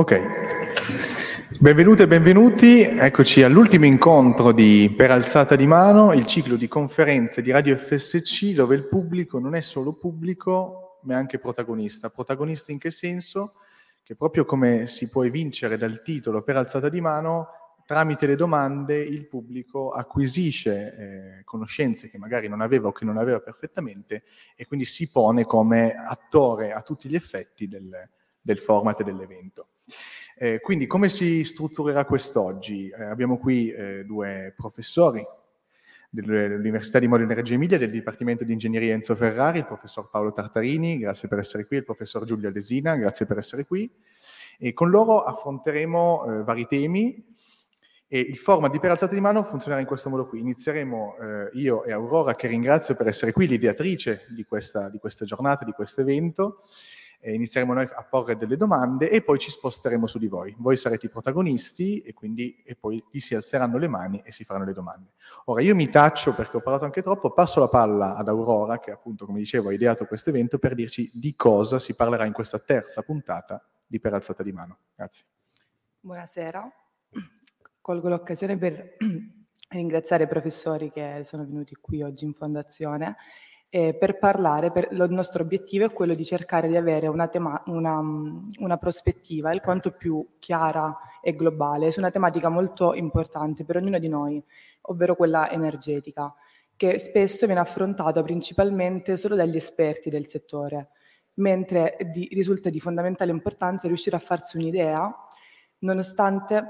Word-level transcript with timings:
Ok, 0.00 1.58
benvenute 1.58 2.04
e 2.04 2.08
benvenuti, 2.08 2.80
eccoci 2.80 3.42
all'ultimo 3.42 3.84
incontro 3.84 4.50
di 4.50 4.94
Per 4.96 5.10
alzata 5.10 5.56
di 5.56 5.66
mano, 5.66 6.14
il 6.14 6.24
ciclo 6.24 6.56
di 6.56 6.68
conferenze 6.68 7.42
di 7.42 7.50
Radio 7.50 7.76
FSC 7.76 8.54
dove 8.54 8.76
il 8.76 8.88
pubblico 8.88 9.38
non 9.38 9.54
è 9.54 9.60
solo 9.60 9.92
pubblico 9.92 11.00
ma 11.02 11.12
è 11.12 11.16
anche 11.18 11.38
protagonista. 11.38 12.08
Protagonista 12.08 12.72
in 12.72 12.78
che 12.78 12.90
senso? 12.90 13.56
Che 14.02 14.16
proprio 14.16 14.46
come 14.46 14.86
si 14.86 15.10
può 15.10 15.22
evincere 15.22 15.76
dal 15.76 16.00
titolo 16.02 16.40
Per 16.40 16.56
alzata 16.56 16.88
di 16.88 17.02
mano, 17.02 17.48
tramite 17.84 18.26
le 18.26 18.36
domande 18.36 19.02
il 19.02 19.26
pubblico 19.26 19.90
acquisisce 19.90 20.94
eh, 20.96 21.44
conoscenze 21.44 22.08
che 22.08 22.16
magari 22.16 22.48
non 22.48 22.62
aveva 22.62 22.88
o 22.88 22.92
che 22.92 23.04
non 23.04 23.18
aveva 23.18 23.40
perfettamente 23.40 24.22
e 24.56 24.66
quindi 24.66 24.86
si 24.86 25.10
pone 25.10 25.44
come 25.44 25.94
attore 25.94 26.72
a 26.72 26.80
tutti 26.80 27.06
gli 27.06 27.16
effetti 27.16 27.68
del, 27.68 28.08
del 28.40 28.60
format 28.60 29.02
dell'evento. 29.02 29.66
Eh, 30.36 30.60
quindi 30.60 30.86
come 30.86 31.08
si 31.08 31.44
strutturerà 31.44 32.04
quest'oggi? 32.04 32.88
Eh, 32.88 33.04
abbiamo 33.04 33.38
qui 33.38 33.70
eh, 33.70 34.04
due 34.04 34.54
professori 34.56 35.24
dell'Università 36.08 36.98
di 36.98 37.06
Modena 37.06 37.34
Reggio 37.34 37.54
Emilia 37.54 37.78
del 37.78 37.90
Dipartimento 37.90 38.42
di 38.42 38.52
Ingegneria 38.52 38.94
Enzo 38.94 39.14
Ferrari, 39.14 39.58
il 39.58 39.66
professor 39.66 40.10
Paolo 40.10 40.32
Tartarini, 40.32 40.98
grazie 40.98 41.28
per 41.28 41.38
essere 41.38 41.66
qui, 41.66 41.76
il 41.76 41.84
professor 41.84 42.24
Giulio 42.24 42.50
Lesina, 42.50 42.96
grazie 42.96 43.26
per 43.26 43.38
essere 43.38 43.64
qui. 43.64 43.90
E 44.58 44.72
con 44.72 44.90
loro 44.90 45.22
affronteremo 45.22 46.24
eh, 46.24 46.42
vari 46.42 46.66
temi, 46.66 47.28
e 48.12 48.18
il 48.18 48.38
format 48.38 48.72
di 48.72 48.80
Per 48.80 48.90
alzata 48.90 49.14
di 49.14 49.20
mano 49.20 49.44
funzionerà 49.44 49.80
in 49.80 49.86
questo 49.86 50.10
modo 50.10 50.26
qui. 50.26 50.40
Inizieremo 50.40 51.16
eh, 51.16 51.50
io 51.52 51.84
e 51.84 51.92
Aurora, 51.92 52.34
che 52.34 52.48
ringrazio 52.48 52.96
per 52.96 53.06
essere 53.06 53.30
qui, 53.30 53.46
l'ideatrice 53.46 54.26
di 54.30 54.42
questa, 54.42 54.88
di 54.90 54.98
questa 54.98 55.24
giornata, 55.24 55.64
di 55.64 55.70
questo 55.70 56.00
evento. 56.00 56.64
E 57.22 57.34
inizieremo 57.34 57.74
noi 57.74 57.86
a 57.92 58.02
porre 58.02 58.34
delle 58.34 58.56
domande 58.56 59.10
e 59.10 59.20
poi 59.20 59.38
ci 59.38 59.50
sposteremo 59.50 60.06
su 60.06 60.18
di 60.18 60.26
voi. 60.26 60.54
Voi 60.58 60.78
sarete 60.78 61.06
i 61.06 61.10
protagonisti 61.10 62.00
e 62.00 62.14
quindi 62.14 62.62
e 62.64 62.74
poi 62.74 63.02
gli 63.10 63.20
si 63.20 63.34
alzeranno 63.34 63.76
le 63.76 63.88
mani 63.88 64.22
e 64.24 64.32
si 64.32 64.44
faranno 64.44 64.64
le 64.64 64.72
domande. 64.72 65.12
Ora 65.44 65.60
io 65.60 65.74
mi 65.74 65.90
taccio 65.90 66.34
perché 66.34 66.56
ho 66.56 66.60
parlato 66.60 66.86
anche 66.86 67.02
troppo, 67.02 67.32
passo 67.32 67.60
la 67.60 67.68
palla 67.68 68.16
ad 68.16 68.28
Aurora 68.28 68.80
che 68.80 68.90
appunto 68.90 69.26
come 69.26 69.38
dicevo 69.38 69.68
ha 69.68 69.74
ideato 69.74 70.06
questo 70.06 70.30
evento 70.30 70.58
per 70.58 70.74
dirci 70.74 71.10
di 71.12 71.36
cosa 71.36 71.78
si 71.78 71.94
parlerà 71.94 72.24
in 72.24 72.32
questa 72.32 72.58
terza 72.58 73.02
puntata 73.02 73.62
di 73.86 74.00
Per 74.00 74.14
alzata 74.14 74.42
di 74.42 74.52
mano. 74.52 74.78
Grazie. 74.94 75.26
Buonasera, 76.00 76.72
colgo 77.80 78.08
l'occasione 78.08 78.56
per 78.56 78.96
ringraziare 79.68 80.24
i 80.24 80.28
professori 80.28 80.90
che 80.90 81.20
sono 81.22 81.44
venuti 81.44 81.74
qui 81.74 82.02
oggi 82.02 82.24
in 82.24 82.32
fondazione 82.32 83.16
eh, 83.72 83.94
per 83.94 84.18
parlare, 84.18 84.72
per, 84.72 84.88
il 84.90 85.06
nostro 85.10 85.44
obiettivo 85.44 85.84
è 85.84 85.92
quello 85.92 86.14
di 86.14 86.24
cercare 86.24 86.68
di 86.68 86.76
avere 86.76 87.06
una, 87.06 87.28
tema, 87.28 87.62
una, 87.66 88.00
una 88.00 88.76
prospettiva 88.76 89.52
il 89.52 89.60
quanto 89.60 89.92
più 89.92 90.26
chiara 90.40 90.98
e 91.22 91.34
globale 91.34 91.92
su 91.92 92.00
una 92.00 92.10
tematica 92.10 92.48
molto 92.48 92.94
importante 92.94 93.64
per 93.64 93.76
ognuno 93.76 93.98
di 94.00 94.08
noi, 94.08 94.42
ovvero 94.82 95.14
quella 95.14 95.48
energetica, 95.50 96.34
che 96.76 96.98
spesso 96.98 97.46
viene 97.46 97.60
affrontata 97.60 98.20
principalmente 98.22 99.16
solo 99.16 99.36
dagli 99.36 99.56
esperti 99.56 100.10
del 100.10 100.26
settore, 100.26 100.88
mentre 101.34 101.96
di, 102.10 102.28
risulta 102.32 102.70
di 102.70 102.80
fondamentale 102.80 103.30
importanza 103.30 103.86
riuscire 103.86 104.16
a 104.16 104.20
farsi 104.20 104.56
un'idea, 104.56 105.14
nonostante 105.80 106.64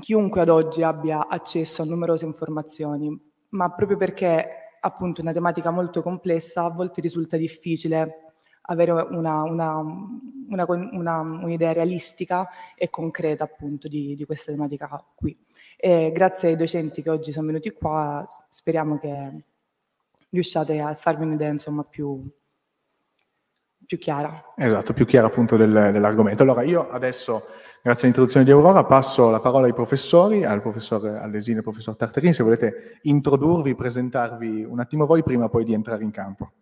chiunque 0.00 0.40
ad 0.40 0.48
oggi 0.48 0.82
abbia 0.82 1.28
accesso 1.28 1.82
a 1.82 1.84
numerose 1.84 2.24
informazioni, 2.24 3.14
ma 3.50 3.70
proprio 3.74 3.98
perché 3.98 4.69
appunto 4.80 5.20
una 5.20 5.32
tematica 5.32 5.70
molto 5.70 6.02
complessa, 6.02 6.64
a 6.64 6.70
volte 6.70 7.00
risulta 7.00 7.36
difficile 7.36 8.30
avere 8.62 8.92
una, 8.92 9.42
una, 9.42 9.82
una, 10.48 11.20
un'idea 11.20 11.72
realistica 11.72 12.48
e 12.76 12.88
concreta 12.88 13.44
appunto 13.44 13.88
di, 13.88 14.14
di 14.14 14.24
questa 14.24 14.52
tematica 14.52 15.04
qui. 15.14 15.36
E 15.76 16.12
grazie 16.12 16.50
ai 16.50 16.56
docenti 16.56 17.02
che 17.02 17.10
oggi 17.10 17.32
sono 17.32 17.46
venuti 17.46 17.70
qua, 17.72 18.24
speriamo 18.48 18.98
che 18.98 19.44
riusciate 20.30 20.80
a 20.80 20.94
farvi 20.94 21.24
un'idea 21.24 21.48
insomma 21.48 21.82
più, 21.82 22.24
più 23.86 23.98
chiara. 23.98 24.52
Esatto, 24.56 24.92
più 24.92 25.04
chiara 25.04 25.26
appunto 25.26 25.56
del, 25.56 25.90
dell'argomento. 25.92 26.42
Allora 26.42 26.62
io 26.62 26.88
adesso 26.88 27.46
Grazie 27.82 28.02
all'introduzione 28.02 28.44
di 28.44 28.50
Aurora 28.52 28.84
passo 28.84 29.30
la 29.30 29.40
parola 29.40 29.64
ai 29.64 29.72
professori, 29.72 30.44
al 30.44 30.60
professor 30.60 31.02
Allesini 31.02 31.54
e 31.54 31.58
al 31.58 31.64
professor 31.64 31.96
Tartarini, 31.96 32.34
se 32.34 32.42
volete 32.42 32.98
introdurvi, 33.04 33.74
presentarvi 33.74 34.64
un 34.64 34.80
attimo 34.80 35.06
voi 35.06 35.22
prima 35.22 35.48
poi 35.48 35.64
di 35.64 35.72
entrare 35.72 36.04
in 36.04 36.10
campo. 36.10 36.52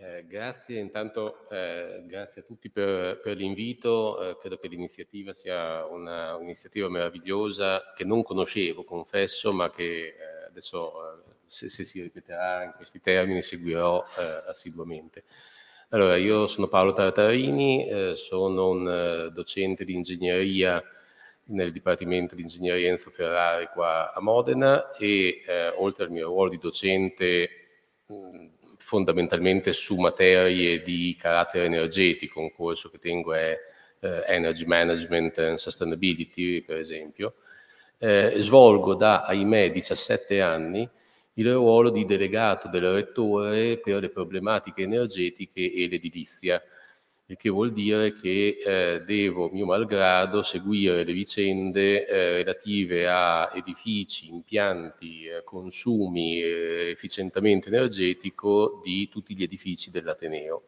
Eh, 0.00 0.26
grazie, 0.26 0.80
intanto 0.80 1.48
eh, 1.50 2.02
grazie 2.04 2.40
a 2.40 2.44
tutti 2.44 2.68
per, 2.68 3.20
per 3.20 3.36
l'invito, 3.36 4.20
eh, 4.20 4.38
credo 4.40 4.58
che 4.58 4.66
l'iniziativa 4.66 5.32
sia 5.32 5.86
una, 5.86 6.34
un'iniziativa 6.34 6.88
meravigliosa 6.88 7.92
che 7.94 8.04
non 8.04 8.24
conoscevo, 8.24 8.82
confesso, 8.82 9.52
ma 9.52 9.70
che 9.70 9.84
eh, 9.84 10.46
adesso 10.48 10.90
eh, 10.90 11.22
se, 11.46 11.68
se, 11.68 11.84
si 11.84 12.02
ripeterà 12.02 12.64
in 12.64 12.72
questi 12.74 13.00
termini 13.00 13.40
seguirò 13.40 14.02
assiduamente. 14.48 15.22
Allora, 15.90 16.16
io 16.16 16.46
sono 16.46 16.68
Paolo 16.68 16.92
Tartarini, 16.92 17.88
eh, 17.88 18.14
sono 18.14 18.68
un 18.68 18.86
eh, 18.86 19.30
docente 19.32 19.86
di 19.86 19.94
ingegneria 19.94 20.82
nel 21.44 21.72
Dipartimento 21.72 22.34
di 22.34 22.42
Ingegneria 22.42 22.90
Enzo 22.90 23.08
Ferrari 23.08 23.70
qua 23.72 24.12
a 24.12 24.20
Modena 24.20 24.90
e 24.90 25.42
eh, 25.46 25.68
oltre 25.76 26.04
al 26.04 26.10
mio 26.10 26.26
ruolo 26.26 26.50
di 26.50 26.58
docente 26.58 27.48
mh, 28.04 28.46
fondamentalmente 28.76 29.72
su 29.72 29.96
materie 29.96 30.82
di 30.82 31.16
carattere 31.18 31.64
energetico, 31.64 32.40
un 32.40 32.52
corso 32.52 32.90
che 32.90 32.98
tengo 32.98 33.32
è 33.32 33.58
eh, 34.00 34.24
Energy 34.26 34.66
Management 34.66 35.38
and 35.38 35.56
Sustainability, 35.56 36.60
per 36.60 36.76
esempio, 36.76 37.36
eh, 37.96 38.34
svolgo 38.36 38.94
da, 38.94 39.22
ahimè, 39.22 39.70
17 39.70 40.42
anni 40.42 40.86
il 41.38 41.52
ruolo 41.52 41.90
di 41.90 42.04
delegato 42.04 42.68
del 42.68 42.92
rettore 42.92 43.78
per 43.78 44.00
le 44.00 44.08
problematiche 44.08 44.82
energetiche 44.82 45.72
e 45.72 45.88
l'edilizia, 45.88 46.60
il 47.26 47.36
che 47.36 47.48
vuol 47.48 47.72
dire 47.72 48.12
che 48.14 48.58
eh, 48.64 49.02
devo, 49.04 49.48
mio 49.50 49.66
malgrado, 49.66 50.42
seguire 50.42 51.04
le 51.04 51.12
vicende 51.12 52.06
eh, 52.06 52.36
relative 52.38 53.06
a 53.06 53.50
edifici, 53.54 54.30
impianti, 54.30 55.26
eh, 55.26 55.44
consumi, 55.44 56.40
efficientamento 56.42 57.68
energetico 57.68 58.80
di 58.82 59.08
tutti 59.08 59.36
gli 59.36 59.42
edifici 59.42 59.90
dell'Ateneo. 59.90 60.62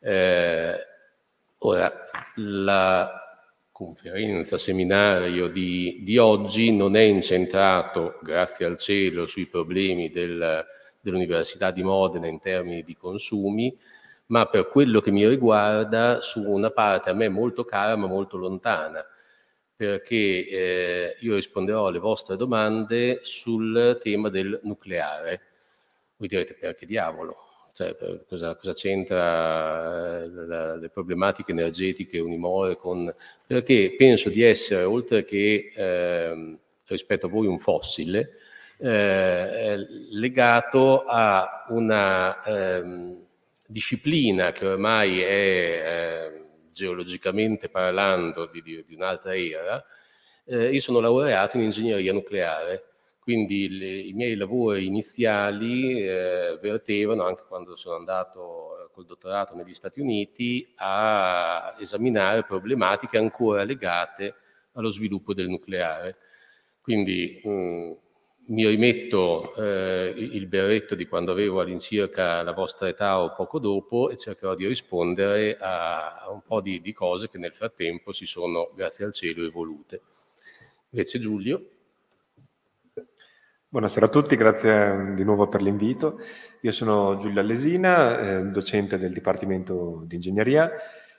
Eh, 0.00 0.74
ora, 1.58 1.92
la 2.36 3.29
conferenza, 3.80 4.58
seminario 4.58 5.48
di, 5.48 6.00
di, 6.02 6.18
oggi 6.18 6.70
non 6.70 6.96
è 6.96 7.00
incentrato, 7.00 8.18
grazie 8.20 8.66
al 8.66 8.76
cielo, 8.76 9.26
sui 9.26 9.46
problemi 9.46 10.10
del, 10.10 10.66
dell'Università 11.00 11.70
di 11.70 11.82
Modena 11.82 12.26
in 12.26 12.40
termini 12.40 12.82
di 12.82 12.94
consumi, 12.94 13.74
ma 14.26 14.44
per 14.48 14.68
quello 14.68 15.00
che 15.00 15.10
mi 15.10 15.26
riguarda 15.26 16.20
su 16.20 16.42
una 16.42 16.70
parte 16.70 17.08
a 17.08 17.14
me 17.14 17.30
molto 17.30 17.64
cara 17.64 17.96
ma 17.96 18.06
molto 18.06 18.36
lontana, 18.36 19.02
perché 19.74 20.46
eh, 20.46 21.16
io 21.20 21.34
risponderò 21.36 21.86
alle 21.86 22.00
vostre 22.00 22.36
domande 22.36 23.20
sul 23.22 23.98
tema 24.02 24.28
del 24.28 24.60
nucleare. 24.64 25.40
Voi 26.18 26.28
direte 26.28 26.52
perché 26.52 26.84
diavolo? 26.84 27.49
Cioè, 27.80 27.96
cosa, 28.28 28.56
cosa, 28.56 28.72
c'entra 28.74 30.22
eh, 30.22 30.78
le 30.78 30.90
problematiche 30.92 31.52
energetiche 31.52 32.18
Unimore 32.18 32.76
con... 32.76 33.10
Perché 33.46 33.94
penso 33.96 34.28
di 34.28 34.42
essere, 34.42 34.82
oltre 34.82 35.24
che 35.24 35.72
eh, 35.74 36.58
rispetto 36.84 37.24
a 37.24 37.28
voi 37.30 37.46
un 37.46 37.58
fossile, 37.58 38.36
eh, 38.76 39.86
legato 40.10 41.04
a 41.04 41.64
una 41.70 42.44
ehm, 42.44 43.16
disciplina 43.66 44.52
che 44.52 44.66
ormai 44.66 45.22
è 45.22 45.32
eh, 45.32 46.44
geologicamente 46.72 47.70
parlando 47.70 48.44
di, 48.44 48.60
di, 48.60 48.84
di 48.86 48.94
un'altra 48.94 49.34
era. 49.34 49.82
Eh, 50.44 50.68
io 50.70 50.80
sono 50.82 51.00
laureato 51.00 51.56
in 51.56 51.62
ingegneria 51.62 52.12
nucleare 52.12 52.89
quindi 53.20 53.68
le, 53.68 53.98
i 53.98 54.12
miei 54.12 54.34
lavori 54.34 54.86
iniziali 54.86 56.00
eh, 56.00 56.58
vertevano, 56.60 57.24
anche 57.24 57.44
quando 57.46 57.76
sono 57.76 57.96
andato 57.96 58.86
eh, 58.86 58.90
col 58.92 59.04
dottorato 59.04 59.54
negli 59.54 59.74
Stati 59.74 60.00
Uniti, 60.00 60.72
a 60.76 61.76
esaminare 61.78 62.44
problematiche 62.44 63.18
ancora 63.18 63.62
legate 63.62 64.34
allo 64.72 64.90
sviluppo 64.90 65.34
del 65.34 65.48
nucleare. 65.48 66.16
Quindi 66.80 67.40
mh, 67.44 67.50
mm, 67.50 67.92
mi 68.48 68.66
rimetto 68.66 69.54
eh, 69.54 70.14
il 70.16 70.46
berretto 70.46 70.94
di 70.94 71.06
quando 71.06 71.30
avevo 71.30 71.60
all'incirca 71.60 72.42
la 72.42 72.52
vostra 72.52 72.88
età 72.88 73.20
o 73.20 73.34
poco 73.34 73.58
dopo 73.58 74.10
e 74.10 74.16
cercherò 74.16 74.54
di 74.54 74.66
rispondere 74.66 75.56
a, 75.58 76.16
a 76.22 76.30
un 76.30 76.42
po' 76.42 76.60
di, 76.60 76.80
di 76.80 76.92
cose 76.92 77.28
che 77.28 77.38
nel 77.38 77.52
frattempo 77.52 78.12
si 78.12 78.26
sono, 78.26 78.70
grazie 78.74 79.04
al 79.04 79.12
cielo, 79.12 79.44
evolute. 79.44 80.00
Invece 80.90 81.18
Giulio. 81.20 81.79
Buonasera 83.72 84.06
a 84.06 84.08
tutti, 84.08 84.34
grazie 84.34 85.14
di 85.14 85.22
nuovo 85.22 85.46
per 85.46 85.62
l'invito. 85.62 86.18
Io 86.62 86.72
sono 86.72 87.16
Giulio 87.18 87.40
Allesina, 87.40 88.18
eh, 88.18 88.42
docente 88.46 88.98
del 88.98 89.12
Dipartimento 89.12 90.02
di 90.06 90.16
Ingegneria. 90.16 90.72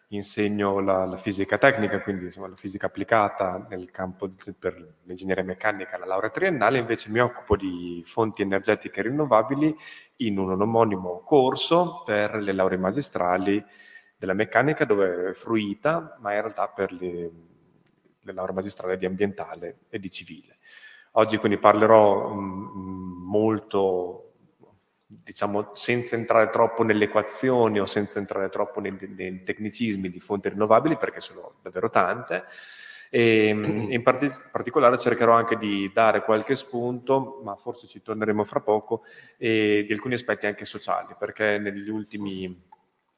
insegno 0.10 0.82
la, 0.82 1.06
la, 1.06 1.16
fisica 1.16 1.58
tecnica, 1.58 2.02
quindi 2.02 2.26
insomma, 2.26 2.50
la 2.50 2.58
fisica 2.58 2.88
applicata 2.88 3.66
nel 3.70 3.90
campo 3.90 4.28
di, 4.28 4.54
per 4.60 4.96
l'ingegneria 5.04 5.46
meccanica, 5.46 5.98
la 5.98 6.06
laurea 6.06 6.30
triennale, 6.30 6.80
invece 6.80 7.10
mi 7.10 7.20
occupo 7.20 7.56
di 7.56 8.02
fonti 8.06 8.42
energetiche 8.42 9.02
rinnovabili 9.02 9.74
in 10.18 10.38
un 10.38 10.62
omonimo 10.62 11.22
corso 11.22 12.04
per 12.06 12.36
le 12.36 12.52
lauree 12.52 12.78
magistrali 12.78 13.64
della 14.18 14.34
meccanica 14.34 14.84
dove 14.84 15.30
è 15.30 15.34
fruita, 15.34 16.18
ma 16.20 16.34
in 16.34 16.42
realtà 16.42 16.68
per 16.68 16.92
le, 16.92 17.32
le 18.20 18.34
lauree 18.34 18.56
magistrali 18.56 18.98
di 18.98 19.06
ambientale 19.06 19.78
e 19.88 20.00
di 20.00 20.10
civile. 20.10 20.58
Oggi 21.12 21.38
quindi 21.38 21.58
parlerò 21.58 22.30
mh, 22.30 23.24
molto 23.26 24.34
diciamo, 25.06 25.72
senza 25.74 26.16
entrare 26.16 26.50
troppo 26.50 26.84
nelle 26.84 27.06
equazioni 27.06 27.80
o 27.80 27.86
senza 27.86 28.20
entrare 28.20 28.50
troppo 28.50 28.80
nei, 28.80 28.96
nei 29.16 29.44
tecnicismi 29.44 30.10
di 30.10 30.20
fonti 30.20 30.50
rinnovabili, 30.50 30.96
perché 30.98 31.20
sono 31.20 31.56
davvero 31.62 31.90
tante. 31.90 32.46
E 33.10 33.48
in 33.48 34.02
part- 34.04 34.50
particolare 34.52 34.98
cercherò 34.98 35.34
anche 35.34 35.58
di 35.58 35.92
dare 35.94 36.24
qualche 36.24 36.56
spunto, 36.56 37.42
ma 37.44 37.58
forse 37.58 37.88
ci 37.88 38.02
torneremo 38.02 38.46
fra 38.46 38.62
poco, 38.62 39.04
di 39.38 39.88
alcuni 39.92 40.14
aspetti 40.14 40.46
anche 40.46 40.64
sociali, 40.64 41.14
perché 41.20 41.58
negli 41.58 41.90
ultimi 41.90 42.70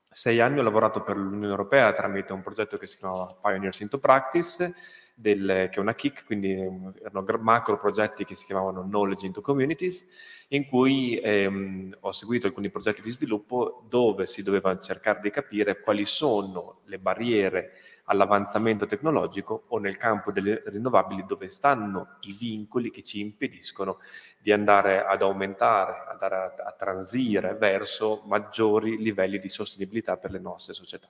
sei 0.09 0.39
anni 0.39 0.59
ho 0.59 0.63
lavorato 0.63 1.01
per 1.01 1.15
l'Unione 1.15 1.47
Europea 1.47 1.93
tramite 1.93 2.33
un 2.33 2.41
progetto 2.41 2.77
che 2.77 2.87
si 2.87 2.97
chiama 2.97 3.35
Pioneers 3.39 3.79
into 3.81 3.99
Practice, 3.99 4.73
del, 5.13 5.69
che 5.71 5.77
è 5.77 5.79
una 5.79 5.93
kick, 5.93 6.25
quindi 6.25 6.51
erano 6.51 7.25
macro 7.39 7.77
progetti 7.77 8.25
che 8.25 8.35
si 8.35 8.45
chiamavano 8.45 8.83
Knowledge 8.83 9.25
into 9.25 9.41
Communities, 9.41 10.05
in 10.49 10.65
cui 10.65 11.17
ehm, 11.19 11.97
ho 12.01 12.11
seguito 12.11 12.47
alcuni 12.47 12.69
progetti 12.69 13.01
di 13.01 13.11
sviluppo 13.11 13.83
dove 13.87 14.25
si 14.25 14.43
doveva 14.43 14.77
cercare 14.79 15.19
di 15.21 15.29
capire 15.29 15.81
quali 15.81 16.05
sono 16.05 16.81
le 16.85 16.99
barriere 16.99 17.71
all'avanzamento 18.05 18.85
tecnologico 18.85 19.63
o 19.67 19.77
nel 19.77 19.97
campo 19.97 20.31
delle 20.31 20.61
rinnovabili 20.65 21.25
dove 21.25 21.47
stanno 21.47 22.17
i 22.21 22.33
vincoli 22.33 22.91
che 22.91 23.01
ci 23.01 23.21
impediscono 23.21 23.99
di 24.39 24.51
andare 24.51 25.05
ad 25.05 25.21
aumentare, 25.21 26.03
andare 26.11 26.35
a, 26.35 26.53
a 26.65 26.71
transire 26.73 27.53
verso 27.53 28.23
maggiori 28.25 28.97
livelli 28.97 29.39
di 29.39 29.47
sostenibilità 29.47 30.17
per 30.17 30.31
le 30.31 30.39
nostre 30.39 30.73
società. 30.73 31.07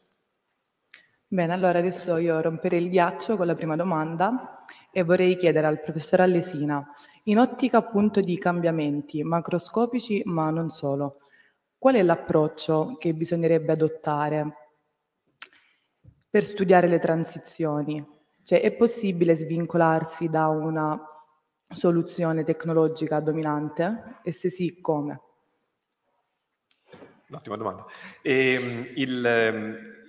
Bene, 1.33 1.51
allora 1.51 1.79
adesso 1.79 2.17
io 2.17 2.39
romperei 2.41 2.83
il 2.83 2.91
ghiaccio 2.91 3.37
con 3.37 3.47
la 3.47 3.55
prima 3.55 3.75
domanda 3.75 4.63
e 4.91 5.01
vorrei 5.01 5.35
chiedere 5.35 5.65
al 5.65 5.81
professor 5.81 6.19
Allesina, 6.19 6.87
in 7.23 7.39
ottica 7.39 7.77
appunto 7.77 8.19
di 8.21 8.37
cambiamenti 8.37 9.23
macroscopici 9.23 10.21
ma 10.25 10.51
non 10.51 10.69
solo, 10.69 11.17
qual 11.79 11.95
è 11.95 12.03
l'approccio 12.03 12.97
che 12.99 13.15
bisognerebbe 13.15 13.71
adottare 13.71 14.57
per 16.29 16.43
studiare 16.43 16.87
le 16.87 16.99
transizioni? 16.99 18.07
Cioè 18.43 18.61
è 18.61 18.71
possibile 18.71 19.33
svincolarsi 19.33 20.29
da 20.29 20.49
una 20.49 21.03
soluzione 21.67 22.43
tecnologica 22.43 23.19
dominante? 23.19 24.19
E 24.21 24.31
se 24.31 24.51
sì, 24.51 24.79
come? 24.81 25.19
Ottima 27.31 27.57
domanda. 27.57 27.87
E, 28.21 28.53
ehm, 28.53 28.91
il, 28.93 29.25
ehm, 29.25 30.01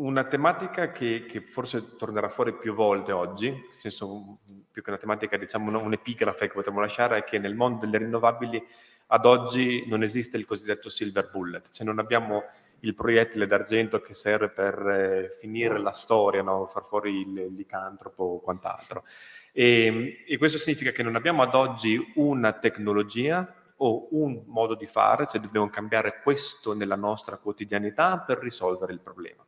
una 0.00 0.24
tematica 0.24 0.92
che, 0.92 1.26
che, 1.26 1.42
forse 1.42 1.96
tornerà 1.96 2.28
fuori 2.28 2.54
più 2.54 2.74
volte 2.74 3.12
oggi, 3.12 3.50
nel 3.50 3.64
senso 3.72 4.38
più 4.72 4.82
che 4.82 4.90
una 4.90 4.98
tematica, 4.98 5.36
diciamo 5.36 5.78
un'epigrafe 5.78 6.48
che 6.48 6.54
potremmo 6.54 6.80
lasciare, 6.80 7.18
è 7.18 7.24
che 7.24 7.38
nel 7.38 7.54
mondo 7.54 7.80
delle 7.80 7.98
rinnovabili 7.98 8.62
ad 9.08 9.26
oggi 9.26 9.84
non 9.88 10.02
esiste 10.02 10.36
il 10.36 10.46
cosiddetto 10.46 10.88
silver 10.88 11.28
bullet, 11.30 11.70
cioè 11.70 11.86
non 11.86 11.98
abbiamo 11.98 12.44
il 12.80 12.94
proiettile 12.94 13.46
d'argento 13.46 14.00
che 14.00 14.14
serve 14.14 14.48
per 14.48 14.88
eh, 14.88 15.36
finire 15.38 15.78
la 15.78 15.92
storia, 15.92 16.42
no? 16.42 16.66
far 16.66 16.84
fuori 16.84 17.20
il 17.20 17.54
licantropo 17.54 18.24
o 18.24 18.40
quant'altro. 18.40 19.04
E, 19.52 20.24
e 20.26 20.38
questo 20.38 20.56
significa 20.56 20.92
che 20.92 21.02
non 21.02 21.14
abbiamo 21.14 21.42
ad 21.42 21.54
oggi 21.54 22.12
una 22.14 22.52
tecnologia 22.52 23.54
o 23.82 24.08
un 24.12 24.44
modo 24.46 24.74
di 24.74 24.86
fare, 24.86 25.26
cioè 25.26 25.40
dobbiamo 25.40 25.68
cambiare 25.68 26.20
questo 26.22 26.74
nella 26.74 26.96
nostra 26.96 27.36
quotidianità 27.36 28.18
per 28.18 28.38
risolvere 28.38 28.92
il 28.92 29.00
problema. 29.00 29.44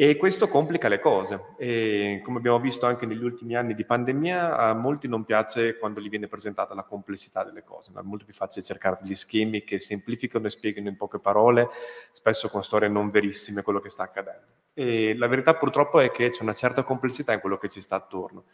E 0.00 0.14
questo 0.14 0.46
complica 0.46 0.86
le 0.86 1.00
cose. 1.00 1.46
E 1.56 2.20
come 2.22 2.38
abbiamo 2.38 2.60
visto 2.60 2.86
anche 2.86 3.04
negli 3.04 3.24
ultimi 3.24 3.56
anni 3.56 3.74
di 3.74 3.84
pandemia, 3.84 4.56
a 4.56 4.72
molti 4.72 5.08
non 5.08 5.24
piace 5.24 5.76
quando 5.76 6.00
gli 6.00 6.08
viene 6.08 6.28
presentata 6.28 6.72
la 6.72 6.84
complessità 6.84 7.42
delle 7.42 7.64
cose. 7.64 7.90
È 7.90 8.00
molto 8.02 8.24
più 8.24 8.32
facile 8.32 8.64
cercare 8.64 8.98
degli 9.02 9.16
schemi 9.16 9.64
che 9.64 9.80
semplificano 9.80 10.46
e 10.46 10.50
spiegano 10.50 10.86
in 10.86 10.96
poche 10.96 11.18
parole, 11.18 11.68
spesso 12.12 12.48
con 12.48 12.62
storie 12.62 12.86
non 12.86 13.10
verissime, 13.10 13.62
quello 13.62 13.80
che 13.80 13.90
sta 13.90 14.04
accadendo. 14.04 14.46
E 14.72 15.16
la 15.16 15.26
verità 15.26 15.56
purtroppo 15.56 15.98
è 15.98 16.12
che 16.12 16.28
c'è 16.28 16.44
una 16.44 16.54
certa 16.54 16.84
complessità 16.84 17.32
in 17.32 17.40
quello 17.40 17.58
che 17.58 17.68
ci 17.68 17.80
sta 17.80 17.96
attorno 17.96 18.44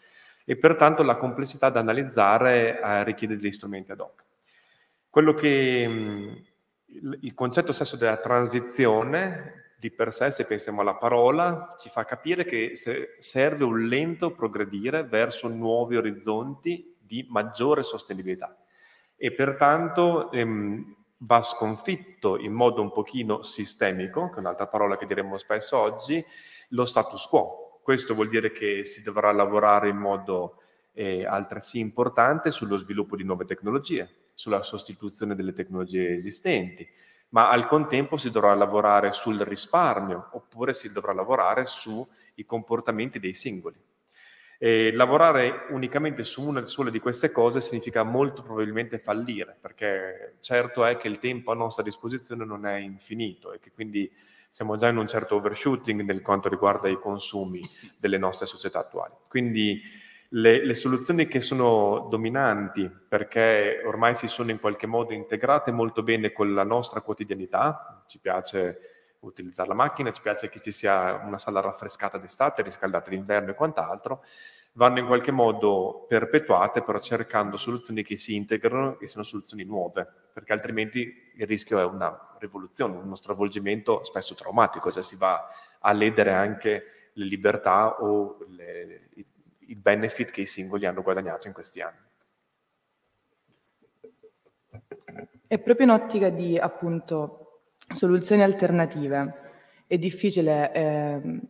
e 0.46 0.56
pertanto 0.56 1.02
la 1.02 1.16
complessità 1.16 1.68
da 1.68 1.80
analizzare 1.80 2.80
eh, 2.80 3.04
richiede 3.04 3.36
degli 3.36 3.52
strumenti 3.52 3.92
ad 3.92 4.00
hoc. 4.00 4.24
Quello 5.10 5.34
che 5.34 6.42
il 6.86 7.34
concetto 7.34 7.72
stesso 7.72 7.98
della 7.98 8.16
transizione 8.16 9.63
di 9.84 9.90
per 9.90 10.14
sé, 10.14 10.30
se 10.30 10.46
pensiamo 10.46 10.80
alla 10.80 10.94
parola, 10.94 11.74
ci 11.78 11.90
fa 11.90 12.06
capire 12.06 12.46
che 12.46 12.72
serve 13.18 13.64
un 13.64 13.86
lento 13.86 14.30
progredire 14.30 15.04
verso 15.04 15.46
nuovi 15.48 15.98
orizzonti 15.98 16.96
di 16.98 17.26
maggiore 17.28 17.82
sostenibilità 17.82 18.56
e 19.14 19.32
pertanto 19.32 20.32
ehm, 20.32 20.96
va 21.18 21.42
sconfitto 21.42 22.38
in 22.38 22.54
modo 22.54 22.80
un 22.80 22.92
pochino 22.92 23.42
sistemico, 23.42 24.30
che 24.30 24.36
è 24.36 24.38
un'altra 24.38 24.68
parola 24.68 24.96
che 24.96 25.04
diremo 25.04 25.36
spesso 25.36 25.76
oggi, 25.76 26.24
lo 26.68 26.86
status 26.86 27.26
quo. 27.26 27.80
Questo 27.82 28.14
vuol 28.14 28.30
dire 28.30 28.52
che 28.52 28.86
si 28.86 29.02
dovrà 29.02 29.32
lavorare 29.32 29.90
in 29.90 29.98
modo 29.98 30.62
eh, 30.94 31.26
altresì 31.26 31.78
importante 31.78 32.50
sullo 32.50 32.78
sviluppo 32.78 33.16
di 33.16 33.24
nuove 33.24 33.44
tecnologie, 33.44 34.30
sulla 34.32 34.62
sostituzione 34.62 35.34
delle 35.34 35.52
tecnologie 35.52 36.14
esistenti, 36.14 36.88
ma 37.34 37.50
al 37.50 37.66
contempo 37.66 38.16
si 38.16 38.30
dovrà 38.30 38.54
lavorare 38.54 39.10
sul 39.12 39.40
risparmio 39.40 40.28
oppure 40.34 40.72
si 40.72 40.92
dovrà 40.92 41.12
lavorare 41.12 41.64
sui 41.66 42.06
comportamenti 42.46 43.18
dei 43.18 43.34
singoli. 43.34 43.76
E 44.56 44.92
lavorare 44.92 45.66
unicamente 45.70 46.22
su 46.22 46.46
una 46.46 46.64
sola 46.64 46.90
di 46.90 47.00
queste 47.00 47.32
cose 47.32 47.60
significa 47.60 48.04
molto 48.04 48.42
probabilmente 48.42 49.00
fallire, 49.00 49.58
perché 49.60 50.36
certo 50.40 50.84
è 50.84 50.96
che 50.96 51.08
il 51.08 51.18
tempo 51.18 51.50
a 51.50 51.56
nostra 51.56 51.82
disposizione 51.82 52.44
non 52.44 52.66
è 52.66 52.76
infinito 52.76 53.52
e 53.52 53.58
che 53.58 53.72
quindi 53.72 54.08
siamo 54.48 54.76
già 54.76 54.86
in 54.86 54.96
un 54.96 55.08
certo 55.08 55.34
overshooting 55.34 56.02
nel 56.02 56.22
quanto 56.22 56.48
riguarda 56.48 56.88
i 56.88 57.00
consumi 57.00 57.62
delle 57.98 58.16
nostre 58.16 58.46
società 58.46 58.78
attuali. 58.78 59.12
Quindi 59.26 59.82
le, 60.34 60.64
le, 60.64 60.74
soluzioni 60.74 61.26
che 61.26 61.40
sono 61.40 62.08
dominanti 62.10 62.88
perché 62.88 63.82
ormai 63.84 64.14
si 64.14 64.26
sono 64.26 64.50
in 64.50 64.58
qualche 64.58 64.86
modo 64.86 65.12
integrate 65.12 65.70
molto 65.70 66.02
bene 66.02 66.32
con 66.32 66.52
la 66.54 66.64
nostra 66.64 67.00
quotidianità, 67.02 68.04
ci 68.08 68.18
piace 68.18 69.16
utilizzare 69.20 69.68
la 69.68 69.74
macchina, 69.74 70.10
ci 70.10 70.20
piace 70.20 70.48
che 70.48 70.60
ci 70.60 70.72
sia 70.72 71.22
una 71.24 71.38
sala 71.38 71.60
raffrescata 71.60 72.18
d'estate, 72.18 72.62
riscaldata 72.62 73.10
d'inverno 73.10 73.50
e 73.50 73.54
quant'altro, 73.54 74.24
vanno 74.72 74.98
in 74.98 75.06
qualche 75.06 75.30
modo 75.30 76.04
perpetuate 76.08 76.82
però 76.82 76.98
cercando 76.98 77.56
soluzioni 77.56 78.02
che 78.02 78.16
si 78.16 78.34
integrano 78.34 78.98
e 78.98 79.06
siano 79.06 79.24
soluzioni 79.24 79.62
nuove, 79.62 80.06
perché 80.32 80.52
altrimenti 80.52 81.32
il 81.36 81.46
rischio 81.46 81.78
è 81.78 81.84
una 81.84 82.36
rivoluzione, 82.40 82.96
uno 82.96 83.14
stravolgimento 83.14 84.02
spesso 84.02 84.34
traumatico, 84.34 84.90
cioè 84.90 85.02
si 85.02 85.14
va 85.14 85.48
a 85.78 85.92
ledere 85.92 86.32
anche 86.32 87.10
le 87.12 87.24
libertà 87.24 88.02
o 88.02 88.38
le, 88.48 89.08
il 89.68 89.76
benefit 89.76 90.30
che 90.30 90.42
i 90.42 90.46
singoli 90.46 90.86
hanno 90.86 91.02
guadagnato 91.02 91.46
in 91.46 91.54
questi 91.54 91.80
anni. 91.80 91.98
È 95.46 95.58
proprio 95.58 95.86
in 95.86 95.92
ottica 95.92 96.30
di 96.30 96.58
appunto 96.58 97.62
soluzioni 97.92 98.42
alternative. 98.42 99.42
È 99.86 99.98
difficile 99.98 100.72
eh, 100.72 101.40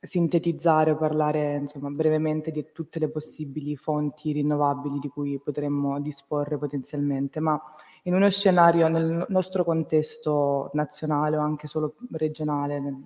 sintetizzare 0.00 0.92
o 0.92 0.96
parlare 0.96 1.56
insomma, 1.56 1.90
brevemente 1.90 2.50
di 2.50 2.66
tutte 2.72 2.98
le 2.98 3.08
possibili 3.08 3.76
fonti 3.76 4.32
rinnovabili 4.32 4.98
di 4.98 5.08
cui 5.08 5.38
potremmo 5.38 6.00
disporre 6.00 6.56
potenzialmente, 6.56 7.40
ma 7.40 7.60
in 8.04 8.14
uno 8.14 8.30
scenario 8.30 8.88
nel 8.88 9.26
nostro 9.28 9.64
contesto 9.64 10.70
nazionale 10.72 11.36
o 11.36 11.40
anche 11.40 11.66
solo 11.66 11.96
regionale, 12.12 12.80
nel, 12.80 12.96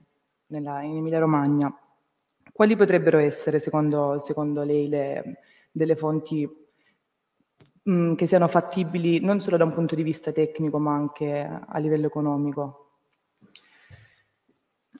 nella, 0.46 0.82
in 0.82 0.96
Emilia 0.98 1.18
Romagna, 1.18 1.74
quali 2.54 2.76
potrebbero 2.76 3.18
essere, 3.18 3.58
secondo, 3.58 4.20
secondo 4.20 4.62
lei, 4.62 4.88
le, 4.88 5.38
delle 5.72 5.96
fonti 5.96 6.48
mh, 7.82 7.92
mm, 7.92 8.14
che 8.14 8.28
siano 8.28 8.46
fattibili 8.46 9.18
non 9.18 9.40
solo 9.40 9.56
da 9.56 9.64
un 9.64 9.72
punto 9.72 9.96
di 9.96 10.04
vista 10.04 10.30
tecnico, 10.30 10.78
ma 10.78 10.94
anche 10.94 11.40
a 11.66 11.78
livello 11.80 12.06
economico? 12.06 12.98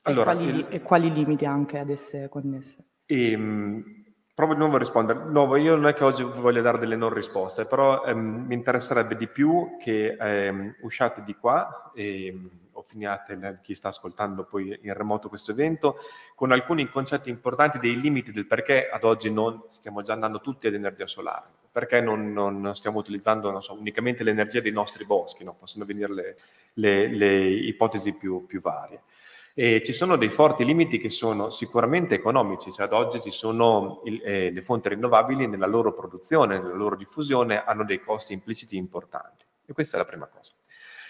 Allora, 0.02 0.32
e, 0.32 0.34
quali, 0.34 0.48
il... 0.48 0.66
e, 0.68 0.82
quali, 0.82 1.12
limiti 1.12 1.44
anche 1.44 1.78
ad 1.78 1.90
esse 1.90 2.28
connesse? 2.28 2.76
Ehm, 3.06 3.84
provo 4.34 4.54
di 4.54 4.58
nuovo 4.58 4.74
a 4.74 4.80
rispondere. 4.80 5.22
No, 5.24 5.54
io 5.54 5.76
non 5.76 5.86
è 5.86 5.94
che 5.94 6.02
oggi 6.02 6.24
voglio 6.24 6.60
dare 6.60 6.78
delle 6.80 6.96
non 6.96 7.14
risposte, 7.14 7.66
però 7.66 8.04
ehm, 8.04 8.46
mi 8.48 8.54
interesserebbe 8.54 9.16
di 9.16 9.28
più 9.28 9.76
che 9.78 10.16
ehm, 10.18 10.78
usciate 10.80 11.22
di 11.22 11.36
qua 11.36 11.92
e 11.94 12.36
finite 12.84 13.60
chi 13.62 13.74
sta 13.74 13.88
ascoltando 13.88 14.44
poi 14.44 14.78
in 14.82 14.94
remoto 14.94 15.28
questo 15.28 15.52
evento, 15.52 15.96
con 16.34 16.52
alcuni 16.52 16.88
concetti 16.88 17.30
importanti 17.30 17.78
dei 17.78 18.00
limiti 18.00 18.30
del 18.30 18.46
perché 18.46 18.88
ad 18.88 19.04
oggi 19.04 19.30
non 19.30 19.64
stiamo 19.68 20.02
già 20.02 20.12
andando 20.12 20.40
tutti 20.40 20.66
ad 20.66 20.74
energia 20.74 21.06
solare, 21.06 21.46
perché 21.70 22.00
non, 22.00 22.32
non 22.32 22.74
stiamo 22.74 22.98
utilizzando 22.98 23.60
so, 23.60 23.74
unicamente 23.74 24.24
l'energia 24.24 24.60
dei 24.60 24.72
nostri 24.72 25.04
boschi, 25.04 25.44
no? 25.44 25.56
possono 25.58 25.84
venire 25.84 26.12
le, 26.12 26.36
le, 26.74 27.08
le 27.08 27.46
ipotesi 27.48 28.12
più, 28.12 28.46
più 28.46 28.60
varie. 28.60 29.02
E 29.56 29.80
ci 29.82 29.92
sono 29.92 30.16
dei 30.16 30.30
forti 30.30 30.64
limiti 30.64 30.98
che 30.98 31.10
sono 31.10 31.48
sicuramente 31.48 32.16
economici, 32.16 32.72
cioè 32.72 32.86
ad 32.86 32.92
oggi 32.92 33.20
ci 33.20 33.30
sono 33.30 34.02
il, 34.04 34.20
eh, 34.24 34.50
le 34.50 34.62
fonti 34.62 34.88
rinnovabili 34.88 35.46
nella 35.46 35.66
loro 35.66 35.92
produzione, 35.92 36.58
nella 36.58 36.74
loro 36.74 36.96
diffusione, 36.96 37.62
hanno 37.64 37.84
dei 37.84 38.00
costi 38.00 38.32
impliciti 38.32 38.76
importanti. 38.76 39.44
E 39.64 39.72
questa 39.72 39.96
è 39.96 40.00
la 40.00 40.06
prima 40.06 40.26
cosa. 40.26 40.52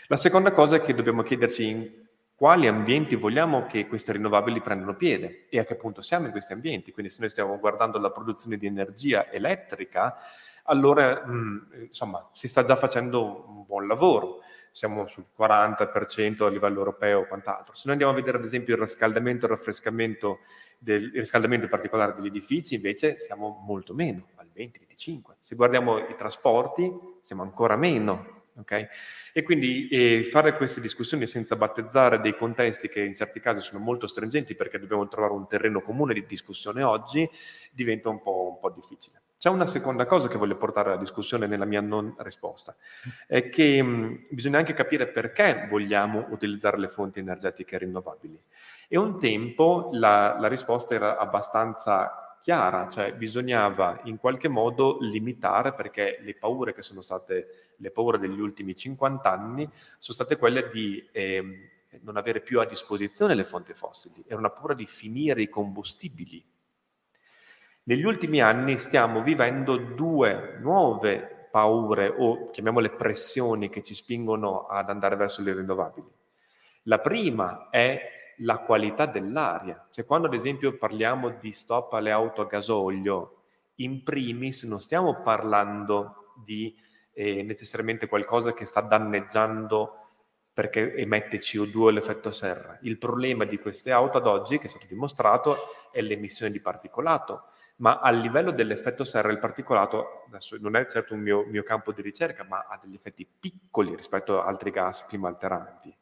La 0.08 0.16
seconda 0.16 0.52
cosa 0.52 0.76
è 0.76 0.82
che 0.82 0.94
dobbiamo 0.94 1.23
chiederci 1.23 1.68
in 1.68 1.90
quali 2.34 2.66
ambienti 2.66 3.14
vogliamo 3.14 3.66
che 3.66 3.87
queste 3.87 4.12
rinnovabili 4.12 4.61
prendano 4.61 4.96
piede 4.96 5.46
e 5.49 5.58
a 5.58 5.64
che 5.64 5.76
punto 5.76 6.02
siamo 6.02 6.26
in 6.26 6.32
questi 6.32 6.52
ambienti. 6.52 6.92
Quindi 6.92 7.11
se 7.11 7.20
noi 7.20 7.30
stiamo 7.30 7.58
guardando 7.58 7.99
la 7.99 8.11
produzione 8.11 8.56
di 8.56 8.66
energia 8.66 9.30
elettrica, 9.30 10.16
allora 10.64 11.25
mh, 11.25 11.32
mm, 11.32 11.82
insomma 11.84 12.28
si 12.32 12.49
sta 12.49 12.62
già 12.62 12.76
facendo 12.76 13.44
un 13.49 13.64
buon 13.64 13.87
lavoro 13.87 14.40
siamo 14.75 15.06
sul 15.06 15.26
40% 15.38 16.42
a 16.42 16.49
livello 16.49 16.78
europeo 16.78 17.20
o 17.20 17.26
quant'altro. 17.26 17.75
Se 17.75 17.82
noi 17.84 17.92
andiamo 17.92 18.12
a 18.12 18.16
vedere 18.16 18.38
ad 18.38 18.44
esempio 18.44 18.75
il 18.75 18.80
riscaldamento 18.80 19.46
e 19.46 19.49
il 19.49 19.56
raffrescamento, 19.56 20.40
del, 20.78 21.04
il 21.04 21.12
riscaldamento 21.12 21.66
in 21.66 21.70
particolare 21.70 22.12
degli 22.12 22.26
edifici, 22.26 22.75
invece 22.75 23.16
siamo 23.16 23.62
molto 23.64 23.94
meno, 23.94 24.30
al 24.34 24.49
20-25. 24.52 25.37
Se 25.38 25.54
guardiamo 25.54 25.99
i 25.99 26.16
trasporti, 26.16 26.90
siamo 27.20 27.42
ancora 27.42 27.76
meno. 27.76 28.43
Okay? 28.56 28.87
E 29.32 29.42
quindi 29.42 29.88
eh, 29.88 30.25
fare 30.25 30.56
queste 30.56 30.80
discussioni 30.80 31.26
senza 31.26 31.56
battezzare 31.56 32.20
dei 32.20 32.37
contesti 32.37 32.88
che 32.88 33.00
in 33.00 33.14
certi 33.14 33.40
casi 33.40 33.61
sono 33.61 33.82
molto 33.82 34.06
stringenti 34.06 34.54
perché 34.54 34.78
dobbiamo 34.78 35.08
trovare 35.08 35.32
un 35.32 35.49
terreno 35.49 35.80
comune 35.80 36.14
di 36.14 36.25
discussione 36.25 36.82
oggi 36.82 37.28
diventa 37.73 38.08
un 38.11 38.23
po', 38.23 38.50
un 38.50 38.58
po 38.61 38.70
difficile. 38.70 39.23
C'è 39.37 39.50
una 39.50 39.66
seconda 39.66 40.06
cosa 40.06 40.28
che 40.28 40.38
voglio 40.38 40.56
portare 40.56 40.90
alla 40.90 41.00
discussione 41.00 41.46
nella 41.46 41.66
mia 41.66 41.80
non 41.80 42.14
risposta, 42.18 42.75
è 43.26 43.50
che 43.50 43.82
mh, 43.82 44.26
bisogna 44.30 44.58
anche 44.58 44.73
capire 44.73 45.08
perché 45.08 45.66
vogliamo 45.68 46.28
utilizzare 46.30 46.78
le 46.78 46.88
fonti 46.88 47.18
energetiche 47.18 47.76
rinnovabili. 47.76 48.40
E 48.88 48.96
un 48.96 49.18
tempo 49.18 49.90
la, 49.92 50.38
la 50.38 50.49
risposta 50.49 50.94
era 50.94 51.18
abbastanza 51.18 52.38
chiara, 52.40 52.88
cioè 52.88 53.14
bisognava 53.14 54.00
in 54.04 54.18
qualche 54.18 54.49
modo 54.49 54.99
limitare 55.00 55.73
perché 55.73 56.18
le 56.20 56.34
paure 56.34 56.75
che 56.75 56.82
sono 56.82 57.00
state 57.00 57.63
le 57.76 57.90
paure 57.90 58.19
degli 58.19 58.40
ultimi 58.40 58.75
50 58.75 59.31
anni 59.31 59.69
sono 59.99 60.14
state 60.14 60.37
quelle 60.37 60.69
di 60.69 61.07
eh, 61.12 61.71
non 62.02 62.16
avere 62.16 62.40
più 62.40 62.61
a 62.61 62.66
disposizione 62.66 63.35
le 63.35 63.45
fonti 63.45 63.73
fossili, 63.73 64.25
era 64.26 64.38
una 64.38 64.50
paura 64.50 64.75
di 64.75 64.87
finire 64.87 65.43
i 65.43 65.49
combustibili. 65.49 66.45
Negli 67.85 68.04
ultimi 68.04 68.40
anni 68.40 68.78
stiamo 68.78 69.23
vivendo 69.23 69.76
due 69.76 70.57
nuove 70.61 71.49
paure 71.50 72.09
o 72.09 72.50
chiamiamole 72.50 72.90
pressioni 72.90 73.69
che 73.69 73.83
ci 73.83 73.95
spingono 73.95 74.66
ad 74.66 74.88
andare 74.88 75.16
verso 75.16 75.43
le 75.43 75.54
rinnovabili. 75.54 76.11
La 76.85 76.99
prima 76.99 77.69
è 77.71 78.00
la 78.38 78.59
qualità 78.59 79.07
dell'aria, 79.07 79.87
cioè 79.90 80.04
quando 80.04 80.26
ad 80.26 80.35
esempio 80.35 80.76
parliamo 80.76 81.31
di 81.40 81.52
stop 81.52 81.93
alle 81.93 82.11
auto 82.11 82.40
a 82.40 82.47
gasolio, 82.47 83.43
in 83.76 84.02
primis 84.02 84.64
non 84.64 84.81
stiamo 84.81 85.23
parlando 85.23 86.33
di 86.43 86.75
eh, 87.14 87.42
necessariamente 87.42 88.06
qualcosa 88.06 88.52
che 88.52 88.66
sta 88.66 88.83
danneggiando 88.83 90.00
perché 90.52 90.94
emette 90.94 91.38
CO2 91.38 91.78
o 91.78 91.90
l'effetto 91.90 92.30
serra. 92.30 92.78
Il 92.83 92.99
problema 92.99 93.44
di 93.44 93.59
queste 93.59 93.90
auto 93.90 94.18
ad 94.18 94.26
oggi, 94.26 94.59
che 94.59 94.66
è 94.66 94.68
stato 94.68 94.87
dimostrato, 94.87 95.56
è 95.90 96.00
l'emissione 96.00 96.52
di 96.52 96.61
particolato 96.61 97.49
ma 97.76 97.99
a 97.99 98.11
livello 98.11 98.52
dell'effetto 98.52 99.02
serra 99.02 99.33
il 99.33 99.38
particolato, 99.38 100.25
adesso 100.28 100.56
non 100.61 100.76
è 100.76 100.87
certo 100.87 101.14
un 101.14 101.21
mio, 101.21 101.44
mio 101.47 101.64
campo 101.64 101.92
di 101.92 102.02
ricerca, 102.02 102.44
ma 102.44 102.66
ha 102.68 102.78
degli 102.80 102.94
effetti 102.94 103.26
piccoli 103.26 103.97
rispetto 103.97 104.40
ad 104.40 104.47
altri 104.47 104.71
gas 104.71 105.06
climalteranti. 105.06 105.94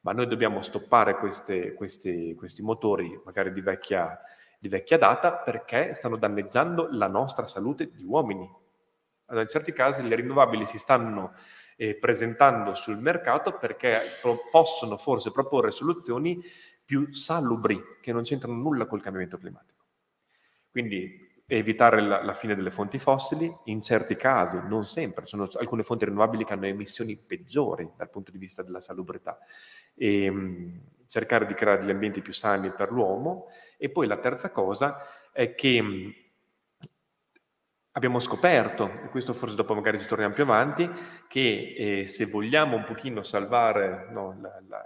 Ma 0.00 0.12
noi 0.12 0.26
dobbiamo 0.26 0.62
stoppare 0.62 1.16
queste, 1.16 1.74
questi, 1.74 2.34
questi 2.34 2.62
motori, 2.62 3.20
magari 3.24 3.52
di 3.52 3.60
vecchia, 3.60 4.18
di 4.58 4.68
vecchia 4.68 4.96
data, 4.96 5.32
perché 5.32 5.92
stanno 5.94 6.16
danneggiando 6.16 6.88
la 6.90 7.08
nostra 7.08 7.46
salute 7.46 7.90
di 7.90 8.04
uomini. 8.04 8.50
Allora, 9.26 9.42
in 9.42 9.48
certi 9.48 9.72
casi 9.72 10.06
le 10.06 10.14
rinnovabili 10.16 10.66
si 10.66 10.78
stanno 10.78 11.32
eh, 11.76 11.96
presentando 11.96 12.74
sul 12.74 12.98
mercato 12.98 13.56
perché 13.56 14.00
pro- 14.20 14.48
possono 14.50 14.96
forse 14.96 15.30
proporre 15.30 15.70
soluzioni 15.70 16.42
più 16.84 17.12
salubri, 17.12 17.80
che 18.00 18.12
non 18.12 18.22
c'entrano 18.22 18.56
nulla 18.56 18.86
col 18.86 19.00
cambiamento 19.00 19.38
climatico. 19.38 19.82
Quindi 20.70 21.32
evitare 21.46 22.00
la, 22.00 22.22
la, 22.22 22.32
fine 22.32 22.54
delle 22.54 22.70
fonti 22.70 22.98
fossili, 22.98 23.50
in 23.64 23.80
certi 23.80 24.16
casi, 24.16 24.60
non 24.66 24.86
sempre, 24.86 25.26
sono 25.26 25.48
alcune 25.54 25.82
fonti 25.82 26.04
rinnovabili 26.04 26.44
che 26.44 26.52
hanno 26.52 26.66
emissioni 26.66 27.16
peggiori 27.16 27.88
dal 27.96 28.10
punto 28.10 28.30
di 28.30 28.38
vista 28.38 28.62
della 28.62 28.80
salubrità, 28.80 29.38
e 29.94 30.30
mh, 30.30 30.36
mm, 30.36 30.76
cercare 31.06 31.46
di 31.46 31.54
creare 31.54 31.80
degli 31.80 31.90
ambienti 31.90 32.22
più 32.22 32.32
sani 32.32 32.70
per 32.70 32.90
l'uomo. 32.90 33.46
E 33.76 33.90
poi 33.90 34.06
la 34.06 34.18
terza 34.18 34.50
cosa 34.50 34.98
è 35.32 35.54
che 35.54 35.80
mh, 35.80 36.14
abbiamo 37.94 38.18
scoperto, 38.18 39.02
e 39.04 39.08
questo 39.08 39.32
forse 39.32 39.56
dopo 39.56 39.74
magari 39.74 39.98
ci 39.98 40.06
torniamo 40.06 40.34
più 40.34 40.44
avanti, 40.44 40.88
che 41.26 41.74
eh, 41.76 42.06
se 42.06 42.26
vogliamo 42.26 42.76
un 42.76 42.84
pochino 42.84 43.22
salvare 43.22 44.08
no, 44.10 44.36
la, 44.40 44.62
la, 44.68 44.82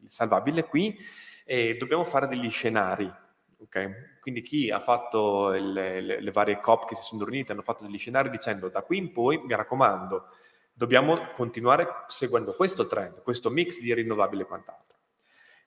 il 0.00 0.08
salvabile 0.08 0.64
qui, 0.64 0.96
eh, 1.44 1.76
dobbiamo 1.76 2.04
fare 2.04 2.26
degli 2.26 2.48
scenari 2.50 3.12
Okay? 3.58 3.90
Quindi 4.20 4.42
chi 4.42 4.70
ha 4.70 4.80
fatto 4.80 5.48
le, 5.48 6.00
le, 6.00 6.20
le, 6.20 6.30
varie 6.30 6.60
COP 6.60 6.88
che 6.88 6.94
si 6.94 7.02
sono 7.02 7.24
riunite 7.24 7.52
hanno 7.52 7.62
fatto 7.62 7.84
degli 7.84 7.98
scenari 7.98 8.28
dicendo 8.28 8.68
da 8.68 8.82
qui 8.82 8.98
in 8.98 9.12
poi, 9.12 9.38
mi 9.38 9.54
raccomando, 9.54 10.28
dobbiamo 10.72 11.26
continuare 11.32 11.88
seguendo 12.06 12.54
questo 12.54 12.86
trend, 12.86 13.22
questo 13.22 13.48
mix 13.50 13.80
di 13.80 13.94
rinnovabile 13.94 14.42
e 14.42 14.46
quant'altro. 14.46 14.96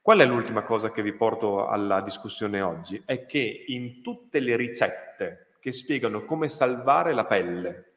Qual 0.02 0.20
è 0.20 0.26
l'ultima 0.26 0.62
cosa 0.62 0.92
che 0.92 1.02
vi 1.02 1.14
porto 1.14 1.68
alla 1.68 2.02
discussione 2.02 2.62
oggi? 2.62 3.02
È 3.06 3.26
che 3.26 3.64
in 3.68 4.02
tutte 4.02 4.40
le 4.40 4.56
ricette 4.56 5.48
che 5.60 5.72
spiegano 5.72 6.24
come 6.26 6.50
salvare 6.50 7.14
la 7.14 7.26
pelle 7.26 7.94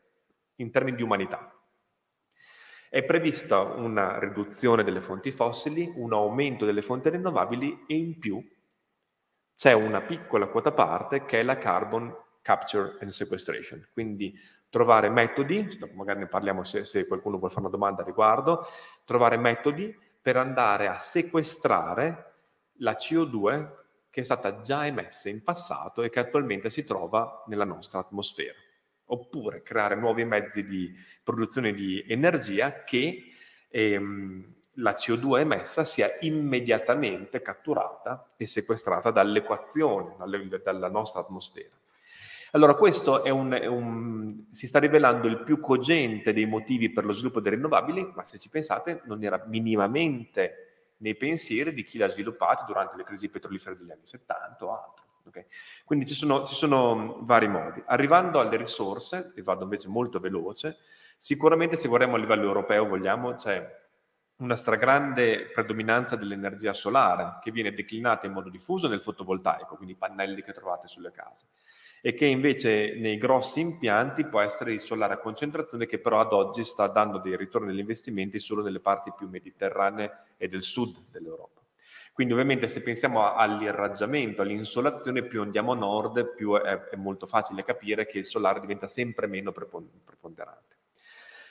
in 0.56 0.70
termini 0.70 0.96
di 0.96 1.02
umanità, 1.02 1.52
è 2.88 3.02
prevista 3.04 3.60
una 3.60 4.18
riduzione 4.18 4.84
delle 4.84 5.00
fonti 5.00 5.30
fossili, 5.30 5.90
un 5.96 6.12
aumento 6.12 6.66
delle 6.66 6.82
fonti 6.82 7.08
rinnovabili 7.08 7.84
e 7.86 7.94
in 7.96 8.18
più 8.18 8.44
c'è 9.56 9.72
una 9.72 10.02
piccola 10.02 10.48
quota 10.48 10.72
parte 10.72 11.24
che 11.24 11.40
è 11.40 11.42
la 11.42 11.56
carbon 11.56 12.14
capture 12.42 12.98
and 13.00 13.10
sequestration, 13.10 13.88
quindi 13.92 14.38
trovare 14.68 15.08
metodi, 15.08 15.66
magari 15.94 16.18
ne 16.18 16.26
parliamo 16.26 16.64
se, 16.64 16.84
se 16.84 17.06
qualcuno 17.06 17.38
vuole 17.38 17.52
fare 17.52 17.66
una 17.66 17.74
domanda 17.74 18.02
a 18.02 18.04
riguardo, 18.04 18.66
trovare 19.04 19.36
metodi 19.36 19.96
per 20.20 20.36
andare 20.36 20.88
a 20.88 20.96
sequestrare 20.96 22.32
la 22.78 22.92
CO2 22.92 23.81
che 24.12 24.20
è 24.20 24.24
stata 24.24 24.60
già 24.60 24.84
emessa 24.86 25.30
in 25.30 25.42
passato 25.42 26.02
e 26.02 26.10
che 26.10 26.20
attualmente 26.20 26.68
si 26.68 26.84
trova 26.84 27.44
nella 27.46 27.64
nostra 27.64 27.98
atmosfera. 27.98 28.58
Oppure 29.06 29.62
creare 29.62 29.96
nuovi 29.96 30.22
mezzi 30.26 30.66
di 30.66 30.94
produzione 31.24 31.72
di 31.72 32.04
energia 32.06 32.84
che 32.84 33.32
ehm, 33.70 34.54
la 34.74 34.92
CO2 34.92 35.38
emessa 35.38 35.84
sia 35.84 36.10
immediatamente 36.20 37.40
catturata 37.40 38.34
e 38.36 38.44
sequestrata 38.44 39.10
dall'equazione, 39.10 40.16
dalla 40.62 40.88
nostra 40.90 41.22
atmosfera. 41.22 41.74
Allora 42.50 42.74
questo 42.74 43.24
è 43.24 43.30
un, 43.30 43.52
è 43.52 43.64
un, 43.64 44.44
si 44.50 44.66
sta 44.66 44.78
rivelando 44.78 45.26
il 45.26 45.42
più 45.42 45.58
cogente 45.58 46.34
dei 46.34 46.44
motivi 46.44 46.90
per 46.90 47.06
lo 47.06 47.12
sviluppo 47.12 47.40
delle 47.40 47.56
rinnovabili, 47.56 48.12
ma 48.14 48.24
se 48.24 48.38
ci 48.38 48.50
pensate 48.50 49.00
non 49.04 49.24
era 49.24 49.42
minimamente 49.46 50.71
nei 51.02 51.16
pensieri 51.16 51.74
di 51.74 51.82
chi 51.84 51.98
l'ha 51.98 52.08
sviluppato 52.08 52.64
durante 52.64 52.96
le 52.96 53.04
crisi 53.04 53.28
petrolifere 53.28 53.76
degli 53.76 53.90
anni 53.90 54.06
70 54.06 54.64
o 54.64 54.72
altro. 54.72 55.04
Okay? 55.26 55.46
Quindi 55.84 56.06
ci 56.06 56.14
sono, 56.14 56.46
ci 56.46 56.54
sono 56.54 57.18
vari 57.22 57.48
modi. 57.48 57.82
Arrivando 57.86 58.40
alle 58.40 58.56
risorse, 58.56 59.32
e 59.36 59.42
vado 59.42 59.64
invece 59.64 59.88
molto 59.88 60.20
veloce, 60.20 60.78
sicuramente 61.16 61.76
se 61.76 61.88
guardiamo 61.88 62.16
a 62.16 62.18
livello 62.18 62.44
europeo, 62.44 62.86
vogliamo, 62.86 63.34
c'è 63.34 63.80
una 64.36 64.56
stragrande 64.56 65.50
predominanza 65.52 66.16
dell'energia 66.16 66.72
solare 66.72 67.38
che 67.40 67.50
viene 67.50 67.74
declinata 67.74 68.26
in 68.26 68.32
modo 68.32 68.48
diffuso 68.48 68.88
nel 68.88 69.02
fotovoltaico, 69.02 69.76
quindi 69.76 69.94
i 69.94 69.96
pannelli 69.96 70.42
che 70.42 70.52
trovate 70.52 70.88
sulle 70.88 71.12
case, 71.12 71.46
e 72.04 72.14
che 72.14 72.26
invece 72.26 72.96
nei 72.96 73.16
grossi 73.16 73.60
impianti 73.60 74.26
può 74.26 74.40
essere 74.40 74.72
il 74.72 74.80
solare 74.80 75.14
a 75.14 75.18
concentrazione 75.18 75.86
che 75.86 76.00
però 76.00 76.18
ad 76.18 76.32
oggi 76.32 76.64
sta 76.64 76.88
dando 76.88 77.18
dei 77.18 77.36
ritorni 77.36 77.68
degli 77.68 77.78
investimenti 77.78 78.40
solo 78.40 78.60
nelle 78.60 78.80
parti 78.80 79.12
più 79.16 79.28
mediterranee 79.28 80.10
e 80.36 80.48
del 80.48 80.62
sud 80.62 81.10
dell'Europa. 81.12 81.60
Quindi 82.12 82.32
ovviamente 82.32 82.66
se 82.66 82.82
pensiamo 82.82 83.32
all'irraggiamento, 83.32 84.42
all'insolazione, 84.42 85.22
più 85.22 85.42
andiamo 85.42 85.72
a 85.72 85.76
nord, 85.76 86.34
più 86.34 86.54
è, 86.56 86.88
è 86.88 86.96
molto 86.96 87.26
facile 87.26 87.62
capire 87.62 88.04
che 88.04 88.18
il 88.18 88.26
solare 88.26 88.58
diventa 88.58 88.88
sempre 88.88 89.28
meno 89.28 89.52
preponderante. 89.52 90.76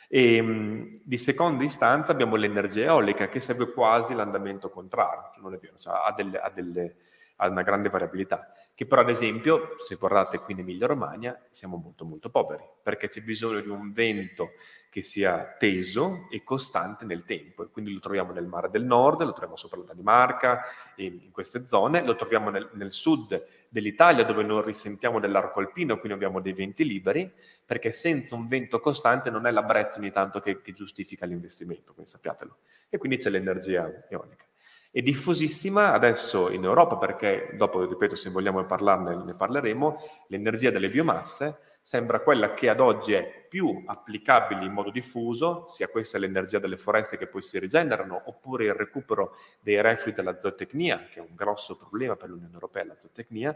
E 0.09 0.41
mh, 0.41 0.99
di 1.05 1.17
seconda 1.17 1.63
istanza 1.63 2.11
abbiamo 2.11 2.35
l'energia 2.35 2.83
eolica 2.83 3.29
che 3.29 3.39
segue 3.39 3.71
quasi 3.71 4.13
l'andamento 4.13 4.69
contrario, 4.69 5.29
cioè 5.33 5.41
non 5.41 5.53
è 5.53 5.57
vero, 5.57 5.77
cioè 5.77 5.93
ha, 5.93 6.13
delle, 6.13 6.37
ha, 6.37 6.49
delle, 6.49 6.95
ha 7.37 7.47
una 7.47 7.63
grande 7.63 7.87
variabilità 7.87 8.51
che 8.81 8.87
però 8.87 9.01
ad 9.01 9.09
esempio, 9.09 9.75
se 9.77 9.93
guardate 9.93 10.39
qui 10.39 10.53
in 10.53 10.61
Emilia 10.61 10.87
Romagna, 10.87 11.39
siamo 11.51 11.77
molto 11.77 12.03
molto 12.03 12.31
poveri, 12.31 12.63
perché 12.81 13.09
c'è 13.09 13.21
bisogno 13.21 13.61
di 13.61 13.69
un 13.69 13.93
vento 13.93 14.53
che 14.89 15.03
sia 15.03 15.55
teso 15.59 16.27
e 16.31 16.43
costante 16.43 17.05
nel 17.05 17.23
tempo, 17.23 17.61
e 17.61 17.67
quindi 17.69 17.93
lo 17.93 17.99
troviamo 17.99 18.31
nel 18.31 18.47
mare 18.47 18.71
del 18.71 18.83
nord, 18.83 19.21
lo 19.21 19.33
troviamo 19.33 19.55
sopra 19.55 19.77
la 19.77 19.83
Danimarca, 19.83 20.63
in, 20.95 21.19
in 21.21 21.29
queste 21.29 21.67
zone, 21.67 22.03
lo 22.03 22.15
troviamo 22.15 22.49
nel, 22.49 22.69
nel, 22.73 22.91
sud 22.91 23.45
dell'Italia 23.69 24.23
dove 24.23 24.41
non 24.41 24.63
risentiamo 24.63 25.19
dell'arco 25.19 25.59
alpino, 25.59 25.99
quindi 25.99 26.13
abbiamo 26.13 26.41
dei 26.41 26.53
venti 26.53 26.83
liberi, 26.83 27.31
perché 27.63 27.91
senza 27.91 28.33
un 28.33 28.47
vento 28.47 28.79
costante 28.79 29.29
non 29.29 29.45
è 29.45 29.51
la 29.51 29.61
brezza 29.61 29.99
ogni 29.99 30.11
tanto 30.11 30.39
che, 30.39 30.59
che 30.59 30.71
giustifica 30.71 31.27
l'investimento, 31.27 31.93
quindi 31.93 32.09
sappiatelo. 32.09 32.57
E 32.89 32.97
quindi 32.97 33.17
c'è 33.17 33.29
l'energia 33.29 34.07
eolica. 34.09 34.45
È 34.93 34.99
diffusissima 35.01 35.93
adesso 35.93 36.49
in 36.49 36.65
Europa 36.65 36.97
perché, 36.97 37.51
dopo, 37.53 37.85
ripeto, 37.85 38.13
se 38.13 38.29
vogliamo 38.29 38.61
parlarne 38.65 39.23
ne 39.23 39.33
parleremo, 39.33 39.97
l'energia 40.27 40.69
delle 40.69 40.89
biomasse 40.89 41.77
sembra 41.81 42.19
quella 42.19 42.53
che 42.53 42.67
ad 42.67 42.81
oggi 42.81 43.13
è 43.13 43.45
più 43.47 43.83
applicabile 43.85 44.65
in 44.65 44.73
modo 44.73 44.91
diffuso, 44.91 45.63
sia 45.65 45.87
questa 45.87 46.17
l'energia 46.17 46.59
delle 46.59 46.75
foreste 46.75 47.17
che 47.17 47.27
poi 47.27 47.41
si 47.41 47.57
rigenerano, 47.57 48.21
oppure 48.25 48.65
il 48.65 48.73
recupero 48.73 49.33
dei 49.61 49.81
reflui 49.81 50.13
della 50.13 50.37
zootecnia, 50.37 51.07
che 51.09 51.19
è 51.19 51.21
un 51.21 51.35
grosso 51.35 51.77
problema 51.77 52.17
per 52.17 52.27
l'Unione 52.27 52.53
Europea, 52.53 52.85
la 52.85 52.97
zootecnia, 52.97 53.55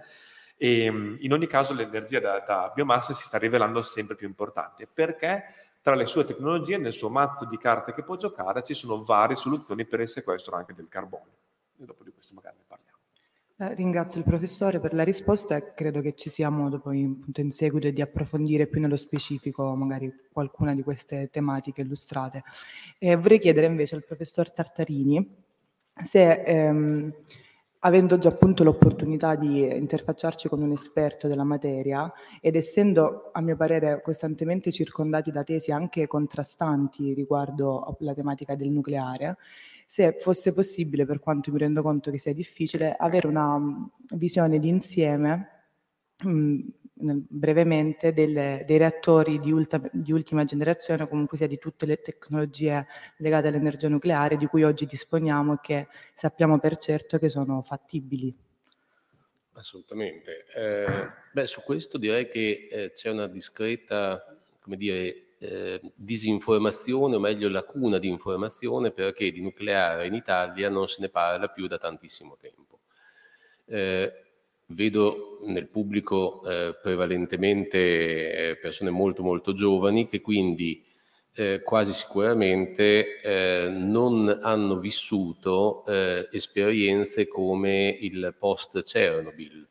e 0.56 0.86
in 0.86 1.34
ogni 1.34 1.48
caso 1.48 1.74
l'energia 1.74 2.22
da, 2.22 2.40
da 2.48 2.72
biomassa 2.74 3.14
si 3.14 3.26
sta 3.26 3.38
rivelando 3.38 3.82
sempre 3.82 4.16
più 4.16 4.26
importante. 4.26 4.88
Perché? 4.88 5.44
Tra 5.86 5.94
le 5.94 6.08
sue 6.08 6.26
tecnologie, 6.26 6.78
nel 6.78 6.94
suo 6.94 7.10
mazzo 7.10 7.46
di 7.46 7.60
carte 7.60 7.94
che 7.94 8.02
può 8.02 8.18
giocare, 8.18 8.64
ci 8.64 8.74
sono 8.74 9.04
varie 9.04 9.36
soluzioni 9.36 9.86
per 9.86 10.00
il 10.00 10.08
sequestro 10.08 10.56
anche 10.56 10.74
del 10.74 10.88
carbonio. 10.90 11.36
E 11.78 11.86
dopo 11.86 12.04
di 12.04 12.12
questo 12.12 12.34
magari 12.34 12.56
ne 12.58 12.64
parliamo. 12.66 12.98
Eh, 13.58 13.76
ringrazio 13.76 14.20
il 14.20 14.26
professore 14.26 14.80
per 14.80 14.96
la 14.96 15.04
risposta 15.04 15.56
e 15.56 15.76
credo 15.76 16.02
che 16.02 16.16
ci 16.16 16.32
sia 16.32 16.50
modo 16.50 16.80
poi 16.80 17.02
in 17.32 17.52
seguito 17.52 17.88
di 17.92 18.02
approfondire 18.02 18.66
più 18.66 18.82
nello 18.82 18.96
specifico 18.96 19.76
magari 19.76 20.12
qualcuna 20.34 20.74
di 20.74 20.82
queste 20.82 21.30
tematiche 21.30 21.82
illustrate. 21.82 22.42
E 22.98 23.16
vorrei 23.16 23.38
chiedere 23.38 23.68
invece 23.68 23.94
al 23.94 24.04
professor 24.04 24.52
Tartarini 24.52 25.44
se 26.04 26.32
ehm, 26.32 27.14
avendo 27.86 28.18
già 28.18 28.30
appunto 28.30 28.64
l'opportunità 28.64 29.36
di 29.36 29.62
interfacciarci 29.64 30.50
con 30.50 30.62
un 30.62 30.72
esperto 30.72 31.28
della 31.28 31.44
materia 31.44 32.12
ed 32.42 32.56
essendo 32.56 33.30
a 33.32 33.42
mio 33.42 33.56
parere 33.56 34.02
costantemente 34.02 34.72
circondati 34.72 35.32
da 35.32 35.44
tesi 35.44 35.72
anche 35.72 36.08
contrastanti 36.08 37.14
riguardo 37.14 37.96
la 38.00 38.16
tematica 38.16 38.56
del 38.56 38.70
nucleare, 38.70 39.38
se 39.86 40.18
fosse 40.20 40.52
possibile, 40.52 41.06
per 41.06 41.20
quanto 41.20 41.52
mi 41.52 41.60
rendo 41.60 41.84
conto 41.84 42.10
che 42.10 42.18
sia 42.18 42.34
difficile, 42.34 42.96
avere 42.98 43.28
una 43.28 43.56
mm, 43.58 43.84
visione 44.16 44.58
d'insieme 44.58 45.50
mh, 46.24 46.30
mm, 46.30 46.60
brevemente 46.98 48.14
delle, 48.14 48.64
dei 48.66 48.78
reattori 48.78 49.40
di, 49.40 49.52
ulta, 49.52 49.82
di, 49.92 50.14
ultima 50.14 50.46
generazione 50.46 51.04
o 51.04 51.08
comunque 51.08 51.38
sia 51.38 51.48
di 51.48 51.58
tutte 51.58 51.86
le 51.86 52.02
tecnologie 52.02 52.88
legate 53.18 53.50
all'energia 53.50 53.90
nucleare 53.90 54.38
di 54.38 54.46
cui 54.46 54.64
oggi 54.64 54.86
disponiamo 54.86 55.56
e 55.56 55.60
che 55.62 55.88
sappiamo 56.14 56.58
per 56.58 56.78
certo 56.78 57.18
che 57.18 57.28
sono 57.28 57.62
fattibili. 57.62 58.34
Assolutamente. 59.54 60.46
Eh, 60.56 61.10
beh, 61.32 61.48
su 61.48 61.62
questo 61.62 61.98
direi 61.98 62.28
che 62.30 62.68
eh, 62.72 62.92
c'è 62.94 63.10
una 63.10 63.28
discreta, 63.28 64.38
come 64.62 64.78
dire, 64.78 65.36
eh, 65.38 65.82
disinformazione, 65.96 67.16
o 67.16 67.20
meglio 67.20 67.50
lacuna 67.50 67.98
di 67.98 68.08
informazione, 68.08 68.92
perché 68.92 69.32
di 69.32 69.42
nucleare 69.42 70.08
in 70.08 70.14
Italia 70.14 70.70
non 70.70 70.88
se 70.88 71.02
ne 71.02 71.10
parla 71.10 71.50
più 71.50 71.68
da 71.68 71.78
tantissimo 71.78 72.38
tempo. 72.40 72.80
Eh, 73.66 74.25
vedo 74.68 75.40
nel 75.46 75.68
pubblico 75.68 76.42
eh, 76.44 76.76
prevalentemente 76.82 77.78
eh, 78.50 78.58
persone 78.58 78.90
molto 78.90 79.22
molto 79.22 79.54
giovani 79.54 80.08
che 80.08 80.22
quindi 80.22 80.84
eh, 81.36 81.62
quasi 81.64 81.92
sicuramente 81.92 83.22
eh, 83.22 83.70
non 83.70 84.40
hanno 84.42 84.80
vissuto 84.80 85.86
eh, 85.86 86.30
esperienze 86.32 87.28
come 87.28 87.90
il 88.00 88.36
post 88.40 88.82
Chernobyl. 88.84 89.68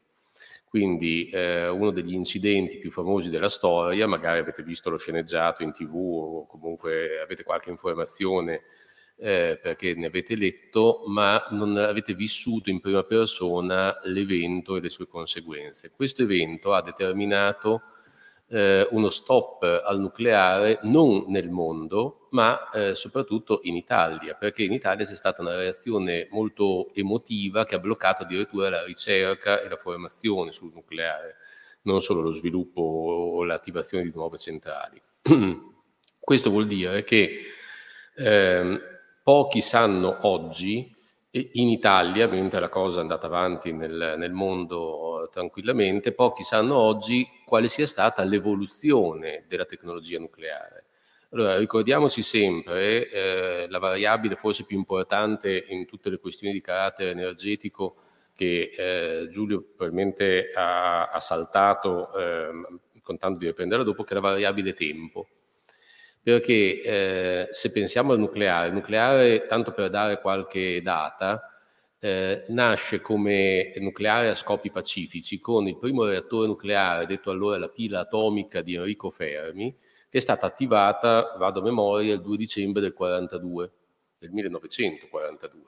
Quindi 0.68 1.28
eh, 1.28 1.68
uno 1.68 1.90
degli 1.90 2.12
incidenti 2.12 2.78
più 2.78 2.90
famosi 2.90 3.30
della 3.30 3.48
storia, 3.48 4.06
magari 4.08 4.40
avete 4.40 4.62
visto 4.62 4.90
lo 4.90 4.98
sceneggiato 4.98 5.62
in 5.62 5.72
tv 5.72 5.94
o 5.94 6.46
comunque 6.46 7.20
avete 7.20 7.44
qualche 7.44 7.70
informazione 7.70 8.62
eh, 9.16 9.58
perché 9.60 9.94
ne 9.94 10.06
avete 10.06 10.36
letto, 10.36 11.04
ma 11.06 11.46
non 11.50 11.76
avete 11.76 12.14
vissuto 12.14 12.70
in 12.70 12.80
prima 12.80 13.04
persona 13.04 13.98
l'evento 14.04 14.76
e 14.76 14.80
le 14.80 14.90
sue 14.90 15.06
conseguenze. 15.06 15.92
Questo 15.94 16.22
evento 16.22 16.74
ha 16.74 16.82
determinato 16.82 17.82
eh, 18.48 18.86
uno 18.90 19.08
stop 19.08 19.62
al 19.62 20.00
nucleare 20.00 20.80
non 20.82 21.24
nel 21.28 21.48
mondo, 21.48 22.28
ma 22.30 22.68
eh, 22.70 22.94
soprattutto 22.94 23.60
in 23.62 23.76
Italia, 23.76 24.34
perché 24.34 24.64
in 24.64 24.72
Italia 24.72 25.06
c'è 25.06 25.14
stata 25.14 25.42
una 25.42 25.56
reazione 25.56 26.28
molto 26.30 26.92
emotiva 26.94 27.64
che 27.64 27.76
ha 27.76 27.78
bloccato 27.78 28.24
addirittura 28.24 28.68
la 28.68 28.84
ricerca 28.84 29.60
e 29.60 29.68
la 29.68 29.76
formazione 29.76 30.52
sul 30.52 30.72
nucleare, 30.74 31.36
non 31.82 32.00
solo 32.00 32.20
lo 32.20 32.32
sviluppo 32.32 32.80
o 32.80 33.44
l'attivazione 33.44 34.04
di 34.04 34.12
nuove 34.14 34.38
centrali. 34.38 35.00
Questo 36.18 36.50
vuol 36.50 36.66
dire 36.66 37.04
che 37.04 37.40
eh, 38.16 38.80
Pochi 39.24 39.62
sanno 39.62 40.18
oggi, 40.26 40.94
in 41.30 41.70
Italia, 41.70 42.28
mentre 42.28 42.60
la 42.60 42.68
cosa 42.68 42.98
è 42.98 43.00
andata 43.00 43.24
avanti 43.26 43.72
nel, 43.72 44.16
nel 44.18 44.32
mondo 44.32 45.30
tranquillamente, 45.32 46.12
pochi 46.12 46.42
sanno 46.42 46.76
oggi 46.76 47.26
quale 47.46 47.68
sia 47.68 47.86
stata 47.86 48.22
l'evoluzione 48.22 49.46
della 49.48 49.64
tecnologia 49.64 50.18
nucleare. 50.18 50.84
Allora, 51.30 51.56
ricordiamoci 51.56 52.20
sempre 52.20 53.08
eh, 53.08 53.66
la 53.70 53.78
variabile 53.78 54.36
forse 54.36 54.66
più 54.66 54.76
importante 54.76 55.64
in 55.68 55.86
tutte 55.86 56.10
le 56.10 56.18
questioni 56.18 56.52
di 56.52 56.60
carattere 56.60 57.12
energetico 57.12 57.96
che 58.34 58.72
eh, 58.76 59.28
Giulio 59.30 59.62
probabilmente 59.74 60.50
ha, 60.54 61.08
ha 61.08 61.20
saltato 61.20 62.12
eh, 62.12 62.50
contando 63.00 63.38
di 63.38 63.46
riprenderla 63.46 63.84
dopo, 63.84 64.04
che 64.04 64.10
è 64.10 64.14
la 64.16 64.20
variabile 64.20 64.74
tempo 64.74 65.28
perché 66.24 66.80
eh, 66.80 67.48
se 67.50 67.70
pensiamo 67.70 68.12
al 68.12 68.18
nucleare, 68.18 68.68
il 68.68 68.72
nucleare, 68.72 69.44
tanto 69.44 69.72
per 69.72 69.90
dare 69.90 70.22
qualche 70.22 70.80
data, 70.80 71.54
eh, 72.00 72.44
nasce 72.48 73.02
come 73.02 73.72
nucleare 73.76 74.30
a 74.30 74.34
scopi 74.34 74.70
pacifici 74.70 75.38
con 75.38 75.68
il 75.68 75.76
primo 75.76 76.04
reattore 76.06 76.46
nucleare, 76.46 77.04
detto 77.04 77.30
allora 77.30 77.58
la 77.58 77.68
pila 77.68 78.00
atomica 78.00 78.62
di 78.62 78.74
Enrico 78.74 79.10
Fermi, 79.10 79.76
che 80.08 80.16
è 80.16 80.20
stata 80.20 80.46
attivata, 80.46 81.34
vado 81.38 81.60
a 81.60 81.62
memoria, 81.62 82.14
il 82.14 82.22
2 82.22 82.36
dicembre 82.38 82.80
del 82.80 82.94
42, 82.94 83.70
del 84.18 84.30
1942. 84.30 85.62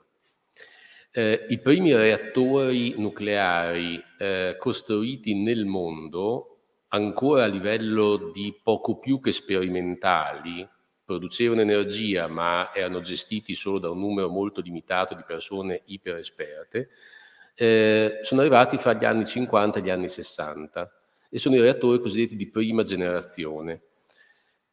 Eh, 1.11 1.45
I 1.49 1.59
primi 1.59 1.93
reattori 1.93 2.95
nucleari 2.97 4.03
eh, 4.17 4.55
costruiti 4.57 5.35
nel 5.35 5.65
mondo 5.65 6.56
ancora 6.89 7.43
a 7.43 7.47
livello 7.47 8.31
di 8.33 8.57
poco 8.61 8.97
più 8.97 9.19
che 9.19 9.31
sperimentali, 9.31 10.67
producevano 11.03 11.61
energia 11.61 12.27
ma 12.27 12.69
erano 12.73 12.99
gestiti 12.99 13.55
solo 13.55 13.79
da 13.79 13.89
un 13.89 13.99
numero 13.99 14.27
molto 14.27 14.59
limitato 14.59 15.15
di 15.15 15.23
persone 15.25 15.83
iperesperte, 15.85 16.89
eh, 17.55 18.19
sono 18.21 18.41
arrivati 18.41 18.77
fra 18.77 18.93
gli 18.93 19.05
anni 19.05 19.25
50 19.25 19.79
e 19.79 19.81
gli 19.81 19.89
anni 19.89 20.09
60 20.09 20.91
e 21.29 21.39
sono 21.39 21.55
i 21.55 21.61
reattori 21.61 21.99
cosiddetti 21.99 22.35
di 22.35 22.47
prima 22.47 22.83
generazione. 22.83 23.81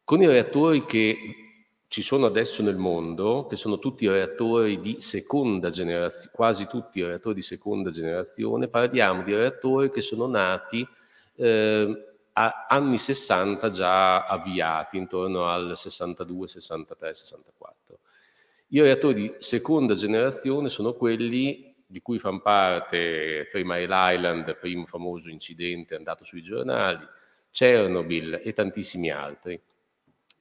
Con 0.05 0.21
i 0.23 0.27
reattori 0.27 0.85
che 0.85 1.17
ci 1.87 2.03
sono 2.03 2.27
adesso 2.27 2.63
nel 2.63 2.77
mondo, 2.77 3.47
che 3.47 3.55
sono 3.55 3.79
tutti 3.79 4.09
reattori 4.09 4.81
di 4.81 4.97
seconda 4.99 5.71
generazione, 5.71 6.33
quasi 6.35 6.67
tutti 6.67 7.03
reattori 7.03 7.37
di 7.37 7.43
seconda 7.43 7.91
generazione, 7.91 8.67
parliamo 8.69 9.23
di 9.23 9.33
reattori 9.33 9.91
che 9.91 10.01
sono 10.01 10.27
nati 10.27 10.87
eh, 11.37 12.15
a 12.37 12.67
anni 12.69 12.99
60 12.99 13.71
già 13.71 14.27
avviati, 14.27 14.97
intorno 14.97 15.49
al 15.49 15.77
62, 15.77 16.49
63, 16.49 17.15
64. 17.15 17.99
I 18.69 18.81
reattori 18.81 19.15
di 19.15 19.35
seconda 19.39 19.95
generazione 19.95 20.69
sono 20.69 20.95
quelli 20.95 21.73
di 21.87 22.01
cui 22.01 22.19
fanno 22.19 22.41
parte 22.41 23.47
Three 23.49 23.65
Mile 23.65 24.15
Island, 24.15 24.57
primo 24.57 24.85
famoso 24.85 25.29
incidente 25.29 25.95
andato 25.95 26.25
sui 26.25 26.43
giornali, 26.43 27.07
Chernobyl 27.53 28.41
e 28.43 28.53
tantissimi 28.53 29.11
altri. 29.11 29.61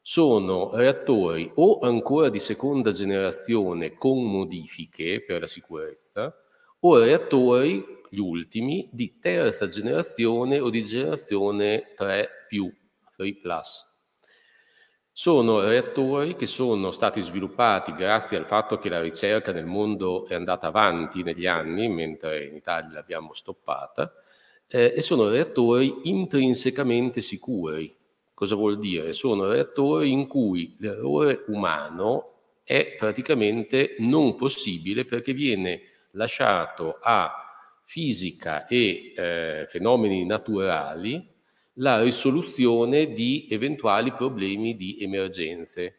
sono 0.00 0.70
reattori 0.72 1.50
o 1.56 1.80
ancora 1.80 2.30
di 2.30 2.38
seconda 2.38 2.92
generazione 2.92 3.98
con 3.98 4.24
modifiche 4.24 5.22
per 5.22 5.40
la 5.40 5.46
sicurezza 5.46 6.34
o 6.80 6.98
reattori, 6.98 7.96
gli 8.08 8.18
ultimi, 8.18 8.88
di 8.90 9.18
terza 9.18 9.68
generazione 9.68 10.60
o 10.60 10.70
di 10.70 10.82
generazione 10.82 11.92
3 11.94 12.28
più, 12.48 12.72
3 13.14 13.34
plus. 13.34 13.84
Sono 15.12 15.60
reattori 15.60 16.36
che 16.36 16.46
sono 16.46 16.92
stati 16.92 17.20
sviluppati 17.20 17.92
grazie 17.92 18.38
al 18.38 18.46
fatto 18.46 18.78
che 18.78 18.88
la 18.88 19.02
ricerca 19.02 19.50
nel 19.50 19.66
mondo 19.66 20.26
è 20.26 20.34
andata 20.34 20.68
avanti 20.68 21.24
negli 21.24 21.46
anni, 21.46 21.88
mentre 21.88 22.46
in 22.46 22.54
Italia 22.54 22.92
l'abbiamo 22.92 23.32
stoppata, 23.32 24.12
eh, 24.68 24.92
e 24.96 25.00
sono 25.00 25.28
reattori 25.28 26.00
intrinsecamente 26.04 27.20
sicuri, 27.20 27.96
Cosa 28.38 28.54
vuol 28.54 28.78
dire? 28.78 29.14
Sono 29.14 29.48
reattori 29.48 30.12
in 30.12 30.28
cui 30.28 30.76
l'errore 30.78 31.42
umano 31.48 32.34
è 32.62 32.94
praticamente 32.96 33.96
non 33.98 34.36
possibile 34.36 35.04
perché 35.04 35.32
viene 35.32 35.80
lasciato 36.12 37.00
a 37.02 37.32
fisica 37.84 38.68
e 38.68 39.12
eh, 39.16 39.66
fenomeni 39.68 40.24
naturali 40.24 41.28
la 41.80 42.00
risoluzione 42.00 43.12
di 43.12 43.48
eventuali 43.50 44.12
problemi 44.12 44.76
di 44.76 44.98
emergenze. 45.00 45.96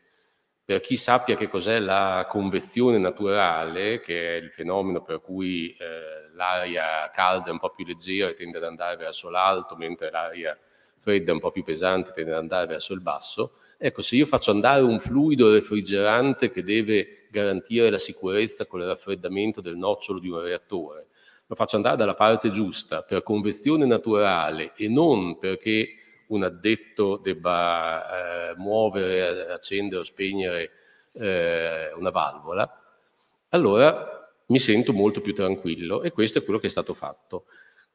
Per 0.63 0.79
chi 0.79 0.95
sappia 0.95 1.35
che 1.35 1.49
cos'è 1.49 1.79
la 1.79 2.25
convezione 2.29 2.99
naturale, 2.99 3.99
che 3.99 4.37
è 4.37 4.41
il 4.41 4.51
fenomeno 4.51 5.01
per 5.01 5.19
cui 5.19 5.75
eh, 5.77 6.18
l'aria 6.39 7.11
calda 7.11 7.49
è 7.49 7.51
un 7.51 7.59
po' 7.59 7.69
più 7.71 7.85
leggera 7.85 8.29
e 8.29 8.33
tende 8.33 8.57
ad 8.57 8.63
andare 8.63 8.95
verso 8.95 9.29
l'alto, 9.29 9.75
mentre 9.75 10.09
l'aria 10.09 10.57
fredda, 10.99 11.33
un 11.33 11.39
po' 11.39 11.51
più 11.51 11.63
pesante, 11.63 12.13
tende 12.13 12.31
ad 12.31 12.37
andare 12.37 12.65
verso 12.65 12.93
il 12.93 13.01
basso. 13.01 13.55
Ecco, 13.77 14.01
se 14.01 14.15
io 14.15 14.25
faccio 14.25 14.51
andare 14.51 14.81
un 14.81 14.99
fluido 14.99 15.51
refrigerante 15.51 16.49
che 16.49 16.63
deve 16.63 17.27
garantire 17.29 17.89
la 17.89 17.97
sicurezza 17.97 18.65
con 18.65 18.79
il 18.79 18.87
raffreddamento 18.87 19.59
del 19.59 19.75
nocciolo 19.75 20.19
di 20.19 20.29
un 20.29 20.41
reattore, 20.41 21.07
lo 21.45 21.55
faccio 21.55 21.75
andare 21.75 21.97
dalla 21.97 22.13
parte 22.13 22.49
giusta 22.49 23.01
per 23.01 23.21
convezione 23.21 23.85
naturale 23.85 24.73
e 24.75 24.87
non 24.87 25.39
perché 25.39 25.93
un 26.27 26.43
addetto 26.43 27.17
debba 27.17 28.51
eh, 28.51 28.55
muovere, 28.55 29.51
accendere 29.51 30.01
o 30.01 30.03
spegnere 30.03 30.71
eh, 31.13 31.91
una 31.93 32.11
valvola, 32.11 32.81
allora 33.49 34.18
mi 34.49 34.59
sento 34.59 34.93
molto 34.93 35.21
più 35.21 35.33
tranquillo 35.33 36.01
e 36.01 36.11
questo 36.11 36.39
è 36.39 36.43
quello 36.43 36.59
che 36.59 36.67
è 36.67 36.71
stato 36.71 36.93
fatto. 36.93 37.45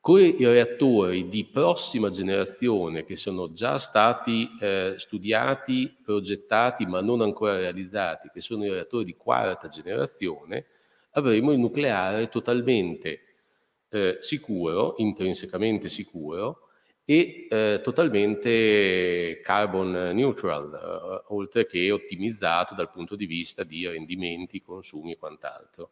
Con 0.01 0.21
i 0.21 0.37
reattori 0.39 1.29
di 1.29 1.47
prossima 1.47 2.11
generazione 2.11 3.05
che 3.05 3.17
sono 3.17 3.53
già 3.53 3.79
stati 3.79 4.51
eh, 4.61 4.95
studiati, 4.99 5.97
progettati 6.05 6.85
ma 6.85 7.01
non 7.01 7.23
ancora 7.23 7.57
realizzati, 7.57 8.29
che 8.33 8.43
sono 8.43 8.65
i 8.67 8.71
reattori 8.71 9.05
di 9.05 9.17
quarta 9.17 9.69
generazione, 9.69 10.67
avremo 11.13 11.53
il 11.53 11.59
nucleare 11.59 12.29
totalmente 12.29 13.21
eh, 13.89 14.19
sicuro, 14.21 14.95
intrinsecamente 14.99 15.89
sicuro 15.89 16.69
e 17.07 17.47
eh, 17.49 17.81
totalmente 17.83 19.41
carbon 19.43 20.11
neutral, 20.13 20.73
eh, 20.75 21.25
oltre 21.35 21.67
che 21.67 21.91
ottimizzato 21.91 22.75
dal 22.75 22.91
punto 22.91 23.17
di 23.17 23.27
vista 23.27 23.63
di 23.63 23.87
rendimenti, 23.87 24.61
consumi 24.61 25.13
e 25.13 25.19
quant'altro. 25.19 25.91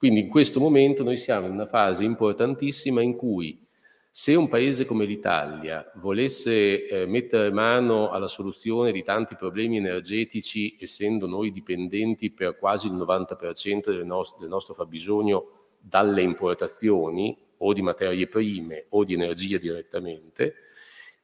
Quindi 0.00 0.20
in 0.20 0.28
questo 0.30 0.60
momento 0.60 1.04
noi 1.04 1.18
siamo 1.18 1.46
in 1.46 1.52
una 1.52 1.66
fase 1.66 2.04
importantissima 2.04 3.02
in 3.02 3.16
cui 3.16 3.62
se 4.10 4.34
un 4.34 4.48
paese 4.48 4.86
come 4.86 5.04
l'Italia 5.04 5.92
volesse 5.96 6.86
eh, 6.86 7.04
mettere 7.04 7.52
mano 7.52 8.08
alla 8.08 8.26
soluzione 8.26 8.92
di 8.92 9.02
tanti 9.02 9.36
problemi 9.36 9.76
energetici, 9.76 10.74
essendo 10.80 11.26
noi 11.26 11.52
dipendenti 11.52 12.30
per 12.30 12.56
quasi 12.56 12.86
il 12.86 12.94
90% 12.94 13.90
del, 13.90 14.06
nost- 14.06 14.38
del 14.38 14.48
nostro 14.48 14.72
fabbisogno 14.72 15.66
dalle 15.78 16.22
importazioni 16.22 17.36
o 17.58 17.74
di 17.74 17.82
materie 17.82 18.26
prime 18.26 18.86
o 18.88 19.04
di 19.04 19.12
energia 19.12 19.58
direttamente, 19.58 20.54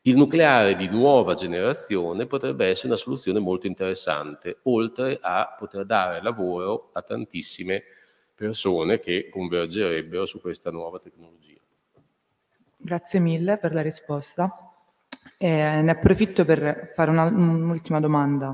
il 0.03 0.17
nucleare 0.17 0.77
di 0.77 0.87
nuova 0.89 1.33
generazione 1.33 2.27
potrebbe 2.27 2.67
essere 2.67 2.89
una 2.89 2.99
soluzione 2.99 3.39
molto 3.39 3.67
interessante, 3.67 4.59
oltre 4.65 5.19
a 5.19 5.57
poter 5.59 5.87
dare 5.87 6.21
lavoro 6.21 6.91
a 6.93 7.01
tantissime 7.01 7.77
persone 7.77 7.96
persone 8.37 9.01
che 9.01 9.29
convergerebbero 9.31 10.27
su 10.27 10.41
questa 10.41 10.71
nuova 10.71 11.01
tecnologia. 11.01 11.59
Grazie 12.77 13.19
mille 13.19 13.57
per 13.57 13.73
la 13.73 13.81
risposta. 13.81 14.55
Eh, 15.39 15.81
ne 15.81 15.91
approfitto 15.91 16.45
per 16.45 16.93
fare 16.95 17.11
una, 17.11 17.25
un'ultima 17.25 17.99
domanda 17.99 18.53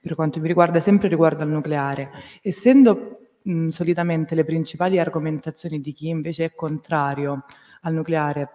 per 0.00 0.14
quanto 0.14 0.38
mi 0.38 0.46
riguarda, 0.46 0.80
sempre 0.80 1.08
riguardo 1.08 1.42
al 1.42 1.48
nucleare. 1.48 2.10
Essendo 2.40 3.32
mh, 3.42 3.68
solitamente 3.68 4.36
le 4.36 4.44
principali 4.44 5.00
argomentazioni 5.00 5.80
di 5.80 5.92
chi 5.92 6.08
invece 6.08 6.44
è 6.44 6.54
contrario 6.54 7.44
al 7.82 7.94
nucleare 7.94 8.50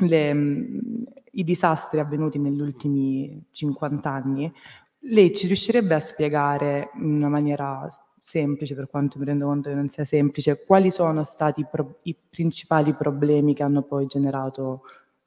le, 0.00 0.34
mh, 0.34 1.04
i 1.32 1.44
disastri 1.44 2.00
avvenuti 2.00 2.38
negli 2.38 2.60
ultimi 2.60 3.42
50 3.50 4.10
anni, 4.10 4.52
lei 5.06 5.34
ci 5.34 5.46
riuscirebbe 5.46 5.94
a 5.94 6.00
spiegare 6.00 6.90
in 6.96 7.14
una 7.14 7.28
maniera 7.28 7.88
semplice, 8.34 8.74
per 8.74 8.88
quanto 8.88 9.18
mi 9.18 9.26
rendo 9.26 9.44
conto 9.44 9.68
che 9.68 9.74
non 9.74 9.90
sia 9.90 10.06
semplice, 10.06 10.64
quali 10.64 10.90
sono 10.90 11.22
stati 11.24 11.60
i, 11.60 11.66
pro- 11.70 11.98
i 12.04 12.14
principali 12.14 12.94
problemi 12.94 13.54
che 13.54 13.62
hanno 13.62 13.82
poi 13.82 14.06
generato 14.06 14.82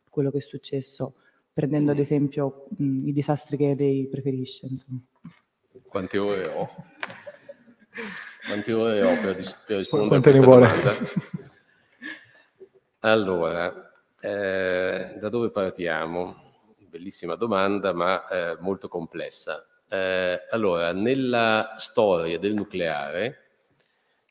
quello 0.09 0.31
che 0.31 0.37
è 0.37 0.41
successo, 0.41 1.13
prendendo 1.53 1.91
ad 1.91 1.99
esempio 1.99 2.65
mh, 2.75 3.07
i 3.07 3.13
disastri 3.13 3.55
che 3.55 3.75
lei 3.77 4.07
preferisce. 4.07 4.65
Insomma. 4.65 4.99
Quante 5.87 6.17
ore 6.17 6.47
ho? 6.47 6.69
Quante 8.47 8.73
ore 8.73 9.03
ho 9.03 9.21
per, 9.21 9.35
dis- 9.35 9.63
per 9.65 9.77
rispondere 9.77 10.09
Quante 10.09 10.29
a 10.29 10.31
questa 10.31 10.45
vuole? 10.45 10.67
domanda? 10.67 11.45
Allora, 13.01 13.91
eh, 14.19 15.17
da 15.19 15.29
dove 15.29 15.51
partiamo? 15.51 16.35
Bellissima 16.89 17.35
domanda, 17.35 17.93
ma 17.93 18.27
eh, 18.27 18.57
molto 18.59 18.87
complessa. 18.87 19.63
Eh, 19.89 20.47
allora, 20.49 20.91
nella 20.91 21.75
storia 21.77 22.37
del 22.37 22.53
nucleare 22.53 23.43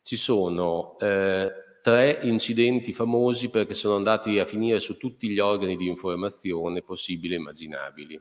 ci 0.03 0.17
sono 0.17 0.97
eh, 1.01 1.51
tre 1.83 2.19
incidenti 2.23 2.93
famosi 2.93 3.49
perché 3.49 3.75
sono 3.75 3.97
andati 3.97 4.39
a 4.39 4.45
finire 4.45 4.81
su 4.81 4.97
tutti 4.97 5.29
gli 5.29 5.39
organi 5.39 5.77
di 5.77 5.89
informazione 5.89 6.83
possibili 6.83 7.35
e 7.35 7.39
immaginabili. 7.39 8.21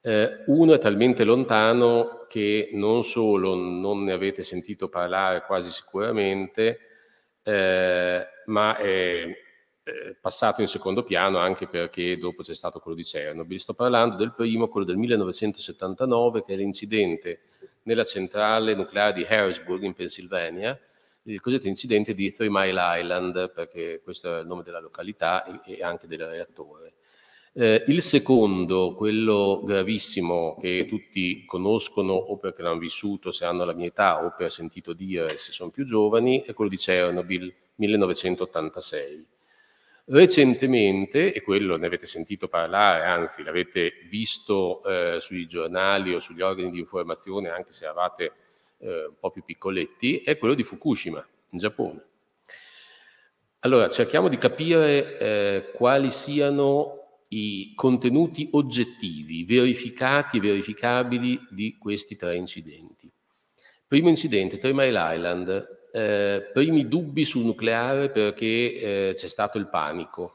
Eh, 0.00 0.44
uno 0.46 0.74
è 0.74 0.78
talmente 0.78 1.24
lontano 1.24 2.26
che 2.28 2.70
non 2.72 3.04
solo 3.04 3.54
non 3.54 4.04
ne 4.04 4.12
avete 4.12 4.42
sentito 4.42 4.88
parlare 4.88 5.42
quasi 5.42 5.70
sicuramente, 5.70 6.78
eh, 7.42 8.26
ma 8.46 8.76
è 8.76 9.46
eh, 9.88 10.14
passato 10.20 10.60
in 10.60 10.68
secondo 10.68 11.02
piano 11.02 11.38
anche 11.38 11.66
perché 11.66 12.18
dopo 12.18 12.42
c'è 12.42 12.54
stato 12.54 12.78
quello 12.78 12.96
di 12.96 13.04
Chernobyl. 13.04 13.58
Sto 13.58 13.72
parlando 13.72 14.16
del 14.16 14.34
primo, 14.34 14.68
quello 14.68 14.84
del 14.84 14.96
1979, 14.96 16.44
che 16.44 16.52
è 16.52 16.56
l'incidente 16.56 17.40
nella 17.84 18.04
centrale 18.04 18.74
nucleare 18.74 19.14
di 19.14 19.24
Harrisburg 19.24 19.82
in 19.82 19.94
Pennsylvania, 19.94 20.78
il 21.22 21.40
cosiddetto 21.40 21.68
incidente 21.68 22.14
di 22.14 22.32
Three 22.34 22.50
Mile 22.50 23.00
Island, 23.00 23.50
perché 23.52 24.00
questo 24.04 24.36
è 24.36 24.40
il 24.40 24.46
nome 24.46 24.62
della 24.62 24.80
località 24.80 25.62
e 25.64 25.82
anche 25.82 26.06
del 26.06 26.26
reattore. 26.26 26.92
Eh, 27.54 27.84
il 27.88 28.02
secondo, 28.02 28.94
quello 28.94 29.62
gravissimo 29.64 30.56
che 30.60 30.86
tutti 30.86 31.44
conoscono 31.46 32.12
o 32.12 32.36
perché 32.36 32.62
l'hanno 32.62 32.78
vissuto 32.78 33.32
se 33.32 33.46
hanno 33.46 33.64
la 33.64 33.72
mia 33.72 33.86
età 33.86 34.22
o 34.22 34.34
per 34.36 34.52
sentito 34.52 34.92
dire 34.92 35.38
se 35.38 35.52
sono 35.52 35.70
più 35.70 35.84
giovani, 35.84 36.42
è 36.42 36.52
quello 36.52 36.70
di 36.70 36.76
Chernobyl 36.76 37.52
1986. 37.76 39.36
Recentemente, 40.10 41.34
e 41.34 41.42
quello 41.42 41.76
ne 41.76 41.84
avete 41.84 42.06
sentito 42.06 42.48
parlare, 42.48 43.04
anzi 43.04 43.42
l'avete 43.42 43.92
visto 44.08 44.82
eh, 44.84 45.18
sui 45.20 45.46
giornali 45.46 46.14
o 46.14 46.20
sugli 46.20 46.40
organi 46.40 46.70
di 46.70 46.78
informazione, 46.78 47.50
anche 47.50 47.72
se 47.72 47.84
eravate 47.84 48.32
eh, 48.78 49.04
un 49.04 49.18
po' 49.20 49.30
più 49.30 49.44
piccoletti, 49.44 50.20
è 50.20 50.38
quello 50.38 50.54
di 50.54 50.62
Fukushima, 50.62 51.22
in 51.50 51.58
Giappone. 51.58 52.04
Allora, 53.60 53.90
cerchiamo 53.90 54.28
di 54.28 54.38
capire 54.38 55.18
eh, 55.18 55.70
quali 55.74 56.10
siano 56.10 57.24
i 57.28 57.72
contenuti 57.74 58.48
oggettivi, 58.52 59.44
verificati 59.44 60.38
e 60.38 60.40
verificabili 60.40 61.38
di 61.50 61.76
questi 61.78 62.16
tre 62.16 62.34
incidenti. 62.34 63.10
Primo 63.86 64.08
incidente, 64.08 64.56
Three 64.56 64.72
Mile 64.72 65.16
Island, 65.16 65.77
eh, 65.98 66.50
primi 66.52 66.86
dubbi 66.86 67.24
sul 67.24 67.44
nucleare 67.44 68.10
perché 68.10 68.46
eh, 69.08 69.12
c'è 69.14 69.26
stato 69.26 69.58
il 69.58 69.68
panico. 69.68 70.34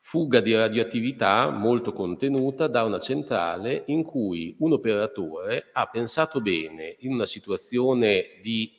Fuga 0.00 0.40
di 0.40 0.52
radioattività 0.52 1.50
molto 1.50 1.92
contenuta 1.92 2.66
da 2.66 2.82
una 2.82 2.98
centrale 2.98 3.84
in 3.86 4.02
cui 4.02 4.56
un 4.58 4.72
operatore 4.72 5.68
ha 5.72 5.86
pensato 5.86 6.40
bene 6.40 6.96
in 7.00 7.12
una 7.12 7.26
situazione 7.26 8.40
di 8.42 8.72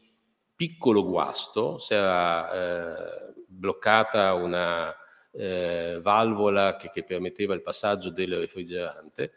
piccolo 0.54 1.06
guasto, 1.06 1.80
si 1.80 1.93
era 1.93 2.52
eh, 2.52 3.34
bloccata 3.47 4.34
una 4.34 4.93
eh, 5.32 6.00
valvola 6.02 6.76
che, 6.76 6.89
che 6.91 7.04
permetteva 7.04 7.54
il 7.54 7.62
passaggio 7.62 8.10
del 8.10 8.38
refrigerante, 8.38 9.32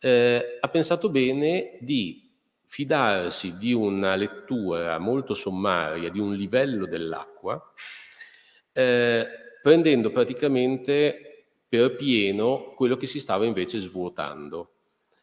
eh, 0.00 0.58
ha 0.58 0.68
pensato 0.68 1.10
bene 1.10 1.78
di 1.80 2.29
fidarsi 2.70 3.58
di 3.58 3.72
una 3.72 4.14
lettura 4.14 4.96
molto 5.00 5.34
sommaria 5.34 6.08
di 6.08 6.20
un 6.20 6.36
livello 6.36 6.86
dell'acqua, 6.86 7.60
eh, 8.72 9.26
prendendo 9.60 10.12
praticamente 10.12 11.46
per 11.68 11.96
pieno 11.96 12.72
quello 12.76 12.96
che 12.96 13.08
si 13.08 13.18
stava 13.18 13.44
invece 13.44 13.78
svuotando. 13.78 14.70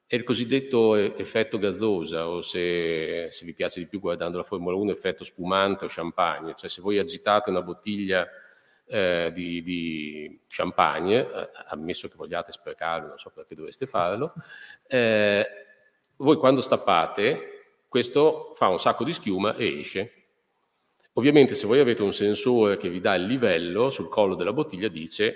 È 0.06 0.16
il 0.16 0.24
cosiddetto 0.24 0.96
effetto 0.96 1.58
gazzosa, 1.58 2.28
o 2.28 2.42
se, 2.42 3.30
se 3.32 3.46
vi 3.46 3.54
piace 3.54 3.80
di 3.80 3.88
più 3.88 4.02
guardando 4.02 4.38
la 4.38 4.44
Formula 4.44 4.76
1, 4.76 4.92
effetto 4.92 5.24
spumante 5.24 5.86
o 5.86 5.90
champagne, 5.90 6.54
cioè 6.58 6.70
se 6.70 6.82
voi 6.82 6.98
agitate 6.98 7.50
una 7.50 7.62
bottiglia 7.62 8.28
eh, 8.88 9.32
di, 9.34 9.64
di, 9.64 10.40
champagne, 10.48 11.20
eh, 11.20 11.50
ammesso 11.70 12.10
che 12.10 12.16
vogliate 12.18 12.52
sprecarlo, 12.52 13.08
non 13.08 13.18
so 13.18 13.32
perché 13.34 13.56
dovreste 13.56 13.86
farlo, 13.86 14.34
eh, 14.86 15.46
voi 16.18 16.38
quando 16.38 16.62
stappate, 16.62 17.84
questo 17.88 18.54
fa 18.56 18.68
un 18.68 18.80
sacco 18.80 19.04
di 19.04 19.14
schiuma 19.14 19.56
e 19.56 19.80
esce. 19.80 20.12
Ovviamente 21.14 21.56
se 21.56 21.66
voi 21.66 21.80
avete 21.80 22.04
un 22.04 22.14
sensore 22.14 22.78
che 22.78 22.90
vi 22.90 23.00
dà 23.00 23.16
il 23.16 23.26
livello 23.26 23.90
sul 23.90 24.10
collo 24.10 24.36
della 24.36 24.54
bottiglia 24.54 24.88
dice 24.88 25.36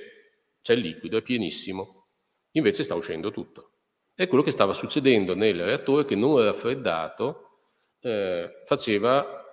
c'è 0.62 0.74
il 0.74 0.82
liquido, 0.82 1.18
è 1.18 1.22
pienissimo, 1.24 2.06
invece 2.52 2.84
sta 2.84 2.94
uscendo 2.94 3.32
tutto. 3.32 3.72
È 4.14 4.28
quello 4.28 4.44
che 4.44 4.52
stava 4.52 4.74
succedendo 4.74 5.34
nel 5.34 5.64
reattore 5.64 6.06
che 6.06 6.16
non 6.16 6.44
raffreddato 6.44 7.50
eh, 8.02 8.62
faceva 8.66 9.44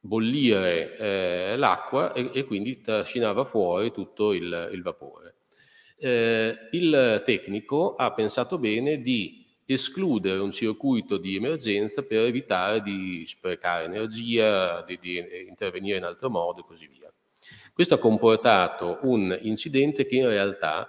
bollire 0.00 0.96
eh, 0.96 1.56
l'acqua 1.56 2.12
e, 2.12 2.30
e, 2.32 2.44
quindi 2.44 2.80
trascinava 2.80 3.44
fuori 3.44 3.92
tutto 3.92 4.32
il, 4.32 4.70
il 4.72 4.82
vapore. 4.82 5.36
Eh, 5.96 6.56
il 6.72 7.22
tecnico 7.24 7.94
ha 7.94 8.12
pensato 8.12 8.58
bene 8.58 9.00
di 9.00 9.43
escludere 9.66 10.38
un 10.38 10.52
circuito 10.52 11.16
di 11.16 11.36
emergenza 11.36 12.02
per 12.02 12.20
evitare 12.20 12.82
di 12.82 13.24
sprecare 13.26 13.84
energia, 13.84 14.82
di, 14.82 14.98
di 15.00 15.46
intervenire 15.48 15.98
in 15.98 16.04
altro 16.04 16.30
modo 16.30 16.60
e 16.60 16.64
così 16.66 16.86
via. 16.86 17.12
Questo 17.72 17.94
ha 17.94 17.98
comportato 17.98 18.98
un 19.02 19.36
incidente 19.42 20.06
che 20.06 20.16
in 20.16 20.28
realtà 20.28 20.88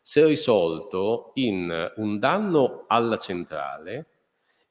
si 0.00 0.20
è 0.20 0.26
risolto 0.26 1.32
in 1.34 1.92
un 1.96 2.18
danno 2.18 2.84
alla 2.88 3.16
centrale 3.16 4.06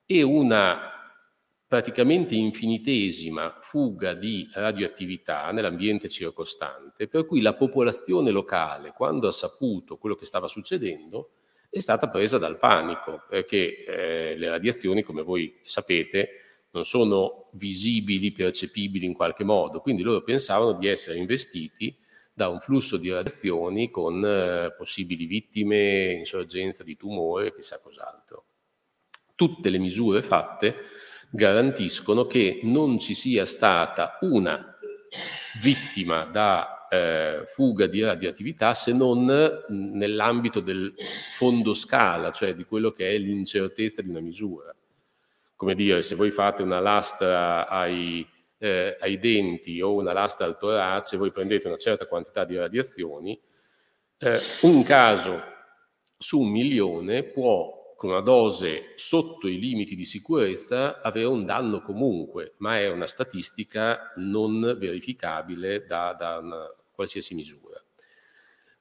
e 0.05 0.21
una 0.21 0.91
praticamente 1.67 2.35
infinitesima 2.35 3.59
fuga 3.61 4.13
di 4.13 4.47
radioattività 4.53 5.51
nell'ambiente 5.51 6.09
circostante, 6.09 7.07
per 7.07 7.25
cui 7.25 7.41
la 7.41 7.53
popolazione 7.53 8.31
locale, 8.31 8.93
quando 8.95 9.27
ha 9.27 9.31
saputo 9.31 9.97
quello 9.97 10.15
che 10.15 10.25
stava 10.25 10.47
succedendo, 10.47 11.31
è 11.75 11.81
stata 11.81 12.09
presa 12.09 12.37
dal 12.37 12.57
panico, 12.57 13.23
perché 13.27 13.83
eh, 13.83 14.37
le 14.37 14.47
radiazioni, 14.47 15.03
come 15.03 15.23
voi 15.23 15.59
sapete, 15.65 16.29
non 16.71 16.85
sono 16.85 17.49
visibili, 17.51 18.31
percepibili 18.31 19.05
in 19.05 19.13
qualche 19.13 19.43
modo, 19.43 19.81
quindi 19.81 20.01
loro 20.01 20.21
pensavano 20.21 20.71
di 20.71 20.87
essere 20.87 21.17
investiti 21.17 21.93
da 22.33 22.47
un 22.47 22.61
flusso 22.61 22.95
di 22.95 23.11
radiazioni 23.11 23.91
con 23.91 24.23
eh, 24.23 24.73
possibili 24.77 25.25
vittime, 25.25 26.13
insorgenza 26.13 26.81
di 26.85 26.95
tumore 26.95 27.53
chissà 27.53 27.77
cos'altro. 27.79 28.45
Tutte 29.35 29.69
le 29.69 29.77
misure 29.77 30.23
fatte 30.23 30.75
garantiscono 31.29 32.25
che 32.25 32.61
non 32.63 32.99
ci 32.99 33.13
sia 33.13 33.45
stata 33.45 34.17
una 34.21 34.77
vittima 35.61 36.23
da 36.23 36.74
eh, 36.89 37.43
fuga 37.47 37.87
di 37.87 38.01
radioattività 38.01 38.73
se 38.73 38.93
non 38.93 39.25
nell'ambito 39.67 40.59
del 40.59 40.93
fondo 41.37 41.73
scala, 41.73 42.31
cioè 42.31 42.55
di 42.55 42.63
quello 42.63 42.91
che 42.91 43.09
è 43.09 43.17
l'incertezza 43.17 44.01
di 44.01 44.09
una 44.09 44.21
misura. 44.21 44.73
Come 45.55 45.75
dire, 45.75 46.01
se 46.01 46.15
voi 46.15 46.31
fate 46.31 46.63
una 46.63 46.79
lastra 46.79 47.67
ai 47.67 48.27
eh, 48.57 48.97
ai 48.99 49.19
denti 49.19 49.81
o 49.81 49.93
una 49.95 50.13
lastra 50.13 50.45
al 50.45 50.57
torace, 50.57 51.17
voi 51.17 51.31
prendete 51.31 51.67
una 51.67 51.77
certa 51.77 52.07
quantità 52.07 52.45
di 52.45 52.57
radiazioni, 52.57 53.39
eh, 54.17 54.39
un 54.61 54.83
caso 54.83 55.41
su 56.17 56.39
un 56.39 56.49
milione 56.49 57.23
può, 57.23 57.74
con 57.95 58.09
una 58.09 58.21
dose 58.21 58.93
sotto 58.95 59.47
i 59.47 59.59
limiti 59.59 59.95
di 59.95 60.05
sicurezza, 60.05 61.01
avere 61.01 61.27
un 61.27 61.45
danno 61.45 61.81
comunque, 61.81 62.53
ma 62.57 62.79
è 62.79 62.89
una 62.89 63.07
statistica 63.07 64.13
non 64.17 64.75
verificabile 64.77 65.85
da, 65.85 66.13
da 66.17 66.41
qualsiasi 66.91 67.35
misura. 67.35 67.81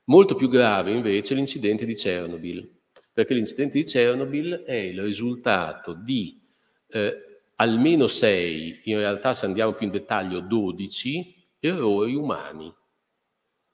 Molto 0.05 0.35
più 0.35 0.49
grave 0.49 0.91
invece 0.91 1.35
l'incidente 1.35 1.87
di 1.87 1.95
Chernobyl, 1.95 2.71
perché 3.13 3.35
l'incidente 3.35 3.79
di 3.79 3.85
Chernobyl 3.85 4.65
è 4.65 4.75
il 4.75 5.03
risultato 5.03 5.95
di 5.95 6.41
eh, 6.89 7.43
almeno 7.57 8.07
6, 8.07 8.81
in 8.85 8.99
realtà 8.99 9.33
se 9.33 9.47
andiamo 9.47 9.73
più 9.73 9.87
in 9.87 9.93
dettaglio 9.93 10.41
12 10.41 11.43
errori 11.61 12.15
umani. 12.15 12.73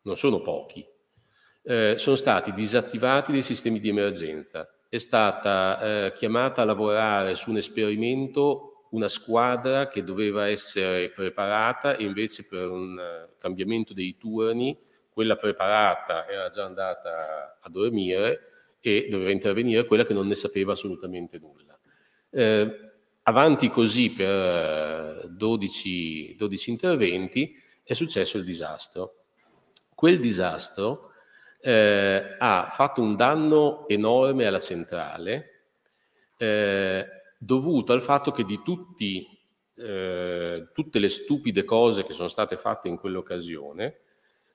Non 0.03 0.17
sono 0.17 0.41
pochi. 0.41 0.87
Eh, 1.63 1.95
sono 1.99 2.17
stati 2.17 2.53
disattivati 2.53 3.33
dei 3.33 3.43
sistemi 3.43 3.81
di 3.81 3.89
emergenza. 3.89 4.69
È 4.91 4.99
stata 4.99 5.81
eh, 5.81 6.13
chiamata 6.13 6.61
a 6.61 6.67
lavorare 6.67 7.35
su 7.35 7.49
un 7.49 7.57
esperimento 7.57 8.89
una 8.91 9.09
squadra 9.09 9.89
che 9.89 10.05
doveva 10.05 10.49
essere 10.49 11.11
preparata 11.11 11.97
e 11.97 12.03
invece 12.03 12.45
per 12.47 12.69
un 12.69 12.99
uh, 12.99 13.39
cambiamento 13.39 13.95
dei 13.95 14.17
turni 14.19 14.77
quella 15.09 15.37
preparata 15.37 16.29
era 16.29 16.49
già 16.49 16.65
andata 16.65 17.59
a 17.61 17.69
dormire 17.71 18.75
e 18.81 19.07
doveva 19.09 19.31
intervenire 19.31 19.85
quella 19.85 20.05
che 20.05 20.13
non 20.13 20.27
ne 20.27 20.35
sapeva 20.35 20.73
assolutamente 20.73 21.39
nulla. 21.39 21.79
Eh, 22.31 22.91
Avanti 23.31 23.69
così 23.69 24.11
per 24.13 25.29
12, 25.29 26.35
12 26.37 26.71
interventi 26.71 27.55
è 27.85 27.93
successo 27.93 28.39
il 28.39 28.45
disastro. 28.45 29.27
Quel 29.95 30.19
disastro 30.19 31.10
eh, 31.63 32.37
ha 32.39 32.71
fatto 32.73 33.03
un 33.03 33.17
danno 33.17 33.87
enorme 33.89 34.47
alla 34.47 34.61
centrale 34.61 35.67
eh, 36.39 37.07
dovuto 37.39 37.93
al 37.93 38.03
fatto 38.03 38.33
che 38.33 38.45
di 38.45 38.61
tutti, 38.65 39.27
eh, 39.77 40.69
tutte 40.73 40.99
le 40.99 41.09
stupide 41.09 41.65
cose 41.65 42.05
che 42.05 42.13
sono 42.13 42.29
state 42.29 42.57
fatte 42.57 42.89
in 42.89 42.99
quell'occasione, 42.99 43.99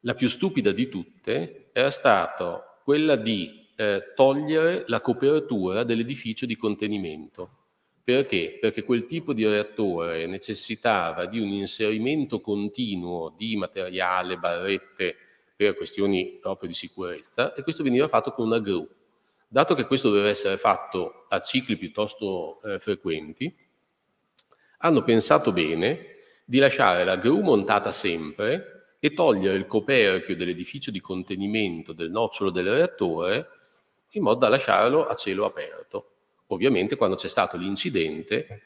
la 0.02 0.13
più 0.13 0.28
stupida 0.28 0.72
di 0.72 0.88
tutte 0.88 1.70
era 1.74 1.91
stata 1.91 2.80
quella 2.84 3.15
di 3.15 3.68
eh, 3.76 4.13
togliere 4.15 4.84
la 4.88 5.02
copertura 5.02 5.84
dell'edificio 5.84 6.46
di 6.46 6.56
contenimento 6.56 7.65
perché? 8.06 8.60
Perché 8.62 8.84
quel 8.84 9.08
tipo 9.08 9.34
di 9.34 9.48
reattore 9.48 10.28
necessitava 10.28 11.26
di 11.26 11.39
un 11.39 11.48
inserimento 11.48 12.39
continuo 12.39 13.34
di 13.36 13.56
materiale, 13.58 14.38
barrette 14.38 15.15
per 15.56 15.76
questioni 15.76 16.38
proprio 16.41 16.68
di 16.68 16.76
sicurezza 16.76 17.54
e 17.54 17.63
questo 17.63 17.84
veniva 17.84 18.08
fatto 18.08 18.32
con 18.34 18.48
una 18.48 18.60
gru. 18.60 18.88
Dato 19.48 19.74
che 19.74 19.86
questo 19.86 20.10
doveva 20.10 20.30
essere 20.30 20.58
fatto 20.58 21.26
a 21.30 21.39
cicli 21.39 21.78
piuttosto 21.78 22.62
eh, 22.63 22.80
frequenti, 22.80 23.56
hanno 24.80 25.04
pensato 25.04 25.52
bene 25.52 26.15
di 26.44 26.60
lasciare 26.60 27.04
la 27.04 27.18
gru 27.18 27.41
montata 27.41 27.91
sempre 27.91 28.98
e 29.00 29.13
togliere 29.13 29.56
il 29.56 29.68
coperchio 29.68 30.36
dell'edificio 30.36 30.91
di 30.91 31.00
contenimento 31.00 31.94
del 31.94 32.12
nocciolo 32.12 32.50
del 32.50 32.70
reattore 32.70 33.50
in 34.12 34.24
modo 34.24 34.39
da 34.39 34.50
lasciarlo 34.50 35.06
a 35.06 35.15
cielo 35.15 35.46
aperto. 35.46 36.12
Ovviamente 36.48 36.96
quando 36.96 37.15
c'è 37.15 37.28
stato 37.28 37.58
l'incidente, 37.58 38.62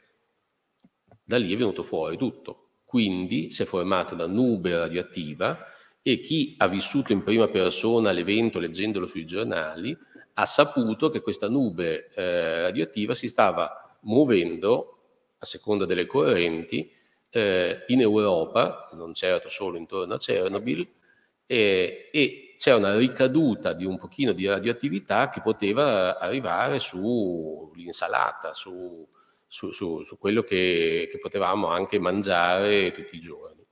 da 1.23 1.37
lì 1.37 1.53
è 1.53 1.57
venuto 1.57 1.83
fuori 1.83 2.17
tutto. 2.17 2.67
Quindi 2.85 3.51
si 3.51 3.61
è 3.61 3.65
formata 3.65 4.15
una 4.15 4.27
nube 4.27 4.75
radioattiva 4.77 5.63
e 6.11 6.19
chi 6.21 6.55
ha 6.57 6.67
vissuto 6.67 7.11
in 7.11 7.23
prima 7.23 7.47
persona 7.49 8.11
l'evento 8.11 8.57
leggendolo 8.57 9.05
sui 9.05 9.25
giornali 9.25 9.95
ha 10.33 10.45
saputo 10.47 11.09
che 11.09 11.21
questa 11.21 11.47
nube 11.47 12.09
eh, 12.15 12.61
radioattiva 12.61 13.13
si 13.13 13.27
stava 13.27 13.97
muovendo 14.01 14.97
a 15.37 15.45
seconda 15.45 15.85
delle 15.85 16.07
correnti 16.07 16.91
eh, 17.29 17.83
in 17.87 18.01
Europa, 18.01 18.89
non 18.93 19.13
certo 19.13 19.49
solo 19.49 19.77
intorno 19.77 20.15
a 20.15 20.17
Chernobyl, 20.17 20.87
eh, 21.45 22.09
e 22.11 22.55
c'è 22.57 22.73
una 22.73 22.95
ricaduta 22.97 23.73
di 23.73 23.85
un 23.85 23.99
pochino 23.99 24.31
di 24.31 24.47
radioattività 24.47 25.29
che 25.29 25.41
poteva 25.41 26.17
arrivare 26.17 26.79
sull'insalata, 26.79 28.55
su, 28.55 29.07
su, 29.45 29.71
su, 29.71 30.03
su 30.03 30.17
quello 30.17 30.41
che, 30.41 31.07
che, 31.11 31.19
potevamo 31.19 31.67
anche 31.67 31.99
mangiare 31.99 32.93
tutti 32.93 33.15
i 33.15 33.19
giorni. 33.19 33.63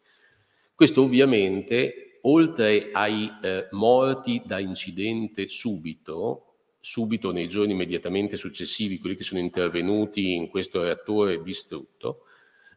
Questo 0.75 1.01
ovviamente, 1.01 2.06
oltre 2.21 2.89
ai 2.91 3.31
eh, 3.41 3.67
morti 3.71 4.41
da 4.45 4.59
incidente 4.59 5.49
subito, 5.49 6.55
subito 6.79 7.31
nei 7.31 7.47
giorni 7.47 7.73
immediatamente 7.73 8.37
successivi, 8.37 8.99
quelli 8.99 9.15
che 9.15 9.23
sono 9.23 9.39
intervenuti 9.39 10.33
in 10.33 10.49
questo 10.49 10.83
reattore 10.83 11.41
distrutto, 11.41 12.23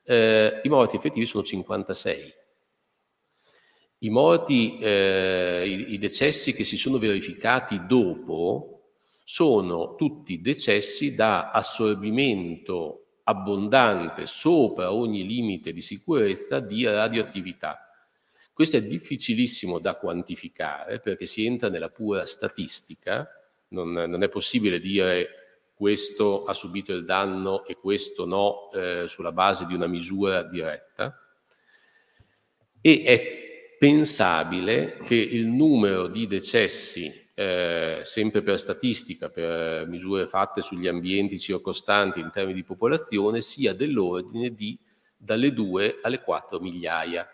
eh, 0.05 0.61
i 0.63 0.69
morti 0.69 0.97
effettivi 0.97 1.27
sono 1.27 1.45
56 1.45 2.39
i 4.03 4.09
morti, 4.09 4.79
eh, 4.79 5.63
i, 5.67 5.93
i 5.95 5.99
decessi 5.99 6.55
che 6.55 6.65
si 6.65 6.77
sono 6.77 6.99
verificati 6.99 7.85
dopo 7.87 8.81
sono 9.23 9.95
tutti 9.95 10.41
decessi 10.41 11.15
da 11.15 11.51
assorbimento 11.51 13.05
abbondante 13.25 14.27
sopra 14.27 14.93
ogni 14.93 15.27
limite 15.27 15.73
di 15.73 15.83
sicurezza 15.83 16.61
di 16.61 16.85
radioattività. 16.85 17.90
Questo 18.61 18.77
è 18.77 18.83
difficilissimo 18.83 19.79
da 19.79 19.95
quantificare 19.95 21.01
perché 21.01 21.25
si 21.25 21.47
entra 21.47 21.71
nella 21.71 21.89
pura 21.89 22.27
statistica, 22.27 23.27
non, 23.69 23.91
non 23.91 24.23
è 24.23 24.29
possibile 24.29 24.79
dire 24.79 25.71
questo 25.75 26.45
ha 26.45 26.53
subito 26.53 26.93
il 26.93 27.07
danno 27.07 27.65
e 27.65 27.77
questo 27.77 28.27
no 28.27 28.71
eh, 28.73 29.05
sulla 29.09 29.33
base 29.33 29.65
di 29.65 29.73
una 29.73 29.87
misura 29.87 30.43
diretta 30.43 31.19
e 32.83 33.03
è 33.03 33.77
pensabile 33.79 34.99
che 35.07 35.15
il 35.15 35.47
numero 35.47 36.07
di 36.07 36.27
decessi 36.27 37.31
eh, 37.33 38.01
sempre 38.03 38.43
per 38.43 38.59
statistica, 38.59 39.31
per 39.31 39.87
misure 39.87 40.29
fatte 40.29 40.61
sugli 40.61 40.87
ambienti 40.87 41.39
circostanti 41.39 42.21
in 42.21 42.31
termini 42.31 42.57
di 42.57 42.65
popolazione, 42.65 43.41
sia 43.41 43.73
dell'ordine 43.73 44.53
di 44.53 44.79
dalle 45.17 45.55
2 45.55 46.01
alle 46.03 46.21
4 46.21 46.61
migliaia. 46.61 47.27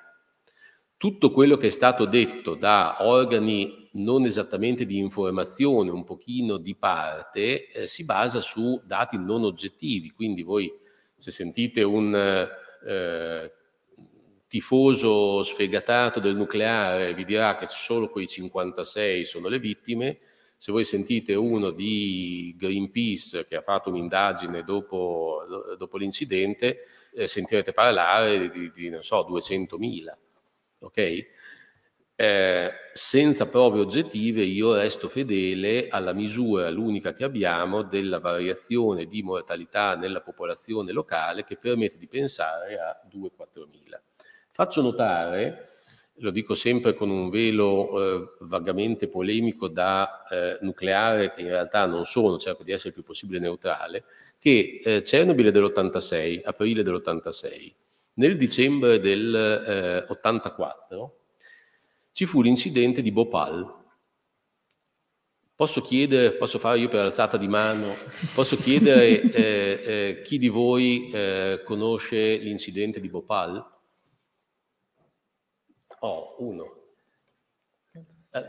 Tutto 0.98 1.30
quello 1.30 1.56
che 1.56 1.66
è 1.66 1.70
stato 1.70 2.06
detto 2.06 2.54
da 2.54 2.96
organi 3.00 3.90
non 3.92 4.24
esattamente 4.24 4.86
di 4.86 4.98
informazione, 4.98 5.90
un 5.90 6.04
pochino 6.04 6.56
di 6.56 6.74
parte, 6.74 7.68
eh, 7.68 7.86
si 7.86 8.04
basa 8.04 8.40
su 8.40 8.80
dati 8.84 9.18
non 9.18 9.44
oggettivi. 9.44 10.10
Quindi 10.10 10.42
voi 10.42 10.72
se 11.16 11.30
sentite 11.30 11.82
un 11.82 12.14
eh, 12.14 13.52
tifoso 14.48 15.42
sfegatato 15.42 16.20
del 16.20 16.36
nucleare 16.36 17.14
vi 17.14 17.24
dirà 17.24 17.56
che 17.56 17.66
solo 17.66 18.08
quei 18.08 18.26
56 18.26 19.24
sono 19.24 19.48
le 19.48 19.58
vittime, 19.58 20.18
se 20.56 20.72
voi 20.72 20.84
sentite 20.84 21.34
uno 21.34 21.70
di 21.70 22.54
Greenpeace 22.56 23.46
che 23.46 23.56
ha 23.56 23.62
fatto 23.62 23.90
un'indagine 23.90 24.64
dopo, 24.64 25.42
dopo 25.76 25.98
l'incidente, 25.98 26.84
eh, 27.14 27.26
sentirete 27.26 27.72
parlare 27.72 28.50
di, 28.50 28.70
di, 28.72 28.88
non 28.88 29.02
so, 29.02 29.26
200.000. 29.28 30.25
Ok? 30.86 31.26
Eh, 32.18 32.70
senza 32.94 33.46
prove 33.46 33.78
oggettive 33.78 34.42
io 34.42 34.74
resto 34.74 35.06
fedele 35.06 35.88
alla 35.88 36.14
misura, 36.14 36.70
l'unica 36.70 37.12
che 37.12 37.24
abbiamo, 37.24 37.82
della 37.82 38.20
variazione 38.20 39.04
di 39.04 39.22
mortalità 39.22 39.96
nella 39.96 40.22
popolazione 40.22 40.92
locale 40.92 41.44
che 41.44 41.58
permette 41.58 41.98
di 41.98 42.06
pensare 42.06 42.78
a 42.78 42.98
2-4 43.12 43.68
mila. 43.70 44.00
Faccio 44.50 44.80
notare, 44.80 45.68
lo 46.20 46.30
dico 46.30 46.54
sempre 46.54 46.94
con 46.94 47.10
un 47.10 47.28
velo 47.28 48.00
eh, 48.00 48.28
vagamente 48.40 49.08
polemico 49.08 49.68
da 49.68 50.22
eh, 50.30 50.58
nucleare, 50.62 51.34
che 51.34 51.42
in 51.42 51.48
realtà 51.48 51.84
non 51.84 52.06
sono, 52.06 52.38
cerco 52.38 52.62
di 52.62 52.72
essere 52.72 52.88
il 52.88 52.94
più 52.94 53.02
possibile 53.02 53.40
neutrale, 53.40 54.04
che 54.38 54.80
eh, 54.82 55.02
Chernobyl 55.02 55.48
è 55.48 55.50
dell'86, 55.50 56.40
aprile 56.44 56.82
dell'86. 56.82 57.74
Nel 58.18 58.36
dicembre 58.36 58.98
del 58.98 60.04
84 60.08 61.04
eh, 61.04 61.48
ci 62.12 62.24
fu 62.24 62.40
l'incidente 62.40 63.02
di 63.02 63.12
Bhopal. 63.12 63.84
Posso 65.54 65.80
chiedere, 65.80 66.32
posso 66.32 66.58
fare 66.58 66.78
io 66.78 66.88
per 66.88 67.00
alzata 67.00 67.36
di 67.36 67.48
mano, 67.48 67.94
posso 68.34 68.56
chiedere 68.56 69.20
eh, 69.32 69.80
eh, 69.84 70.22
chi 70.22 70.38
di 70.38 70.48
voi 70.48 71.10
conosce 71.64 72.36
l'incidente 72.36 73.00
di 73.00 73.08
Bhopal? 73.08 73.74
Oh, 76.00 76.36
uno. 76.38 76.76
Eh, 77.92 78.44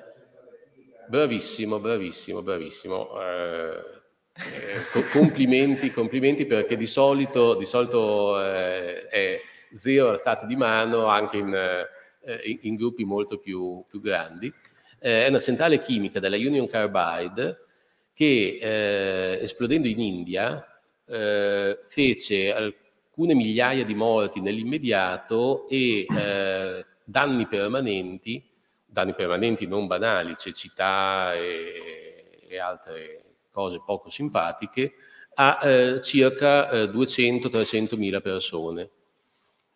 bravissimo, 1.09 1.79
bravissimo, 1.79 2.41
bravissimo. 2.41 3.21
Eh, 3.21 3.97
eh, 4.33 5.07
complimenti, 5.11 5.91
complimenti 5.91 6.45
perché 6.45 6.77
di 6.77 6.85
solito, 6.85 7.55
di 7.55 7.65
solito 7.65 8.39
eh, 8.39 9.07
è 9.07 9.41
zero 9.77 10.09
alzate 10.09 10.45
di 10.45 10.55
mano 10.55 11.05
anche 11.05 11.37
in, 11.37 11.53
eh, 11.53 12.59
in, 12.61 12.75
gruppi 12.75 13.05
molto 13.05 13.37
più, 13.37 13.83
più 13.87 14.01
grandi. 14.01 14.51
Eh, 14.99 15.25
è 15.25 15.29
una 15.29 15.39
centrale 15.39 15.79
chimica 15.79 16.19
della 16.19 16.37
Union 16.37 16.67
Carbide 16.67 17.65
che 18.13 19.37
esplodendo 19.39 19.87
in 19.87 19.99
India 19.99 20.65
fece 21.87 22.51
alcune 22.51 23.35
migliaia 23.35 23.85
di 23.85 23.93
morti 23.93 24.41
nell'immediato 24.41 25.69
e 25.69 26.05
danni 27.03 27.47
permanenti, 27.47 28.43
danni 28.85 29.13
permanenti 29.13 29.67
non 29.67 29.85
banali, 29.85 30.35
cecità 30.35 31.35
e, 31.35 32.39
e 32.49 32.59
altre 32.59 33.23
cose 33.51 33.81
poco 33.85 34.09
simpatiche, 34.09 34.93
a 35.35 35.59
eh, 35.63 36.01
circa 36.01 36.69
eh, 36.69 36.83
200-300 36.85 37.95
mila 37.97 38.21
persone. 38.21 38.89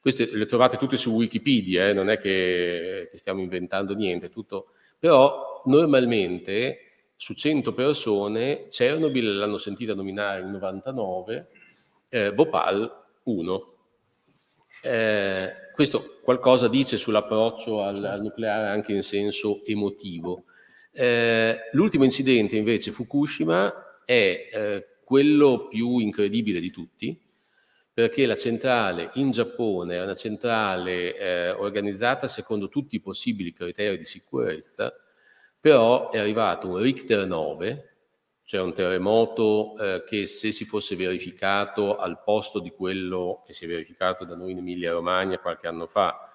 Queste 0.01 0.29
le 0.35 0.45
trovate 0.47 0.77
tutte 0.77 0.97
su 0.97 1.11
Wikipedia, 1.11 1.87
eh, 1.87 1.93
non 1.93 2.09
è 2.09 2.17
che, 2.17 3.07
che, 3.11 3.17
stiamo 3.17 3.39
inventando 3.39 3.93
niente, 3.93 4.29
tutto. 4.29 4.71
però 4.97 5.61
normalmente 5.65 6.79
su 7.15 7.35
100 7.35 7.73
persone 7.75 8.67
Chernobyl 8.69 9.37
l'hanno 9.37 9.57
sentita 9.57 9.93
nominare 9.93 10.41
nel 10.41 10.53
99, 10.53 11.47
eh, 12.09 12.33
Bhopal 12.33 13.03
1. 13.23 13.73
Eh, 14.83 15.49
questo 15.75 16.19
qualcosa 16.23 16.67
dice 16.67 16.97
sull'approccio 16.97 17.83
al, 17.83 18.03
al 18.03 18.21
nucleare 18.21 18.69
anche 18.69 18.93
in 18.93 19.03
senso 19.03 19.63
emotivo. 19.65 20.45
Eh, 20.91 21.69
l'ultimo 21.73 22.03
incidente 22.03 22.57
invece, 22.57 22.91
Fukushima, 22.91 24.01
è 24.03 24.49
eh, 24.51 24.87
quello 25.03 25.67
più 25.67 25.99
incredibile 25.99 26.59
di 26.59 26.71
tutti, 26.71 27.19
perché 27.93 28.25
la 28.25 28.35
centrale 28.35 29.09
in 29.15 29.31
Giappone 29.31 29.95
è 29.95 30.03
una 30.03 30.15
centrale 30.15 31.17
eh, 31.17 31.49
organizzata 31.51 32.27
secondo 32.27 32.69
tutti 32.69 32.95
i 32.95 33.01
possibili 33.01 33.53
criteri 33.53 33.97
di 33.97 34.05
sicurezza, 34.05 34.93
però 35.59 36.09
è 36.09 36.17
arrivato 36.17 36.69
un 36.69 36.77
Richter 36.77 37.27
9, 37.27 37.89
cioè 38.45 38.61
un 38.61 38.73
terremoto 38.73 39.75
eh, 39.77 40.03
che 40.05 40.25
se 40.25 40.51
si 40.51 40.65
fosse 40.65 40.95
verificato 40.95 41.97
al 41.97 42.23
posto 42.23 42.59
di 42.59 42.71
quello 42.71 43.43
che 43.45 43.53
si 43.53 43.65
è 43.65 43.67
verificato 43.67 44.25
da 44.25 44.35
noi 44.35 44.51
in 44.51 44.59
Emilia 44.59 44.93
Romagna 44.93 45.39
qualche 45.39 45.67
anno 45.67 45.85
fa, 45.85 46.33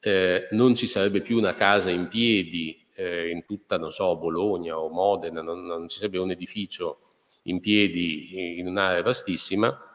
eh, 0.00 0.48
non 0.52 0.74
ci 0.74 0.86
sarebbe 0.86 1.20
più 1.20 1.36
una 1.36 1.54
casa 1.54 1.90
in 1.90 2.08
piedi 2.08 2.86
eh, 2.94 3.30
in 3.30 3.44
tutta, 3.44 3.78
non 3.78 3.90
so, 3.90 4.18
Bologna 4.18 4.78
o 4.78 4.88
Modena, 4.88 5.40
non, 5.40 5.64
non 5.64 5.88
ci 5.88 5.96
sarebbe 5.96 6.18
un 6.18 6.30
edificio 6.30 7.00
in 7.44 7.60
piedi 7.60 8.58
in 8.58 8.66
un'area 8.66 9.02
vastissima, 9.02 9.89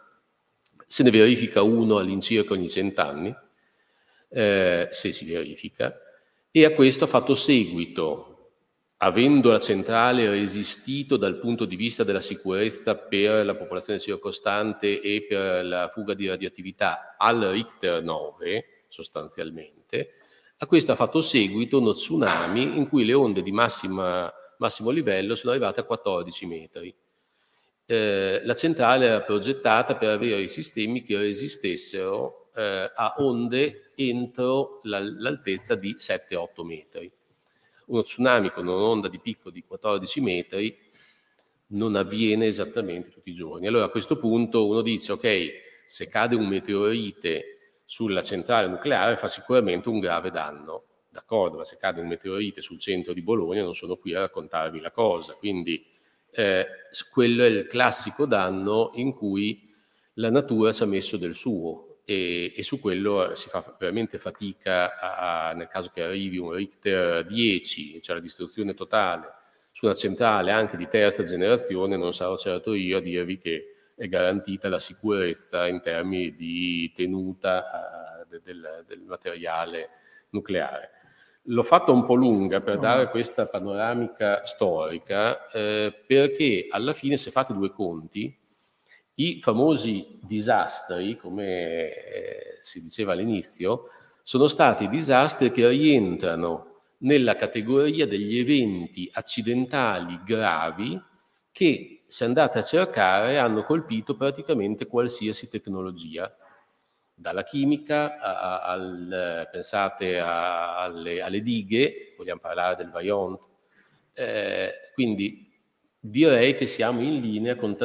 se 0.87 1.03
ne 1.03 1.11
verifica 1.11 1.61
uno 1.61 1.97
all'incirca 1.97 2.53
ogni 2.53 2.69
cent'anni, 2.69 3.33
eh, 4.29 4.87
se 4.91 5.11
si 5.11 5.31
verifica, 5.31 5.97
e 6.51 6.65
a 6.65 6.73
questo 6.73 7.03
ha 7.03 7.07
fatto 7.07 7.35
seguito 7.35 8.35
avendo 8.97 9.51
la 9.51 9.59
centrale 9.59 10.29
resistito 10.29 11.17
dal 11.17 11.37
punto 11.37 11.65
di 11.65 11.75
vista 11.75 12.03
della 12.03 12.21
sicurezza 12.21 12.95
per 12.95 13.45
la 13.45 13.55
popolazione 13.55 13.99
circostante 13.99 15.01
e 15.01 15.25
per 15.27 15.65
la 15.65 15.89
fuga 15.89 16.13
di 16.13 16.27
radioattività 16.27 17.15
al 17.17 17.41
Richter 17.41 18.01
9, 18.01 18.85
sostanzialmente, 18.87 20.13
a 20.57 20.67
questo 20.67 20.93
ha 20.93 20.95
fatto 20.95 21.21
seguito 21.21 21.79
uno 21.79 21.91
tsunami 21.91 22.77
in 22.77 22.87
cui 22.87 23.03
le 23.03 23.13
onde 23.13 23.43
di 23.43 23.51
massima, 23.51 24.31
massimo 24.57 24.89
livello 24.89 25.35
sono 25.35 25.51
arrivate 25.51 25.81
a 25.81 25.83
14 25.83 26.45
metri. 26.45 26.95
Eh, 27.85 28.41
la 28.43 28.55
centrale 28.55 29.05
era 29.05 29.21
progettata 29.21 29.95
per 29.95 30.09
avere 30.09 30.41
i 30.41 30.47
sistemi 30.47 31.03
che 31.03 31.17
resistessero 31.17 32.49
eh, 32.55 32.91
a 32.93 33.15
onde 33.19 33.91
entro 33.95 34.81
la, 34.83 34.99
l'altezza 34.99 35.75
di 35.75 35.95
7-8 35.95 36.65
metri 36.65 37.11
uno 37.87 38.01
tsunami 38.01 38.49
con 38.49 38.67
un'onda 38.67 39.07
di 39.07 39.19
picco 39.19 39.49
di 39.49 39.63
14 39.63 40.21
metri 40.21 40.77
non 41.67 41.95
avviene 41.95 42.45
esattamente 42.45 43.09
tutti 43.09 43.31
i 43.31 43.33
giorni. 43.33 43.67
Allora 43.67 43.85
a 43.85 43.89
questo 43.89 44.17
punto 44.17 44.67
uno 44.67 44.81
dice, 44.81 45.11
ok, 45.13 45.51
se 45.85 46.07
cade 46.07 46.35
un 46.35 46.47
meteorite 46.47 47.79
sulla 47.85 48.21
centrale 48.21 48.67
nucleare 48.67 49.17
fa 49.17 49.27
sicuramente 49.27 49.89
un 49.89 49.99
grave 49.99 50.31
danno. 50.31 50.83
D'accordo, 51.09 51.57
ma 51.57 51.65
se 51.65 51.77
cade 51.77 52.01
un 52.01 52.07
meteorite 52.07 52.61
sul 52.61 52.79
centro 52.79 53.13
di 53.13 53.21
Bologna 53.21 53.63
non 53.63 53.73
sono 53.73 53.95
qui 53.95 54.13
a 54.13 54.21
raccontarvi 54.21 54.79
la 54.79 54.91
cosa. 54.91 55.33
Quindi 55.33 55.83
eh, 56.35 56.67
quello 57.11 57.43
è 57.43 57.47
il 57.47 57.67
classico 57.67 58.25
danno 58.25 58.91
in 58.95 59.13
cui 59.13 59.73
la 60.15 60.29
natura 60.29 60.71
ci 60.71 60.83
ha 60.83 60.85
messo 60.85 61.17
del 61.17 61.33
suo 61.33 61.99
e, 62.05 62.53
e, 62.55 62.63
su 62.63 62.79
quello 62.79 63.35
si 63.35 63.49
fa 63.49 63.75
veramente 63.79 64.19
fatica 64.19 64.97
a, 64.97 65.49
a, 65.49 65.53
nel 65.53 65.67
caso 65.67 65.89
che 65.93 66.03
arrivi 66.03 66.37
un 66.37 66.51
Richter 66.51 67.25
10, 67.25 68.01
cioè 68.01 68.15
la 68.15 68.21
distruzione 68.21 68.73
totale, 68.73 69.33
su 69.71 69.85
una 69.85 69.95
centrale 69.95 70.51
anche 70.51 70.77
di 70.77 70.87
terza 70.87 71.23
generazione, 71.23 71.97
non 71.97 72.13
sarò 72.13 72.37
certo 72.37 72.73
io 72.73 72.97
a 72.97 73.01
dirvi 73.01 73.37
che 73.39 73.75
è 73.95 74.07
garantita 74.07 74.69
la 74.69 74.79
sicurezza 74.79 75.67
in 75.67 75.81
termini 75.81 76.35
di 76.35 76.91
tenuta 76.93 78.23
uh, 78.29 78.39
del, 78.43 78.83
del, 78.87 79.01
materiale 79.01 79.89
nucleare. 80.29 80.91
L'ho 81.49 81.63
fatta 81.63 81.91
un 81.91 82.05
po' 82.05 82.15
lunga 82.15 82.59
per 82.59 82.79
dare 82.79 83.09
questa 83.09 83.45
panoramica 83.45 84.43
storica, 84.45 85.47
eh, 85.47 85.93
perché 86.07 86.65
alla 86.69 86.93
fine, 86.93 87.17
se 87.17 87.29
fate 87.29 87.53
due 87.53 87.71
conti, 87.71 88.35
i 89.15 89.39
famosi 89.41 90.19
disastri, 90.21 91.15
come 91.15 91.93
eh, 91.93 92.57
si 92.61 92.81
diceva 92.81 93.11
all'inizio, 93.11 93.89
sono 94.23 94.47
stati 94.47 94.89
disastri 94.89 95.51
che 95.51 95.67
rientrano 95.69 96.81
nella 96.99 97.35
categoria 97.35 98.07
degli 98.07 98.39
eventi 98.39 99.07
accidentali 99.13 100.19
gravi 100.25 100.99
che, 101.51 102.05
se 102.07 102.25
andate 102.25 102.57
a 102.57 102.63
cercare, 102.63 103.37
hanno 103.37 103.63
colpito 103.63 104.15
praticamente 104.15 104.87
qualsiasi 104.87 105.47
tecnologia 105.47 106.35
dalla 107.15 107.43
chimica 107.43 108.19
a, 108.19 108.61
al, 108.61 109.47
pensate 109.49 110.19
a, 110.19 110.81
alle, 110.81 111.21
alle, 111.21 111.41
dighe, 111.41 112.13
vogliamo 112.17 112.41
parlare 112.41 112.75
del 112.75 112.91
Vaillant, 112.91 113.39
eh, 114.13 114.91
quindi 114.93 115.49
direi 115.97 116.55
che 116.55 116.65
siamo 116.65 117.01
in 117.01 117.21
linea 117.21 117.55
con, 117.55 117.75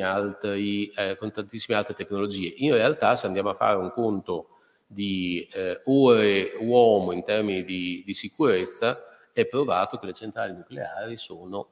altri, 0.00 0.86
eh, 0.88 1.16
con, 1.18 1.30
tantissime 1.32 1.76
altre 1.76 1.94
tecnologie. 1.94 2.54
In 2.58 2.72
realtà 2.72 3.14
se 3.16 3.26
andiamo 3.26 3.50
a 3.50 3.54
fare 3.54 3.76
un 3.76 3.90
conto 3.90 4.48
di 4.86 5.46
eh, 5.52 5.80
ore 5.84 6.52
uomo 6.60 7.12
in 7.12 7.24
termini 7.24 7.64
di, 7.64 8.02
di 8.06 8.14
sicurezza, 8.14 9.04
è 9.32 9.44
provato 9.46 9.98
che 9.98 10.06
le 10.06 10.12
centrali 10.12 10.52
nucleari 10.52 11.16
sono 11.16 11.68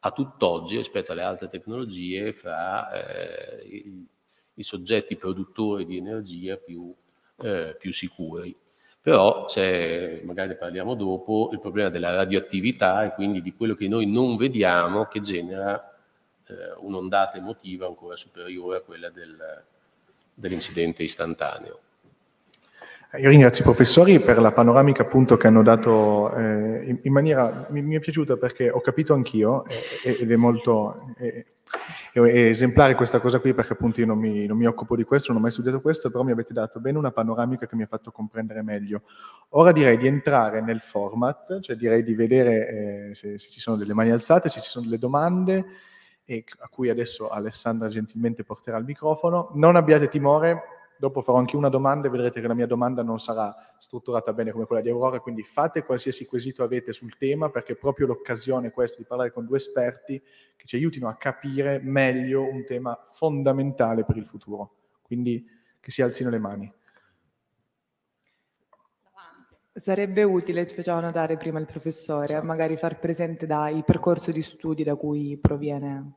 a 0.00 0.10
tutt'oggi 0.10 0.76
rispetto 0.76 1.12
alle 1.12 1.22
altre 1.22 1.48
tecnologie 1.48 2.32
fra 2.32 2.90
eh, 2.90 4.06
i 4.56 4.62
soggetti 4.62 5.16
produttori 5.16 5.86
di 5.86 5.96
energia 5.96 6.56
più, 6.56 6.94
eh, 7.42 7.76
più 7.78 7.92
sicuri. 7.92 8.54
Però 9.00 9.44
c'è, 9.44 10.20
magari 10.24 10.48
ne 10.48 10.56
parliamo 10.56 10.94
dopo, 10.94 11.50
il 11.52 11.60
problema 11.60 11.90
della 11.90 12.14
radioattività 12.14 13.04
e 13.04 13.14
quindi 13.14 13.40
di 13.40 13.54
quello 13.54 13.76
che 13.76 13.86
noi 13.86 14.06
non 14.06 14.36
vediamo 14.36 15.06
che 15.06 15.20
genera 15.20 15.96
eh, 16.48 16.54
un'ondata 16.78 17.36
emotiva 17.36 17.86
ancora 17.86 18.16
superiore 18.16 18.78
a 18.78 18.80
quella 18.80 19.08
del, 19.10 19.64
dell'incidente 20.34 21.04
istantaneo. 21.04 21.80
Io 23.18 23.28
ringrazio 23.30 23.62
i 23.62 23.66
professori 23.66 24.18
per 24.20 24.38
la 24.38 24.52
panoramica 24.52 25.02
appunto 25.02 25.36
che 25.36 25.46
hanno 25.46 25.62
dato 25.62 26.34
eh, 26.34 26.84
in, 26.86 26.98
in, 27.02 27.12
maniera, 27.12 27.66
mi, 27.70 27.82
mi, 27.82 27.94
è 27.94 28.00
piaciuta 28.00 28.36
perché 28.36 28.70
ho 28.70 28.80
capito 28.80 29.14
anch'io 29.14 29.64
eh, 30.04 30.18
ed 30.20 30.30
è 30.30 30.36
molto 30.36 31.14
eh, 31.18 31.46
è, 32.12 32.18
esemplare 32.18 32.94
questa 32.94 33.18
cosa 33.18 33.38
qui 33.38 33.54
perché 33.54 33.72
appunto 33.72 34.00
io 34.00 34.06
non 34.06 34.18
mi, 34.18 34.46
non 34.46 34.56
mi, 34.56 34.66
occupo 34.66 34.96
di 34.96 35.04
questo, 35.04 35.32
non 35.32 35.40
ho 35.40 35.42
mai 35.42 35.52
studiato 35.52 35.80
questo, 35.80 36.10
però 36.10 36.24
mi 36.24 36.32
avete 36.32 36.52
dato 36.52 36.78
bene 36.78 36.98
una 36.98 37.10
panoramica 37.10 37.66
che 37.66 37.76
mi 37.76 37.82
ha 37.82 37.86
fatto 37.86 38.10
comprendere 38.10 38.62
meglio. 38.62 39.02
Ora 39.50 39.72
direi 39.72 39.96
di 39.96 40.06
entrare 40.06 40.60
nel 40.60 40.80
format, 40.80 41.60
cioè 41.60 41.76
direi 41.76 42.02
di 42.02 42.14
vedere 42.14 42.68
eh, 42.68 43.14
se, 43.14 43.38
se 43.38 43.48
ci 43.48 43.60
sono 43.60 43.76
delle 43.76 43.94
mani 43.94 44.10
alzate, 44.10 44.48
se 44.48 44.60
ci 44.60 44.68
sono 44.68 44.84
delle 44.84 44.98
domande 44.98 45.64
e 46.28 46.44
a 46.58 46.68
cui 46.68 46.90
adesso 46.90 47.28
Alessandra 47.28 47.88
gentilmente 47.88 48.42
porterà 48.42 48.76
il 48.78 48.84
microfono. 48.84 49.50
Non 49.54 49.76
abbiate 49.76 50.08
timore, 50.08 50.75
Dopo 50.98 51.20
farò 51.20 51.38
anche 51.38 51.56
una 51.56 51.68
domanda 51.68 52.08
e 52.08 52.10
vedrete 52.10 52.40
che 52.40 52.46
la 52.46 52.54
mia 52.54 52.66
domanda 52.66 53.02
non 53.02 53.18
sarà 53.18 53.54
strutturata 53.78 54.32
bene 54.32 54.52
come 54.52 54.64
quella 54.64 54.82
di 54.82 54.88
Aurora, 54.88 55.20
quindi 55.20 55.42
fate 55.42 55.84
qualsiasi 55.84 56.24
quesito 56.24 56.62
avete 56.62 56.92
sul 56.92 57.16
tema 57.18 57.50
perché 57.50 57.72
è 57.72 57.76
proprio 57.76 58.06
l'occasione 58.06 58.70
questa 58.70 59.02
di 59.02 59.06
parlare 59.06 59.32
con 59.32 59.44
due 59.44 59.58
esperti 59.58 60.22
che 60.56 60.66
ci 60.66 60.76
aiutino 60.76 61.08
a 61.08 61.16
capire 61.16 61.80
meglio 61.82 62.42
un 62.42 62.64
tema 62.64 63.04
fondamentale 63.08 64.04
per 64.04 64.16
il 64.16 64.26
futuro. 64.26 64.74
Quindi 65.02 65.46
che 65.78 65.90
si 65.90 66.02
alzino 66.02 66.30
le 66.30 66.38
mani. 66.38 66.72
Sarebbe 69.72 70.22
utile, 70.22 70.66
ci 70.66 70.74
faceva 70.74 71.00
notare 71.00 71.36
prima 71.36 71.60
il 71.60 71.66
professore, 71.66 72.40
magari 72.42 72.78
far 72.78 72.98
presente 72.98 73.46
da, 73.46 73.68
il 73.68 73.84
percorso 73.84 74.32
di 74.32 74.40
studi 74.40 74.82
da 74.82 74.96
cui 74.96 75.36
proviene 75.36 76.14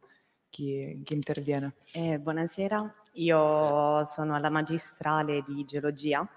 chi, 0.50 1.02
chi 1.04 1.14
interviene. 1.14 1.76
Eh, 1.92 2.20
buonasera, 2.20 3.04
io 3.14 4.04
sono 4.04 4.36
alla 4.36 4.50
magistrale 4.50 5.44
di 5.46 5.66
geologia, 5.66 6.28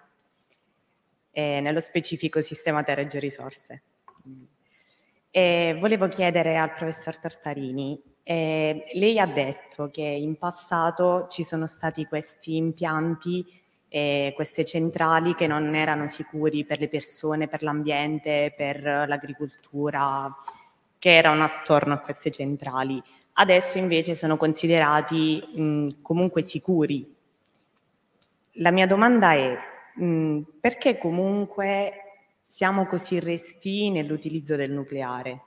e 1.31 1.61
nello 1.61 1.81
specifico 1.81 2.41
sistema 2.41 2.83
terra 2.83 3.01
e 3.01 3.07
georisorse. 3.07 3.83
E 5.31 5.77
volevo 5.81 6.09
chiedere 6.09 6.59
al 6.59 6.73
professor 6.73 7.17
Tartarini, 7.19 8.01
eh, 8.23 8.83
lei 8.93 9.19
ha 9.19 9.27
detto 9.27 9.91
che 9.91 10.03
in 10.03 10.37
passato 10.37 11.27
ci 11.29 11.43
sono 11.43 11.67
stati 11.67 12.05
questi 12.05 12.57
impianti, 12.57 13.45
eh, 13.89 14.33
queste 14.35 14.65
centrali 14.65 15.35
che 15.35 15.47
non 15.47 15.75
erano 15.75 16.07
sicuri 16.07 16.65
per 16.65 16.79
le 16.79 16.89
persone, 16.89 17.49
per 17.49 17.63
l'ambiente, 17.63 18.53
per 18.55 18.83
l'agricoltura, 18.83 20.31
che 20.99 21.17
erano 21.17 21.45
attorno 21.45 21.95
a 21.95 21.99
queste 21.99 22.31
centrali 22.31 23.03
adesso 23.35 23.79
invece 23.79 24.15
sono 24.15 24.37
considerati 24.37 25.43
mh, 25.55 26.03
comunque 26.03 26.43
sicuri. 26.43 27.15
La 28.57 28.71
mia 28.71 28.87
domanda 28.87 29.33
è 29.33 29.57
mh, 29.95 30.41
perché 30.61 30.99
comunque 30.99 31.93
siamo 32.47 32.87
così 32.87 33.19
resti 33.19 33.91
nell'utilizzo 33.91 34.57
del 34.57 34.71
nucleare? 34.71 35.45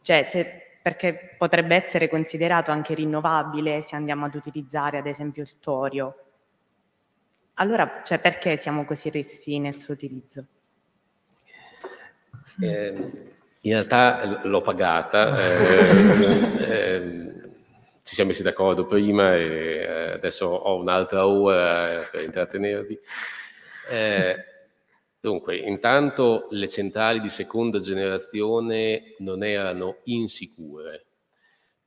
Cioè, 0.00 0.22
se, 0.22 0.78
perché 0.82 1.34
potrebbe 1.38 1.74
essere 1.74 2.08
considerato 2.08 2.70
anche 2.70 2.94
rinnovabile 2.94 3.80
se 3.80 3.96
andiamo 3.96 4.26
ad 4.26 4.34
utilizzare 4.34 4.98
ad 4.98 5.06
esempio 5.06 5.42
il 5.42 5.58
torio. 5.58 6.18
Allora, 7.54 8.02
cioè, 8.04 8.20
perché 8.20 8.56
siamo 8.56 8.84
così 8.84 9.10
resti 9.10 9.58
nel 9.58 9.80
suo 9.80 9.94
utilizzo? 9.94 10.46
Eh, 12.60 13.33
in 13.64 13.72
realtà 13.72 14.40
l'ho 14.44 14.60
pagata, 14.60 15.38
eh, 15.40 16.64
eh, 16.64 17.32
ci 18.02 18.14
siamo 18.14 18.30
messi 18.30 18.42
d'accordo 18.42 18.86
prima 18.86 19.34
e 19.36 19.42
eh, 19.42 20.10
adesso 20.12 20.46
ho 20.46 20.76
un'altra 20.78 21.26
ora 21.26 22.02
per 22.10 22.24
intrattenervi. 22.24 22.98
Eh, 23.90 24.36
dunque, 25.18 25.56
intanto 25.56 26.48
le 26.50 26.68
centrali 26.68 27.20
di 27.20 27.30
seconda 27.30 27.78
generazione 27.78 29.14
non 29.18 29.42
erano 29.42 29.98
insicure 30.04 31.06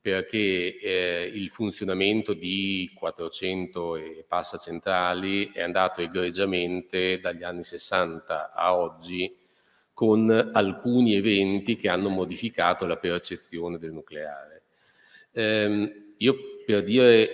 perché 0.00 0.78
eh, 0.78 1.30
il 1.32 1.50
funzionamento 1.50 2.32
di 2.32 2.90
400 2.94 3.96
e 3.96 4.24
passa 4.26 4.56
centrali 4.56 5.52
è 5.52 5.60
andato 5.60 6.00
egregiamente 6.00 7.20
dagli 7.20 7.44
anni 7.44 7.62
60 7.62 8.52
a 8.52 8.76
oggi 8.76 9.46
con 9.98 10.30
alcuni 10.52 11.16
eventi 11.16 11.74
che 11.74 11.88
hanno 11.88 12.08
modificato 12.08 12.86
la 12.86 12.98
percezione 12.98 13.78
del 13.78 13.90
nucleare. 13.90 14.62
Eh, 15.32 16.12
io 16.18 16.36
per 16.64 16.84
dire 16.84 17.28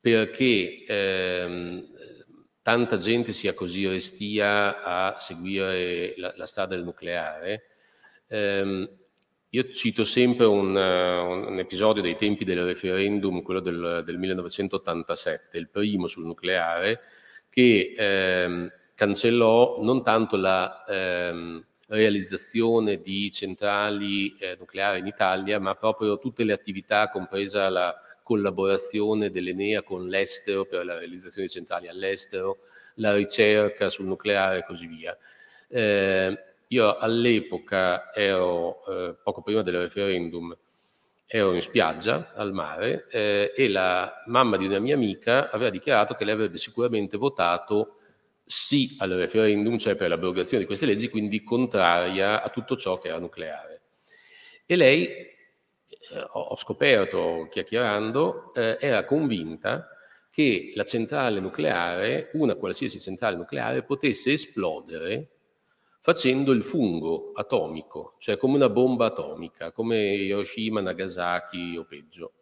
perché 0.00 0.82
ehm, 0.86 1.88
tanta 2.62 2.96
gente 2.96 3.34
sia 3.34 3.52
così 3.52 3.86
restia 3.86 4.80
a 4.80 5.18
seguire 5.18 6.14
la, 6.16 6.32
la 6.38 6.46
strada 6.46 6.74
del 6.74 6.84
nucleare, 6.84 7.64
ehm, 8.28 8.88
io 9.50 9.70
cito 9.72 10.06
sempre 10.06 10.46
un, 10.46 10.74
un, 10.74 11.58
episodio 11.58 12.00
dei 12.00 12.16
tempi 12.16 12.46
del 12.46 12.64
referendum, 12.64 13.42
quello 13.42 13.60
del, 13.60 14.02
del 14.06 14.16
1987, 14.16 15.58
il 15.58 15.68
primo 15.68 16.06
sul 16.06 16.24
nucleare, 16.24 17.00
che 17.50 17.92
ehm, 17.94 18.70
cancellò 18.96 19.78
non 19.82 20.02
tanto 20.02 20.36
la 20.36 20.84
ehm, 20.88 21.62
realizzazione 21.88 23.00
di 23.00 23.30
centrali 23.30 24.34
eh, 24.38 24.56
nucleari 24.58 25.00
in 25.00 25.06
Italia, 25.06 25.60
ma 25.60 25.74
proprio 25.74 26.18
tutte 26.18 26.44
le 26.44 26.54
attività, 26.54 27.10
compresa 27.10 27.68
la 27.68 27.94
collaborazione 28.22 29.30
dell'Enea 29.30 29.82
con 29.82 30.08
l'estero 30.08 30.64
per 30.64 30.84
la 30.84 30.98
realizzazione 30.98 31.46
di 31.46 31.52
centrali 31.52 31.88
all'estero, 31.88 32.58
la 32.94 33.14
ricerca 33.14 33.90
sul 33.90 34.06
nucleare 34.06 34.58
e 34.58 34.64
così 34.64 34.86
via. 34.86 35.16
Eh, 35.68 36.38
io 36.68 36.96
all'epoca 36.96 38.12
ero, 38.12 38.82
eh, 38.86 39.14
poco 39.22 39.42
prima 39.42 39.62
del 39.62 39.78
referendum, 39.78 40.56
ero 41.26 41.52
in 41.52 41.60
spiaggia 41.60 42.32
al 42.34 42.52
mare 42.52 43.06
eh, 43.10 43.52
e 43.54 43.68
la 43.68 44.22
mamma 44.26 44.56
di 44.56 44.66
una 44.66 44.78
mia 44.78 44.94
amica 44.94 45.50
aveva 45.50 45.70
dichiarato 45.70 46.14
che 46.14 46.24
lei 46.24 46.34
avrebbe 46.34 46.56
sicuramente 46.56 47.16
votato 47.16 47.95
sì 48.46 48.94
al 48.98 49.10
referendum, 49.10 49.76
cioè 49.76 49.96
per 49.96 50.08
l'abrogazione 50.08 50.60
di 50.60 50.66
queste 50.66 50.86
leggi, 50.86 51.08
quindi 51.08 51.42
contraria 51.42 52.42
a 52.42 52.48
tutto 52.48 52.76
ciò 52.76 52.98
che 52.98 53.08
era 53.08 53.18
nucleare. 53.18 53.82
E 54.64 54.76
lei, 54.76 55.06
eh, 55.06 55.34
ho 56.32 56.56
scoperto 56.56 57.48
chiacchierando, 57.50 58.54
eh, 58.54 58.76
era 58.80 59.04
convinta 59.04 59.88
che 60.30 60.72
la 60.74 60.84
centrale 60.84 61.40
nucleare, 61.40 62.30
una 62.34 62.54
qualsiasi 62.54 63.00
centrale 63.00 63.36
nucleare, 63.36 63.82
potesse 63.82 64.32
esplodere 64.32 65.30
facendo 66.00 66.52
il 66.52 66.62
fungo 66.62 67.32
atomico, 67.34 68.14
cioè 68.20 68.36
come 68.36 68.54
una 68.54 68.68
bomba 68.68 69.06
atomica, 69.06 69.72
come 69.72 70.14
Hiroshima, 70.14 70.80
Nagasaki 70.80 71.76
o 71.76 71.84
peggio. 71.84 72.32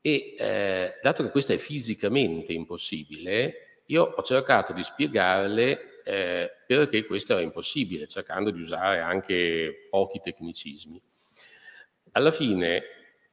E 0.00 0.34
eh, 0.38 0.94
dato 1.02 1.22
che 1.22 1.30
questo 1.30 1.52
è 1.52 1.58
fisicamente 1.58 2.54
impossibile, 2.54 3.71
io 3.92 4.14
ho 4.16 4.22
cercato 4.22 4.72
di 4.72 4.82
spiegarle 4.82 6.02
eh, 6.02 6.50
perché 6.66 7.04
questo 7.04 7.32
era 7.32 7.42
impossibile, 7.42 8.06
cercando 8.06 8.50
di 8.50 8.60
usare 8.60 9.00
anche 9.00 9.86
pochi 9.90 10.20
tecnicismi. 10.20 11.00
Alla 12.12 12.32
fine 12.32 12.82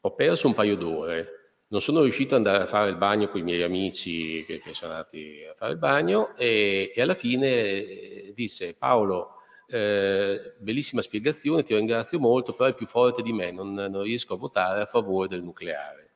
ho 0.02 0.14
perso 0.14 0.48
un 0.48 0.54
paio 0.54 0.76
d'ore, 0.76 1.38
non 1.70 1.82
sono 1.82 2.02
riuscito 2.02 2.36
ad 2.36 2.46
andare 2.46 2.64
a 2.64 2.68
fare 2.68 2.90
il 2.90 2.98
bagno 2.98 3.30
con 3.30 3.40
i 3.40 3.44
miei 3.44 3.62
amici 3.62 4.44
che, 4.46 4.58
che 4.58 4.74
sono 4.74 4.92
andati 4.92 5.44
a 5.50 5.54
fare 5.54 5.74
il 5.74 5.78
bagno 5.78 6.36
e, 6.36 6.92
e 6.94 7.02
alla 7.02 7.14
fine 7.14 8.32
disse 8.34 8.76
Paolo, 8.78 9.36
eh, 9.68 10.56
bellissima 10.58 11.02
spiegazione, 11.02 11.64
ti 11.64 11.76
ringrazio 11.76 12.20
molto, 12.20 12.54
però 12.54 12.70
è 12.70 12.76
più 12.76 12.88
forte 12.88 13.22
di 13.22 13.32
me, 13.32 13.52
non, 13.52 13.74
non 13.74 14.02
riesco 14.02 14.34
a 14.34 14.38
votare 14.38 14.82
a 14.82 14.86
favore 14.86 15.28
del 15.28 15.44
nucleare. 15.44 16.10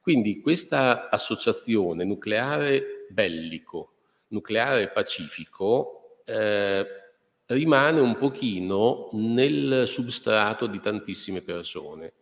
Quindi 0.00 0.40
questa 0.40 1.08
associazione 1.08 2.04
nucleare 2.04 3.01
bellico, 3.12 3.92
nucleare 4.28 4.88
pacifico, 4.88 6.22
eh, 6.24 6.86
rimane 7.46 8.00
un 8.00 8.16
pochino 8.16 9.08
nel 9.12 9.84
substrato 9.86 10.66
di 10.66 10.80
tantissime 10.80 11.42
persone. 11.42 12.12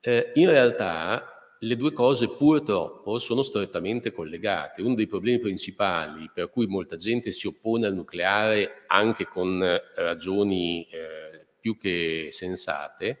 Eh, 0.00 0.32
in 0.34 0.48
realtà 0.48 1.36
le 1.60 1.76
due 1.76 1.92
cose 1.92 2.28
purtroppo 2.28 3.18
sono 3.18 3.42
strettamente 3.42 4.12
collegate. 4.12 4.82
Uno 4.82 4.94
dei 4.94 5.06
problemi 5.06 5.38
principali 5.38 6.30
per 6.32 6.50
cui 6.50 6.66
molta 6.66 6.96
gente 6.96 7.30
si 7.30 7.46
oppone 7.46 7.86
al 7.86 7.94
nucleare 7.94 8.84
anche 8.88 9.26
con 9.26 9.62
eh, 9.62 9.82
ragioni 9.94 10.86
eh, 10.90 11.46
più 11.60 11.78
che 11.78 12.28
sensate 12.32 13.20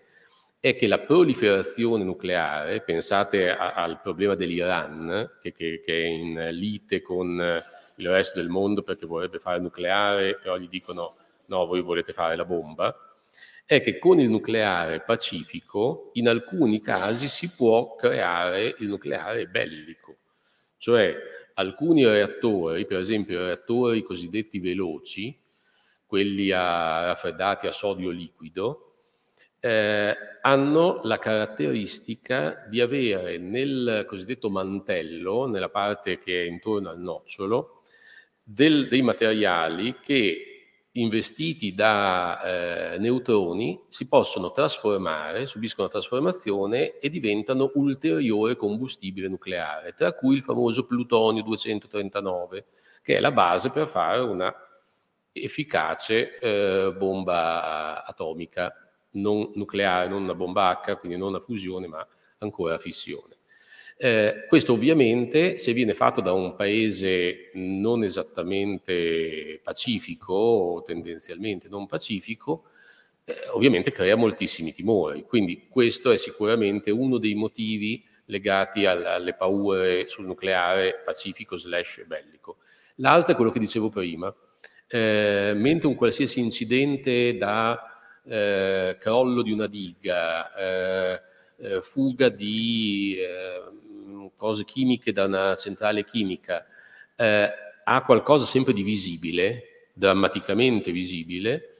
è 0.58 0.74
che 0.74 0.86
la 0.86 0.98
proliferazione 0.98 2.04
nucleare, 2.04 2.80
pensate 2.82 3.50
a, 3.50 3.72
al 3.72 4.00
problema 4.00 4.34
dell'Iran, 4.34 5.36
che, 5.40 5.52
che, 5.52 5.80
che, 5.84 6.02
è 6.02 6.06
in 6.06 6.48
lite 6.52 7.02
con 7.02 7.62
il 7.96 8.08
resto 8.08 8.40
del 8.40 8.48
mondo 8.48 8.82
perché 8.82 9.06
vorrebbe 9.06 9.38
fare 9.38 9.60
nucleare, 9.60 10.36
però 10.36 10.56
gli 10.56 10.68
dicono 10.68 11.16
no, 11.46 11.66
voi 11.66 11.80
volete 11.80 12.12
fare 12.12 12.36
la 12.36 12.44
bomba, 12.44 12.94
è 13.64 13.80
che 13.80 13.98
con 13.98 14.20
il 14.20 14.28
nucleare 14.28 15.00
pacifico 15.00 16.10
in 16.14 16.28
alcuni 16.28 16.80
casi 16.80 17.26
si 17.28 17.50
può 17.50 17.94
creare 17.96 18.76
il 18.78 18.88
nucleare 18.88 19.46
bellico, 19.46 20.16
cioè 20.76 21.14
alcuni 21.54 22.04
reattori, 22.04 22.86
per 22.86 22.98
esempio 22.98 23.40
i 23.40 23.44
reattori 23.44 24.02
cosiddetti 24.02 24.60
veloci, 24.60 25.36
quelli 26.06 26.52
a, 26.52 27.06
raffreddati 27.06 27.66
a 27.66 27.72
sodio 27.72 28.10
liquido, 28.10 28.85
eh, 29.66 30.16
hanno 30.42 31.00
la 31.02 31.18
caratteristica 31.18 32.64
di 32.68 32.80
avere 32.80 33.36
nel 33.38 34.04
cosiddetto 34.06 34.48
mantello, 34.48 35.48
nella 35.48 35.70
parte 35.70 36.20
che 36.20 36.42
è 36.42 36.46
intorno 36.46 36.88
al 36.88 37.00
nocciolo, 37.00 37.82
del, 38.44 38.86
dei 38.86 39.02
materiali 39.02 39.96
che 40.00 40.52
investiti 40.92 41.74
da 41.74 42.94
eh, 42.94 42.98
neutroni 42.98 43.82
si 43.88 44.06
possono 44.06 44.52
trasformare, 44.52 45.46
subiscono 45.46 45.88
trasformazione 45.88 46.98
e 47.00 47.10
diventano 47.10 47.72
ulteriore 47.74 48.54
combustibile 48.54 49.26
nucleare, 49.26 49.94
tra 49.94 50.12
cui 50.12 50.36
il 50.36 50.44
famoso 50.44 50.86
plutonio 50.86 51.42
239, 51.42 52.66
che 53.02 53.16
è 53.16 53.20
la 53.20 53.32
base 53.32 53.70
per 53.70 53.88
fare 53.88 54.20
una 54.20 54.54
efficace 55.32 56.38
eh, 56.38 56.94
bomba 56.96 58.04
atomica, 58.04 58.85
non 59.16 59.50
nucleare, 59.54 60.08
non 60.08 60.22
una 60.22 60.34
bomba 60.34 60.80
H, 60.84 60.98
quindi 60.98 61.18
non 61.18 61.34
a 61.34 61.40
fusione, 61.40 61.86
ma 61.86 62.06
ancora 62.38 62.74
a 62.74 62.78
fissione. 62.78 63.34
Eh, 63.98 64.44
questo 64.46 64.74
ovviamente 64.74 65.56
se 65.56 65.72
viene 65.72 65.94
fatto 65.94 66.20
da 66.20 66.32
un 66.32 66.54
paese 66.54 67.50
non 67.54 68.04
esattamente 68.04 69.58
pacifico 69.62 70.34
o 70.34 70.82
tendenzialmente 70.82 71.68
non 71.68 71.86
pacifico, 71.86 72.64
eh, 73.24 73.34
ovviamente 73.52 73.92
crea 73.92 74.16
moltissimi 74.16 74.72
timori. 74.72 75.22
Quindi 75.22 75.66
questo 75.68 76.10
è 76.10 76.16
sicuramente 76.16 76.90
uno 76.90 77.18
dei 77.18 77.34
motivi 77.34 78.04
legati 78.26 78.84
al, 78.84 79.04
alle 79.04 79.34
paure 79.34 80.08
sul 80.08 80.26
nucleare 80.26 81.00
pacifico 81.04 81.56
slash 81.56 82.04
bellico. 82.06 82.58
L'altro 82.96 83.32
è 83.32 83.36
quello 83.36 83.50
che 83.50 83.58
dicevo 83.58 83.88
prima. 83.88 84.34
Eh, 84.88 85.52
mentre 85.56 85.88
un 85.88 85.96
qualsiasi 85.96 86.38
incidente 86.38 87.36
da 87.36 87.95
eh, 88.28 88.96
crollo 88.98 89.42
di 89.42 89.52
una 89.52 89.66
diga, 89.66 90.54
eh, 90.54 91.20
eh, 91.58 91.80
fuga 91.80 92.28
di 92.28 93.16
cose 94.36 94.64
chimiche 94.64 95.12
da 95.12 95.24
una 95.24 95.56
centrale 95.56 96.04
chimica, 96.04 96.66
eh, 97.16 97.50
ha 97.84 98.04
qualcosa 98.04 98.44
sempre 98.44 98.72
di 98.72 98.82
visibile, 98.82 99.88
drammaticamente 99.92 100.92
visibile, 100.92 101.78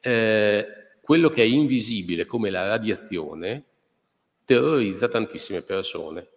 eh, 0.00 0.66
quello 1.00 1.28
che 1.28 1.42
è 1.42 1.46
invisibile 1.46 2.24
come 2.24 2.50
la 2.50 2.66
radiazione 2.66 3.64
terrorizza 4.44 5.08
tantissime 5.08 5.62
persone. 5.62 6.28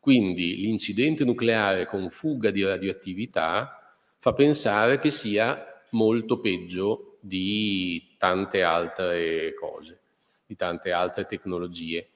Quindi 0.00 0.56
l'incidente 0.56 1.24
nucleare 1.24 1.86
con 1.86 2.10
fuga 2.10 2.50
di 2.50 2.62
radioattività 2.62 3.96
fa 4.18 4.32
pensare 4.34 4.98
che 4.98 5.10
sia 5.10 5.82
molto 5.90 6.40
peggio 6.40 7.18
di 7.20 8.13
tante 8.24 8.62
altre 8.62 9.52
cose, 9.52 9.98
di 10.46 10.56
tante 10.56 10.92
altre 10.92 11.26
tecnologie. 11.26 12.08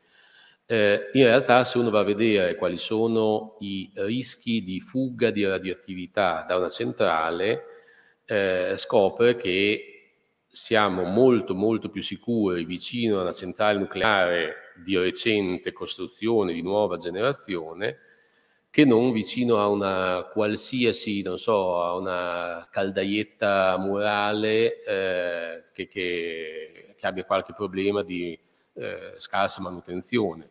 Eh, 0.65 1.11
in 1.13 1.25
realtà 1.25 1.65
se 1.65 1.77
uno 1.77 1.91
va 1.91 2.01
a 2.01 2.05
vedere 2.05 2.55
quali 2.55 2.79
sono 2.79 3.57
i 3.61 3.91
rischi 3.95 4.65
di 4.65 4.81
fuga 4.81 5.31
di 5.31 5.45
radioattività 5.45 6.47
da 6.49 6.57
una 6.57 6.71
centrale, 6.71 7.65
eh, 8.25 8.73
scopre 8.79 9.37
che 9.37 10.13
siamo 10.49 11.05
molto 11.05 11.55
molto 11.55 11.91
più 11.91 12.01
sicuri 12.01 12.65
vicino 12.65 13.19
a 13.19 13.23
una 13.23 13.33
centrale 13.33 13.79
nucleare 13.79 14.73
di 14.83 14.97
recente 14.97 15.73
costruzione, 15.73 16.55
di 16.55 16.63
nuova 16.63 16.97
generazione, 16.97 17.99
che 18.79 18.85
non 18.85 19.11
vicino 19.11 19.57
a 19.57 19.67
una 19.67 20.23
qualsiasi, 20.33 21.21
non 21.23 21.37
so, 21.37 21.83
a 21.83 21.97
una 21.97 22.69
caldaietta 22.71 23.77
murale 23.77 24.85
eh, 24.85 25.65
che, 25.73 25.89
che, 25.89 26.95
che, 26.97 27.07
abbia 27.09 27.25
qualche 27.25 27.55
problema 27.55 28.05
di 28.05 28.39
eh, 28.75 29.15
scarsa 29.17 29.61
manutenzione 29.63 30.49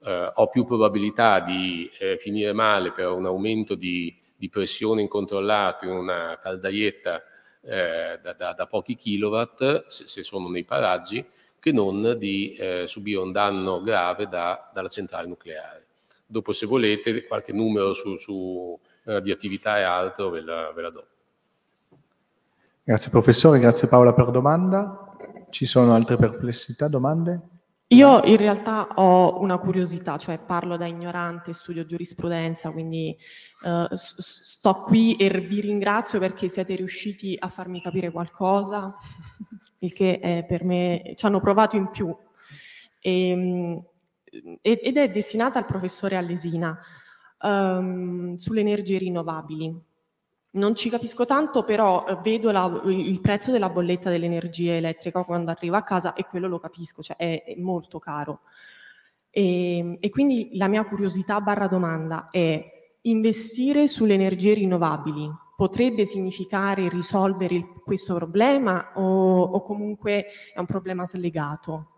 eh, 0.00 0.32
ho 0.34 0.48
più 0.48 0.66
probabilità 0.66 1.40
di 1.40 1.90
eh, 1.98 2.18
finire 2.18 2.52
male 2.52 2.92
per 2.92 3.08
un 3.08 3.24
aumento 3.24 3.74
di, 3.74 4.14
di, 4.36 4.50
pressione 4.50 5.00
incontrollato 5.00 5.86
in 5.86 5.92
una 5.92 6.38
caldaietta 6.42 7.22
eh, 7.62 8.18
da, 8.22 8.34
da, 8.34 8.52
da, 8.52 8.66
pochi 8.66 8.96
kilowatt, 8.96 9.86
se, 9.86 10.06
se, 10.08 10.22
sono 10.22 10.50
nei 10.50 10.64
paraggi, 10.64 11.24
che 11.58 11.72
non 11.72 12.18
di 12.18 12.52
eh, 12.52 12.84
subire 12.86 13.20
un 13.20 13.32
danno 13.32 13.80
grave 13.80 14.28
da, 14.28 14.70
dalla 14.74 14.88
centrale 14.88 15.26
nucleare. 15.26 15.86
Dopo, 16.32 16.54
se 16.54 16.64
volete, 16.64 17.26
qualche 17.26 17.52
numero 17.52 17.92
su, 17.92 18.16
su 18.16 18.80
radioattività 19.04 19.78
e 19.78 19.82
altro 19.82 20.30
ve 20.30 20.40
la, 20.40 20.72
ve 20.74 20.80
la 20.80 20.90
do. 20.90 21.06
Grazie 22.82 23.10
professore, 23.10 23.58
grazie 23.58 23.86
Paola 23.86 24.14
per 24.14 24.30
domanda. 24.30 25.14
Ci 25.50 25.66
sono 25.66 25.94
altre 25.94 26.16
perplessità, 26.16 26.88
domande? 26.88 27.40
Io 27.88 28.22
in 28.24 28.38
realtà 28.38 28.88
ho 28.94 29.42
una 29.42 29.58
curiosità, 29.58 30.16
cioè 30.16 30.38
parlo 30.38 30.78
da 30.78 30.86
ignorante, 30.86 31.52
studio 31.52 31.84
giurisprudenza, 31.84 32.70
quindi 32.70 33.14
uh, 33.64 33.94
sto 33.94 34.74
qui 34.86 35.14
e 35.16 35.28
vi 35.38 35.60
ringrazio 35.60 36.18
perché 36.18 36.48
siete 36.48 36.74
riusciti 36.76 37.36
a 37.38 37.50
farmi 37.50 37.82
capire 37.82 38.10
qualcosa, 38.10 38.94
il 39.80 39.92
che 39.92 40.18
è 40.18 40.46
per 40.48 40.64
me 40.64 41.12
ci 41.14 41.26
hanno 41.26 41.40
provato 41.40 41.76
in 41.76 41.90
più. 41.90 42.16
Ehm, 43.00 43.74
e, 43.74 43.91
ed 44.62 44.96
è 44.96 45.10
destinata 45.10 45.58
al 45.58 45.66
professore 45.66 46.16
Allesina 46.16 46.78
um, 47.42 48.36
sulle 48.36 48.60
energie 48.60 48.98
rinnovabili. 48.98 49.90
Non 50.54 50.74
ci 50.74 50.90
capisco 50.90 51.24
tanto, 51.24 51.64
però 51.64 52.06
eh, 52.06 52.18
vedo 52.22 52.50
la, 52.50 52.82
il 52.84 53.20
prezzo 53.20 53.50
della 53.50 53.70
bolletta 53.70 54.10
dell'energia 54.10 54.74
elettrica 54.74 55.24
quando 55.24 55.50
arriva 55.50 55.78
a 55.78 55.82
casa 55.82 56.12
e 56.14 56.24
quello 56.24 56.46
lo 56.46 56.58
capisco, 56.58 57.02
cioè 57.02 57.16
è, 57.16 57.44
è 57.44 57.56
molto 57.56 57.98
caro. 57.98 58.40
E, 59.30 59.78
ehm, 59.78 59.96
e, 60.00 60.10
quindi 60.10 60.50
la 60.54 60.68
mia 60.68 60.84
curiosità 60.84 61.40
barra 61.40 61.68
domanda 61.68 62.28
è 62.30 62.62
investire 63.02 63.88
sulle 63.88 64.14
energie 64.14 64.54
rinnovabili 64.54 65.30
potrebbe 65.56 66.04
significare 66.06 66.88
risolvere 66.88 67.54
il, 67.54 67.66
questo 67.84 68.14
problema 68.14 68.92
o, 68.94 69.42
o 69.42 69.62
comunque 69.62 70.26
è 70.52 70.58
un 70.58 70.66
problema 70.66 71.06
slegato? 71.06 71.91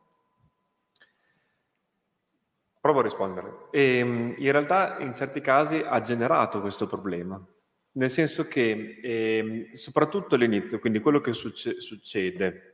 Provo 2.85 2.99
a 2.99 3.03
rispondere. 3.03 3.69
E, 3.71 3.97
ehm, 3.97 4.35
in 4.37 4.53
realtà 4.53 4.99
in 4.99 5.15
certi 5.15 5.41
casi 5.41 5.83
ha 5.83 6.03
generato 6.03 6.61
questo 6.61 6.87
problema 6.87 7.43
nel 7.97 8.11
senso 8.11 8.47
che 8.47 9.01
eh, 9.03 9.71
soprattutto 9.73 10.35
all'inizio, 10.35 10.79
quindi 10.79 11.01
quello 11.01 11.21
che 11.21 11.33
succe- 11.33 11.81
succede, 11.81 12.73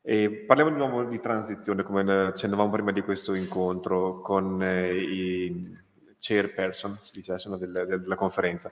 e 0.00 0.28
parliamo 0.46 0.70
di 0.70 0.76
nuovo 0.76 1.04
di 1.04 1.18
transizione, 1.20 1.82
come 1.82 2.26
accennavamo 2.26 2.70
prima 2.70 2.92
di 2.92 3.00
questo 3.00 3.34
incontro, 3.34 4.20
con 4.20 4.62
eh, 4.62 4.94
i 4.94 5.78
chairperson, 6.18 6.98
si 7.00 7.12
dice 7.14 7.32
adesso, 7.32 7.56
del, 7.56 8.00
della 8.00 8.14
conferenza. 8.14 8.70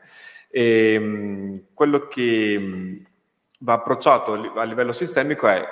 E, 0.48 0.92
ehm, 0.94 1.64
quello 1.74 2.06
che 2.08 3.02
va 3.58 3.72
approcciato 3.74 4.32
a 4.32 4.64
livello 4.64 4.92
sistemico 4.92 5.48
è 5.48 5.64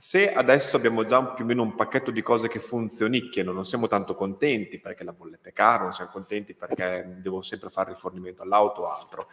se 0.00 0.32
adesso 0.32 0.76
abbiamo 0.76 1.02
già 1.02 1.20
più 1.24 1.42
o 1.42 1.46
meno 1.48 1.62
un 1.62 1.74
pacchetto 1.74 2.12
di 2.12 2.22
cose 2.22 2.46
che 2.46 2.60
funzionicchiano, 2.60 3.50
non 3.50 3.64
siamo 3.64 3.88
tanto 3.88 4.14
contenti 4.14 4.78
perché 4.78 5.02
la 5.02 5.12
bolletta 5.12 5.48
è 5.48 5.52
cara, 5.52 5.82
non 5.82 5.92
siamo 5.92 6.12
contenti 6.12 6.54
perché 6.54 7.16
devo 7.18 7.42
sempre 7.42 7.68
fare 7.68 7.90
rifornimento 7.90 8.42
all'auto 8.42 8.82
o 8.82 8.90
altro, 8.92 9.26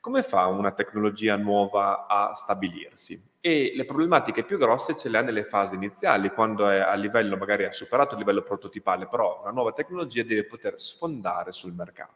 come 0.00 0.24
fa 0.24 0.46
una 0.46 0.72
tecnologia 0.72 1.36
nuova 1.36 2.08
a 2.08 2.34
stabilirsi? 2.34 3.22
E 3.40 3.70
le 3.76 3.84
problematiche 3.84 4.42
più 4.42 4.58
grosse 4.58 4.96
ce 4.96 5.08
le 5.08 5.18
ha 5.18 5.22
nelle 5.22 5.44
fasi 5.44 5.76
iniziali, 5.76 6.30
quando 6.30 6.68
è 6.68 6.80
a 6.80 6.94
livello, 6.94 7.36
magari 7.36 7.64
ha 7.64 7.70
superato 7.70 8.14
il 8.14 8.18
livello 8.18 8.42
prototipale, 8.42 9.06
però 9.06 9.38
una 9.42 9.52
nuova 9.52 9.70
tecnologia 9.70 10.24
deve 10.24 10.44
poter 10.44 10.80
sfondare 10.80 11.52
sul 11.52 11.72
mercato. 11.72 12.14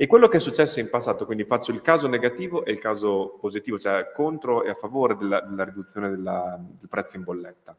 E 0.00 0.06
quello 0.06 0.28
che 0.28 0.36
è 0.36 0.40
successo 0.40 0.78
in 0.78 0.90
passato, 0.90 1.26
quindi 1.26 1.42
faccio 1.42 1.72
il 1.72 1.82
caso 1.82 2.06
negativo 2.06 2.64
e 2.64 2.70
il 2.70 2.78
caso 2.78 3.36
positivo, 3.40 3.80
cioè 3.80 4.12
contro 4.14 4.62
e 4.62 4.70
a 4.70 4.74
favore 4.74 5.16
della, 5.16 5.40
della 5.40 5.64
riduzione 5.64 6.08
della, 6.08 6.56
del 6.56 6.88
prezzo 6.88 7.16
in 7.16 7.24
bolletta, 7.24 7.76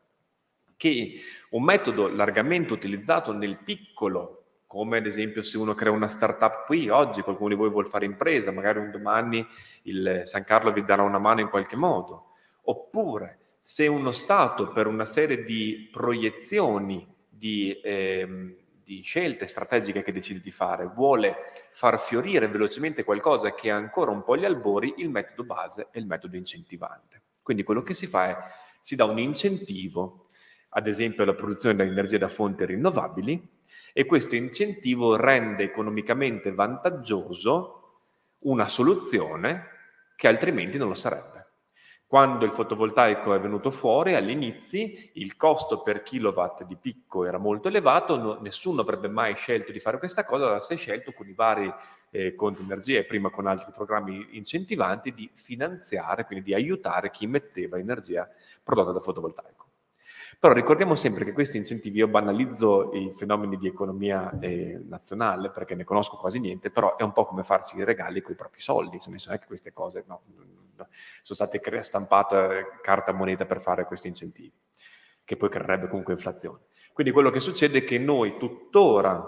che 0.76 1.14
un 1.52 1.64
metodo 1.64 2.10
largamente 2.10 2.74
utilizzato 2.74 3.32
nel 3.32 3.60
piccolo, 3.64 4.44
come 4.68 4.98
ad 4.98 5.06
esempio 5.06 5.42
se 5.42 5.58
uno 5.58 5.74
crea 5.74 5.94
una 5.94 6.10
startup 6.10 6.66
qui, 6.66 6.90
oggi 6.90 7.22
qualcuno 7.22 7.52
di 7.52 7.56
voi 7.56 7.70
vuole 7.70 7.88
fare 7.88 8.04
impresa, 8.04 8.52
magari 8.52 8.80
un 8.80 8.92
domani 8.92 9.48
il 9.84 10.24
San 10.26 10.44
Carlo 10.44 10.74
vi 10.74 10.84
darà 10.84 11.04
una 11.04 11.20
mano 11.20 11.40
in 11.40 11.48
qualche 11.48 11.78
modo, 11.78 12.32
oppure 12.64 13.40
se 13.62 13.88
uno 13.88 14.12
Stato 14.12 14.74
per 14.74 14.88
una 14.88 15.06
serie 15.06 15.46
di 15.46 15.88
proiezioni, 15.90 17.08
di... 17.30 17.80
Ehm, 17.82 18.56
di 18.90 19.02
scelte 19.02 19.46
strategiche 19.46 20.02
che 20.02 20.12
decide 20.12 20.40
di 20.40 20.50
fare, 20.50 20.88
vuole 20.88 21.52
far 21.74 22.00
fiorire 22.00 22.48
velocemente 22.48 23.04
qualcosa 23.04 23.54
che 23.54 23.68
è 23.68 23.72
ancora 23.72 24.10
un 24.10 24.24
po' 24.24 24.34
agli 24.34 24.46
albori, 24.46 24.96
il 24.98 25.12
metodo 25.12 25.44
base 25.44 25.90
è 25.92 26.00
il 26.00 26.08
metodo 26.08 26.36
incentivante. 26.36 27.22
Quindi 27.44 27.62
quello 27.62 27.84
che 27.84 27.94
si 27.94 28.08
fa 28.08 28.30
è 28.30 28.38
si 28.80 28.96
dà 28.96 29.06
un 29.06 29.20
incentivo, 29.20 30.26
ad 30.70 30.88
esempio 30.88 31.22
alla 31.22 31.36
produzione 31.36 31.84
di 31.84 31.92
energia 31.92 32.18
da 32.18 32.30
fonti 32.30 32.66
rinnovabili, 32.66 33.48
e 33.94 34.06
questo 34.08 34.36
incentivo 34.36 35.16
rende 35.16 35.66
economicamente 35.66 36.52
vantaggioso 36.52 38.00
una 38.42 38.68
soluzione 38.68 39.68
che 40.16 40.28
altrimenti 40.28 40.80
non 40.80 40.88
lo 40.88 40.96
sarebbe. 40.96 41.39
Quando 42.10 42.44
il 42.44 42.50
fotovoltaico 42.50 43.36
è 43.36 43.40
venuto 43.40 43.70
fuori, 43.70 44.16
all'inizio, 44.16 44.90
il 45.14 45.36
costo 45.36 45.84
per 45.84 46.02
kilowatt 46.02 46.64
di 46.64 46.76
picco 46.76 47.24
era 47.24 47.38
molto 47.38 47.68
elevato, 47.68 48.18
no, 48.18 48.40
nessuno 48.42 48.82
avrebbe 48.82 49.08
mai 49.08 49.36
scelto 49.36 49.72
di 49.72 49.80
fare 49.80 50.00
questa 50.00 50.26
cosa, 50.26 50.46
allora 50.46 50.60
si 50.60 50.74
è 50.74 50.76
scelto 50.76 51.12
con 51.12 51.28
i 51.28 51.34
vari 51.34 51.72
eh, 52.10 52.34
conti 52.34 52.64
energia 52.64 52.98
e 52.98 53.04
prima 53.04 53.30
con 53.30 53.46
altri 53.46 53.72
programmi 53.72 54.30
incentivanti 54.32 55.14
di 55.14 55.30
finanziare, 55.36 56.26
quindi 56.26 56.46
di 56.46 56.56
aiutare 56.56 57.12
chi 57.12 57.28
metteva 57.28 57.78
energia 57.78 58.28
prodotta 58.64 58.92
da 58.92 59.00
fotovoltaico. 59.00 59.68
Però 60.40 60.52
ricordiamo 60.52 60.96
sempre 60.96 61.24
che 61.26 61.32
questi 61.32 61.58
incentivi, 61.58 62.00
io 62.00 62.08
banalizzo 62.08 62.92
i 62.92 63.14
fenomeni 63.16 63.56
di 63.56 63.68
economia 63.68 64.36
eh, 64.40 64.82
nazionale 64.84 65.52
perché 65.52 65.76
ne 65.76 65.84
conosco 65.84 66.18
quasi 66.18 66.40
niente, 66.40 66.72
però 66.72 66.96
è 66.96 67.04
un 67.04 67.12
po' 67.12 67.26
come 67.26 67.44
farsi 67.44 67.78
i 67.78 67.84
regali 67.84 68.22
con 68.22 68.34
i 68.34 68.36
propri 68.36 68.62
soldi, 68.62 68.94
nel 68.94 69.02
senso 69.02 69.30
che 69.30 69.46
queste 69.46 69.72
cose 69.72 70.04
no, 70.08 70.22
sono 71.22 71.48
state 71.48 71.82
stampate 71.84 72.80
carta 72.82 73.12
moneta 73.12 73.46
per 73.46 73.62
fare 73.62 73.86
questi 73.86 74.08
incentivi, 74.08 74.54
che 75.24 75.36
poi 75.36 75.50
creerebbe 75.50 75.88
comunque 75.88 76.14
inflazione. 76.14 76.60
Quindi 76.94 77.12
quello 77.12 77.30
che 77.30 77.40
succede 77.40 77.80
è 77.80 77.84
che 77.84 77.98
noi 77.98 78.38
tuttora, 78.38 79.22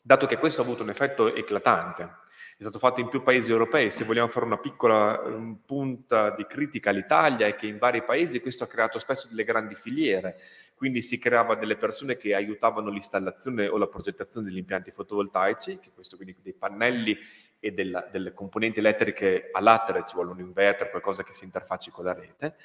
dato 0.00 0.26
che 0.26 0.38
questo 0.38 0.60
ha 0.60 0.64
avuto 0.64 0.82
un 0.82 0.90
effetto 0.90 1.34
eclatante, 1.34 2.20
è 2.62 2.62
stato 2.62 2.78
fatto 2.78 3.00
in 3.00 3.08
più 3.08 3.22
paesi 3.22 3.50
europei, 3.50 3.90
se 3.90 4.04
vogliamo 4.04 4.28
fare 4.28 4.46
una 4.46 4.58
piccola 4.58 5.20
um, 5.20 5.58
punta 5.64 6.30
di 6.30 6.46
critica 6.46 6.90
all'Italia 6.90 7.46
è 7.46 7.56
che 7.56 7.66
in 7.66 7.78
vari 7.78 8.04
paesi 8.04 8.40
questo 8.40 8.64
ha 8.64 8.68
creato 8.68 8.98
spesso 8.98 9.26
delle 9.26 9.42
grandi 9.42 9.74
filiere, 9.74 10.38
quindi 10.76 11.02
si 11.02 11.18
creava 11.18 11.54
delle 11.56 11.76
persone 11.76 12.16
che 12.16 12.34
aiutavano 12.34 12.88
l'installazione 12.90 13.66
o 13.66 13.78
la 13.78 13.88
progettazione 13.88 14.48
degli 14.48 14.58
impianti 14.58 14.90
fotovoltaici, 14.90 15.78
che 15.80 15.90
questo 15.92 16.16
quindi 16.16 16.36
dei 16.40 16.52
pannelli 16.52 17.18
e 17.64 17.70
della, 17.70 18.08
delle 18.10 18.34
componenti 18.34 18.80
elettriche 18.80 19.50
a 19.52 19.60
latere, 19.60 20.02
ci 20.04 20.14
vuole 20.14 20.32
un 20.32 20.40
inverter, 20.40 20.90
qualcosa 20.90 21.22
che 21.22 21.32
si 21.32 21.44
interfacci 21.44 21.92
con 21.92 22.04
la 22.04 22.12
rete, 22.12 22.56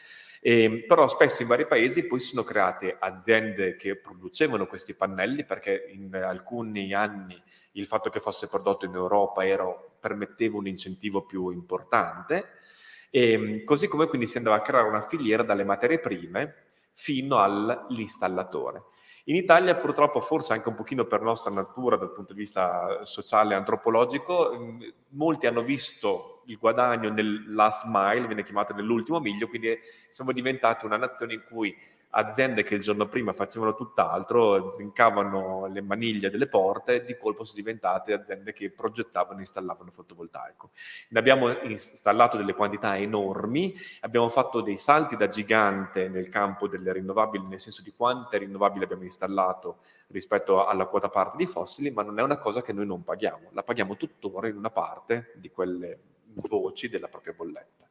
e, 0.41 0.63
ehm, 0.63 0.85
però 0.87 1.07
spesso 1.07 1.43
in 1.43 1.47
vari 1.47 1.67
paesi 1.67 2.07
poi 2.07 2.19
sono 2.19 2.43
create 2.43 2.95
aziende 2.99 3.75
che 3.75 3.95
producevano 3.95 4.65
questi 4.65 4.95
pannelli 4.95 5.45
perché 5.45 5.85
in 5.93 6.15
alcuni 6.15 6.95
anni 6.95 7.39
il 7.73 7.85
fatto 7.85 8.09
che 8.09 8.19
fosse 8.19 8.47
prodotto 8.47 8.85
in 8.85 8.95
Europa 8.95 9.45
era, 9.45 9.65
permetteva 9.65 10.57
un 10.57 10.65
incentivo 10.65 11.21
più 11.27 11.51
importante, 11.51 12.45
e, 13.11 13.31
ehm, 13.33 13.63
così 13.65 13.87
come 13.87 14.07
quindi 14.07 14.25
si 14.25 14.37
andava 14.37 14.55
a 14.55 14.61
creare 14.61 14.87
una 14.87 15.07
filiera 15.07 15.43
dalle 15.43 15.63
materie 15.63 15.99
prime 15.99 16.65
fino 16.93 17.37
all'installatore. 17.39 18.81
In 19.29 19.35
Italia 19.35 19.75
purtroppo, 19.75 20.21
forse 20.21 20.53
anche 20.53 20.69
un 20.69 20.75
pochino 20.75 21.03
per 21.03 21.21
nostra 21.21 21.51
natura 21.51 21.97
dal 21.97 22.13
punto 22.13 22.31
di 22.31 22.39
vista 22.39 23.03
sociale 23.03 23.53
e 23.53 23.57
antropologico, 23.57 24.77
molti 25.09 25.47
hanno 25.47 25.63
visto 25.63 26.43
il 26.45 26.57
guadagno 26.57 27.09
nel 27.09 27.53
last 27.53 27.83
mile, 27.87 28.25
viene 28.25 28.45
chiamato 28.45 28.73
nell'ultimo 28.73 29.19
miglio, 29.19 29.49
quindi 29.49 29.77
siamo 30.07 30.31
diventati 30.31 30.85
una 30.85 30.95
nazione 30.95 31.33
in 31.33 31.43
cui 31.45 31.75
aziende 32.09 32.63
che 32.63 32.75
il 32.75 32.81
giorno 32.81 33.07
prima 33.07 33.33
facevano 33.33 33.75
tutt'altro, 33.75 34.69
zincavano 34.69 35.67
le 35.67 35.81
maniglie 35.81 36.29
delle 36.29 36.47
porte, 36.47 37.03
di 37.03 37.17
colpo 37.17 37.43
sono 37.43 37.57
diventate 37.57 38.13
aziende 38.13 38.53
che 38.53 38.71
progettavano 38.71 39.37
e 39.37 39.41
installavano 39.41 39.91
fotovoltaico. 39.91 40.71
Ne 41.09 41.19
abbiamo 41.19 41.61
installato 41.63 42.37
delle 42.37 42.53
quantità 42.53 42.97
enormi, 42.97 43.75
abbiamo 44.01 44.29
fatto 44.29 44.61
dei 44.61 44.77
salti 44.77 45.15
da 45.15 45.27
gigante 45.27 46.07
nel 46.07 46.29
campo 46.29 46.67
delle 46.67 46.93
rinnovabili, 46.93 47.45
nel 47.45 47.59
senso 47.59 47.81
di 47.81 47.93
quante 47.95 48.37
rinnovabili 48.37 48.85
abbiamo 48.85 49.03
installato 49.03 49.79
rispetto 50.07 50.65
alla 50.65 50.85
quota 50.85 51.09
parte 51.09 51.37
di 51.37 51.45
fossili, 51.45 51.91
ma 51.91 52.03
non 52.03 52.19
è 52.19 52.23
una 52.23 52.37
cosa 52.37 52.61
che 52.61 52.73
noi 52.73 52.85
non 52.85 53.03
paghiamo, 53.03 53.49
la 53.51 53.63
paghiamo 53.63 53.97
tuttora 53.97 54.47
in 54.47 54.55
una 54.55 54.69
parte 54.69 55.33
di 55.35 55.49
quelle 55.49 55.99
voci 56.33 56.87
della 56.87 57.07
propria 57.07 57.33
bolletta. 57.33 57.86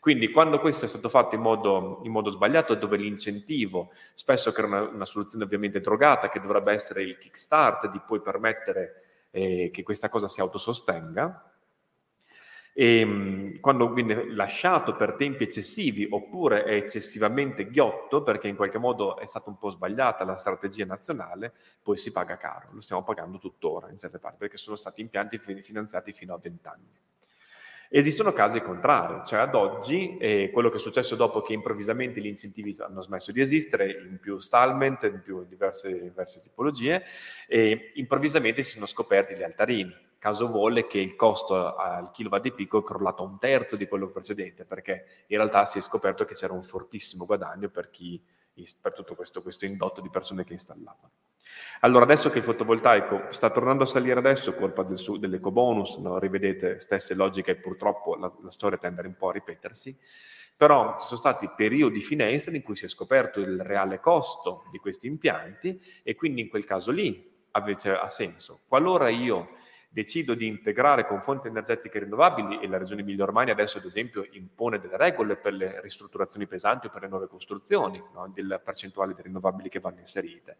Quindi 0.00 0.30
quando 0.30 0.60
questo 0.60 0.84
è 0.84 0.88
stato 0.88 1.08
fatto 1.08 1.34
in 1.34 1.40
modo, 1.40 2.00
in 2.04 2.12
modo 2.12 2.30
sbagliato, 2.30 2.74
dove 2.74 2.96
l'incentivo 2.96 3.92
spesso 4.14 4.52
che 4.52 4.60
era 4.60 4.68
una, 4.68 4.80
una, 4.82 5.04
soluzione 5.04 5.44
ovviamente 5.44 5.80
drogata, 5.80 6.28
che 6.28 6.40
dovrebbe 6.40 6.72
essere 6.72 7.02
il 7.02 7.18
kickstart 7.18 7.90
di 7.90 8.00
poi 8.06 8.20
permettere 8.20 9.26
eh, 9.30 9.70
che 9.72 9.82
questa 9.82 10.08
cosa 10.08 10.28
si 10.28 10.40
autosostenga, 10.40 11.48
e 12.78 13.00
ehm, 13.00 13.58
quando 13.58 13.92
viene 13.92 14.32
lasciato 14.32 14.94
per 14.94 15.14
tempi 15.14 15.42
eccessivi 15.42 16.06
oppure 16.08 16.62
è 16.62 16.74
eccessivamente 16.74 17.68
ghiotto 17.68 18.22
perché 18.22 18.46
in 18.46 18.54
qualche 18.54 18.78
modo 18.78 19.18
è 19.18 19.26
stata 19.26 19.50
un 19.50 19.58
po' 19.58 19.70
sbagliata 19.70 20.24
la 20.24 20.36
strategia 20.36 20.84
nazionale, 20.84 21.52
poi 21.82 21.96
si 21.96 22.12
paga 22.12 22.36
caro. 22.36 22.68
Lo 22.70 22.80
stiamo 22.80 23.02
pagando 23.02 23.38
tuttora 23.38 23.90
in 23.90 23.98
certe 23.98 24.20
parti 24.20 24.38
perché 24.38 24.58
sono 24.58 24.76
stati 24.76 25.00
impianti 25.00 25.38
finanziati 25.38 26.12
fino 26.12 26.34
a 26.34 26.38
20 26.38 26.68
anni. 26.68 27.00
Esistono 27.90 28.34
casi 28.34 28.60
contrari, 28.60 29.22
cioè 29.24 29.38
ad 29.38 29.54
oggi 29.54 30.18
eh, 30.18 30.50
quello 30.52 30.68
che 30.68 30.76
è 30.76 30.80
successo 30.80 31.16
dopo 31.16 31.40
che 31.40 31.54
improvvisamente 31.54 32.20
gli 32.20 32.26
incentivi 32.26 32.76
hanno 32.80 33.00
smesso 33.00 33.32
di 33.32 33.40
esistere, 33.40 33.90
in 33.90 34.18
più 34.20 34.38
stallment, 34.38 35.04
in 35.04 35.22
più 35.22 35.46
diverse, 35.46 36.02
diverse 36.02 36.40
tipologie, 36.40 37.02
e 37.46 37.92
improvvisamente 37.94 38.60
si 38.60 38.72
sono 38.72 38.84
scoperti 38.84 39.34
gli 39.34 39.42
altarini. 39.42 39.94
Caso 40.18 40.48
vuole 40.48 40.86
che 40.86 40.98
il 40.98 41.16
costo 41.16 41.76
al 41.76 42.10
kilowatt 42.10 42.42
di 42.42 42.52
picco 42.52 42.80
è 42.80 42.82
crollato 42.82 43.22
a 43.22 43.26
un 43.26 43.38
terzo 43.38 43.74
di 43.74 43.88
quello 43.88 44.10
precedente, 44.10 44.66
perché 44.66 45.24
in 45.28 45.38
realtà 45.38 45.64
si 45.64 45.78
è 45.78 45.80
scoperto 45.80 46.26
che 46.26 46.34
c'era 46.34 46.52
un 46.52 46.62
fortissimo 46.62 47.24
guadagno 47.24 47.70
per, 47.70 47.88
chi, 47.88 48.22
per 48.80 48.92
tutto 48.92 49.14
questo, 49.14 49.40
questo 49.40 49.64
indotto 49.64 50.02
di 50.02 50.10
persone 50.10 50.44
che 50.44 50.52
installavano. 50.52 51.10
Allora, 51.80 52.04
adesso 52.04 52.30
che 52.30 52.38
il 52.38 52.44
fotovoltaico 52.44 53.26
sta 53.30 53.50
tornando 53.50 53.84
a 53.84 53.86
salire 53.86 54.18
adesso, 54.18 54.54
colpa 54.54 54.82
del 54.82 54.98
su, 54.98 55.16
dell'ecobonus, 55.16 55.98
no? 55.98 56.18
rivedete 56.18 56.80
stesse 56.80 57.14
logiche 57.14 57.54
purtroppo 57.54 58.16
la, 58.16 58.32
la 58.42 58.50
storia 58.50 58.78
tende 58.78 59.02
un 59.02 59.16
po' 59.16 59.28
a 59.28 59.32
ripetersi, 59.32 59.96
però 60.56 60.96
ci 60.98 61.06
sono 61.06 61.18
stati 61.20 61.48
periodi 61.54 62.00
finestre 62.00 62.56
in 62.56 62.62
cui 62.62 62.74
si 62.74 62.84
è 62.84 62.88
scoperto 62.88 63.38
il 63.38 63.60
reale 63.60 64.00
costo 64.00 64.64
di 64.72 64.78
questi 64.78 65.06
impianti 65.06 65.80
e 66.02 66.16
quindi 66.16 66.40
in 66.40 66.48
quel 66.48 66.64
caso 66.64 66.90
lì 66.90 67.36
ha 67.52 68.08
senso. 68.08 68.60
Qualora 68.66 69.08
io 69.08 69.46
decido 69.88 70.34
di 70.34 70.46
integrare 70.46 71.06
con 71.06 71.22
fonti 71.22 71.48
energetiche 71.48 72.00
rinnovabili 72.00 72.60
e 72.60 72.68
la 72.68 72.78
Regione 72.78 73.00
Emilia-Romagna 73.00 73.52
adesso 73.52 73.78
ad 73.78 73.84
esempio 73.84 74.26
impone 74.32 74.78
delle 74.78 74.96
regole 74.96 75.36
per 75.36 75.54
le 75.54 75.80
ristrutturazioni 75.80 76.46
pesanti 76.46 76.88
o 76.88 76.90
per 76.90 77.02
le 77.02 77.08
nuove 77.08 77.26
costruzioni, 77.26 78.02
no? 78.12 78.30
della 78.34 78.58
percentuale 78.58 79.14
di 79.14 79.22
rinnovabili 79.22 79.68
che 79.68 79.80
vanno 79.80 80.00
inserite 80.00 80.58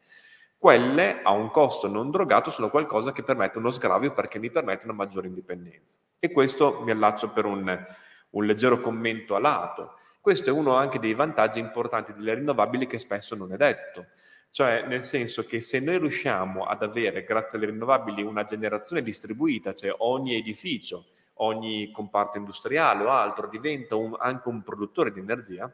quelle 0.59 1.23
a 1.23 1.31
un 1.31 1.51
costo 1.51 1.87
non 1.87 2.11
drogato 2.11 2.51
sono 2.51 2.69
qualcosa 2.69 3.13
che 3.13 3.23
permette 3.23 3.59
uno 3.59 3.71
sgravio 3.71 4.13
perché 4.13 4.41
mi 4.41 4.51
permette 4.51 4.85
una 4.85 4.93
maggiore 4.93 5.29
indipendenza. 5.29 5.97
E 6.19 6.33
questo 6.33 6.81
mi 6.83 6.91
allaccio 6.91 7.31
per 7.31 7.45
un, 7.45 7.87
un 8.31 8.45
leggero 8.45 8.81
commento 8.81 9.37
a 9.37 9.39
lato. 9.39 9.95
Questo 10.21 10.51
è 10.51 10.53
uno 10.53 10.75
anche 10.75 10.99
dei 10.99 11.15
vantaggi 11.15 11.61
importanti 11.61 12.13
delle 12.13 12.35
rinnovabili 12.35 12.89
che 12.89 12.99
spesso 12.99 13.37
non 13.37 13.53
è 13.53 13.57
detto. 13.57 14.07
Cioè, 14.51 14.85
nel 14.87 15.05
senso 15.05 15.47
che 15.47 15.61
se 15.61 15.79
noi 15.79 15.99
riusciamo 15.99 16.65
ad 16.65 16.83
avere, 16.83 17.23
grazie 17.23 17.57
alle 17.57 17.69
rinnovabili, 17.69 18.23
una 18.23 18.43
generazione 18.43 19.03
distribuita, 19.03 19.73
cioè 19.73 19.95
ogni 19.99 20.35
edificio, 20.35 21.05
ogni 21.35 21.93
comparto 21.93 22.37
industriale 22.37 23.05
o 23.05 23.11
altro 23.11 23.47
diventa 23.47 23.95
un, 23.95 24.17
anche 24.19 24.49
un 24.49 24.63
produttore 24.63 25.13
di 25.13 25.21
energia, 25.21 25.73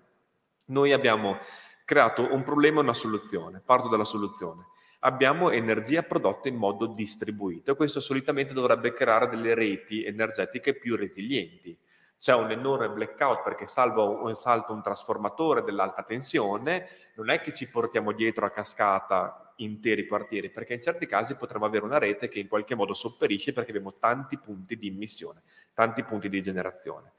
noi 0.67 0.93
abbiamo 0.93 1.39
creato 1.87 2.33
un 2.33 2.43
problema 2.43 2.81
e 2.81 2.83
una 2.83 2.93
soluzione. 2.93 3.63
Parto 3.65 3.89
dalla 3.89 4.05
soluzione. 4.05 4.67
Abbiamo 5.07 5.51
energia 5.51 6.03
prodotta 6.03 6.49
in 6.49 6.55
modo 6.55 6.87
distribuito 6.87 7.71
e 7.71 7.77
questo 7.77 8.01
solitamente 8.01 8.55
dovrebbe 8.55 8.95
creare 8.95 9.29
delle 9.29 9.53
reti 9.53 10.03
energetiche 10.03 10.75
più 10.75 10.97
resilienti. 10.97 11.79
C'è 12.19 12.35
un 12.35 12.51
enorme 12.51 12.89
blackout 12.89 13.43
perché 13.43 13.67
salvo, 13.67 14.33
salta 14.33 14.73
un 14.73 14.81
trasformatore 14.81 15.63
dell'alta 15.63 16.05
tensione, 16.05 16.89
non 17.17 17.29
è 17.29 17.43
che 17.43 17.53
ci 17.53 17.69
portiamo 17.69 18.13
dietro 18.13 18.47
a 18.47 18.51
cascata 18.51 19.53
interi 19.57 20.07
quartieri, 20.07 20.49
perché 20.49 20.73
in 20.73 20.81
certi 20.81 21.05
casi 21.05 21.37
potremmo 21.37 21.67
avere 21.67 21.85
una 21.85 21.99
rete 21.99 22.31
che 22.31 22.39
in 22.39 22.49
qualche 22.49 22.75
modo 22.75 22.95
sopperisce 22.95 23.53
perché 23.53 23.73
abbiamo 23.73 23.93
tanti 23.93 24.39
punti 24.39 24.75
di 24.75 24.87
immissione, 24.87 25.43
tanti 25.75 26.03
punti 26.03 26.31
di 26.31 26.41
generazione. 26.41 27.13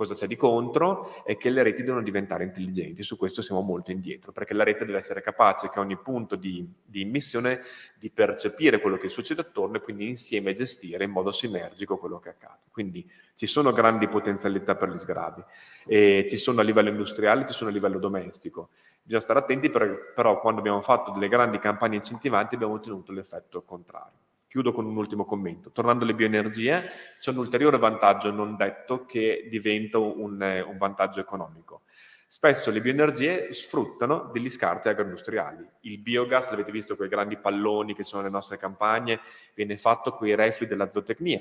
Cosa 0.00 0.14
c'è 0.14 0.26
di 0.26 0.34
contro? 0.34 1.22
È 1.26 1.36
che 1.36 1.50
le 1.50 1.62
reti 1.62 1.82
devono 1.82 2.02
diventare 2.02 2.44
intelligenti, 2.44 3.02
su 3.02 3.18
questo 3.18 3.42
siamo 3.42 3.60
molto 3.60 3.90
indietro, 3.90 4.32
perché 4.32 4.54
la 4.54 4.64
rete 4.64 4.86
deve 4.86 4.96
essere 4.96 5.20
capace 5.20 5.68
che 5.68 5.78
ogni 5.78 5.98
punto 5.98 6.36
di, 6.36 6.66
di 6.82 7.02
immissione 7.02 7.60
di 7.98 8.08
percepire 8.08 8.80
quello 8.80 8.96
che 8.96 9.08
succede 9.08 9.42
attorno 9.42 9.76
e 9.76 9.82
quindi 9.82 10.08
insieme 10.08 10.54
gestire 10.54 11.04
in 11.04 11.10
modo 11.10 11.32
sinergico 11.32 11.98
quello 11.98 12.18
che 12.18 12.30
accade. 12.30 12.60
Quindi 12.70 13.06
ci 13.34 13.46
sono 13.46 13.72
grandi 13.72 14.08
potenzialità 14.08 14.74
per 14.74 14.88
gli 14.88 14.96
sgravi, 14.96 15.44
e 15.86 16.24
ci 16.26 16.38
sono 16.38 16.60
a 16.60 16.62
livello 16.62 16.88
industriale, 16.88 17.44
ci 17.44 17.52
sono 17.52 17.68
a 17.68 17.72
livello 17.74 17.98
domestico. 17.98 18.70
Bisogna 19.02 19.20
stare 19.20 19.40
attenti, 19.40 19.68
però 19.68 20.40
quando 20.40 20.60
abbiamo 20.60 20.80
fatto 20.80 21.10
delle 21.10 21.28
grandi 21.28 21.58
campagne 21.58 21.96
incentivanti 21.96 22.54
abbiamo 22.54 22.72
ottenuto 22.72 23.12
l'effetto 23.12 23.60
contrario. 23.60 24.29
Chiudo 24.50 24.72
con 24.72 24.84
un 24.84 24.96
ultimo 24.96 25.24
commento. 25.24 25.70
Tornando 25.70 26.02
alle 26.02 26.12
bioenergie, 26.12 26.82
c'è 27.20 27.30
un 27.30 27.36
ulteriore 27.36 27.78
vantaggio 27.78 28.32
non 28.32 28.56
detto 28.56 29.06
che 29.06 29.46
diventa 29.48 29.98
un, 29.98 30.42
un 30.66 30.76
vantaggio 30.76 31.20
economico. 31.20 31.82
Spesso 32.26 32.72
le 32.72 32.80
bioenergie 32.80 33.52
sfruttano 33.52 34.28
degli 34.32 34.50
scarti 34.50 34.88
agroindustriali. 34.88 35.64
Il 35.82 35.98
biogas, 35.98 36.50
l'avete 36.50 36.72
visto 36.72 36.96
quei 36.96 37.08
grandi 37.08 37.36
palloni 37.36 37.94
che 37.94 38.02
sono 38.02 38.22
nelle 38.22 38.34
nostre 38.34 38.56
campagne, 38.56 39.20
viene 39.54 39.76
fatto 39.76 40.10
con 40.14 40.26
i 40.26 40.34
reflui 40.34 40.68
della 40.68 40.90
zootecnia. 40.90 41.40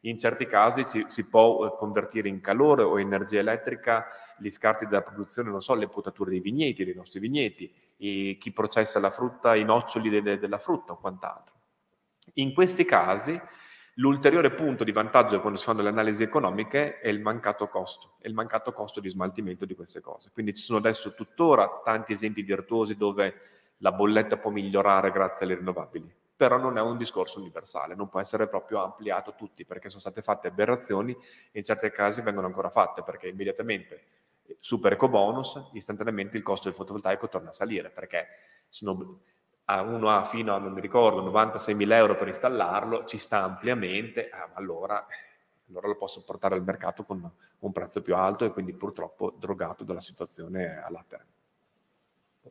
In 0.00 0.18
certi 0.18 0.44
casi 0.44 0.82
si, 0.82 1.04
si, 1.08 1.28
può 1.28 1.64
eh, 1.64 1.74
convertire 1.78 2.28
in 2.28 2.42
calore 2.42 2.82
o 2.82 3.00
energia 3.00 3.38
elettrica 3.38 4.04
gli 4.36 4.50
scarti 4.50 4.84
della 4.84 5.00
produzione, 5.00 5.48
non 5.48 5.62
so, 5.62 5.74
le 5.74 5.88
potature 5.88 6.28
dei 6.28 6.40
vigneti, 6.40 6.84
dei 6.84 6.94
nostri 6.94 7.20
vigneti, 7.20 7.72
chi 7.96 8.52
processa 8.52 9.00
la 9.00 9.08
frutta, 9.08 9.54
i 9.54 9.64
noccioli 9.64 10.10
de, 10.10 10.20
de, 10.20 10.38
della 10.38 10.58
frutta 10.58 10.92
o 10.92 10.98
quant'altro. 10.98 11.59
In 12.34 12.54
questi 12.54 12.84
casi 12.84 13.40
l'ulteriore 13.94 14.52
punto 14.52 14.84
di 14.84 14.92
vantaggio 14.92 15.40
quando 15.40 15.58
si 15.58 15.64
fanno 15.64 15.82
le 15.82 15.88
analisi 15.88 16.22
economiche 16.22 17.00
è 17.00 17.08
il 17.08 17.20
mancato 17.20 17.68
costo, 17.68 18.14
è 18.20 18.28
il 18.28 18.34
mancato 18.34 18.72
costo 18.72 19.00
di 19.00 19.08
smaltimento 19.08 19.64
di 19.64 19.74
queste 19.74 20.00
cose. 20.00 20.30
Quindi 20.32 20.54
ci 20.54 20.62
sono 20.62 20.78
adesso 20.78 21.12
tuttora 21.14 21.80
tanti 21.84 22.12
esempi 22.12 22.42
virtuosi 22.42 22.96
dove 22.96 23.34
la 23.78 23.92
bolletta 23.92 24.36
può 24.36 24.50
migliorare 24.50 25.10
grazie 25.10 25.46
alle 25.46 25.56
rinnovabili, 25.56 26.12
però 26.36 26.58
non 26.58 26.78
è 26.78 26.80
un 26.80 26.96
discorso 26.96 27.40
universale, 27.40 27.94
non 27.94 28.08
può 28.08 28.20
essere 28.20 28.48
proprio 28.48 28.82
ampliato 28.82 29.30
a 29.30 29.34
tutti 29.34 29.64
perché 29.64 29.88
sono 29.88 30.00
state 30.00 30.22
fatte 30.22 30.48
aberrazioni 30.48 31.12
e 31.12 31.58
in 31.58 31.64
certi 31.64 31.90
casi 31.90 32.20
vengono 32.20 32.46
ancora 32.46 32.70
fatte 32.70 33.02
perché 33.02 33.28
immediatamente 33.28 34.04
super 34.58 34.92
eco 34.92 35.08
bonus, 35.08 35.70
istantaneamente 35.72 36.36
il 36.36 36.42
costo 36.42 36.68
del 36.68 36.76
fotovoltaico 36.76 37.28
torna 37.28 37.50
a 37.50 37.52
salire 37.52 37.90
perché 37.90 38.26
sono 38.68 39.20
uno 39.78 40.10
ha 40.10 40.24
fino 40.24 40.54
a, 40.54 40.58
non 40.58 40.72
mi 40.72 40.80
ricordo, 40.80 41.22
96.000 41.22 41.92
euro 41.92 42.16
per 42.16 42.26
installarlo, 42.26 43.04
ci 43.04 43.18
sta 43.18 43.42
ampiamente, 43.42 44.28
ah, 44.28 44.50
allora, 44.54 45.06
allora 45.68 45.86
lo 45.86 45.96
posso 45.96 46.24
portare 46.24 46.56
al 46.56 46.64
mercato 46.64 47.04
con 47.04 47.30
un 47.60 47.72
prezzo 47.72 48.02
più 48.02 48.16
alto 48.16 48.44
e 48.44 48.50
quindi 48.50 48.72
purtroppo 48.72 49.34
drogato 49.38 49.84
dalla 49.84 50.00
situazione 50.00 50.82
alla 50.82 51.04
terra. 51.06 51.26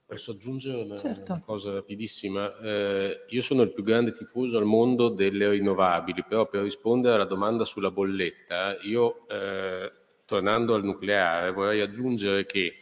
Posso 0.06 0.32
aggiungere 0.32 0.84
una, 0.84 0.98
certo. 0.98 1.34
una 1.34 1.42
cosa 1.42 1.74
rapidissima? 1.74 2.58
Eh, 2.60 3.26
io 3.28 3.42
sono 3.42 3.64
il 3.64 3.74
più 3.74 3.84
grande 3.84 4.14
tifoso 4.14 4.58
al 4.58 4.66
mondo 4.66 5.10
delle 5.10 5.50
rinnovabili, 5.50 6.24
però 6.28 6.48
per 6.48 6.62
rispondere 6.62 7.16
alla 7.16 7.26
domanda 7.26 7.66
sulla 7.66 7.92
bolletta, 7.92 8.78
io 8.82 9.28
eh, 9.28 9.92
tornando 10.26 10.76
al 10.76 10.84
nucleare 10.84 11.52
vorrei 11.52 11.82
aggiungere 11.82 12.46
che 12.46 12.76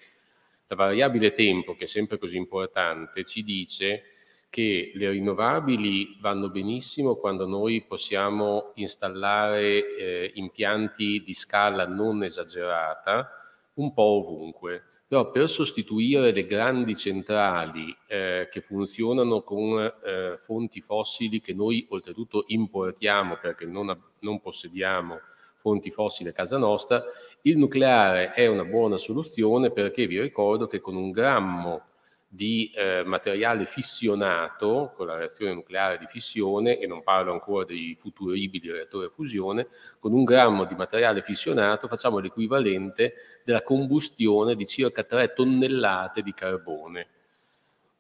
la 0.68 0.76
variabile 0.76 1.32
tempo, 1.32 1.76
che 1.76 1.86
è 1.86 1.88
sempre 1.88 2.18
così 2.18 2.36
importante, 2.36 3.24
ci 3.24 3.42
dice 3.42 4.17
che 4.50 4.92
le 4.96 5.10
rinnovabili 5.10 6.18
vanno 6.20 6.50
benissimo 6.50 7.16
quando 7.16 7.46
noi 7.46 7.84
possiamo 7.84 8.72
installare 8.76 9.98
eh, 9.98 10.32
impianti 10.36 11.22
di 11.24 11.34
scala 11.34 11.86
non 11.86 12.24
esagerata 12.24 13.30
un 13.76 13.94
po' 13.94 14.02
ovunque. 14.04 14.84
Però 15.08 15.32
per 15.32 15.48
sostituire 15.48 16.34
le 16.34 16.46
grandi 16.46 16.96
centrali 16.96 17.96
eh, 18.08 18.50
che 18.52 18.60
funzionano 18.60 19.42
con 19.42 19.80
eh, 19.80 20.38
fonti 20.42 20.82
fossili 20.82 21.40
che 21.40 21.54
noi 21.54 21.86
oltretutto 21.90 22.44
importiamo 22.48 23.38
perché 23.42 23.66
non, 23.66 23.98
non 24.20 24.42
possediamo 24.42 25.20
fonti 25.60 25.92
fossili 25.92 26.30
a 26.30 26.34
casa 26.34 26.58
nostra, 26.58 27.04
il 27.42 27.58
nucleare 27.58 28.32
è 28.32 28.48
una 28.48 28.64
buona 28.64 28.98
soluzione 28.98 29.72
perché 29.72 30.08
vi 30.08 30.20
ricordo 30.20 30.68
che 30.68 30.80
con 30.80 30.96
un 30.96 31.12
grammo 31.12 31.87
di 32.30 32.70
eh, 32.76 33.04
materiale 33.06 33.66
fissionato 33.66 34.92
con 34.96 35.08
la 35.08 35.16
reazione 35.16 35.54
nucleare 35.54 35.98
di 35.98 36.06
fissione, 36.08 36.78
e 36.78 36.86
non 36.86 37.02
parlo 37.02 37.32
ancora 37.32 37.64
dei 37.64 37.96
futuribili 37.98 38.70
reattori 38.70 39.06
a 39.06 39.10
fusione, 39.10 39.68
con 40.00 40.12
un 40.12 40.26
grammo 40.26 40.66
di 40.66 40.76
materiale 40.76 41.22
fissionato 41.22 41.88
facciamo 41.88 42.20
l'equivalente 42.20 43.14
della 43.46 43.64
combustione 43.64 44.56
di 44.56 44.66
circa 44.66 45.04
3 45.04 45.34
tonnellate 45.34 46.22
di 46.22 46.34
carbone. 46.34 47.08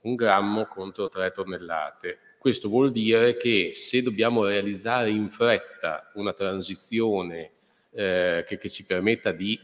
Un 0.01 0.15
grammo 0.15 0.65
contro 0.65 1.07
3 1.07 1.31
tonnellate. 1.31 2.19
Questo 2.37 2.67
vuol 2.67 2.91
dire 2.91 3.35
che 3.37 3.71
se 3.73 4.01
dobbiamo 4.01 4.45
realizzare 4.45 5.09
in 5.09 5.29
fretta 5.29 6.11
una 6.15 6.33
transizione 6.33 7.51
eh, 7.91 8.43
che, 8.45 8.57
che 8.57 8.69
ci 8.69 8.85
permetta 8.85 9.31
di 9.31 9.59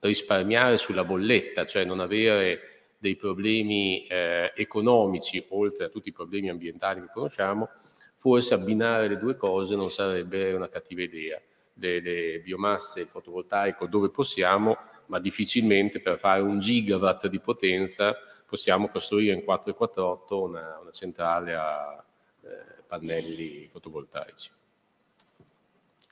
risparmiare 0.00 0.76
sulla 0.76 1.04
bolletta, 1.04 1.64
cioè 1.64 1.84
non 1.84 2.00
avere 2.00 2.71
dei 3.02 3.16
problemi 3.16 4.06
eh, 4.06 4.52
economici, 4.54 5.44
oltre 5.48 5.86
a 5.86 5.88
tutti 5.88 6.10
i 6.10 6.12
problemi 6.12 6.48
ambientali 6.48 7.00
che 7.00 7.10
conosciamo, 7.12 7.68
forse 8.16 8.54
abbinare 8.54 9.08
le 9.08 9.18
due 9.18 9.36
cose 9.36 9.74
non 9.74 9.90
sarebbe 9.90 10.52
una 10.52 10.68
cattiva 10.68 11.02
idea. 11.02 11.40
Le, 11.74 12.00
le 12.00 12.38
biomasse, 12.38 13.06
fotovoltaico 13.06 13.86
dove 13.86 14.08
possiamo, 14.10 14.78
ma 15.06 15.18
difficilmente 15.18 16.00
per 16.00 16.16
fare 16.16 16.42
un 16.42 16.60
gigawatt 16.60 17.26
di 17.26 17.40
potenza 17.40 18.16
possiamo 18.46 18.86
costruire 18.86 19.34
in 19.34 19.42
448 19.42 20.40
una, 20.40 20.78
una 20.80 20.90
centrale 20.92 21.54
a 21.56 22.04
eh, 22.42 22.82
pannelli 22.86 23.66
fotovoltaici. 23.72 24.50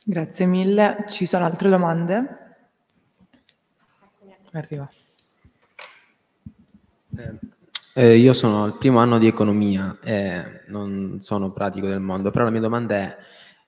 Grazie 0.02 0.46
mille. 0.46 1.04
Ci 1.08 1.24
sono 1.24 1.44
altre 1.44 1.68
domande? 1.68 2.38
Arriva. 4.52 4.90
Eh, 7.92 8.16
io 8.16 8.32
sono 8.32 8.64
al 8.64 8.78
primo 8.78 9.00
anno 9.00 9.18
di 9.18 9.26
economia 9.26 9.98
e 10.02 10.62
non 10.68 11.18
sono 11.20 11.50
pratico 11.50 11.88
del 11.88 12.00
mondo, 12.00 12.30
però 12.30 12.44
la 12.44 12.50
mia 12.50 12.60
domanda 12.60 12.94
è, 12.94 13.16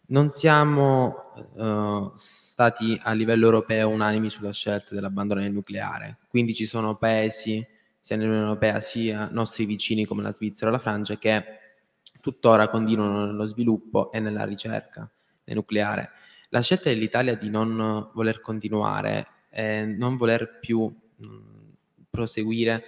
non 0.07 0.29
siamo 0.29 1.33
uh, 1.55 2.13
stati 2.15 2.99
a 3.03 3.13
livello 3.13 3.47
europeo 3.47 3.89
unanimi 3.89 4.31
sulla 4.31 4.53
scelta 4.53 4.95
dell'abbandono 4.95 5.41
del 5.41 5.53
nucleare, 5.53 6.19
quindi 6.29 6.55
ci 6.55 6.67
sono 6.67 6.97
paesi, 6.97 7.67
sia 7.99 8.17
nell'Unione 8.17 8.47
Europea 8.47 8.81
sia 8.81 9.29
nostri 9.33 9.65
vicini 9.65 10.05
come 10.05 10.23
la 10.23 10.33
Svizzera 10.33 10.71
o 10.71 10.73
la 10.73 10.79
Francia, 10.79 11.17
che 11.17 11.45
tuttora 12.21 12.69
continuano 12.69 13.27
nello 13.27 13.45
sviluppo 13.47 14.13
e 14.13 14.21
nella 14.21 14.45
ricerca 14.45 15.11
del 15.43 15.57
nucleare. 15.57 16.11
La 16.51 16.61
scelta 16.61 16.91
dell'Italia 16.91 17.35
di 17.35 17.51
non 17.51 18.11
voler 18.15 18.41
continuare 18.41 19.27
e 19.51 19.85
non 19.85 20.17
voler 20.17 20.59
più 20.61 20.83
mh, 20.83 21.27
proseguire 22.09 22.85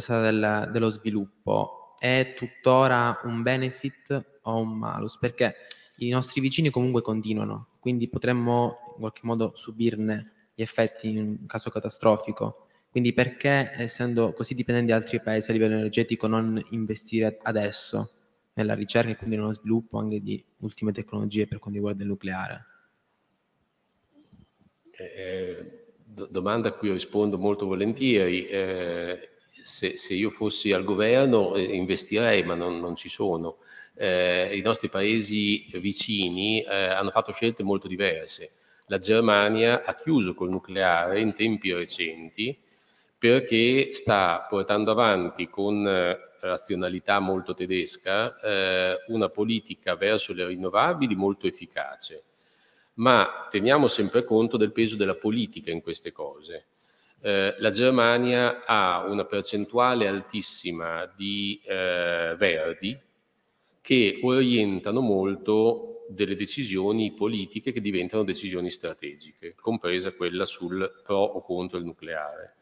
sulla 0.00 0.30
strada 0.30 0.30
del, 0.30 0.72
dello 0.72 0.90
sviluppo 0.90 1.94
è 1.98 2.34
tuttora 2.36 3.20
un 3.24 3.42
benefit 3.42 4.38
o 4.42 4.60
un 4.60 4.76
malus? 4.76 5.18
Perché 5.18 5.54
i 5.98 6.08
nostri 6.08 6.40
vicini 6.40 6.70
comunque 6.70 7.02
continuano, 7.02 7.68
quindi 7.80 8.08
potremmo 8.08 8.94
in 8.94 9.00
qualche 9.00 9.20
modo 9.24 9.52
subirne 9.54 10.32
gli 10.54 10.62
effetti 10.62 11.08
in 11.08 11.18
un 11.18 11.46
caso 11.46 11.70
catastrofico. 11.70 12.66
Quindi 12.90 13.12
perché, 13.12 13.72
essendo 13.76 14.32
così 14.32 14.54
dipendenti 14.54 14.92
da 14.92 14.96
altri 14.98 15.20
paesi 15.20 15.50
a 15.50 15.52
livello 15.52 15.74
energetico, 15.74 16.28
non 16.28 16.62
investire 16.70 17.38
adesso 17.42 18.10
nella 18.54 18.74
ricerca 18.74 19.10
e 19.10 19.16
quindi 19.16 19.36
nello 19.36 19.52
sviluppo 19.52 19.98
anche 19.98 20.20
di 20.20 20.42
ultime 20.58 20.92
tecnologie 20.92 21.46
per 21.46 21.58
quanto 21.58 21.78
riguarda 21.78 22.02
il 22.02 22.08
nucleare? 22.08 22.66
Eh, 24.92 25.04
eh 25.04 25.78
domanda 26.06 26.68
a 26.68 26.72
cui 26.72 26.92
rispondo 26.92 27.36
molto 27.38 27.66
volentieri. 27.66 28.46
Eh, 28.46 29.33
se, 29.64 29.96
se, 29.96 30.14
io 30.14 30.28
fossi 30.30 30.72
al 30.72 30.84
governo 30.84 31.54
eh, 31.54 31.62
investirei, 31.62 32.42
ma 32.44 32.54
non, 32.54 32.78
non 32.78 32.94
ci 32.96 33.08
sono. 33.08 33.56
Eh, 33.96 34.56
I 34.56 34.60
nostri 34.60 34.88
paesi 34.88 35.66
vicini 35.74 36.62
eh, 36.62 36.74
hanno 36.74 37.10
fatto 37.10 37.32
scelte 37.32 37.62
molto 37.62 37.88
diverse. 37.88 38.52
La 38.86 38.98
Germania 38.98 39.82
ha 39.84 39.94
chiuso 39.94 40.34
col 40.34 40.50
nucleare 40.50 41.20
in 41.20 41.34
tempi 41.34 41.72
recenti 41.72 42.56
perché 43.16 43.94
sta 43.94 44.46
portando 44.48 44.90
avanti 44.90 45.48
con 45.48 45.86
eh, 45.88 46.18
razionalità 46.40 47.20
molto 47.20 47.54
tedesca 47.54 48.38
eh, 48.38 48.96
una 49.08 49.30
politica 49.30 49.96
verso 49.96 50.34
le 50.34 50.46
rinnovabili 50.46 51.14
molto 51.14 51.46
efficace. 51.46 52.22
Ma 52.96 53.46
teniamo 53.50 53.86
sempre 53.86 54.24
conto 54.24 54.58
del 54.58 54.72
peso 54.72 54.96
della 54.96 55.14
politica 55.14 55.70
in 55.70 55.80
queste 55.80 56.12
cose. 56.12 56.66
Eh, 57.26 57.54
la 57.56 57.70
Germania 57.70 58.66
ha 58.66 59.06
una 59.08 59.24
percentuale 59.24 60.06
altissima 60.06 61.10
di 61.16 61.58
eh, 61.64 62.34
verdi 62.36 63.00
che 63.80 64.18
orientano 64.22 65.00
molto 65.00 66.04
delle 66.10 66.36
decisioni 66.36 67.14
politiche 67.14 67.72
che 67.72 67.80
diventano 67.80 68.24
decisioni 68.24 68.68
strategiche, 68.68 69.54
compresa 69.58 70.12
quella 70.12 70.44
sul 70.44 71.00
pro 71.02 71.16
o 71.16 71.40
contro 71.40 71.78
il 71.78 71.86
nucleare. 71.86 72.56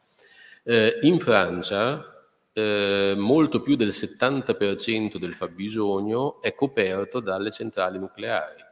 Eh, 0.62 1.00
in 1.02 1.18
Francia 1.18 2.24
eh, 2.52 3.14
molto 3.16 3.62
più 3.62 3.74
del 3.74 3.88
70% 3.88 5.16
del 5.16 5.34
fabbisogno 5.34 6.40
è 6.40 6.54
coperto 6.54 7.18
dalle 7.18 7.50
centrali 7.50 7.98
nucleari, 7.98 8.62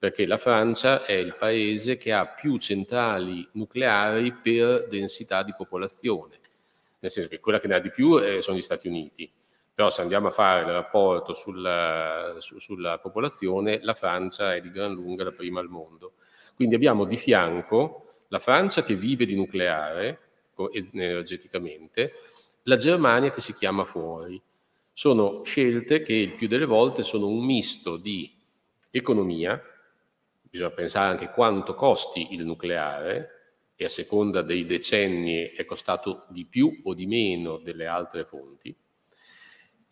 perché 0.00 0.24
la 0.24 0.38
Francia 0.38 1.04
è 1.04 1.12
il 1.12 1.36
paese 1.36 1.98
che 1.98 2.10
ha 2.10 2.24
più 2.24 2.56
centrali 2.56 3.46
nucleari 3.52 4.32
per 4.32 4.88
densità 4.88 5.42
di 5.42 5.52
popolazione, 5.54 6.38
nel 7.00 7.10
senso 7.10 7.28
che 7.28 7.38
quella 7.38 7.60
che 7.60 7.68
ne 7.68 7.74
ha 7.74 7.80
di 7.80 7.90
più 7.90 8.16
eh, 8.16 8.40
sono 8.40 8.56
gli 8.56 8.62
Stati 8.62 8.88
Uniti. 8.88 9.30
Però 9.74 9.90
se 9.90 10.00
andiamo 10.00 10.28
a 10.28 10.30
fare 10.30 10.62
il 10.62 10.72
rapporto 10.72 11.34
sulla, 11.34 12.34
su, 12.38 12.58
sulla 12.58 12.98
popolazione, 12.98 13.80
la 13.82 13.92
Francia 13.92 14.54
è 14.54 14.62
di 14.62 14.70
gran 14.70 14.94
lunga 14.94 15.24
la 15.24 15.32
prima 15.32 15.60
al 15.60 15.68
mondo. 15.68 16.14
Quindi 16.54 16.74
abbiamo 16.74 17.04
di 17.04 17.18
fianco 17.18 18.22
la 18.28 18.38
Francia 18.38 18.82
che 18.82 18.94
vive 18.94 19.26
di 19.26 19.36
nucleare, 19.36 20.18
energeticamente, 20.72 22.12
la 22.62 22.76
Germania 22.76 23.30
che 23.30 23.42
si 23.42 23.52
chiama 23.52 23.84
fuori. 23.84 24.40
Sono 24.94 25.44
scelte 25.44 26.00
che 26.00 26.14
il 26.14 26.32
più 26.36 26.48
delle 26.48 26.64
volte 26.64 27.02
sono 27.02 27.26
un 27.26 27.44
misto 27.44 27.98
di 27.98 28.34
economia, 28.90 29.62
bisogna 30.50 30.70
pensare 30.70 31.12
anche 31.12 31.30
quanto 31.30 31.74
costi 31.74 32.34
il 32.34 32.44
nucleare 32.44 33.28
e 33.76 33.84
a 33.84 33.88
seconda 33.88 34.42
dei 34.42 34.66
decenni 34.66 35.52
è 35.52 35.64
costato 35.64 36.26
di 36.28 36.44
più 36.44 36.80
o 36.84 36.92
di 36.92 37.06
meno 37.06 37.56
delle 37.58 37.86
altre 37.86 38.24
fonti, 38.24 38.76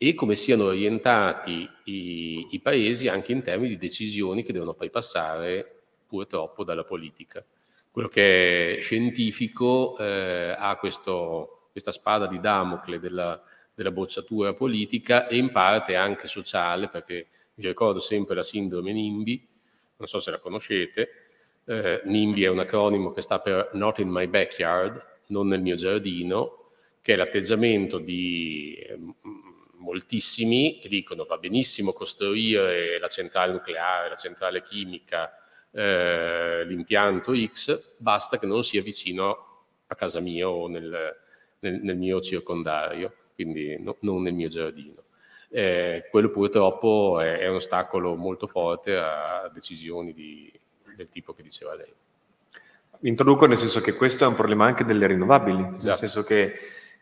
e 0.00 0.14
come 0.14 0.34
siano 0.34 0.64
orientati 0.64 1.68
i, 1.84 2.46
i 2.50 2.60
paesi 2.60 3.08
anche 3.08 3.32
in 3.32 3.42
termini 3.42 3.70
di 3.70 3.78
decisioni 3.78 4.44
che 4.44 4.52
devono 4.52 4.74
poi 4.74 4.90
passare 4.90 5.82
purtroppo 6.06 6.64
dalla 6.64 6.84
politica. 6.84 7.44
Quello 7.90 8.08
che 8.08 8.78
è 8.78 8.80
scientifico 8.80 9.96
eh, 9.98 10.54
ha 10.56 10.76
questo, 10.76 11.68
questa 11.72 11.90
spada 11.90 12.28
di 12.28 12.38
Damocle 12.38 13.00
della, 13.00 13.42
della, 13.74 13.90
bocciatura 13.90 14.54
politica 14.54 15.26
e 15.26 15.36
in 15.36 15.50
parte 15.50 15.96
anche 15.96 16.28
sociale, 16.28 16.88
perché 16.88 17.26
mi 17.54 17.66
ricordo 17.66 17.98
sempre 17.98 18.36
la 18.36 18.44
sindrome 18.44 18.92
NIMBY, 18.92 19.48
non 19.98 20.08
so 20.08 20.20
se 20.20 20.30
la 20.30 20.38
conoscete, 20.38 21.10
eh, 21.66 22.00
NIMBY 22.04 22.44
è 22.44 22.48
un 22.48 22.60
acronimo 22.60 23.12
che 23.12 23.20
sta 23.20 23.40
per 23.40 23.70
Not 23.74 23.98
in 23.98 24.08
my 24.08 24.26
backyard, 24.26 25.04
non 25.26 25.48
nel 25.48 25.60
mio 25.60 25.74
giardino, 25.74 26.70
che 27.02 27.12
è 27.12 27.16
l'atteggiamento 27.16 27.98
di 27.98 28.74
eh, 28.74 28.98
moltissimi 29.76 30.78
che 30.80 30.88
dicono 30.88 31.24
va 31.24 31.38
benissimo 31.38 31.92
costruire 31.92 32.98
la 32.98 33.08
centrale 33.08 33.52
nucleare, 33.52 34.08
la 34.08 34.14
centrale 34.14 34.62
chimica, 34.62 35.32
eh, 35.70 36.64
l'impianto 36.64 37.34
X, 37.34 37.98
basta 37.98 38.38
che 38.38 38.46
non 38.46 38.62
sia 38.64 38.82
vicino 38.82 39.66
a 39.86 39.94
casa 39.94 40.20
mia 40.20 40.48
o 40.48 40.68
nel, 40.68 41.16
nel, 41.60 41.80
nel 41.82 41.96
mio 41.96 42.20
circondario, 42.20 43.14
quindi 43.34 43.76
no, 43.80 43.96
non 44.00 44.22
nel 44.22 44.34
mio 44.34 44.48
giardino. 44.48 45.02
Eh, 45.50 46.08
quello 46.10 46.30
purtroppo 46.30 47.20
è, 47.20 47.38
è, 47.38 47.48
un 47.48 47.56
ostacolo 47.56 48.14
molto 48.16 48.46
forte 48.46 48.96
a 48.96 49.50
decisioni 49.52 50.12
di, 50.12 50.52
del 50.94 51.08
tipo 51.08 51.32
che 51.32 51.42
diceva 51.42 51.74
lei. 51.74 51.92
Introduco 53.00 53.46
nel 53.46 53.56
senso 53.56 53.80
che 53.80 53.94
questo 53.94 54.24
è 54.24 54.26
un 54.26 54.34
problema 54.34 54.66
anche 54.66 54.84
delle 54.84 55.06
rinnovabili, 55.06 55.60
esatto. 55.60 55.86
nel 55.86 55.94
senso 55.94 56.22
che 56.24 56.54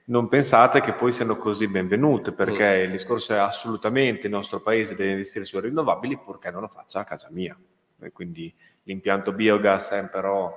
non 0.05 0.29
pensate 0.29 0.81
che 0.81 0.93
poi 0.93 1.11
siano 1.11 1.37
così 1.37 1.67
benvenute, 1.67 2.33
perché 2.33 2.79
mm. 2.79 2.85
il 2.85 2.91
discorso 2.93 3.35
è 3.35 3.39
assolutamente 3.39 4.27
il 4.27 4.33
nostro 4.33 4.61
paese 4.61 4.95
deve 4.95 5.13
investire 5.13 5.45
sulle 5.45 5.63
rinnovabili 5.63 6.19
purché 6.19 6.51
non 6.51 6.61
lo 6.61 6.69
faccia 6.69 7.01
a 7.01 7.05
casa 7.05 7.29
mia 7.31 7.59
quindi 8.13 8.55
l'impianto 8.85 9.33
biogas 9.33 9.91
è 9.91 10.09
però 10.09 10.57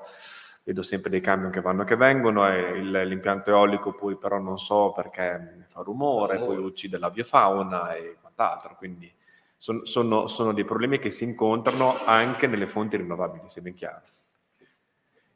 vedo 0.63 0.81
sempre 0.81 1.09
dei 1.09 1.21
camion 1.21 1.51
che 1.51 1.61
vanno 1.61 1.81
e 1.81 1.85
che 1.85 1.95
vengono 1.95 2.47
e 2.47 2.77
il, 2.77 2.91
l'impianto 2.91 3.49
eolico 3.49 3.93
poi 3.93 4.17
però 4.17 4.39
non 4.39 4.57
so 4.57 4.91
perché 4.91 5.65
fa 5.67 5.81
rumore, 5.81 6.37
oh. 6.37 6.45
poi 6.45 6.57
uccide 6.57 6.97
la 6.97 7.09
biofauna 7.09 7.93
e 7.95 8.17
quant'altro, 8.21 8.75
quindi 8.75 9.11
son, 9.57 9.85
sono, 9.85 10.27
sono, 10.27 10.53
dei 10.53 10.65
problemi 10.65 10.99
che 10.99 11.11
si 11.11 11.23
incontrano 11.23 11.95
anche 12.05 12.47
nelle 12.47 12.67
fonti 12.67 12.97
rinnovabili, 12.97 13.43
se 13.47 13.61
ben 13.61 13.73
chiaro. 13.73 14.01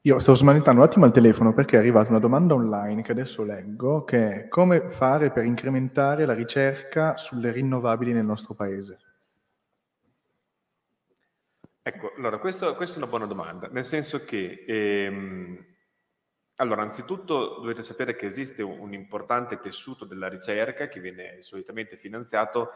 Io 0.06 0.20
stavo 0.20 0.38
smanettando 0.38 0.82
un 0.82 0.86
attimo 0.86 1.06
al 1.06 1.14
telefono 1.14 1.54
perché 1.54 1.78
è 1.78 1.80
arrivata 1.80 2.10
una 2.10 2.20
domanda 2.20 2.54
online 2.54 3.02
che 3.04 3.14
adesso 3.14 3.44
leggo, 3.44 4.04
che 4.04 4.34
è 4.34 4.48
come 4.50 4.90
fare 4.90 5.32
per 5.32 5.46
incrementare 5.46 6.26
la 6.26 6.34
ricerca 6.34 7.16
sulle 7.16 7.52
rinnovabili 7.52 8.12
nel 8.12 8.26
nostro 8.26 8.54
paese? 8.54 8.98
Ecco, 11.86 12.14
allora, 12.16 12.38
questo, 12.38 12.76
questa 12.76 12.96
è 12.96 12.98
una 13.00 13.10
buona 13.10 13.26
domanda, 13.26 13.68
nel 13.68 13.84
senso 13.84 14.24
che, 14.24 14.64
ehm, 14.66 15.66
allora, 16.56 16.82
anzitutto 16.82 17.60
dovete 17.60 17.84
sapere 17.84 18.16
che 18.16 18.26
esiste 18.26 18.64
un, 18.64 18.94
importante 18.94 19.60
tessuto 19.60 20.06
della 20.06 20.30
ricerca 20.30 20.88
che 20.88 21.02
viene 21.02 21.42
solitamente 21.42 21.98
finanziato 21.98 22.70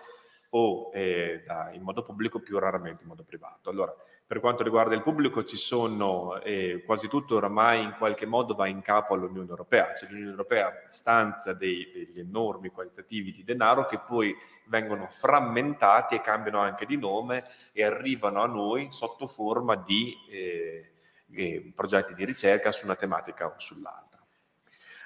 o 0.49 0.91
eh, 0.93 1.41
da, 1.45 1.71
in 1.71 1.83
modo 1.83 2.03
pubblico, 2.03 2.41
più 2.41 2.59
raramente 2.59 3.03
in 3.03 3.07
modo 3.07 3.23
privato. 3.23 3.69
Allora, 3.69 3.95
per 4.27 4.41
quanto 4.41 4.61
riguarda 4.61 4.93
il 4.93 5.03
pubblico 5.03 5.45
ci 5.45 5.55
sono, 5.55 6.41
eh, 6.41 6.83
quasi 6.85 7.07
tutto 7.07 7.37
oramai 7.37 7.81
in 7.81 7.95
qualche 7.97 8.25
modo 8.25 8.55
va 8.55 8.67
in 8.67 8.81
capo 8.81 9.13
all'Unione 9.13 9.47
Europea, 9.47 9.93
cioè 9.93 10.09
l'Unione 10.09 10.31
Europea 10.31 10.83
stanzia 10.89 11.53
dei, 11.53 11.89
degli 11.93 12.19
enormi 12.19 12.67
qualitativi 12.67 13.31
di 13.31 13.45
denaro 13.45 13.85
che 13.85 13.99
poi 13.99 14.35
vengono 14.65 15.07
frammentati 15.09 16.15
e 16.15 16.21
cambiano 16.21 16.59
anche 16.59 16.85
di 16.85 16.97
nome 16.97 17.43
e 17.71 17.85
arrivano 17.85 18.41
a 18.43 18.47
noi 18.47 18.89
sotto 18.91 19.27
forma 19.27 19.77
di 19.77 20.13
eh, 20.29 20.91
eh, 21.31 21.71
progetti 21.73 22.13
di 22.13 22.25
ricerca 22.25 22.73
su 22.73 22.83
una 22.83 22.95
tematica 22.95 23.45
o 23.45 23.53
sull'altra. 23.55 24.19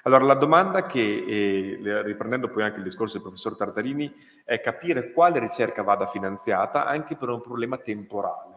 Allora, 0.02 0.24
la 0.24 0.34
domanda 0.34 0.84
che, 0.86 0.98
eh, 1.00 2.02
riprendendo 2.02 2.48
poi 2.48 2.64
anche 2.64 2.78
il 2.78 2.82
discorso 2.82 3.12
del 3.12 3.22
professor 3.22 3.54
Tartarini, 3.54 4.12
è 4.44 4.60
capire 4.60 5.12
quale 5.12 5.38
ricerca 5.38 5.84
vada 5.84 6.08
finanziata 6.08 6.86
anche 6.86 7.14
per 7.14 7.28
un 7.28 7.40
problema 7.40 7.78
temporale. 7.78 8.51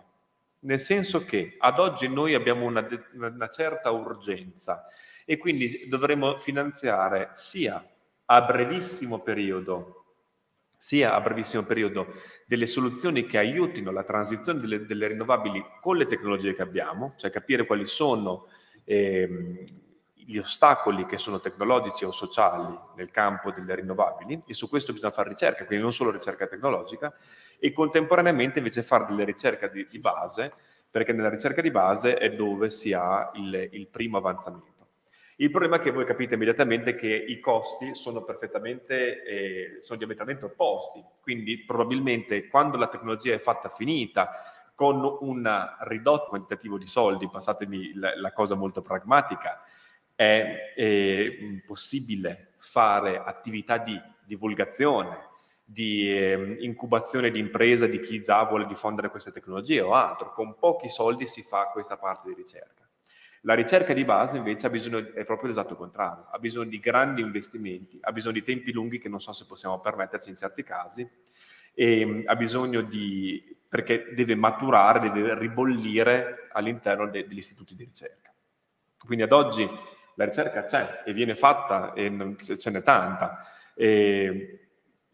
Nel 0.66 0.80
senso 0.80 1.24
che 1.24 1.55
ad 1.59 1.80
oggi 1.80 2.07
noi 2.07 2.34
abbiamo 2.34 2.66
una, 2.66 2.88
una 3.13 3.47
certa 3.49 3.91
urgenza 3.91 4.86
e 5.24 5.38
quindi 5.38 5.88
dovremo 5.88 6.38
finanziare 6.38 7.30
sia 7.34 7.84
a 8.26 8.41
brevissimo 8.41 9.22
periodo 9.22 10.01
sia 10.78 11.16
a 11.16 11.22
brevissimo 11.22 11.63
periodo 11.63 12.13
delle 12.45 12.68
soluzioni 12.68 13.26
che 13.26 13.38
aiutino 13.38 13.91
la 13.91 14.03
transizione 14.03 14.59
delle, 14.59 14.86
delle 14.86 15.07
rinnovabili 15.07 15.63
con 15.82 15.97
le 15.97 16.05
tecnologie 16.05 16.53
che 16.53 16.61
abbiamo, 16.61 17.13
cioè 17.18 17.32
capire 17.32 17.66
quali 17.66 17.88
sono 17.88 18.47
ehm, 18.84 19.66
gli 20.26 20.38
ostacoli 20.38 21.05
che 21.05 21.17
sono 21.17 21.39
tecnologici 21.39 22.03
o 22.03 22.11
sociali 22.11 22.78
nel 22.95 23.11
campo 23.11 23.51
delle 23.51 23.76
rinnovabili 23.76 24.41
e 24.47 24.53
su 24.53 24.67
questo 24.67 24.91
bisogna 24.91 25.13
fare 25.13 25.30
ricerca, 25.30 25.65
quindi 25.65 25.84
non 25.84 25.93
solo 25.93 26.11
ricerca 26.11 26.47
tecnologica, 26.47 27.13
e 27.59 27.71
contemporaneamente 27.71 28.57
invece 28.57 28.82
fare 28.82 29.05
delle 29.05 29.23
ricerche 29.23 29.69
di, 29.69 29.88
di 29.88 29.99
base, 29.99 30.51
perché 30.89 31.13
nella 31.13 31.30
ricerca 31.30 31.61
di 31.61 31.71
base 31.71 32.15
è 32.15 32.30
dove 32.30 32.69
si 32.69 32.91
ha 32.93 33.30
il, 33.36 33.69
il 33.71 33.88
primo 33.88 34.17
avanzamento. 34.17 34.73
Il 35.38 35.51
problema 35.51 35.76
è 35.76 35.80
che 35.80 35.91
voi 35.91 36.05
capite 36.05 36.36
immediatamente 36.36 36.95
che 36.95 37.13
i 37.13 37.39
costi 37.39 37.93
sono 37.93 38.23
perfettamente, 38.23 39.23
eh, 39.23 39.78
sono 39.82 39.97
diametralmente 39.97 40.45
opposti, 40.45 41.03
quindi 41.21 41.59
probabilmente 41.65 42.47
quando 42.47 42.78
la 42.78 42.88
tecnologia 42.88 43.34
è 43.34 43.39
fatta 43.39 43.69
finita, 43.69 44.32
con 44.73 45.17
un 45.21 45.76
ridotto 45.82 46.30
quantitativo 46.30 46.78
di 46.78 46.86
soldi, 46.86 47.30
passatemi 47.30 47.93
la, 47.95 48.17
la 48.19 48.32
cosa 48.32 48.55
molto 48.55 48.82
pragmatica, 48.82 49.61
è, 50.16 50.74
è 50.76 51.32
possibile 51.66 52.53
fare 52.57 53.18
attività 53.18 53.78
di 53.78 53.99
divulgazione, 54.26 55.34
di 55.63 56.09
eh, 56.09 56.57
incubazione 56.59 57.32
di 57.32 57.39
impresa 57.39 57.86
di 57.88 57.99
chi 57.99 58.22
già 58.22 58.43
vuole 58.43 58.66
diffondere 58.66 59.09
queste 59.09 59.32
tecnologie 59.32 59.82
o 59.82 59.93
altro. 59.93 60.32
Con 60.32 60.57
pochi 60.57 60.89
soldi 60.89 61.28
si 61.28 61.41
fa 61.41 61.70
questa 61.72 61.97
parte 61.97 62.30
di 62.30 62.36
ricerca. 62.36 62.84
La 63.41 63.53
ricerca 63.53 63.93
di 63.93 64.03
base 64.03 64.38
invece 64.38 64.66
ha 64.66 64.70
bisogno, 64.72 65.13
è 65.13 65.24
proprio 65.24 65.49
l'esatto 65.49 65.76
contrario, 65.76 66.28
ha 66.32 66.39
bisogno 66.39 66.68
di 66.68 66.80
grandi 66.80 67.22
investimenti, 67.22 67.99
ha 68.01 68.11
bisogno 68.11 68.34
di 68.34 68.41
tempi 68.41 68.72
lunghi 68.72 68.97
che 68.97 69.07
non 69.07 69.22
so 69.22 69.34
se 69.34 69.45
possiamo 69.45 69.80
permetterci 69.80 70.30
in 70.30 70.36
certi 70.36 70.63
casi, 70.63 71.07
e 71.76 72.05
mm, 72.05 72.22
ha 72.26 72.36
bisogno 72.36 72.82
di, 72.82 73.55
perché 73.70 74.13
deve 74.16 74.34
maturare, 74.34 75.11
deve 75.11 75.38
ribollire 75.38 76.47
all'interno 76.53 77.07
de, 77.07 77.28
degli 77.28 77.38
istituti 77.38 77.76
di 77.76 77.84
ricerca. 77.84 78.34
Quindi 78.97 79.24
ad 79.24 79.32
oggi 79.32 79.70
la 80.16 80.26
ricerca 80.26 80.63
c'è 80.63 81.03
e 81.05 81.13
viene 81.13 81.36
fatta 81.36 81.93
e 81.93 82.36
ce 82.39 82.70
n'è 82.72 82.84
tanta. 82.84 83.45
E 83.74 84.66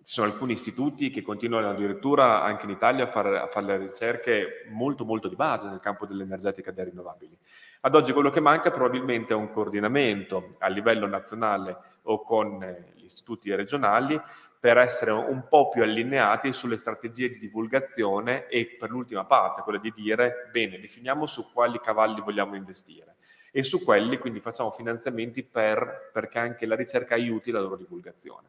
ci 0.04 0.14
sono 0.14 0.32
alcuni 0.32 0.54
istituti 0.54 1.12
che 1.12 1.22
continuano 1.22 1.70
addirittura 1.70 2.42
anche 2.42 2.66
in 2.66 2.72
Italia 2.72 3.04
a 3.04 3.08
fare, 3.08 3.62
le 3.62 3.78
ricerche 3.78 4.66
molto 4.70 5.06
molto 5.06 5.28
di 5.28 5.36
base 5.36 5.68
nel 5.68 5.80
campo 5.80 6.08
dell'energetica 6.08 6.72
dei 6.72 6.86
rinnovabili. 6.86 7.38
Ad 7.82 7.94
oggi 7.94 8.12
quello 8.12 8.32
che 8.32 8.40
manca 8.40 8.72
probabilmente 8.72 9.34
è 9.34 9.36
un 9.36 9.52
coordinamento 9.52 10.56
a 10.60 10.68
livello 10.70 11.08
nazionale 11.08 11.78
o 12.04 12.22
con 12.24 12.64
eh, 12.64 12.94
gli 12.96 13.04
istituti 13.04 13.54
regionali 13.54 14.20
per 14.60 14.78
essere 14.78 15.12
un 15.12 15.48
po' 15.48 15.70
più 15.70 15.82
allineati 15.82 16.52
sulle 16.54 16.78
strategie 16.78 17.30
di 17.30 17.38
divulgazione 17.38 18.48
e 18.48 18.76
per 18.80 18.92
l'ultima 18.92 19.26
parte, 19.26 19.62
quella 19.62 19.80
di 19.80 19.92
dire, 19.96 20.50
bene, 20.52 20.80
definiamo 20.80 21.26
su 21.26 21.52
quali 21.52 21.80
cavalli 21.80 22.22
vogliamo 22.22 22.56
investire 22.56 23.16
e 23.52 23.64
su 23.64 23.84
quelli 23.84 24.18
quindi 24.18 24.40
facciamo 24.40 24.72
finanziamenti 24.72 25.44
per, 25.44 26.10
perché 26.12 26.40
anche 26.40 26.66
la 26.66 26.76
ricerca 26.76 27.16
aiuti 27.16 27.52
la 27.52 27.60
loro 27.60 27.76
divulgazione. 27.76 28.48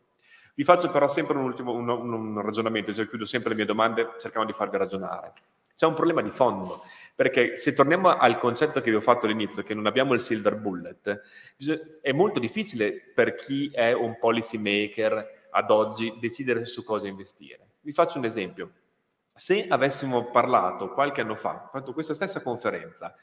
Vi 0.55 0.65
faccio 0.65 0.91
però 0.91 1.09
sempre 1.09 1.37
un, 1.37 1.45
ultimo, 1.45 1.73
un, 1.73 1.89
un 1.89 2.41
ragionamento, 2.41 2.93
cioè 2.95 3.09
chiudo 3.09 3.25
sempre 3.25 3.51
le 3.51 3.57
mie 3.57 3.65
domande 3.65 4.13
cercando 4.19 4.47
di 4.47 4.53
farvi 4.53 4.77
ragionare. 4.77 5.33
C'è 5.75 5.87
un 5.87 5.95
problema 5.95 6.21
di 6.21 6.31
fondo, 6.31 6.83
perché 7.15 7.57
se 7.57 7.73
torniamo 7.73 8.11
al 8.11 8.39
concetto 8.39 8.83
che 8.83 8.91
vi 8.91 8.97
ho 8.97 9.01
fatto 9.01 9.25
all'inizio, 9.25 9.63
che 9.63 9.75
non 9.75 9.87
abbiamo 9.87 10.13
il 10.13 10.21
silver 10.21 10.57
bullet, 10.61 11.21
è 12.03 12.13
molto 12.13 12.39
difficile 12.39 13.11
per 13.15 13.35
chi 13.35 13.71
è 13.73 13.93
un 13.93 14.19
policy 14.19 14.59
maker 14.59 15.49
ad 15.51 15.71
oggi 15.71 16.15
decidere 16.21 16.67
su 16.67 16.85
cosa 16.85 17.09
investire. 17.09 17.67
Vi 17.81 17.93
faccio 17.93 18.19
un 18.19 18.27
esempio. 18.27 18.71
Se 19.35 19.67
avessimo 19.67 20.31
parlato 20.31 20.91
qualche 20.91 21.23
anno 21.23 21.35
fa, 21.35 21.69
fatto 21.73 21.95
questa 21.95 22.15
stessa 22.15 22.43
conferenza, 22.43 23.17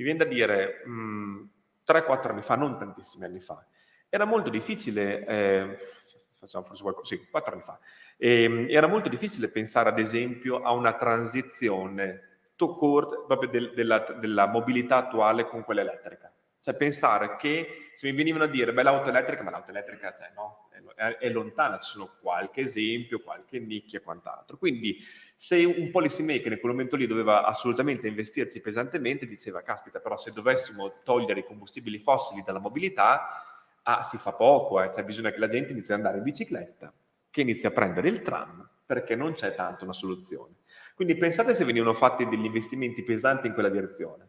mi 0.00 0.04
viene 0.04 0.18
da 0.18 0.24
dire 0.24 0.82
mh, 0.86 0.90
mm, 0.90 1.42
3-4 1.86 2.30
anni 2.30 2.42
fa, 2.42 2.56
non 2.56 2.78
tantissimi 2.78 3.24
anni 3.24 3.40
fa, 3.40 3.64
era 4.08 4.24
molto 4.24 4.48
difficile, 4.48 5.26
eh, 5.26 5.78
facciamo 6.38 6.64
forse 6.64 6.82
qualcosa, 6.82 7.14
sì, 7.14 7.28
4 7.30 7.52
anni 7.52 7.62
fa, 7.62 7.78
eh, 8.16 8.66
era 8.70 8.86
molto 8.86 9.10
difficile 9.10 9.50
pensare 9.50 9.90
ad 9.90 9.98
esempio 9.98 10.62
a 10.62 10.72
una 10.72 10.94
transizione 10.94 12.28
to 12.56 12.72
court 12.74 13.26
proprio 13.26 13.50
del, 13.50 13.74
della, 13.74 13.98
della 14.18 14.46
mobilità 14.46 14.96
attuale 14.96 15.46
con 15.46 15.64
quella 15.64 15.82
elettrica. 15.82 16.32
Cioè 16.60 16.74
pensare 16.74 17.36
che 17.36 17.92
se 17.94 18.08
mi 18.10 18.16
venivano 18.16 18.44
a 18.44 18.46
dire, 18.46 18.72
beh 18.72 18.82
l'auto 18.82 19.08
elettrica, 19.08 19.42
ma 19.42 19.50
l'auto 19.50 19.70
elettrica 19.70 20.14
cioè, 20.14 20.30
no, 20.34 20.68
è, 20.94 21.16
è, 21.18 21.30
lontana, 21.30 21.78
ci 21.78 21.90
sono 21.90 22.08
qualche 22.20 22.62
esempio, 22.62 23.20
qualche 23.20 23.58
nicchia 23.58 23.98
e 23.98 24.02
quant'altro. 24.02 24.56
Quindi 24.56 24.98
se 25.36 25.64
un 25.64 25.90
policy 25.90 26.22
maker 26.22 26.52
in 26.52 26.60
quel 26.60 26.72
momento 26.72 26.96
lì 26.96 27.06
doveva 27.06 27.44
assolutamente 27.44 28.08
investirsi 28.08 28.60
pesantemente, 28.60 29.26
diceva, 29.26 29.62
caspita, 29.62 30.00
però 30.00 30.16
se 30.16 30.32
dovessimo 30.32 31.00
togliere 31.02 31.40
i 31.40 31.44
combustibili 31.44 31.98
fossili 31.98 32.42
dalla 32.44 32.58
mobilità, 32.58 33.44
ah, 33.82 34.02
si 34.02 34.18
fa 34.18 34.32
poco, 34.32 34.82
eh. 34.82 34.90
cioè 34.92 35.04
bisogna 35.04 35.30
che 35.30 35.38
la 35.38 35.48
gente 35.48 35.72
inizi 35.72 35.92
ad 35.92 35.98
andare 35.98 36.18
in 36.18 36.22
bicicletta, 36.24 36.92
che 37.30 37.40
inizi 37.40 37.66
a 37.66 37.70
prendere 37.70 38.08
il 38.08 38.22
tram, 38.22 38.68
perché 38.84 39.14
non 39.14 39.32
c'è 39.32 39.54
tanto 39.54 39.84
una 39.84 39.92
soluzione. 39.92 40.54
Quindi 40.94 41.16
pensate 41.16 41.54
se 41.54 41.64
venivano 41.64 41.94
fatti 41.94 42.26
degli 42.28 42.44
investimenti 42.44 43.02
pesanti 43.02 43.46
in 43.46 43.54
quella 43.54 43.70
direzione. 43.70 44.26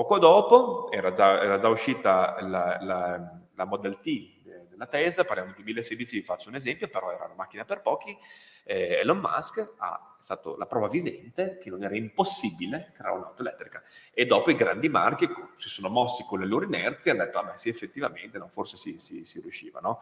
Poco 0.00 0.18
dopo 0.18 0.90
era 0.90 1.12
già, 1.12 1.42
era 1.42 1.58
già 1.58 1.68
uscita 1.68 2.38
la, 2.40 2.78
la, 2.80 3.38
la, 3.54 3.64
Model 3.66 4.00
T 4.00 4.40
della 4.70 4.86
Tesla, 4.86 5.24
parliamo 5.24 5.50
del 5.50 5.58
2016, 5.58 6.20
vi 6.20 6.24
faccio 6.24 6.48
un 6.48 6.54
esempio, 6.54 6.88
però 6.88 7.12
era 7.12 7.26
una 7.26 7.34
macchina 7.34 7.66
per 7.66 7.82
pochi, 7.82 8.16
eh, 8.64 9.00
Elon 9.00 9.18
Musk 9.18 9.74
ha 9.76 10.16
stato 10.18 10.56
la 10.56 10.64
prova 10.64 10.88
vivente 10.88 11.58
che 11.58 11.68
non 11.68 11.84
era 11.84 11.94
impossibile 11.94 12.92
creare 12.94 13.18
un'auto 13.18 13.42
elettrica 13.42 13.82
e 14.14 14.24
dopo 14.24 14.50
i 14.50 14.56
grandi 14.56 14.88
marchi 14.88 15.28
si 15.56 15.68
sono 15.68 15.90
mossi 15.90 16.24
con 16.24 16.40
le 16.40 16.46
loro 16.46 16.64
inerzie 16.64 17.12
e 17.12 17.14
hanno 17.14 17.24
detto, 17.26 17.38
ah 17.38 17.42
beh 17.42 17.58
sì 17.58 17.68
effettivamente, 17.68 18.38
no, 18.38 18.48
forse 18.48 18.78
si, 18.78 18.98
si, 18.98 19.26
si 19.26 19.42
riusciva, 19.42 19.80
no? 19.80 20.00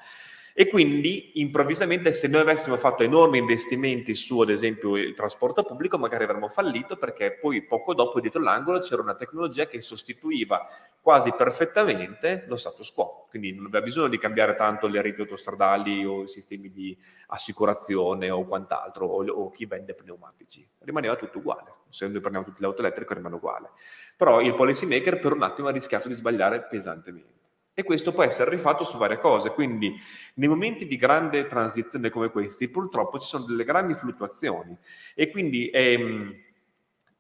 E 0.61 0.67
quindi 0.67 1.41
improvvisamente 1.41 2.11
se 2.11 2.27
noi 2.27 2.41
avessimo 2.41 2.77
fatto 2.77 3.05
enormi 3.05 3.39
investimenti 3.39 4.17
su 4.17 4.41
ad 4.41 4.51
esempio 4.51 4.97
il 4.97 5.15
trasporto 5.15 5.63
pubblico 5.63 5.99
magari 5.99 6.25
avremmo 6.25 6.49
fallito 6.49 6.97
perché 6.97 7.39
poi 7.41 7.63
poco 7.63 7.95
dopo 7.95 8.19
dietro 8.19 8.43
l'angolo 8.43 8.81
c'era 8.81 9.01
una 9.01 9.15
tecnologia 9.15 9.69
che 9.69 9.81
sostituiva 9.81 10.67
quasi 11.01 11.33
perfettamente 11.33 12.43
lo 12.49 12.57
status 12.57 12.91
quo. 12.91 13.29
Quindi 13.31 13.55
non 13.55 13.67
aveva 13.67 13.85
bisogno 13.85 14.09
di 14.09 14.19
cambiare 14.19 14.57
tanto 14.57 14.89
le 14.89 15.01
reti 15.01 15.21
autostradali 15.21 16.05
o 16.05 16.25
i 16.25 16.29
sistemi 16.29 16.73
di 16.73 16.99
assicurazione 17.29 18.29
o 18.29 18.45
quant'altro 18.45 19.07
o, 19.07 19.25
o 19.25 19.51
chi 19.51 19.65
vende 19.65 19.95
pneumatici. 19.95 20.69
Rimaneva 20.81 21.15
tutto 21.15 21.39
uguale. 21.39 21.73
Se 21.89 22.09
noi 22.09 22.19
prendiamo 22.19 22.45
tutte 22.45 22.63
le 22.63 22.67
auto 22.67 22.81
elettriche 22.81 23.15
rimane 23.15 23.37
uguale. 23.37 23.71
Però 24.17 24.41
il 24.41 24.57
policy 24.57 24.87
maker 24.87 25.21
per 25.21 25.35
un 25.35 25.43
attimo 25.45 25.69
ha 25.69 25.71
rischiato 25.71 26.09
di 26.09 26.15
sbagliare 26.15 26.63
pesantemente. 26.63 27.38
E 27.79 27.85
questo 27.85 28.13
può 28.13 28.25
essere 28.25 28.51
rifatto 28.51 28.83
su 28.83 28.97
varie 28.97 29.21
cose, 29.21 29.53
quindi 29.53 29.97
nei 30.35 30.49
momenti 30.49 30.85
di 30.85 30.97
grande 30.97 31.47
transizione 31.47 32.11
come 32.11 32.29
questi 32.29 32.67
purtroppo 32.67 33.21
ci 33.21 33.29
sono 33.29 33.45
delle 33.45 33.63
grandi 33.63 33.95
fluttuazioni. 33.95 34.77
E 35.15 35.31
quindi 35.31 35.71
ehm, 35.71 36.35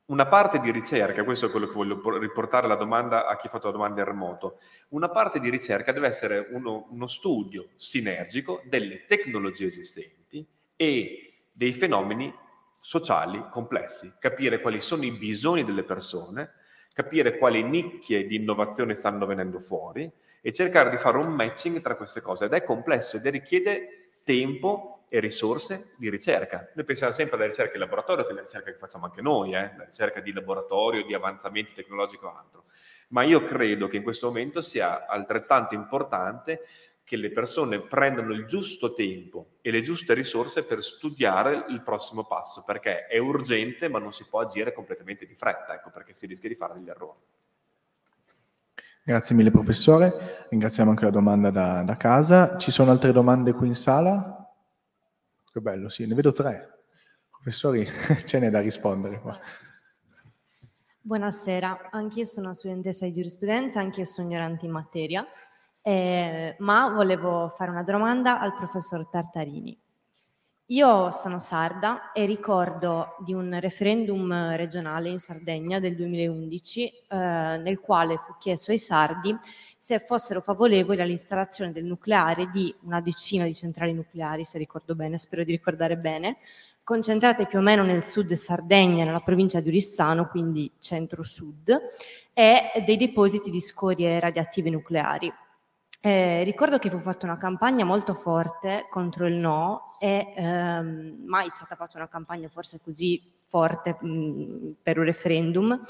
una 0.06 0.26
parte 0.26 0.58
di 0.58 0.72
ricerca, 0.72 1.22
questo 1.22 1.46
è 1.46 1.50
quello 1.50 1.68
che 1.68 1.74
voglio 1.74 2.18
riportare 2.18 2.66
la 2.66 2.74
domanda 2.74 3.28
a 3.28 3.36
chi 3.36 3.46
ha 3.46 3.50
fatto 3.50 3.66
la 3.66 3.72
domanda 3.72 4.00
in 4.00 4.08
remoto, 4.08 4.58
una 4.88 5.08
parte 5.08 5.38
di 5.38 5.48
ricerca 5.48 5.92
deve 5.92 6.08
essere 6.08 6.48
uno, 6.50 6.88
uno 6.90 7.06
studio 7.06 7.68
sinergico 7.76 8.60
delle 8.64 9.04
tecnologie 9.06 9.66
esistenti 9.66 10.44
e 10.74 11.34
dei 11.52 11.72
fenomeni 11.72 12.34
sociali 12.80 13.44
complessi, 13.48 14.12
capire 14.18 14.60
quali 14.60 14.80
sono 14.80 15.04
i 15.04 15.12
bisogni 15.12 15.62
delle 15.62 15.84
persone, 15.84 16.50
capire 16.92 17.38
quali 17.38 17.62
nicchie 17.62 18.26
di 18.26 18.34
innovazione 18.34 18.96
stanno 18.96 19.24
venendo 19.24 19.60
fuori, 19.60 20.10
e 20.48 20.52
cercare 20.52 20.88
di 20.88 20.96
fare 20.96 21.18
un 21.18 21.34
matching 21.34 21.82
tra 21.82 21.94
queste 21.94 22.22
cose. 22.22 22.46
Ed 22.46 22.54
è 22.54 22.64
complesso 22.64 23.18
ed 23.18 23.26
richiede 23.26 24.12
tempo 24.24 25.04
e 25.10 25.20
risorse 25.20 25.92
di 25.98 26.08
ricerca. 26.08 26.70
Noi 26.72 26.86
pensiamo 26.86 27.12
sempre 27.12 27.36
alla 27.36 27.44
ricerca 27.44 27.74
in 27.74 27.80
laboratorio, 27.80 28.24
che 28.24 28.30
è 28.30 28.34
la 28.34 28.40
ricerca 28.40 28.70
che 28.70 28.78
facciamo 28.78 29.04
anche 29.04 29.20
noi, 29.20 29.52
eh? 29.52 29.74
la 29.76 29.84
ricerca 29.84 30.20
di 30.20 30.32
laboratorio, 30.32 31.04
di 31.04 31.12
avanzamento 31.12 31.72
tecnologico 31.74 32.28
o 32.28 32.34
altro. 32.34 32.64
Ma 33.08 33.24
io 33.24 33.44
credo 33.44 33.88
che 33.88 33.98
in 33.98 34.02
questo 34.02 34.28
momento 34.28 34.62
sia 34.62 35.06
altrettanto 35.06 35.74
importante 35.74 36.62
che 37.04 37.16
le 37.16 37.30
persone 37.30 37.80
prendano 37.82 38.32
il 38.32 38.46
giusto 38.46 38.94
tempo 38.94 39.56
e 39.60 39.70
le 39.70 39.82
giuste 39.82 40.14
risorse 40.14 40.64
per 40.64 40.82
studiare 40.82 41.66
il 41.68 41.82
prossimo 41.82 42.24
passo, 42.24 42.62
perché 42.64 43.04
è 43.04 43.18
urgente 43.18 43.88
ma 43.88 43.98
non 43.98 44.14
si 44.14 44.24
può 44.26 44.40
agire 44.40 44.72
completamente 44.72 45.26
di 45.26 45.34
fretta, 45.34 45.74
ecco 45.74 45.90
perché 45.90 46.14
si 46.14 46.24
rischia 46.24 46.48
di 46.48 46.54
fare 46.54 46.72
degli 46.72 46.88
errori. 46.88 47.20
Grazie 49.08 49.34
mille 49.34 49.50
professore, 49.50 50.44
ringraziamo 50.50 50.90
anche 50.90 51.04
la 51.04 51.10
domanda 51.10 51.50
da, 51.50 51.80
da, 51.80 51.96
casa. 51.96 52.58
Ci 52.58 52.70
sono 52.70 52.90
altre 52.90 53.10
domande 53.10 53.54
qui 53.54 53.66
in 53.66 53.74
sala? 53.74 54.52
Che 55.50 55.60
bello, 55.60 55.88
sì, 55.88 56.06
ne 56.06 56.14
vedo 56.14 56.30
tre. 56.32 56.82
Professori, 57.30 57.88
ce 58.26 58.38
n'è 58.38 58.50
da 58.50 58.60
rispondere 58.60 59.18
qua. 59.18 59.40
Buonasera, 61.00 61.88
anch'io 61.90 62.26
sono 62.26 62.52
studentessa 62.52 63.06
di 63.06 63.14
giurisprudenza, 63.14 63.80
anch'io 63.80 64.04
sono 64.04 64.28
ignorante 64.28 64.66
in 64.66 64.72
materia, 64.72 65.26
eh, 65.80 66.54
ma 66.58 66.90
volevo 66.90 67.48
fare 67.56 67.70
una 67.70 67.84
domanda 67.84 68.38
al 68.40 68.54
professor 68.56 69.08
Tartarini. 69.08 69.87
Io 70.70 71.10
sono 71.10 71.38
sarda 71.38 72.12
e 72.12 72.26
ricordo 72.26 73.16
di 73.24 73.32
un 73.32 73.58
referendum 73.58 74.54
regionale 74.54 75.08
in 75.08 75.18
Sardegna 75.18 75.80
del 75.80 75.96
2011 75.96 76.84
eh, 76.84 77.16
nel 77.16 77.80
quale 77.80 78.18
fu 78.18 78.34
chiesto 78.38 78.70
ai 78.70 78.78
sardi 78.78 79.34
se 79.78 79.98
fossero 79.98 80.42
favorevoli 80.42 81.00
all'installazione 81.00 81.72
del 81.72 81.84
nucleare 81.84 82.50
di 82.50 82.74
una 82.82 83.00
decina 83.00 83.46
di 83.46 83.54
centrali 83.54 83.94
nucleari, 83.94 84.44
se 84.44 84.58
ricordo 84.58 84.94
bene, 84.94 85.16
spero 85.16 85.42
di 85.42 85.52
ricordare 85.52 85.96
bene, 85.96 86.36
concentrate 86.84 87.46
più 87.46 87.60
o 87.60 87.62
meno 87.62 87.82
nel 87.82 88.02
sud 88.02 88.30
Sardegna, 88.34 89.06
nella 89.06 89.20
provincia 89.20 89.60
di 89.60 89.68
Oristano, 89.68 90.26
quindi 90.28 90.70
centro-sud, 90.80 91.80
e 92.34 92.84
dei 92.84 92.98
depositi 92.98 93.50
di 93.50 93.60
scorie 93.60 94.20
radioattive 94.20 94.68
nucleari. 94.68 95.32
Eh, 96.00 96.44
ricordo 96.44 96.78
che 96.78 96.90
fu 96.90 97.00
fatta 97.00 97.26
una 97.26 97.36
campagna 97.36 97.84
molto 97.84 98.14
forte 98.14 98.86
contro 98.88 99.26
il 99.26 99.34
no 99.34 99.96
e 99.98 100.32
ehm, 100.36 101.24
mai 101.26 101.48
è 101.48 101.50
stata 101.50 101.74
fatta 101.74 101.96
una 101.96 102.06
campagna 102.06 102.48
forse 102.48 102.78
così 102.78 103.20
forte 103.44 103.96
mh, 104.00 104.76
per 104.80 104.98
un 104.98 105.04
referendum 105.04 105.80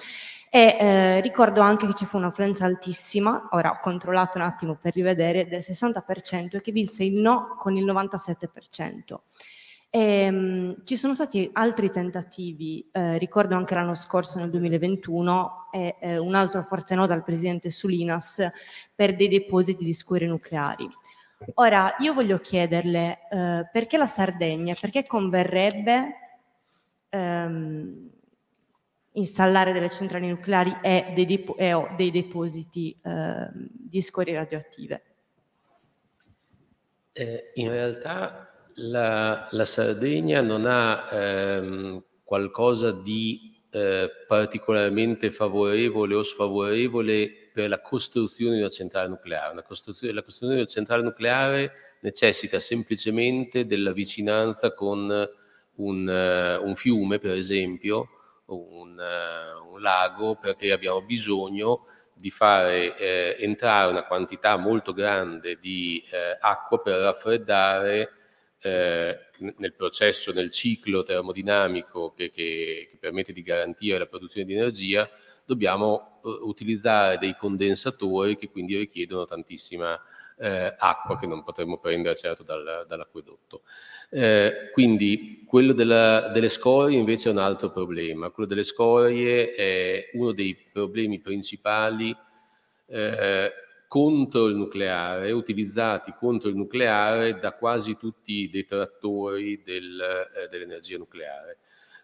e 0.49 0.77
eh, 0.81 1.21
ricordo 1.21 1.61
anche 1.61 1.87
che 1.87 1.93
ci 1.93 2.07
fu 2.07 2.17
un'affluenza 2.17 2.65
altissima, 2.65 3.49
ora 3.51 3.71
ho 3.73 3.81
controllato 3.83 4.39
un 4.39 4.45
attimo 4.45 4.77
per 4.81 4.95
rivedere, 4.95 5.47
del 5.47 5.61
60% 5.61 6.57
e 6.57 6.61
che 6.63 6.73
vinse 6.73 7.05
il 7.05 7.17
no 7.17 7.57
con 7.59 7.77
il 7.77 7.85
97%. 7.85 9.19
E, 9.91 10.31
mh, 10.31 10.85
ci 10.85 10.97
sono 10.97 11.15
stati 11.15 11.49
altri 11.53 11.91
tentativi, 11.91 12.87
eh, 12.93 13.17
ricordo 13.19 13.55
anche 13.55 13.75
l'anno 13.75 13.95
scorso 13.95 14.39
nel 14.39 14.51
2021, 14.51 15.69
e 15.73 15.97
eh, 16.01 16.19
un 16.19 16.35
altro 16.35 16.63
forte 16.63 16.95
no 16.95 17.07
dal 17.07 17.25
presidente 17.25 17.71
Sulinas 17.71 18.47
per 18.95 19.17
dei 19.17 19.29
depositi 19.29 19.85
di 19.85 19.95
scorie 19.95 20.29
nucleari. 20.29 20.89
Ora, 21.55 21.95
io 22.01 22.15
voglio 22.15 22.39
chiederle 22.39 23.19
eh, 23.31 23.69
perché 23.71 23.97
la 23.97 24.07
Sardegna, 24.07 24.75
perché 24.79 25.07
converrebbe 25.07 26.15
ehm, 27.11 28.11
installare 29.13 29.73
delle 29.73 29.91
centrali 29.91 30.29
nucleari 30.29 30.79
e 30.83 31.13
dei, 31.15 31.27
depo- 31.27 31.57
e 31.57 31.73
o 31.73 31.89
dei 31.97 32.11
depositi 32.11 32.99
eh, 33.03 33.49
di 33.53 34.03
scorie 34.03 34.35
radioattive? 34.35 35.03
Eh, 37.13 37.53
in 37.55 37.71
realtà 37.71 38.48
la, 38.79 39.49
la, 39.51 39.65
Sardegna 39.65 40.41
non 40.41 40.67
ha 40.67 41.09
ehm, 41.11 42.03
qualcosa 42.25 42.93
di 42.93 43.57
eh, 43.71 44.11
particolarmente 44.27 45.31
favorevole 45.31 46.15
o 46.15 46.23
sfavorevole 46.23 47.51
per 47.53 47.69
la 47.69 47.81
costruzione 47.81 48.55
di 48.55 48.61
una 48.61 48.71
centrale 48.71 49.09
nucleare. 49.09 49.63
Costruzione, 49.67 50.15
la 50.15 50.23
costruzione 50.23 50.55
di 50.55 50.61
una 50.61 50.71
centrale 50.71 51.03
nucleare 51.03 51.73
necessita 52.01 52.61
semplicemente 52.61 53.67
della 53.67 53.93
vicinanza 53.93 54.73
con 54.73 55.29
un, 55.75 56.59
uh, 56.61 56.67
un 56.67 56.77
fiume, 56.77 57.19
per 57.19 57.33
esempio, 57.33 58.09
un, 58.47 58.97
uh, 58.97 59.73
un, 59.73 59.81
lago, 59.81 60.37
perché 60.37 60.73
abbiamo 60.73 61.03
bisogno 61.03 61.87
di 62.15 62.31
fare 62.31 62.97
eh, 62.97 63.37
entrare 63.39 63.91
una 63.91 64.05
quantità 64.05 64.57
molto 64.57 64.93
grande 64.93 65.59
di 65.61 66.03
eh, 66.11 66.37
acqua 66.41 66.81
per 66.81 66.99
raffreddare 66.99 68.18
eh, 68.61 69.19
nel 69.57 69.75
processo, 69.75 70.33
nel 70.33 70.51
ciclo 70.51 71.03
termodinamico 71.03 72.13
che, 72.15 72.31
che, 72.31 72.89
che 72.91 72.97
permette 72.99 73.33
di 73.33 73.43
garantire 73.43 73.99
la 73.99 74.07
produzione 74.07 74.47
di 74.47 74.55
energia, 74.55 75.09
dobbiamo 75.45 76.21
eh, 76.25 76.29
utilizzare 76.43 77.19
dei 77.19 77.37
condensatori 77.37 78.37
che 78.37 78.51
quindi 78.51 78.77
richiedono 78.77 79.25
tantissima 79.25 79.99
eh, 80.39 80.75
acqua 80.79 81.19
che 81.19 81.27
non 81.27 81.43
potremmo 81.43 81.79
prendere 81.79 82.15
certo 82.15 82.43
dal, 82.43 82.85
dall'acquedotto. 82.87 83.63
Eh, 84.11 84.71
quindi 84.73 85.45
quello 85.47 85.73
della, 85.73 86.29
delle 86.29 86.49
scorie 86.49 86.99
invece 86.99 87.29
è 87.29 87.33
un 87.33 87.39
altro 87.39 87.71
problema. 87.71 88.31
Quello 88.31 88.49
delle 88.49 88.65
scorie 88.65 89.55
è 89.55 90.11
uno 90.15 90.33
dei 90.33 90.55
problemi 90.55 91.19
principali 91.19 92.17
eh, 92.87 93.53
contro 93.89 94.47
il 94.47 94.55
nucleare, 94.55 95.33
utilizzati 95.33 96.15
contro 96.17 96.51
il 96.51 96.57
nucleare 96.57 97.39
da 97.39 97.55
quasi 97.55 97.97
tutti 97.97 98.43
i 98.43 98.51
detrattori 98.51 99.63
del, 99.65 99.99
eh, 99.99 100.49
dell'energia 100.49 100.99
nucleare. 100.99 101.59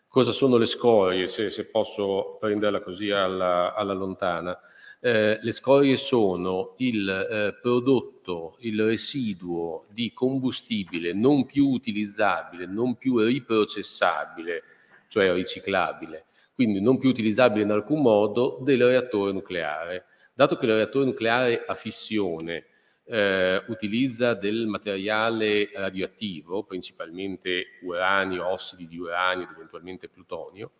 Cosa 0.09 0.33
sono 0.33 0.57
le 0.57 0.67
scorie, 0.67 1.27
se, 1.27 1.51
se 1.51 1.67
posso 1.67 2.39
prenderla 2.41 2.81
così 2.81 3.11
alla, 3.11 3.75
alla 3.75 3.93
lontana? 3.93 4.59
Eh, 5.01 5.39
le 5.43 5.53
scorie 5.53 5.97
sono 5.97 6.75
il 6.79 7.07
eh, 7.07 7.59
prodotto, 7.61 8.57
il 8.61 8.83
residuo 8.83 9.85
di 9.91 10.15
combustibile 10.15 11.13
non 11.13 11.45
più 11.45 11.69
utilizzabile, 11.69 12.65
non 12.65 12.95
più 12.95 13.19
riprocessabile, 13.19 14.63
cioè 15.09 15.35
riciclabile, 15.35 16.27
quindi 16.55 16.81
non 16.81 16.97
più 16.97 17.11
utilizzabile 17.11 17.65
in 17.65 17.71
alcun 17.73 18.01
modo 18.01 18.59
del 18.63 18.83
reattore 18.83 19.33
nucleare. 19.33 20.07
Dato 20.37 20.57
che 20.57 20.67
il 20.67 20.75
reattore 20.75 21.05
nucleare 21.05 21.65
a 21.65 21.77
fissione 21.77 22.67
eh, 23.07 23.63
utilizza 23.69 24.35
del 24.35 24.67
materiale 24.67 25.71
radioattivo, 25.73 26.65
principalmente 26.65 27.79
uranio, 27.83 28.49
ossidi 28.49 28.89
di 28.89 28.99
uranio 28.99 29.45
ed 29.45 29.55
eventualmente 29.55 30.09
plutonio, 30.09 30.73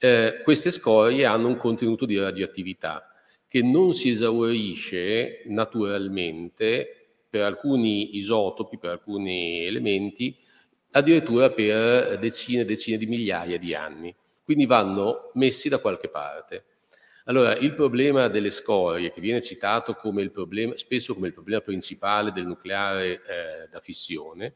eh, 0.00 0.40
queste 0.42 0.72
scorie 0.72 1.24
hanno 1.26 1.46
un 1.46 1.56
contenuto 1.58 2.06
di 2.06 2.18
radioattività 2.18 3.08
che 3.46 3.62
non 3.62 3.92
si 3.92 4.08
esaurisce 4.08 5.42
naturalmente 5.46 7.20
per 7.30 7.42
alcuni 7.42 8.16
isotopi, 8.16 8.78
per 8.78 8.90
alcuni 8.90 9.64
elementi, 9.64 10.36
addirittura 10.90 11.50
per 11.50 12.18
decine 12.18 12.62
e 12.62 12.64
decine 12.64 12.98
di 12.98 13.06
migliaia 13.06 13.58
di 13.58 13.74
anni. 13.74 14.12
Quindi 14.42 14.66
vanno 14.66 15.30
messi 15.34 15.68
da 15.68 15.78
qualche 15.78 16.08
parte. 16.08 16.64
Allora, 17.26 17.56
il 17.56 17.74
problema 17.74 18.26
delle 18.28 18.50
scorie, 18.50 19.12
che 19.12 19.20
viene 19.20 19.40
citato 19.40 19.94
come 19.94 20.28
problema, 20.30 20.76
spesso 20.76 21.14
come 21.14 21.28
il 21.28 21.32
problema 21.32 21.60
principale 21.60 22.32
del 22.32 22.46
nucleare 22.46 23.12
eh, 23.12 23.68
da 23.70 23.80
fissione, 23.80 24.54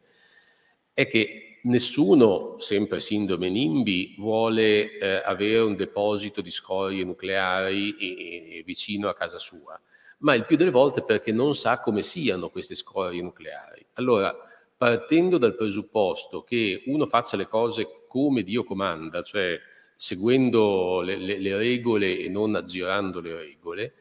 è 0.92 1.06
che 1.06 1.60
nessuno, 1.62 2.58
sempre 2.58 2.98
sindrome 2.98 3.48
NIMBY, 3.50 4.16
vuole 4.18 4.98
eh, 4.98 5.22
avere 5.24 5.60
un 5.60 5.76
deposito 5.76 6.40
di 6.40 6.50
scorie 6.50 7.04
nucleari 7.04 7.96
e, 7.98 8.58
e 8.58 8.62
vicino 8.64 9.08
a 9.08 9.14
casa 9.14 9.38
sua, 9.38 9.80
ma 10.18 10.34
il 10.34 10.44
più 10.44 10.56
delle 10.56 10.70
volte 10.70 11.02
perché 11.02 11.30
non 11.30 11.54
sa 11.54 11.80
come 11.80 12.02
siano 12.02 12.48
queste 12.48 12.74
scorie 12.74 13.22
nucleari. 13.22 13.86
Allora, 13.94 14.34
partendo 14.76 15.38
dal 15.38 15.54
presupposto 15.54 16.42
che 16.42 16.82
uno 16.86 17.06
faccia 17.06 17.36
le 17.36 17.46
cose 17.46 18.06
come 18.08 18.42
Dio 18.42 18.64
comanda, 18.64 19.22
cioè 19.22 19.56
seguendo 19.96 21.00
le, 21.00 21.16
le, 21.16 21.38
le 21.38 21.56
regole 21.56 22.18
e 22.18 22.28
non 22.28 22.54
aggirando 22.54 23.20
le 23.20 23.34
regole, 23.34 23.94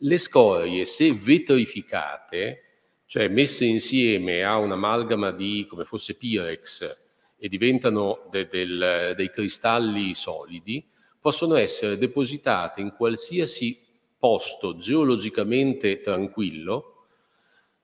le 0.00 0.18
scorie, 0.18 0.84
se 0.84 1.12
vetrificate, 1.12 2.62
cioè 3.06 3.28
messe 3.28 3.64
insieme 3.64 4.44
a 4.44 4.58
un'amalgama 4.58 5.30
di 5.30 5.66
come 5.68 5.84
fosse 5.84 6.16
Pirex 6.16 7.04
e 7.38 7.48
diventano 7.48 8.28
de, 8.30 8.48
del, 8.48 9.14
dei 9.16 9.30
cristalli 9.30 10.14
solidi, 10.14 10.84
possono 11.20 11.54
essere 11.56 11.98
depositate 11.98 12.80
in 12.80 12.92
qualsiasi 12.92 13.78
posto 14.18 14.76
geologicamente 14.76 16.00
tranquillo 16.00 16.95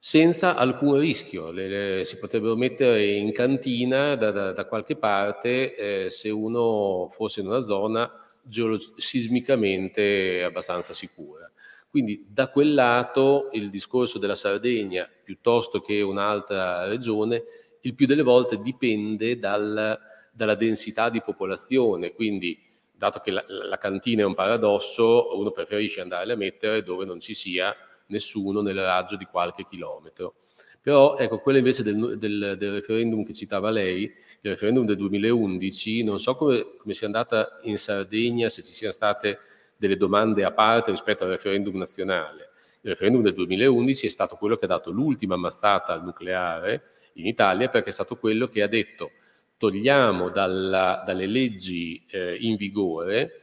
senza 0.04 0.56
alcun 0.56 0.98
rischio. 0.98 1.52
Le, 1.52 1.68
le, 1.68 2.04
si 2.04 2.18
potrebbero 2.18 2.56
mettere 2.56 3.06
in 3.06 3.30
cantina 3.30 4.16
da, 4.16 4.32
da, 4.32 4.50
da 4.50 4.64
qualche 4.64 4.96
parte 4.96 5.76
eh, 5.76 6.10
se 6.10 6.28
uno 6.28 7.08
fosse 7.12 7.40
in 7.40 7.46
una 7.46 7.60
zona 7.60 8.10
geolog- 8.42 8.98
sismicamente 8.98 10.42
abbastanza 10.42 10.92
sicura. 10.92 11.48
Quindi 11.88 12.26
da 12.28 12.48
quel 12.48 12.74
lato 12.74 13.46
il 13.52 13.70
discorso 13.70 14.18
della 14.18 14.34
Sardegna 14.34 15.08
piuttosto 15.22 15.80
che 15.80 16.00
un'altra 16.00 16.88
regione, 16.88 17.44
il 17.82 17.94
più 17.94 18.06
delle 18.06 18.24
volte 18.24 18.60
dipende 18.60 19.38
dal, 19.38 19.96
dalla 20.32 20.54
densità 20.56 21.10
di 21.10 21.22
popolazione. 21.22 22.12
Quindi, 22.12 22.60
dato 22.90 23.20
che 23.20 23.30
la, 23.30 23.44
la 23.46 23.78
cantina 23.78 24.22
è 24.22 24.24
un 24.24 24.34
paradosso, 24.34 25.38
uno 25.38 25.52
preferisce 25.52 26.00
andare 26.00 26.32
a 26.32 26.36
mettere 26.36 26.82
dove 26.82 27.04
non 27.04 27.20
ci 27.20 27.34
sia 27.34 27.72
nessuno 28.12 28.60
nel 28.60 28.76
raggio 28.76 29.16
di 29.16 29.24
qualche 29.24 29.66
chilometro. 29.68 30.34
Però 30.80 31.16
ecco, 31.16 31.38
quello 31.40 31.58
invece 31.58 31.82
del, 31.82 32.18
del, 32.18 32.56
del, 32.58 32.72
referendum 32.74 33.24
che 33.24 33.32
citava 33.32 33.70
lei, 33.70 34.02
il 34.02 34.50
referendum 34.50 34.84
del 34.84 34.96
2011, 34.96 36.04
non 36.04 36.20
so 36.20 36.34
come, 36.34 36.74
come, 36.76 36.94
sia 36.94 37.06
andata 37.06 37.60
in 37.62 37.78
Sardegna, 37.78 38.48
se 38.48 38.62
ci 38.62 38.72
siano 38.72 38.92
state 38.92 39.38
delle 39.76 39.96
domande 39.96 40.44
a 40.44 40.52
parte 40.52 40.90
rispetto 40.90 41.24
al 41.24 41.30
referendum 41.30 41.76
nazionale. 41.76 42.50
Il 42.82 42.90
referendum 42.90 43.22
del 43.22 43.34
2011 43.34 44.06
è 44.06 44.10
stato 44.10 44.36
quello 44.36 44.56
che 44.56 44.64
ha 44.64 44.68
dato 44.68 44.90
l'ultima 44.90 45.34
ammazzata 45.34 45.92
al 45.92 46.02
nucleare 46.02 46.82
in 47.14 47.26
Italia 47.26 47.68
perché 47.68 47.90
è 47.90 47.92
stato 47.92 48.16
quello 48.16 48.48
che 48.48 48.62
ha 48.62 48.66
detto 48.66 49.10
togliamo 49.56 50.30
dalla, 50.30 51.04
dalle 51.06 51.26
leggi 51.26 52.04
eh, 52.10 52.36
in 52.40 52.56
vigore 52.56 53.41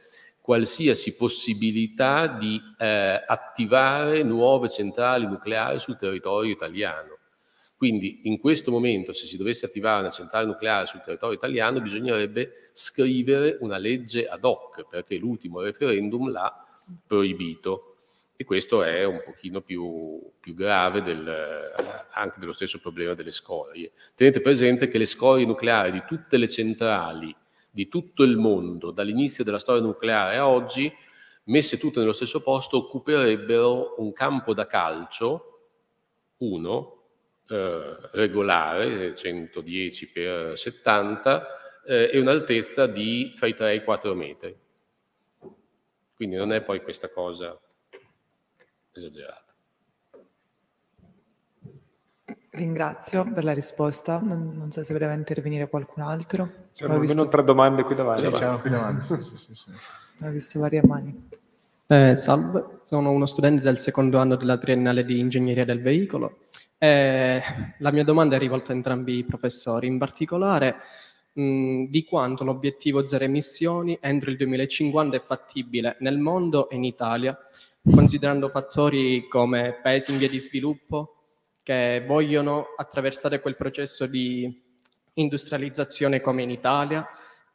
qualsiasi 0.50 1.14
possibilità 1.14 2.26
di 2.26 2.60
eh, 2.76 3.22
attivare 3.24 4.24
nuove 4.24 4.68
centrali 4.68 5.24
nucleari 5.24 5.78
sul 5.78 5.96
territorio 5.96 6.50
italiano. 6.50 7.18
Quindi 7.76 8.22
in 8.24 8.40
questo 8.40 8.72
momento, 8.72 9.12
se 9.12 9.26
si 9.26 9.36
dovesse 9.36 9.66
attivare 9.66 10.00
una 10.00 10.10
centrale 10.10 10.46
nucleare 10.46 10.86
sul 10.86 11.02
territorio 11.02 11.36
italiano, 11.36 11.80
bisognerebbe 11.80 12.70
scrivere 12.72 13.58
una 13.60 13.78
legge 13.78 14.26
ad 14.26 14.44
hoc, 14.44 14.88
perché 14.88 15.18
l'ultimo 15.18 15.60
referendum 15.60 16.32
l'ha 16.32 16.52
proibito. 17.06 17.98
E 18.34 18.42
questo 18.42 18.82
è 18.82 19.04
un 19.04 19.22
pochino 19.24 19.60
più, 19.60 20.20
più 20.40 20.54
grave 20.54 21.00
del, 21.00 21.72
anche 22.14 22.40
dello 22.40 22.50
stesso 22.50 22.80
problema 22.80 23.14
delle 23.14 23.30
scorie. 23.30 23.92
Tenete 24.16 24.40
presente 24.40 24.88
che 24.88 24.98
le 24.98 25.06
scorie 25.06 25.46
nucleari 25.46 25.92
di 25.92 26.02
tutte 26.08 26.38
le 26.38 26.48
centrali 26.48 27.32
di 27.70 27.88
tutto 27.88 28.22
il 28.22 28.36
mondo, 28.36 28.90
dall'inizio 28.90 29.44
della 29.44 29.58
storia 29.58 29.82
nucleare 29.82 30.36
a 30.36 30.48
oggi, 30.48 30.92
messe 31.44 31.78
tutte 31.78 32.00
nello 32.00 32.12
stesso 32.12 32.42
posto, 32.42 32.78
occuperebbero 32.78 33.94
un 33.98 34.12
campo 34.12 34.54
da 34.54 34.66
calcio, 34.66 35.68
uno, 36.38 37.02
eh, 37.48 37.96
regolare, 38.12 39.14
110 39.14 40.06
x 40.06 40.52
70, 40.52 41.46
eh, 41.86 42.10
e 42.12 42.18
un'altezza 42.20 42.86
di 42.86 43.32
fra 43.36 43.46
i 43.46 43.54
3 43.54 43.72
e 43.72 43.74
i 43.76 43.84
4 43.84 44.14
metri. 44.14 44.58
Quindi 46.14 46.36
non 46.36 46.52
è 46.52 46.62
poi 46.62 46.82
questa 46.82 47.08
cosa 47.08 47.58
esagerata. 48.92 49.50
Ringrazio 52.50 53.32
per 53.32 53.44
la 53.44 53.54
risposta. 53.54 54.18
Non, 54.18 54.52
non 54.54 54.70
so 54.70 54.82
se 54.82 54.92
voleva 54.92 55.12
intervenire 55.12 55.68
qualcun 55.68 56.02
altro. 56.02 56.68
C'erano 56.72 56.98
visto, 56.98 57.16
almeno 57.16 57.30
tre 57.30 57.44
domande 57.44 57.82
qui 57.82 57.94
davanti. 57.94 58.24
Sì, 58.24 58.30
c'erano 58.32 58.60
qui 58.60 58.70
davanti. 58.70 59.22
Sì, 59.22 59.36
sì, 59.36 59.54
sì. 59.54 60.24
ho 60.24 60.30
visto 60.30 60.60
varie 60.60 60.82
mani. 60.84 61.28
Eh, 61.86 62.14
salve, 62.14 62.80
sono 62.84 63.10
uno 63.10 63.26
studente 63.26 63.62
del 63.62 63.78
secondo 63.78 64.18
anno 64.18 64.36
della 64.36 64.58
triennale 64.58 65.04
di 65.04 65.18
ingegneria 65.18 65.64
del 65.64 65.82
veicolo. 65.82 66.42
Eh, 66.78 67.42
la 67.78 67.90
mia 67.90 68.04
domanda 68.04 68.36
è 68.36 68.38
rivolta 68.38 68.72
a 68.72 68.76
entrambi 68.76 69.18
i 69.18 69.24
professori, 69.24 69.88
in 69.88 69.98
particolare 69.98 70.76
mh, 71.32 71.84
di 71.84 72.04
quanto 72.04 72.44
l'obiettivo 72.44 73.06
zero 73.06 73.24
emissioni 73.24 73.98
entro 74.00 74.30
il 74.30 74.36
2050 74.36 75.16
è 75.16 75.20
fattibile 75.20 75.96
nel 76.00 76.18
mondo 76.18 76.70
e 76.70 76.76
in 76.76 76.84
Italia, 76.84 77.36
considerando 77.82 78.48
fattori 78.48 79.26
come 79.28 79.78
paesi 79.82 80.12
in 80.12 80.18
via 80.18 80.28
di 80.28 80.38
sviluppo 80.38 81.16
che 81.62 82.04
vogliono 82.06 82.66
attraversare 82.76 83.40
quel 83.40 83.56
processo 83.56 84.06
di 84.06 84.68
industrializzazione 85.14 86.20
come 86.20 86.42
in 86.42 86.50
Italia 86.50 87.06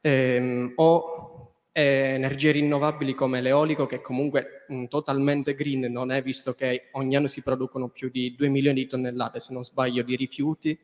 ehm, 0.01 0.73
o 0.75 1.25
eh, 1.71 2.13
energie 2.15 2.51
rinnovabili 2.51 3.13
come 3.13 3.41
l'eolico, 3.41 3.85
che 3.85 3.99
comunque 3.99 4.63
mh, 4.67 4.85
totalmente 4.85 5.55
green 5.55 5.91
non 5.91 6.11
è, 6.11 6.21
visto 6.21 6.53
che 6.53 6.89
ogni 6.93 7.15
anno 7.17 7.27
si 7.27 7.41
producono 7.41 7.89
più 7.89 8.09
di 8.09 8.33
2 8.35 8.47
milioni 8.47 8.83
di 8.83 8.87
tonnellate, 8.87 9.41
se 9.41 9.53
non 9.53 9.65
sbaglio, 9.65 10.01
di 10.03 10.15
rifiuti, 10.15 10.79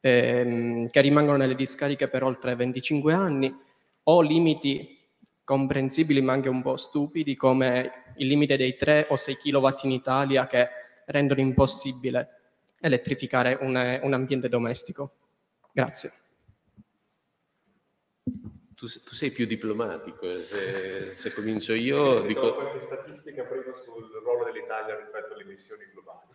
ehm, 0.00 0.88
che 0.88 1.00
rimangono 1.00 1.36
nelle 1.38 1.56
discariche 1.56 2.08
per 2.08 2.22
oltre 2.22 2.54
25 2.54 3.12
anni, 3.12 3.52
o 4.04 4.20
limiti 4.20 4.98
comprensibili 5.42 6.20
ma 6.22 6.32
anche 6.32 6.48
un 6.48 6.62
po' 6.62 6.76
stupidi, 6.76 7.34
come 7.34 8.12
il 8.18 8.28
limite 8.28 8.56
dei 8.56 8.76
3 8.76 9.06
o 9.10 9.16
6 9.16 9.36
kW 9.36 9.68
in 9.82 9.90
Italia, 9.90 10.46
che 10.46 10.68
rendono 11.06 11.40
impossibile 11.40 12.28
elettrificare 12.80 13.58
un, 13.60 14.00
un 14.02 14.12
ambiente 14.12 14.48
domestico. 14.48 15.14
Grazie. 15.72 16.12
Tu, 18.74 18.86
tu 19.04 19.14
sei 19.14 19.30
più 19.30 19.44
diplomatico, 19.44 20.26
eh, 20.26 20.42
se, 20.42 21.14
se 21.14 21.34
comincio 21.34 21.74
io... 21.74 22.22
Dico... 22.22 22.54
qualche 22.54 22.80
statistica 22.80 23.44
prima 23.44 23.74
sul 23.74 24.08
ruolo 24.22 24.44
dell'Italia 24.44 24.96
rispetto 24.96 25.34
alle 25.34 25.42
emissioni 25.42 25.84
globali. 25.92 26.28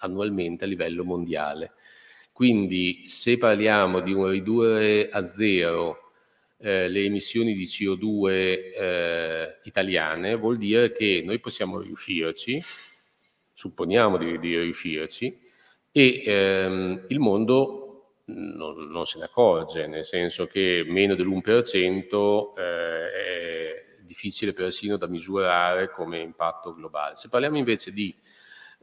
annualmente 0.04 0.64
a 0.64 0.66
livello 0.66 1.04
mondiale. 1.04 1.72
Quindi 2.32 3.06
se 3.06 3.38
parliamo 3.38 4.00
di 4.00 4.12
un 4.12 4.28
ridurre 4.28 5.08
a 5.08 5.22
zero 5.22 6.12
eh, 6.58 6.88
le 6.88 7.04
emissioni 7.04 7.54
di 7.54 7.64
CO2 7.64 8.28
eh, 8.28 9.58
italiane, 9.64 10.34
vuol 10.36 10.56
dire 10.56 10.92
che 10.92 11.22
noi 11.24 11.38
possiamo 11.38 11.78
riuscirci, 11.80 12.62
supponiamo 13.52 14.16
di, 14.16 14.38
di 14.38 14.58
riuscirci, 14.58 15.38
e 15.92 16.22
ehm, 16.24 17.04
il 17.08 17.20
mondo 17.20 17.84
non, 18.26 18.88
non, 18.88 19.04
se 19.04 19.18
ne 19.18 19.24
accorge, 19.26 19.86
nel 19.86 20.04
senso 20.04 20.46
che 20.46 20.84
meno 20.86 21.14
dell'1% 21.14 22.56
eh, 22.56 23.12
è 23.12 23.84
difficile 24.02 24.52
persino 24.52 24.96
da 24.96 25.06
misurare 25.06 25.90
come 25.90 26.18
impatto 26.20 26.74
globale. 26.74 27.14
Se 27.14 27.28
parliamo 27.28 27.58
invece 27.58 27.92
di 27.92 28.14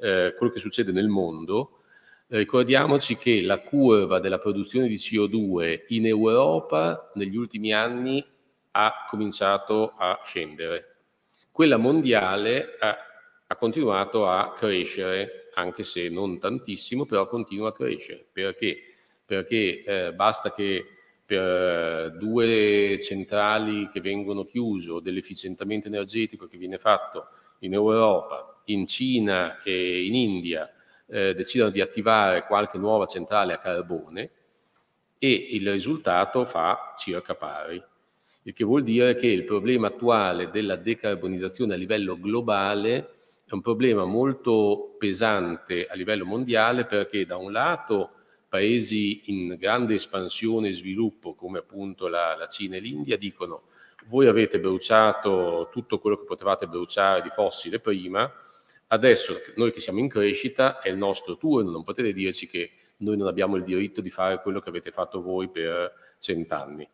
eh, 0.02 0.34
quello 0.36 0.52
che 0.52 0.60
succede 0.60 0.92
nel 0.92 1.08
mondo, 1.08 1.82
Ricordiamoci 2.34 3.18
che 3.18 3.42
la 3.42 3.60
curva 3.60 4.22
della 4.22 4.40
produzione 4.40 4.88
di 4.88 4.96
CO2 4.96 5.84
in 5.90 6.06
Europa 6.06 7.12
negli 7.16 7.36
ultimi 7.36 7.74
anni 7.74 8.26
ha 8.72 9.06
cominciato 9.06 9.96
a 9.98 10.22
scendere. 10.24 11.00
Quella 11.52 11.76
mondiale 11.76 12.78
ha, 12.80 12.98
ha 13.48 13.56
continuato 13.58 14.30
a 14.30 14.54
crescere, 14.54 15.50
anche 15.56 15.84
se 15.84 16.08
non 16.08 16.40
tantissimo, 16.40 17.06
però 17.06 17.28
continua 17.28 17.68
a 17.68 17.74
crescere. 17.74 18.26
Perché? 18.32 18.78
Perché 19.26 19.84
eh, 19.84 20.14
basta 20.14 20.54
che 20.54 20.86
per 21.26 22.16
due 22.18 22.98
centrali 23.02 23.90
che 23.90 24.00
vengono 24.00 24.46
chiuse 24.46 24.90
o 24.90 25.00
dell'efficientamento 25.02 25.88
energetico 25.88 26.48
che 26.48 26.58
viene 26.58 26.78
fatto 26.78 27.28
in 27.60 27.74
Europa, 27.74 28.51
in 28.66 28.88
Cina 28.88 29.62
e 29.64 30.06
in 30.06 30.16
India, 30.16 30.72
eh, 31.08 31.34
decidono 31.34 31.70
di 31.70 31.82
attivare 31.82 32.46
qualche 32.46 32.78
nuova 32.78 33.06
centrale 33.06 33.54
a 33.54 33.60
carbone 33.60 34.30
e 35.18 35.48
il 35.52 35.72
risultato 35.72 36.46
fa 36.46 36.94
circa 36.98 37.36
pari. 37.36 37.82
Il 38.44 38.54
che 38.54 38.64
vuol 38.64 38.82
dire 38.82 39.14
che 39.16 39.28
il 39.28 39.44
problema 39.44 39.88
attuale 39.88 40.50
della 40.50 40.76
decarbonizzazione 40.76 41.76
a 41.76 41.78
livello 41.78 42.20
globale 42.20 43.14
è 43.46 43.54
un 43.54 43.62
problema 43.62 44.06
molto 44.06 44.96
pesante 44.98 45.86
a 45.86 45.94
livello 45.94 46.26
mondiale 46.26 46.86
perché 46.86 47.26
da 47.26 47.38
un 47.38 47.52
lato 47.52 48.12
paesi 48.50 49.22
in 49.26 49.56
grande 49.60 49.94
espansione 49.94 50.70
e 50.70 50.74
sviluppo 50.74 51.36
come 51.36 51.60
appunto 51.60 52.08
la, 52.08 52.36
la 52.36 52.48
Cina 52.48 52.78
e 52.78 52.80
l'India 52.80 53.18
dicono 53.18 53.64
voi 54.08 54.28
avete 54.28 54.60
bruciato 54.60 55.70
tutto 55.72 56.00
quello 56.00 56.18
che 56.18 56.26
potevate 56.26 56.68
bruciare 56.68 57.22
di 57.22 57.30
fossile 57.30 57.80
prima, 57.80 58.32
Adesso 58.94 59.36
noi 59.56 59.72
che 59.72 59.80
siamo 59.80 60.00
in 60.00 60.10
crescita 60.10 60.80
è 60.80 60.90
il 60.90 60.98
nostro 60.98 61.38
turno, 61.38 61.72
non 61.72 61.84
potete 61.84 62.12
dirci 62.12 62.48
che 62.48 62.72
noi 62.98 63.16
non 63.16 63.28
abbiamo 63.28 63.56
il 63.56 63.64
diritto 63.64 64.02
di 64.02 64.10
fare 64.10 64.42
quello 64.42 64.60
che 64.60 64.68
avete 64.68 64.92
fatto 64.92 65.22
voi 65.22 65.50
per 65.50 65.94
cent'anni. 66.20 66.88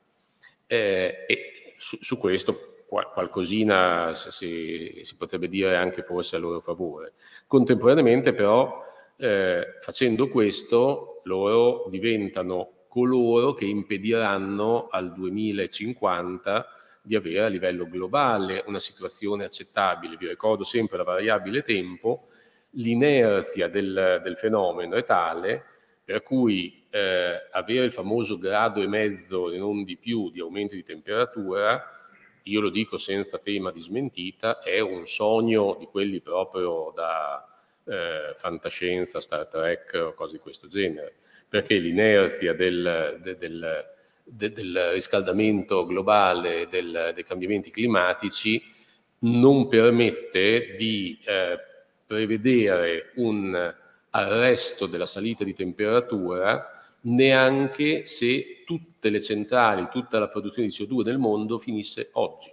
Eh, 0.68 1.26
e 1.28 1.74
su, 1.80 1.98
su 2.00 2.20
questo 2.20 2.84
qual- 2.88 3.12
qualcosina 3.12 4.14
si, 4.14 5.02
si, 5.04 5.16
potrebbe 5.16 5.50
dire 5.50 5.76
anche 5.76 6.04
forse 6.04 6.36
a 6.36 6.40
loro 6.40 6.60
favore. 6.60 7.14
Contemporaneamente 7.48 8.32
però, 8.34 8.84
eh, 9.18 9.78
facendo 9.82 10.30
questo, 10.30 11.22
loro 11.24 11.88
diventano 11.90 12.86
coloro 12.88 13.54
che 13.56 13.66
impediranno 13.66 14.88
al 14.90 15.14
2050 15.14 16.77
di 17.08 17.16
avere 17.16 17.46
a 17.46 17.48
livello 17.48 17.88
globale 17.88 18.64
una 18.68 18.80
situazione 18.80 19.46
accettabile. 19.46 20.18
Vi 20.18 20.28
ricordo 20.28 20.66
sempre 20.66 20.98
la 20.98 21.04
variabile 21.04 21.64
tempo, 21.64 22.28
l'inerzia 22.72 23.70
del, 23.70 24.20
del 24.22 24.38
fenomeno 24.38 24.96
è 24.96 25.06
tale 25.06 25.64
per 26.04 26.22
cui 26.22 26.86
eh, 26.90 27.48
avere 27.52 27.86
il 27.86 27.92
famoso 27.92 28.38
grado 28.38 28.82
e 28.82 28.88
mezzo 28.88 29.52
e 29.52 29.58
non 29.58 29.84
di 29.84 29.98
più 29.98 30.32
di 30.32 30.40
aumento 30.40 30.76
di 30.76 30.84
temperatura, 30.84 31.84
io 32.44 32.62
lo 32.62 32.70
dico 32.70 32.98
senza 32.98 33.40
tema 33.40 33.72
di 33.72 33.82
smentita, 33.82 34.60
è 34.60 34.80
un 34.80 35.06
sogno 35.06 35.76
di 35.78 35.86
quelli 35.86 36.22
proprio 36.22 36.94
da 36.96 37.46
eh, 37.86 38.34
fantascienza, 38.36 39.20
Star 39.20 39.48
Trek 39.48 39.94
o 39.96 40.14
cose 40.14 40.38
di 40.38 40.40
questo 40.40 40.68
genere, 40.68 41.16
perché 41.48 41.76
l'inerzia 41.76 42.54
del, 42.54 43.20
del, 43.22 43.38
del 43.38 43.96
de, 44.28 44.52
del 44.52 44.90
riscaldamento 44.92 45.86
globale, 45.86 46.68
del, 46.70 47.12
dei 47.14 47.24
cambiamenti 47.24 47.72
climatici, 47.72 48.62
non 49.20 49.68
permette 49.68 50.76
di 50.78 51.18
eh, 51.26 51.58
prevedere 52.06 53.12
un 53.16 53.76
arresto 54.10 54.86
della 54.86 55.06
salita 55.06 55.44
di 55.44 55.54
temperatura 55.54 56.72
neanche 57.02 58.06
se 58.06 58.64
tutte 58.66 59.10
le 59.10 59.22
centrali, 59.22 59.88
tutta 59.92 60.20
la 60.20 60.28
produzione 60.28 60.68
di 60.68 60.74
CO2 60.74 61.04
nel 61.04 61.18
mondo 61.18 61.60
finisse 61.60 62.10
oggi. 62.14 62.52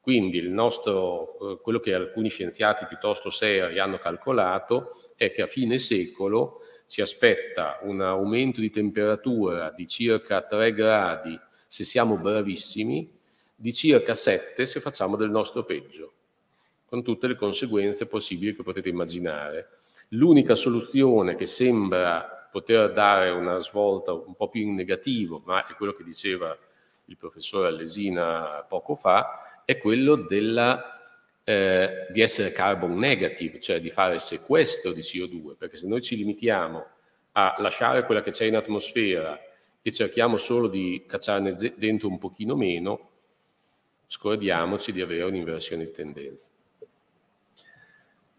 Quindi 0.00 0.40
nostro, 0.48 1.54
eh, 1.54 1.60
quello 1.60 1.80
che 1.80 1.92
alcuni 1.92 2.30
scienziati 2.30 2.86
piuttosto 2.86 3.28
seri 3.28 3.78
hanno 3.80 3.98
calcolato 3.98 5.12
è 5.16 5.32
che 5.32 5.42
a 5.42 5.48
fine 5.48 5.78
secolo 5.78 6.60
si 6.86 7.00
aspetta 7.00 7.80
un 7.82 8.00
aumento 8.00 8.60
di 8.60 8.70
temperatura 8.70 9.70
di 9.70 9.86
circa 9.86 10.40
3 10.40 10.72
gradi 10.72 11.38
se 11.66 11.84
siamo 11.84 12.16
bravissimi, 12.16 13.12
di 13.54 13.72
circa 13.74 14.14
7 14.14 14.64
se 14.64 14.80
facciamo 14.80 15.16
del 15.16 15.30
nostro 15.30 15.64
peggio, 15.64 16.12
con 16.86 17.02
tutte 17.02 17.26
le 17.26 17.34
conseguenze 17.34 18.06
possibili 18.06 18.54
che 18.54 18.62
potete 18.62 18.88
immaginare. 18.88 19.70
L'unica 20.10 20.54
soluzione 20.54 21.34
che 21.34 21.46
sembra 21.46 22.48
poter 22.50 22.92
dare 22.92 23.30
una 23.30 23.58
svolta 23.58 24.12
un 24.12 24.34
po' 24.34 24.48
più 24.48 24.62
in 24.62 24.74
negativo, 24.74 25.42
ma 25.44 25.66
è 25.66 25.74
quello 25.74 25.92
che 25.92 26.04
diceva 26.04 26.56
il 27.06 27.16
professore 27.16 27.68
Allesina 27.68 28.64
poco 28.68 28.94
fa, 28.94 29.62
è 29.64 29.76
quello 29.78 30.14
della 30.14 30.95
eh, 31.48 32.08
di 32.10 32.22
essere 32.22 32.50
carbon 32.50 32.98
negative, 32.98 33.60
cioè 33.60 33.78
di 33.78 33.88
fare 33.88 34.18
sequestro 34.18 34.90
di 34.90 35.00
CO2, 35.00 35.54
perché 35.56 35.76
se 35.76 35.86
noi 35.86 36.00
ci 36.00 36.16
limitiamo 36.16 36.84
a 37.32 37.54
lasciare 37.58 38.04
quella 38.04 38.20
che 38.20 38.32
c'è 38.32 38.46
in 38.46 38.56
atmosfera 38.56 39.38
e 39.80 39.92
cerchiamo 39.92 40.38
solo 40.38 40.66
di 40.66 41.04
cacciarne 41.06 41.54
dentro 41.76 42.08
un 42.08 42.18
pochino 42.18 42.56
meno, 42.56 43.10
scordiamoci 44.06 44.90
di 44.90 45.00
avere 45.00 45.22
un'inversione 45.22 45.84
di 45.84 45.92
tendenza. 45.92 46.50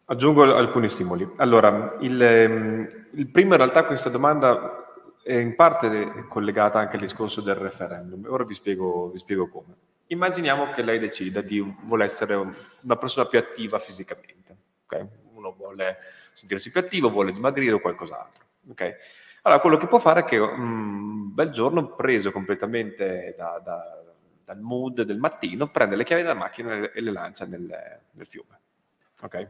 Aggiungo 0.10 0.44
alcuni 0.54 0.90
stimoli. 0.90 1.26
Allora, 1.38 1.96
il, 2.02 2.22
ehm, 2.22 3.06
il 3.12 3.28
primo 3.28 3.52
in 3.52 3.58
realtà 3.58 3.86
questa 3.86 4.10
domanda 4.10 4.86
è 5.24 5.34
in 5.34 5.56
parte 5.56 6.26
collegata 6.28 6.80
anche 6.80 6.98
al 6.98 7.04
discorso 7.04 7.40
del 7.40 7.56
referendum. 7.56 8.26
Ora 8.28 8.44
vi 8.44 8.54
spiego, 8.54 9.10
vi 9.12 9.18
spiego 9.18 9.48
come. 9.48 9.87
Immaginiamo 10.08 10.70
che 10.70 10.82
lei 10.82 11.00
decida 11.00 11.42
di 11.42 11.60
vuole 11.82 12.06
essere 12.06 12.34
una 12.36 12.96
persona 12.96 13.28
più 13.28 13.40
attiva 13.40 13.78
fisicamente. 13.80 14.56
Okay? 14.86 15.06
Uno 15.34 15.54
vuole 15.54 15.98
sentirsi 16.32 16.72
più 16.72 16.80
attivo, 16.80 17.10
vuole 17.10 17.34
dimagrire 17.34 17.74
o 17.74 17.80
qualcos'altro. 17.80 18.46
Okay? 18.70 18.94
Allora, 19.42 19.62
quello 19.62 19.78
che 19.78 19.88
può 19.88 20.00
fare 20.00 20.22
è 20.22 20.24
che 20.24 20.38
un 20.38 20.60
mm, 20.60 21.34
bel 21.34 21.50
giorno, 21.50 21.96
preso 21.96 22.32
completamente 22.32 23.34
da, 23.38 23.62
da, 23.64 24.04
dal 24.44 24.60
mood 24.60 25.02
del 25.02 25.18
mattino, 25.18 25.70
prende 25.70 25.96
le 25.96 26.04
chiavi 26.04 26.22
della 26.22 26.34
macchina 26.34 26.92
e 26.92 27.02
le 27.02 27.12
lancia 27.12 27.46
nel, 27.46 28.00
nel 28.12 28.26
fiume. 28.26 28.60
Ok? 29.22 29.50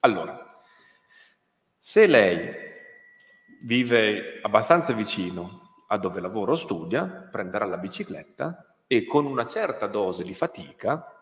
Allora, 0.00 0.62
se 1.78 2.06
lei 2.06 2.66
vive 3.62 4.40
abbastanza 4.42 4.92
vicino 4.92 5.84
a 5.88 5.98
dove 5.98 6.20
lavora 6.20 6.52
o 6.52 6.54
studia, 6.54 7.04
prenderà 7.04 7.64
la 7.64 7.78
bicicletta 7.78 8.67
e 8.90 9.04
con 9.04 9.26
una 9.26 9.44
certa 9.46 9.86
dose 9.86 10.24
di 10.24 10.34
fatica 10.34 11.14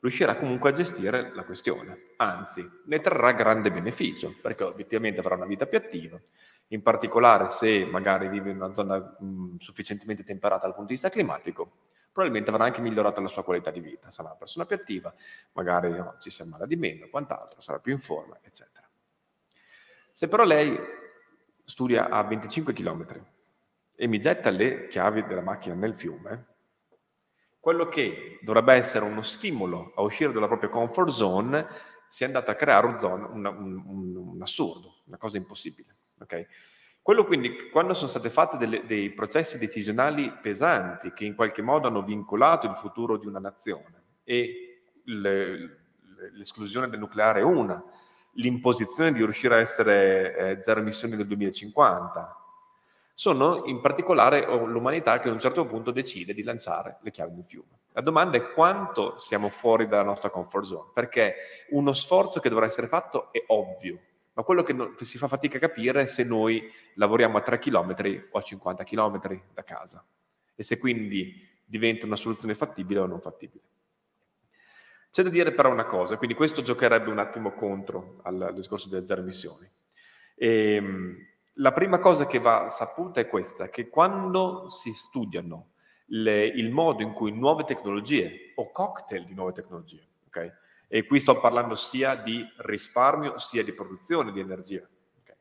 riuscirà 0.00 0.36
comunque 0.36 0.70
a 0.70 0.72
gestire 0.72 1.34
la 1.34 1.44
questione, 1.44 2.12
anzi 2.16 2.66
ne 2.84 3.00
trarrà 3.00 3.32
grande 3.32 3.72
beneficio 3.72 4.34
perché 4.40 4.64
obiettivamente 4.64 5.20
avrà 5.20 5.34
una 5.34 5.46
vita 5.46 5.66
più 5.66 5.78
attiva, 5.78 6.20
in 6.68 6.82
particolare 6.82 7.48
se 7.48 7.86
magari 7.86 8.28
vive 8.28 8.50
in 8.50 8.56
una 8.56 8.72
zona 8.72 8.98
mh, 8.98 9.56
sufficientemente 9.56 10.22
temperata 10.22 10.62
dal 10.62 10.74
punto 10.74 10.88
di 10.88 10.94
vista 10.94 11.08
climatico, 11.08 11.70
probabilmente 12.12 12.50
avrà 12.50 12.64
anche 12.64 12.80
migliorato 12.80 13.20
la 13.20 13.28
sua 13.28 13.42
qualità 13.42 13.70
di 13.70 13.80
vita, 13.80 14.10
sarà 14.10 14.28
una 14.28 14.38
persona 14.38 14.66
più 14.66 14.76
attiva, 14.76 15.12
magari 15.52 15.90
no, 15.90 16.16
ci 16.20 16.30
si 16.30 16.42
ammala 16.42 16.66
di 16.66 16.76
meno, 16.76 17.08
quant'altro, 17.08 17.60
sarà 17.60 17.78
più 17.78 17.92
in 17.92 18.00
forma, 18.00 18.38
eccetera. 18.42 18.88
Se 20.12 20.28
però 20.28 20.44
lei 20.44 20.78
studia 21.64 22.08
a 22.08 22.22
25 22.22 22.72
km 22.72 23.24
e 24.02 24.06
mi 24.06 24.18
getta 24.18 24.48
le 24.48 24.86
chiavi 24.88 25.26
della 25.26 25.42
macchina 25.42 25.74
nel 25.74 25.94
fiume, 25.94 26.46
quello 27.60 27.86
che 27.88 28.38
dovrebbe 28.40 28.72
essere 28.72 29.04
uno 29.04 29.20
stimolo 29.20 29.92
a 29.94 30.00
uscire 30.00 30.32
dalla 30.32 30.46
propria 30.46 30.70
comfort 30.70 31.10
zone 31.10 31.66
si 32.08 32.22
è 32.22 32.26
andato 32.26 32.50
a 32.50 32.54
creare 32.54 32.86
un, 32.86 32.98
zone, 32.98 33.26
un, 33.26 33.44
un, 33.44 34.16
un 34.16 34.40
assurdo, 34.40 35.02
una 35.04 35.18
cosa 35.18 35.36
impossibile. 35.36 35.96
Okay? 36.18 36.46
Quello 37.02 37.26
quindi, 37.26 37.68
quando 37.68 37.92
sono 37.92 38.08
state 38.08 38.30
fatte 38.30 38.56
delle, 38.56 38.86
dei 38.86 39.10
processi 39.10 39.58
decisionali 39.58 40.32
pesanti 40.40 41.12
che 41.12 41.26
in 41.26 41.34
qualche 41.34 41.60
modo 41.60 41.88
hanno 41.88 42.02
vincolato 42.02 42.66
il 42.66 42.76
futuro 42.76 43.18
di 43.18 43.26
una 43.26 43.38
nazione 43.38 44.02
e 44.24 44.84
le, 45.04 45.80
l'esclusione 46.32 46.88
del 46.88 46.98
nucleare 46.98 47.40
è 47.40 47.44
una, 47.44 47.84
l'imposizione 48.36 49.12
di 49.12 49.18
riuscire 49.18 49.56
a 49.56 49.60
essere 49.60 50.36
eh, 50.36 50.62
zero 50.62 50.80
emissioni 50.80 51.16
nel 51.16 51.26
2050, 51.26 52.39
sono 53.20 53.64
in 53.66 53.82
particolare 53.82 54.46
l'umanità 54.46 55.20
che 55.20 55.28
a 55.28 55.32
un 55.32 55.38
certo 55.38 55.66
punto 55.66 55.90
decide 55.90 56.32
di 56.32 56.42
lanciare 56.42 57.00
le 57.02 57.10
chiavi 57.10 57.34
nel 57.34 57.44
fiume. 57.44 57.80
La 57.92 58.00
domanda 58.00 58.38
è 58.38 58.50
quanto 58.52 59.18
siamo 59.18 59.50
fuori 59.50 59.86
dalla 59.86 60.04
nostra 60.04 60.30
comfort 60.30 60.64
zone, 60.64 60.90
perché 60.94 61.34
uno 61.68 61.92
sforzo 61.92 62.40
che 62.40 62.48
dovrà 62.48 62.64
essere 62.64 62.86
fatto 62.86 63.30
è 63.30 63.44
ovvio, 63.48 63.98
ma 64.32 64.42
quello 64.42 64.62
che, 64.62 64.74
si 65.04 65.18
fa 65.18 65.28
fatica 65.28 65.58
a 65.58 65.60
capire 65.60 66.04
è 66.04 66.06
se 66.06 66.24
noi 66.24 66.72
lavoriamo 66.94 67.36
a 67.36 67.42
3 67.42 67.58
km 67.58 67.94
o 68.30 68.38
a 68.38 68.40
50 68.40 68.84
km 68.84 69.42
da 69.52 69.64
casa 69.64 70.02
e 70.54 70.62
se 70.62 70.78
quindi 70.78 71.46
diventa 71.62 72.06
una 72.06 72.16
soluzione 72.16 72.54
fattibile 72.54 73.00
o 73.00 73.06
non 73.06 73.20
fattibile. 73.20 73.64
C'è 75.10 75.22
da 75.22 75.28
dire 75.28 75.52
però 75.52 75.70
una 75.70 75.84
cosa, 75.84 76.16
quindi 76.16 76.34
questo 76.34 76.62
giocherebbe 76.62 77.10
un 77.10 77.18
attimo 77.18 77.52
contro 77.52 78.20
al, 78.22 78.40
al 78.40 78.54
discorso 78.54 78.88
delle 78.88 79.04
zero 79.04 79.20
emissioni. 79.20 79.70
E, 80.36 80.74
ehm, 80.74 81.28
la 81.60 81.72
prima 81.72 81.98
cosa 81.98 82.26
che 82.26 82.38
va 82.38 82.68
saputa 82.68 83.20
è 83.20 83.28
questa, 83.28 83.68
che 83.68 83.88
quando 83.88 84.68
si 84.68 84.92
studiano 84.92 85.72
le, 86.06 86.44
il 86.46 86.70
modo 86.70 87.02
in 87.02 87.12
cui 87.12 87.32
nuove 87.32 87.64
tecnologie 87.64 88.52
o 88.56 88.70
cocktail 88.70 89.24
di 89.24 89.34
nuove 89.34 89.52
tecnologie, 89.52 90.06
ok? 90.26 90.58
E 90.88 91.06
qui 91.06 91.20
sto 91.20 91.38
parlando 91.38 91.74
sia 91.76 92.16
di 92.16 92.44
risparmio 92.56 93.38
sia 93.38 93.62
di 93.62 93.72
produzione 93.72 94.32
di 94.32 94.40
energia. 94.40 94.88
Okay? 95.20 95.36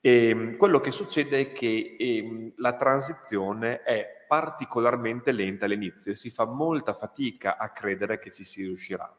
E, 0.00 0.28
ehm, 0.28 0.56
quello 0.56 0.80
che 0.80 0.90
succede 0.90 1.40
è 1.40 1.52
che 1.52 1.96
eh, 1.96 2.52
la 2.56 2.74
transizione 2.74 3.82
è 3.82 4.24
particolarmente 4.26 5.30
lenta 5.30 5.66
all'inizio 5.66 6.10
e 6.10 6.16
si 6.16 6.30
fa 6.30 6.44
molta 6.46 6.92
fatica 6.92 7.56
a 7.56 7.70
credere 7.70 8.18
che 8.18 8.32
ci 8.32 8.42
si 8.42 8.62
riuscirà. 8.64 9.14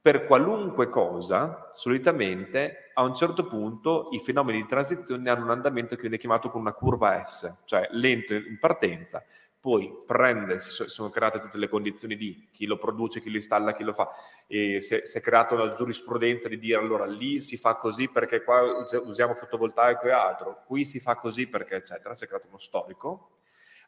Per 0.00 0.26
qualunque 0.26 0.88
cosa, 0.88 1.70
solitamente 1.74 2.90
a 2.94 3.02
un 3.02 3.14
certo 3.14 3.44
punto 3.46 4.08
i 4.12 4.20
fenomeni 4.20 4.62
di 4.62 4.68
transizione 4.68 5.28
hanno 5.28 5.44
un 5.44 5.50
andamento 5.50 5.96
che 5.96 6.02
viene 6.02 6.18
chiamato 6.18 6.50
con 6.50 6.60
una 6.60 6.72
curva 6.72 7.22
S, 7.24 7.64
cioè 7.66 7.88
lento 7.90 8.32
in 8.32 8.58
partenza, 8.60 9.22
poi 9.60 9.92
prende, 10.06 10.60
si 10.60 10.70
sono 10.70 11.10
create 11.10 11.40
tutte 11.40 11.58
le 11.58 11.68
condizioni 11.68 12.16
di 12.16 12.48
chi 12.52 12.64
lo 12.64 12.78
produce, 12.78 13.20
chi 13.20 13.28
lo 13.28 13.36
installa, 13.36 13.72
chi 13.72 13.82
lo 13.82 13.92
fa, 13.92 14.08
e 14.46 14.80
si 14.80 14.94
è, 14.94 15.04
si 15.04 15.18
è 15.18 15.20
creata 15.20 15.54
una 15.56 15.68
giurisprudenza 15.68 16.48
di 16.48 16.58
dire 16.58 16.78
allora 16.78 17.04
lì 17.04 17.40
si 17.40 17.56
fa 17.56 17.74
così 17.74 18.08
perché 18.08 18.44
qua 18.44 18.86
usiamo 19.02 19.34
fotovoltaico 19.34 20.06
e 20.06 20.12
altro, 20.12 20.62
qui 20.64 20.84
si 20.84 21.00
fa 21.00 21.16
così 21.16 21.48
perché 21.48 21.74
eccetera, 21.74 22.14
si 22.14 22.24
è 22.24 22.28
creato 22.28 22.46
uno 22.46 22.58
storico 22.58 23.30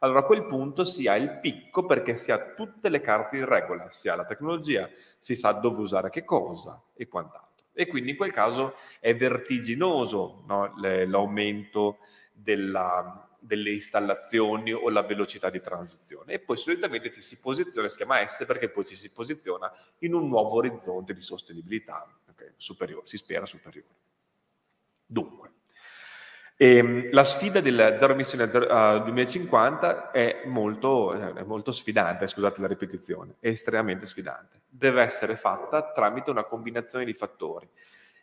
allora 0.01 0.21
a 0.21 0.25
quel 0.25 0.47
punto 0.47 0.85
si 0.85 1.07
ha 1.09 1.17
il 1.17 1.39
picco 1.41 1.87
perché 1.87 2.17
si 2.17 2.33
ha 2.33 2.53
tutte 2.55 2.89
le 2.89 3.01
carte 3.01 3.37
in 3.37 3.45
regola, 3.45 3.91
si 3.91 4.09
ha 4.09 4.15
la 4.15 4.27
tecnologia, 4.27 4.89
si 5.19 5.35
sa 5.35 5.53
dove 5.53 5.81
usare 5.81 6.11
che 6.11 6.25
cosa 6.25 6.83
e 6.95 7.09
quant'altro. 7.09 7.67
E 7.73 7.87
quindi 7.87 8.11
in 8.11 8.17
quel 8.17 8.33
caso 8.33 8.75
è 8.99 9.15
vertiginoso 9.15 10.43
no? 10.47 10.75
l'aumento 10.77 11.99
della, 12.33 13.29
delle 13.39 13.73
installazioni 13.73 14.73
o 14.73 14.89
la 14.91 15.03
velocità 15.03 15.51
di 15.51 15.61
transizione. 15.61 16.35
E 16.35 16.39
poi 16.41 16.57
solitamente 16.57 17.11
ci 17.11 17.21
si 17.21 17.39
posiziona, 17.39 17.89
si 17.89 17.97
chiama 17.97 18.27
S 18.27 18.45
perché 18.47 18.69
poi 18.69 18.85
ci 18.85 18.95
si 18.95 19.11
posiziona 19.11 19.73
in 19.99 20.15
un 20.15 20.29
nuovo 20.29 20.57
orizzonte 20.57 21.15
di 21.15 21.23
sostenibilità 21.23 22.07
okay, 22.29 22.53
superiore, 22.57 23.07
si 23.07 23.17
spera 23.17 23.47
superiore. 23.47 23.95
Dunque, 25.07 25.40
e 26.63 26.77
ehm, 26.77 27.09
la 27.13 27.25
sfida 27.25 27.63
del 27.63 27.97
zero 27.99 28.13
emissione 28.13 28.45
al 28.45 29.03
2050 29.05 30.11
è 30.11 30.43
molto, 30.45 31.15
è 31.15 31.43
molto 31.43 31.73
sfidante, 31.73 32.27
scusate 32.27 32.61
la 32.61 32.67
ripetizione, 32.67 33.37
è 33.41 33.49
estremamente 33.49 34.05
sfidante. 34.05 34.61
Deve 34.69 35.01
essere 35.01 35.37
fatta 35.37 35.91
tramite 35.91 36.29
una 36.29 36.45
combinazione 36.45 37.07
di 37.07 37.15
fattori 37.15 37.67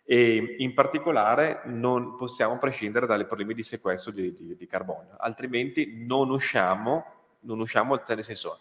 e 0.03 0.53
in 0.59 0.76
particolare 0.76 1.61
non 1.65 2.15
possiamo 2.15 2.59
prescindere 2.59 3.07
dalle 3.07 3.26
problemi 3.26 3.55
di 3.55 3.64
sequestro 3.64 4.11
di, 4.11 4.31
di, 4.35 4.55
di 4.55 4.68
carbonio, 4.68 5.15
altrimenti 5.18 6.05
non 6.05 6.30
usciamo, 6.30 7.05
non 7.39 7.59
usciamo, 7.59 7.99
nel 8.07 8.23
senso 8.23 8.59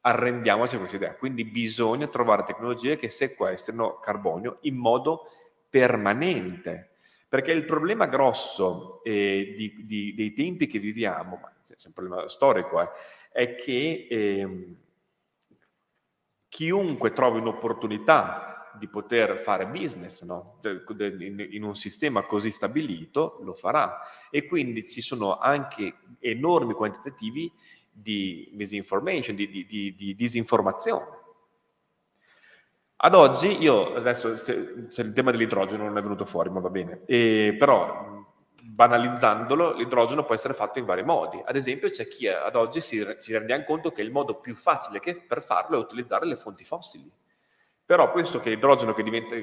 arrendiamoci 0.00 0.74
a 0.74 0.78
questa 0.78 0.96
idea. 0.96 1.14
Quindi 1.14 1.44
bisogna 1.44 2.08
trovare 2.08 2.42
tecnologie 2.42 2.96
che 2.96 3.08
sequestrino 3.08 4.00
carbonio 4.00 4.58
in 4.62 4.74
modo 4.74 5.30
permanente, 5.68 6.89
perché 7.30 7.52
il 7.52 7.64
problema 7.64 8.06
grosso 8.06 9.04
eh, 9.04 9.54
di, 9.56 9.84
di, 9.86 10.14
dei 10.16 10.32
tempi 10.32 10.66
che 10.66 10.80
viviamo, 10.80 11.38
ma 11.40 11.48
è 11.64 11.74
un 11.86 11.92
problema 11.92 12.28
storico, 12.28 12.80
eh, 12.80 12.88
è 13.30 13.54
che 13.54 14.08
eh, 14.10 14.74
chiunque 16.48 17.12
trovi 17.12 17.38
un'opportunità 17.38 18.74
di 18.76 18.88
poter 18.88 19.38
fare 19.38 19.68
business 19.68 20.24
no? 20.24 20.60
in 20.62 21.62
un 21.62 21.76
sistema 21.76 22.24
così 22.24 22.50
stabilito 22.50 23.38
lo 23.42 23.54
farà 23.54 24.00
e 24.28 24.46
quindi 24.46 24.84
ci 24.84 25.00
sono 25.00 25.38
anche 25.38 25.98
enormi 26.18 26.72
quantitativi 26.72 27.52
di 27.92 28.50
misinformation, 28.54 29.36
di, 29.36 29.48
di, 29.48 29.66
di, 29.66 29.94
di 29.94 30.14
disinformazione 30.16 31.19
ad 33.02 33.14
oggi, 33.14 33.60
io 33.62 33.94
adesso 33.94 34.36
se, 34.36 34.84
se 34.88 35.00
il 35.00 35.12
tema 35.12 35.30
dell'idrogeno 35.30 35.84
non 35.84 35.96
è 35.96 36.02
venuto 36.02 36.24
fuori, 36.26 36.50
ma 36.50 36.60
va 36.60 36.68
bene, 36.68 37.00
e, 37.06 37.56
però 37.58 38.18
banalizzandolo, 38.62 39.74
l'idrogeno 39.74 40.24
può 40.24 40.34
essere 40.34 40.54
fatto 40.54 40.78
in 40.78 40.84
vari 40.84 41.02
modi. 41.02 41.42
Ad 41.44 41.56
esempio, 41.56 41.88
c'è 41.88 42.06
chi 42.06 42.28
ad 42.28 42.56
oggi 42.56 42.80
si, 42.80 43.04
si 43.16 43.32
rende 43.32 43.64
conto 43.64 43.90
che 43.90 44.02
il 44.02 44.10
modo 44.10 44.34
più 44.36 44.54
facile 44.54 45.00
per 45.26 45.42
farlo 45.42 45.76
è 45.76 45.80
utilizzare 45.80 46.26
le 46.26 46.36
fonti 46.36 46.64
fossili. 46.64 47.10
Però 47.84 48.10
questo 48.10 48.38
che 48.38 48.50
l'idrogeno 48.50 48.92
che 48.94 49.02
diventa, 49.02 49.34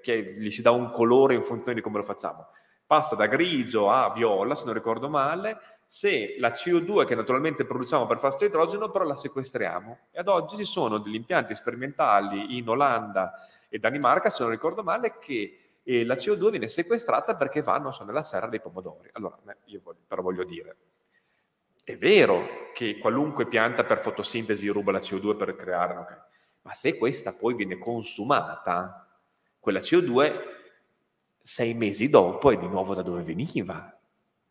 che 0.00 0.32
gli 0.36 0.50
si 0.50 0.62
dà 0.62 0.70
un 0.70 0.90
colore 0.90 1.34
in 1.34 1.42
funzione 1.42 1.76
di 1.76 1.82
come 1.82 1.98
lo 1.98 2.04
facciamo, 2.04 2.48
passa 2.86 3.16
da 3.16 3.26
grigio 3.26 3.90
a 3.90 4.12
viola, 4.12 4.54
se 4.54 4.64
non 4.64 4.74
ricordo 4.74 5.08
male, 5.08 5.58
se 5.86 6.34
la 6.38 6.50
CO2 6.50 7.06
che 7.06 7.14
naturalmente 7.14 7.64
produciamo 7.64 8.06
per 8.06 8.18
fare 8.18 8.46
idrogeno, 8.46 8.90
però 8.90 9.04
la 9.04 9.14
sequestriamo. 9.14 9.98
E 10.10 10.18
ad 10.18 10.28
oggi 10.28 10.56
ci 10.56 10.64
sono 10.64 10.98
degli 10.98 11.14
impianti 11.14 11.54
sperimentali 11.54 12.56
in 12.58 12.68
Olanda 12.68 13.32
e 13.68 13.78
Danimarca, 13.78 14.28
se 14.28 14.42
non 14.42 14.50
ricordo 14.50 14.82
male, 14.82 15.18
che 15.18 15.78
eh, 15.82 16.04
la 16.04 16.14
CO2 16.14 16.50
viene 16.50 16.68
sequestrata 16.68 17.36
perché 17.36 17.62
va, 17.62 17.78
non 17.78 17.92
so, 17.92 18.04
nella 18.04 18.22
serra 18.22 18.48
dei 18.48 18.60
pomodori. 18.60 19.08
Allora, 19.12 19.38
io 19.66 19.80
voglio, 19.82 20.00
però 20.06 20.22
voglio 20.22 20.42
dire, 20.42 20.76
è 21.84 21.96
vero 21.96 22.72
che 22.74 22.98
qualunque 22.98 23.46
pianta 23.46 23.84
per 23.84 24.00
fotosintesi 24.00 24.66
ruba 24.66 24.90
la 24.90 24.98
CO2 24.98 25.36
per 25.36 25.54
creare, 25.54 25.96
okay, 25.96 26.18
ma 26.62 26.74
se 26.74 26.98
questa 26.98 27.32
poi 27.32 27.54
viene 27.54 27.78
consumata, 27.78 29.02
Quella 29.60 29.80
CO2 29.80 30.54
sei 31.42 31.74
mesi 31.74 32.08
dopo 32.08 32.52
è 32.52 32.56
di 32.56 32.68
nuovo 32.68 32.94
da 32.94 33.02
dove 33.02 33.22
veniva, 33.22 33.96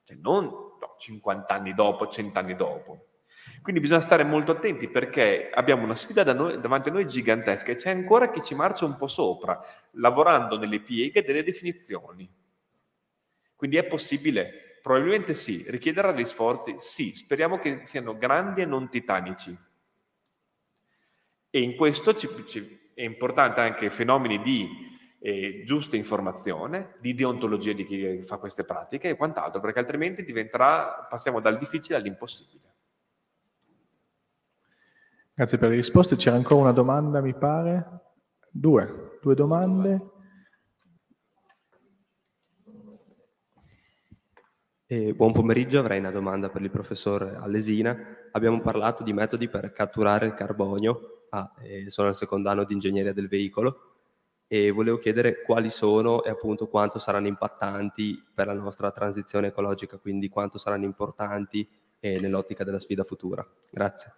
cioè 0.04 0.18
non 0.20 0.65
no, 0.80 0.96
50 0.98 1.54
anni 1.54 1.74
dopo, 1.74 2.08
100 2.08 2.40
anni 2.40 2.56
dopo. 2.56 3.08
Quindi 3.62 3.82
bisogna 3.82 4.02
stare 4.02 4.24
molto 4.24 4.52
attenti 4.52 4.88
perché 4.88 5.50
abbiamo 5.52 5.84
una 5.84 5.96
sfida 5.96 6.24
da 6.24 6.34
noi, 6.34 6.60
davanti 6.60 6.90
a 6.90 6.92
noi 6.92 7.08
gigantesca 7.08 7.72
e 7.72 7.76
c'è 7.76 7.90
ancora 7.90 8.30
chi 8.30 8.42
ci 8.42 8.56
marcia 8.56 8.86
un 8.86 8.96
po' 8.96 9.08
sopra, 9.08 9.60
lavorando 9.92 10.58
nelle 10.58 10.80
pieghe 10.80 11.24
delle 11.24 11.44
definizioni. 11.44 12.30
Quindi 13.56 13.78
è 13.78 13.86
possibile? 13.86 14.80
Probabilmente 14.82 15.34
sì. 15.34 15.64
Richiederà 15.68 16.12
degli 16.12 16.26
sforzi? 16.26 16.76
Sì. 16.78 17.16
Speriamo 17.16 17.58
che 17.58 17.80
siano 17.86 18.18
grandi 18.18 18.62
e 18.62 18.66
non 18.66 18.90
titanici. 18.90 19.58
E 21.50 21.62
in 21.62 21.76
questo 21.76 22.14
ci, 22.14 22.28
ci, 22.46 22.92
è 22.94 23.02
importante 23.02 23.62
anche 23.62 23.90
fenomeni 23.90 24.42
di 24.42 24.95
eh, 25.26 25.64
giusta 25.66 25.96
informazione, 25.96 26.98
di 27.00 27.16
deontologia 27.16 27.74
di 27.74 27.84
chi 27.84 28.22
fa 28.22 28.38
queste 28.38 28.64
pratiche 28.64 29.10
e 29.10 29.16
quant'altro, 29.16 29.60
perché 29.60 29.80
altrimenti 29.80 30.24
diventerà, 30.24 31.08
passiamo 31.10 31.40
dal 31.40 31.58
difficile 31.58 31.98
all'impossibile. 31.98 32.74
Grazie 35.34 35.58
per 35.58 35.70
le 35.70 35.78
risposte. 35.78 36.16
C'era 36.16 36.36
ancora 36.36 36.62
una 36.62 36.72
domanda, 36.74 37.22
mi 37.22 37.34
pare. 37.34 38.02
Due, 38.52 39.18
due 39.20 39.34
domande. 39.34 40.12
Eh, 44.86 45.16
buon 45.16 45.32
pomeriggio, 45.32 45.80
avrei 45.80 45.98
una 45.98 46.12
domanda 46.12 46.50
per 46.50 46.62
il 46.62 46.70
professor 46.70 47.40
Allesina. 47.42 47.98
Abbiamo 48.32 48.62
parlato 48.62 49.02
di 49.02 49.12
metodi 49.12 49.50
per 49.50 49.74
catturare 49.74 50.28
il 50.28 50.36
carbonio, 50.36 51.26
ah, 51.32 51.52
eh, 51.64 51.90
sono 51.90 52.10
al 52.10 52.16
secondo 52.16 52.50
anno 52.50 52.64
di 52.64 52.74
ingegneria 52.74 53.12
del 53.12 53.28
veicolo, 53.28 53.95
e 54.48 54.72
volevo 54.72 54.98
chiedere 54.98 55.42
quali 55.42 55.70
sono 55.70 56.24
e 56.24 56.30
appunto 56.30 56.68
quanto 56.68 57.00
saranno 57.00 57.28
impattanti 57.28 58.24
per 58.34 58.48
la 58.48 58.54
nostra 58.54 58.92
transizione 58.92 59.48
ecologica, 59.48 59.98
quindi 59.98 60.30
quanto 60.30 60.58
saranno 60.58 60.86
importanti 60.86 61.68
eh, 62.00 62.20
nell'ottica 62.20 62.64
della 62.64 62.80
sfida 62.80 63.04
futura. 63.04 63.46
Grazie. 63.72 64.14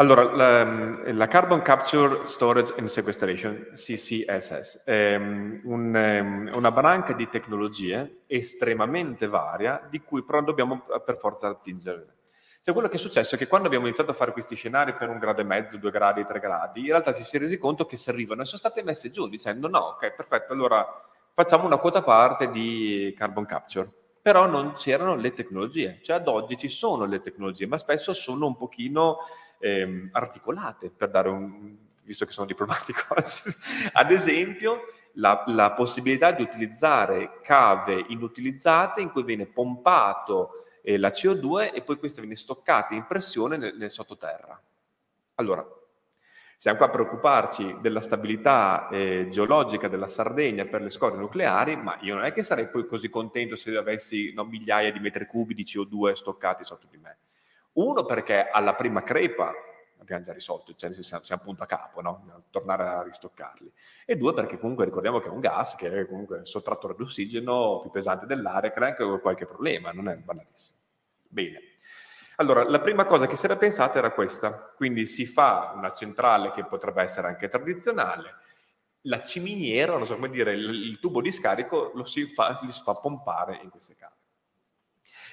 Allora, 0.00 0.34
la, 0.34 1.12
la, 1.12 1.26
Carbon 1.26 1.60
Capture 1.60 2.26
Storage 2.26 2.72
and 2.78 2.86
Sequestration, 2.86 3.72
CCSS, 3.74 4.84
è 4.84 5.14
un, 5.16 6.50
una 6.54 6.70
branca 6.72 7.12
di 7.12 7.28
tecnologie 7.28 8.22
estremamente 8.26 9.26
varia 9.26 9.86
di 9.90 10.00
cui 10.00 10.24
però 10.24 10.40
dobbiamo 10.40 10.86
per 11.04 11.18
forza 11.18 11.48
attingere. 11.48 12.19
Cioè, 12.62 12.74
quello 12.74 12.90
che 12.90 12.96
è 12.96 12.98
successo 12.98 13.36
è 13.36 13.38
che 13.38 13.46
quando 13.46 13.68
abbiamo 13.68 13.86
iniziato 13.86 14.10
a 14.10 14.14
fare 14.14 14.32
questi 14.32 14.54
scenari 14.54 14.92
per 14.92 15.08
un 15.08 15.18
grado 15.18 15.40
e 15.40 15.44
mezzo, 15.44 15.78
due 15.78 15.90
gradi, 15.90 16.26
tre 16.26 16.40
gradi, 16.40 16.80
in 16.80 16.88
realtà 16.88 17.14
ci 17.14 17.22
si 17.22 17.36
è 17.36 17.40
resi 17.40 17.56
conto 17.56 17.86
che 17.86 17.96
servivano 17.96 18.42
e 18.42 18.44
sono 18.44 18.58
state 18.58 18.82
messe 18.82 19.10
giù 19.10 19.28
dicendo 19.28 19.66
no, 19.66 19.78
ok, 19.78 20.12
perfetto, 20.12 20.52
allora 20.52 20.86
facciamo 21.32 21.64
una 21.64 21.78
quota 21.78 22.02
parte 22.02 22.50
di 22.50 23.14
carbon 23.16 23.46
capture. 23.46 23.90
Però 24.20 24.44
non 24.44 24.74
c'erano 24.74 25.14
le 25.14 25.32
tecnologie, 25.32 26.00
cioè 26.02 26.16
ad 26.16 26.28
oggi 26.28 26.58
ci 26.58 26.68
sono 26.68 27.06
le 27.06 27.22
tecnologie, 27.22 27.66
ma 27.66 27.78
spesso 27.78 28.12
sono 28.12 28.44
un 28.44 28.56
pochino 28.58 29.20
ehm, 29.58 30.10
articolate, 30.12 30.90
per 30.90 31.08
dare 31.08 31.30
un, 31.30 31.78
visto 32.04 32.26
che 32.26 32.32
sono 32.32 32.46
diplomatico 32.46 33.00
oggi. 33.16 33.40
ad 33.92 34.10
esempio, 34.10 34.82
la, 35.14 35.44
la 35.46 35.70
possibilità 35.70 36.32
di 36.32 36.42
utilizzare 36.42 37.40
cave 37.42 38.04
inutilizzate 38.08 39.00
in 39.00 39.08
cui 39.08 39.22
viene 39.22 39.46
pompato 39.46 40.64
eh, 40.82 40.98
la 40.98 41.08
CO2 41.08 41.72
e 41.72 41.82
poi 41.82 41.98
questa 41.98 42.20
viene 42.20 42.36
stoccata 42.36 42.94
in 42.94 43.06
pressione 43.06 43.56
nel, 43.56 43.76
nel 43.76 43.90
sottoterra. 43.90 44.60
Allora, 45.36 45.66
siamo 46.56 46.76
qua 46.76 46.88
a 46.88 46.90
preoccuparci 46.90 47.76
della 47.80 48.02
stabilità 48.02 48.88
eh, 48.90 49.28
geologica 49.30 49.88
della 49.88 50.06
Sardegna 50.06 50.66
per 50.66 50.82
le 50.82 50.90
scorie 50.90 51.18
nucleari, 51.18 51.74
ma 51.76 51.96
io 52.02 52.14
non 52.14 52.24
è 52.24 52.32
che 52.32 52.42
sarei 52.42 52.68
poi 52.68 52.86
così 52.86 53.08
contento 53.08 53.56
se 53.56 53.74
avessi 53.76 54.32
no, 54.34 54.44
migliaia 54.44 54.92
di 54.92 54.98
metri 54.98 55.24
cubi 55.24 55.54
di 55.54 55.62
CO2 55.62 56.12
stoccati 56.12 56.62
sotto 56.62 56.86
di 56.90 56.98
me. 56.98 57.16
Uno 57.72 58.04
perché 58.04 58.50
alla 58.50 58.74
prima 58.74 59.02
crepa 59.02 59.54
abbiamo 60.00 60.22
già 60.22 60.32
risolto, 60.32 60.74
cioè 60.74 60.92
siamo, 60.92 61.22
siamo 61.22 61.40
appunto 61.40 61.62
a 61.62 61.66
capo, 61.66 62.00
no? 62.00 62.44
tornare 62.50 62.84
a 62.84 63.02
ristoccarli. 63.02 63.72
E 64.04 64.16
due 64.16 64.32
perché 64.32 64.58
comunque 64.58 64.84
ricordiamo 64.84 65.20
che 65.20 65.28
è 65.28 65.30
un 65.30 65.40
gas 65.40 65.76
che 65.76 66.00
è 66.00 66.06
comunque 66.06 66.44
sottrattore 66.44 66.94
di 66.96 67.02
ossigeno 67.02 67.80
più 67.80 67.90
pesante 67.90 68.26
dell'aria, 68.26 68.72
crea 68.72 68.88
anche 68.88 69.20
qualche 69.20 69.46
problema, 69.46 69.92
non 69.92 70.08
è 70.08 70.16
banalissimo. 70.16 70.78
Bene. 71.28 71.60
Allora, 72.36 72.64
la 72.68 72.80
prima 72.80 73.04
cosa 73.04 73.26
che 73.26 73.36
si 73.36 73.44
era 73.44 73.56
pensata 73.56 73.98
era 73.98 74.12
questa, 74.12 74.72
quindi 74.74 75.06
si 75.06 75.26
fa 75.26 75.72
una 75.76 75.92
centrale 75.92 76.52
che 76.52 76.64
potrebbe 76.64 77.02
essere 77.02 77.28
anche 77.28 77.48
tradizionale, 77.48 78.34
la 79.02 79.22
ciminiera, 79.22 79.96
non 79.96 80.06
so 80.06 80.14
come 80.14 80.30
dire, 80.30 80.52
il, 80.52 80.68
il 80.68 80.98
tubo 80.98 81.20
di 81.20 81.30
scarico 81.30 81.92
lo 81.94 82.04
si 82.04 82.26
fa, 82.32 82.56
si 82.56 82.82
fa 82.82 82.94
pompare 82.94 83.60
in 83.62 83.68
queste 83.68 83.94
cave. 83.94 84.14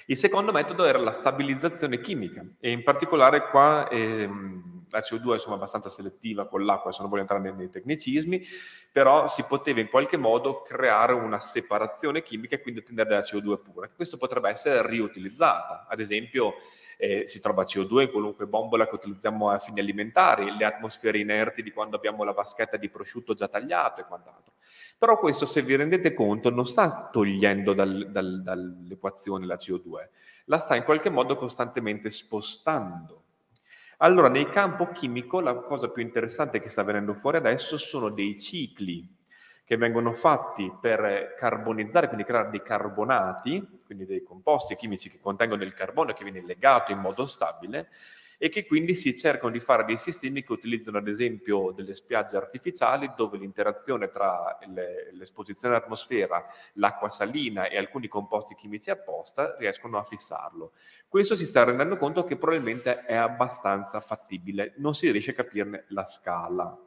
Il 0.09 0.15
secondo 0.15 0.53
metodo 0.53 0.85
era 0.85 0.99
la 0.99 1.11
stabilizzazione 1.11 1.99
chimica 1.99 2.41
e 2.61 2.71
in 2.71 2.81
particolare 2.81 3.49
qua 3.49 3.89
ehm, 3.89 4.85
la 4.89 4.99
CO2 4.99 5.31
è 5.31 5.33
insomma, 5.33 5.55
abbastanza 5.55 5.89
selettiva 5.89 6.47
con 6.47 6.63
l'acqua, 6.63 6.93
se 6.93 7.01
non 7.01 7.09
voglio 7.09 7.23
entrare 7.23 7.43
nei, 7.43 7.53
nei, 7.53 7.69
tecnicismi, 7.69 8.41
però 8.89 9.27
si 9.27 9.43
poteva 9.43 9.81
in 9.81 9.89
qualche 9.89 10.15
modo 10.15 10.61
creare 10.61 11.11
una 11.11 11.41
separazione 11.41 12.23
chimica 12.23 12.55
e 12.55 12.61
quindi 12.61 12.79
ottenere 12.79 13.09
della 13.09 13.19
CO2 13.19 13.61
pura. 13.61 13.89
Questo 13.93 14.15
potrebbe 14.15 14.47
essere 14.47 14.87
riutilizzata, 14.87 15.87
ad 15.89 15.99
esempio 15.99 16.53
eh, 16.97 17.27
si 17.27 17.39
trova 17.39 17.63
CO2 17.63 18.01
in 18.01 18.11
qualunque 18.11 18.47
bombola 18.47 18.87
che 18.87 18.95
utilizziamo 18.95 19.49
a 19.49 19.59
fini 19.59 19.79
alimentari, 19.79 20.55
le 20.57 20.65
atmosfere 20.65 21.19
inerti 21.19 21.61
di 21.61 21.71
quando 21.71 21.95
abbiamo 21.95 22.23
la 22.23 22.33
vaschetta 22.33 22.75
di 22.75 22.89
prosciutto 22.89 23.33
già 23.33 23.47
tagliato 23.47 24.01
e 24.01 24.05
quant'altro. 24.05 24.53
Però 24.97 25.17
questo, 25.19 25.45
se 25.45 25.61
vi 25.61 25.75
rendete 25.75 26.13
conto, 26.13 26.49
non 26.49 26.65
sta 26.65 27.09
togliendo 27.11 27.73
dal, 27.73 28.09
dal, 28.11 28.41
dall'equazione 28.41 29.45
la 29.45 29.55
CO2, 29.55 30.07
la 30.45 30.57
sta 30.57 30.75
in 30.75 30.83
qualche 30.83 31.09
modo 31.09 31.35
costantemente 31.35 32.09
spostando. 32.09 33.23
Allora, 33.97 34.27
nel 34.27 34.49
campo 34.49 34.91
chimico, 34.91 35.39
la 35.39 35.55
cosa 35.55 35.89
più 35.89 36.01
interessante 36.01 36.59
che 36.59 36.69
sta 36.69 36.83
venendo 36.83 37.13
fuori 37.13 37.37
adesso 37.37 37.77
sono 37.77 38.09
dei 38.09 38.39
cicli 38.39 39.16
che 39.67 39.75
vengono 39.75 40.13
fatti 40.13 40.73
per 40.79 41.35
carbonizzare, 41.37 42.07
quindi 42.07 42.23
creare 42.23 42.49
dei 42.49 42.63
carbonati, 42.63 43.81
quindi 43.85 44.05
dei 44.05 44.23
composti 44.23 44.77
chimici 44.77 45.09
che 45.09 45.19
contengono 45.19 45.61
il 45.63 45.73
carbonio 45.73 46.13
che 46.13 46.23
viene 46.23 46.41
legato 46.41 46.93
in 46.93 46.99
modo 46.99 47.25
stabile 47.25 47.89
e 48.37 48.47
che 48.47 48.65
quindi 48.65 48.95
si 48.95 49.13
cercano 49.13 49.51
di 49.51 49.59
fare 49.59 49.83
dei 49.83 49.97
sistemi 49.97 50.41
che 50.41 50.53
utilizzano 50.53 50.99
ad 50.99 51.07
esempio 51.09 51.73
delle 51.75 51.95
spiagge 51.95 52.37
artificiali 52.37 53.11
dove 53.13 53.37
l'interazione 53.37 54.09
tra 54.09 54.57
le, 54.67 55.09
l'esposizione 55.11 55.75
all'atmosfera, 55.75 56.45
l'acqua 56.75 57.09
salina 57.09 57.67
e 57.67 57.77
alcuni 57.77 58.07
composti 58.07 58.55
chimici 58.55 58.89
apposta 58.89 59.57
riescono 59.57 59.97
a 59.97 60.03
fissarlo. 60.03 60.71
Questo 61.09 61.35
si 61.35 61.45
sta 61.45 61.65
rendendo 61.65 61.97
conto 61.97 62.23
che 62.23 62.37
probabilmente 62.37 63.03
è 63.03 63.15
abbastanza 63.15 63.99
fattibile, 63.99 64.75
non 64.77 64.93
si 64.93 65.11
riesce 65.11 65.31
a 65.31 65.33
capirne 65.33 65.83
la 65.89 66.05
scala. 66.05 66.86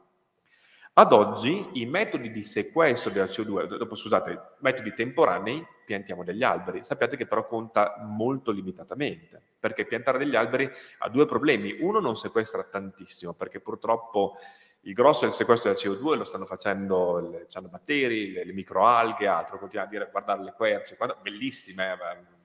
Ad 0.93 1.13
oggi 1.13 1.69
i 1.81 1.85
metodi 1.85 2.31
di 2.31 2.43
sequestro 2.43 3.11
della 3.11 3.25
CO2, 3.25 3.77
dopo 3.77 3.95
scusate, 3.95 4.55
metodi 4.59 4.93
temporanei, 4.93 5.65
piantiamo 5.85 6.25
degli 6.25 6.43
alberi. 6.43 6.83
Sappiate 6.83 7.15
che 7.15 7.25
però 7.25 7.47
conta 7.47 7.95
molto 8.05 8.51
limitatamente, 8.51 9.41
perché 9.57 9.85
piantare 9.85 10.17
degli 10.17 10.35
alberi 10.35 10.69
ha 10.99 11.07
due 11.07 11.25
problemi. 11.25 11.77
Uno 11.79 12.01
non 12.01 12.17
sequestra 12.17 12.63
tantissimo, 12.63 13.33
perché 13.33 13.61
purtroppo 13.61 14.35
il 14.81 14.93
grosso 14.93 15.21
del 15.21 15.33
sequestro 15.33 15.71
della 15.71 15.81
CO2 15.81 16.17
lo 16.17 16.23
stanno 16.25 16.45
facendo 16.45 17.19
le 17.19 17.45
cianobatteri, 17.47 18.33
le, 18.33 18.43
le 18.43 18.53
microalghe, 18.53 19.27
altro, 19.27 19.59
continuiamo 19.59 19.89
a 19.89 19.97
dire 19.97 20.11
guardare 20.11 20.43
le 20.43 20.53
querce, 20.57 20.97
bellissime, 21.21 21.93
eh, 21.93 22.39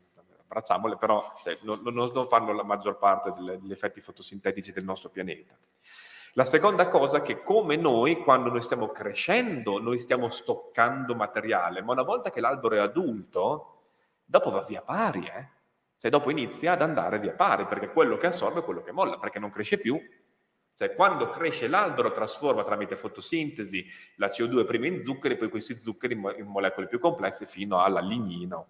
abbracciamole, 0.47 0.97
però 0.97 1.35
cioè, 1.43 1.59
non, 1.62 1.81
non, 1.82 2.28
fanno 2.28 2.52
la 2.52 2.62
maggior 2.62 2.97
parte 2.98 3.32
degli 3.32 3.73
effetti 3.73 4.01
fotosintetici 4.01 4.73
del 4.73 4.85
nostro 4.85 5.10
pianeta. 5.10 5.56
La 6.37 6.45
seconda 6.45 6.89
cosa 6.89 7.19
è 7.19 7.23
che 7.23 7.43
come 7.43 7.77
noi, 7.77 8.19
quando 8.19 8.51
noi 8.51 8.61
stiamo 8.61 8.89
crescendo, 8.89 9.81
noi 9.81 9.99
stiamo 9.99 10.29
stoccando 10.29 11.15
materiale, 11.15 11.81
ma 11.81 11.93
una 11.93 12.03
volta 12.03 12.31
che 12.31 12.41
l'albero 12.41 12.75
è 12.75 12.79
adulto, 12.79 13.85
dopo 14.23 14.51
va 14.51 14.61
via 14.61 14.83
pari, 14.83 15.25
eh? 15.25 15.49
Cioè 15.97 16.11
dopo 16.11 16.29
inizia 16.29 16.73
ad 16.73 16.83
andare 16.83 17.19
via 17.21 17.33
pari, 17.33 17.65
perché 17.65 17.91
quello 17.91 18.19
che 18.19 18.27
assorbe 18.27 18.61
è 18.61 18.63
quello 18.63 18.83
che 18.83 18.93
molla, 18.93 19.19
perché 19.19 19.39
non 19.39 19.49
cresce 19.49 19.79
più. 19.79 19.99
Cioè 20.75 20.95
quando 20.95 21.31
cresce 21.31 21.69
l'albero 21.69 22.13
trasforma 22.13 22.65
tramite 22.65 22.99
fotosintesi 22.99 23.87
la 24.17 24.27
CO2 24.27 24.67
prima 24.67 24.89
in 24.89 25.03
zuccheri, 25.03 25.39
poi 25.39 25.49
questi 25.49 25.73
zuccheri 25.73 26.13
in 26.13 26.47
molecole 26.49 26.87
più 26.87 26.99
complesse 26.99 27.47
fino 27.47 27.83
alla 27.83 28.01
lignina 28.01 28.59
o 28.59 28.67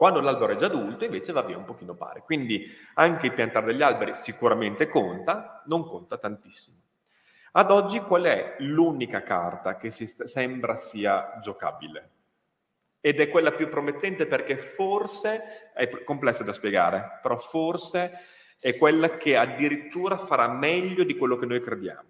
quando 0.00 0.22
l'albero 0.22 0.54
è 0.54 0.56
già 0.56 0.64
adulto 0.64 1.04
invece 1.04 1.30
va 1.30 1.42
via 1.42 1.58
un 1.58 1.66
pochino 1.66 1.92
pari. 1.92 2.20
Quindi 2.20 2.66
anche 2.94 3.26
il 3.26 3.34
piantare 3.34 3.66
degli 3.66 3.82
alberi 3.82 4.14
sicuramente 4.14 4.88
conta, 4.88 5.62
non 5.66 5.86
conta 5.86 6.16
tantissimo. 6.16 6.78
Ad 7.52 7.70
oggi 7.70 8.00
qual 8.00 8.22
è 8.22 8.56
l'unica 8.60 9.22
carta 9.22 9.76
che 9.76 9.90
si 9.90 10.06
sembra 10.06 10.78
sia 10.78 11.38
giocabile? 11.42 12.10
Ed 12.98 13.20
è 13.20 13.28
quella 13.28 13.52
più 13.52 13.68
promettente 13.68 14.24
perché 14.24 14.56
forse, 14.56 15.70
è 15.74 16.02
complessa 16.02 16.44
da 16.44 16.54
spiegare, 16.54 17.18
però 17.20 17.36
forse 17.36 18.20
è 18.58 18.78
quella 18.78 19.18
che 19.18 19.36
addirittura 19.36 20.16
farà 20.16 20.48
meglio 20.48 21.04
di 21.04 21.14
quello 21.14 21.36
che 21.36 21.44
noi 21.44 21.60
crediamo. 21.60 22.08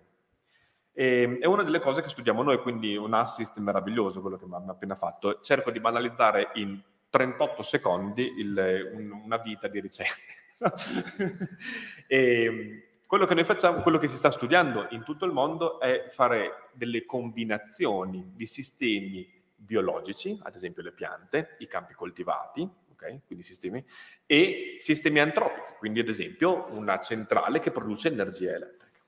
E, 0.93 1.39
è 1.41 1.47
una 1.47 1.65
delle 1.65 1.81
cose 1.81 2.03
che 2.03 2.09
studiamo 2.09 2.45
noi, 2.45 2.61
quindi 2.61 2.95
un 2.95 3.15
assist 3.15 3.59
meraviglioso 3.59 4.21
quello 4.21 4.37
che 4.37 4.47
mi 4.47 4.55
hanno 4.55 4.71
appena 4.71 4.95
fatto. 4.95 5.41
Cerco 5.41 5.73
di 5.73 5.81
banalizzare 5.81 6.51
in 6.55 6.81
38 7.11 7.63
secondi 7.63 8.39
il, 8.39 8.91
un, 8.95 9.11
una 9.11 9.37
vita 9.39 9.69
di 9.69 9.81
ricerca. 9.81 10.23
e, 12.07 12.91
quello 13.11 13.27
che 13.27 13.35
noi 13.35 13.43
facciamo, 13.43 13.83
quello 13.83 13.99
che 13.99 14.07
si 14.07 14.17
sta 14.17 14.31
studiando 14.31 14.87
in 14.91 15.03
tutto 15.03 15.25
il 15.25 15.33
mondo 15.33 15.81
è 15.81 16.07
fare 16.11 16.69
delle 16.75 17.05
combinazioni 17.05 18.35
di 18.37 18.47
sistemi 18.47 19.29
biologici, 19.57 20.39
ad 20.45 20.55
esempio 20.55 20.85
le 20.85 20.93
piante, 20.93 21.57
i 21.59 21.67
campi 21.67 21.93
coltivati, 21.93 22.67
okay? 22.93 23.23
quindi 23.27 23.45
sistemi, 23.45 23.85
e 24.27 24.77
sistemi 24.79 25.19
antropici, 25.19 25.73
quindi 25.77 25.99
ad 25.99 26.09
esempio 26.09 26.69
una 26.71 27.01
centrale 27.01 27.59
che 27.59 27.73
produce 27.73 28.07
energia 28.07 28.53
elettrica. 28.53 29.01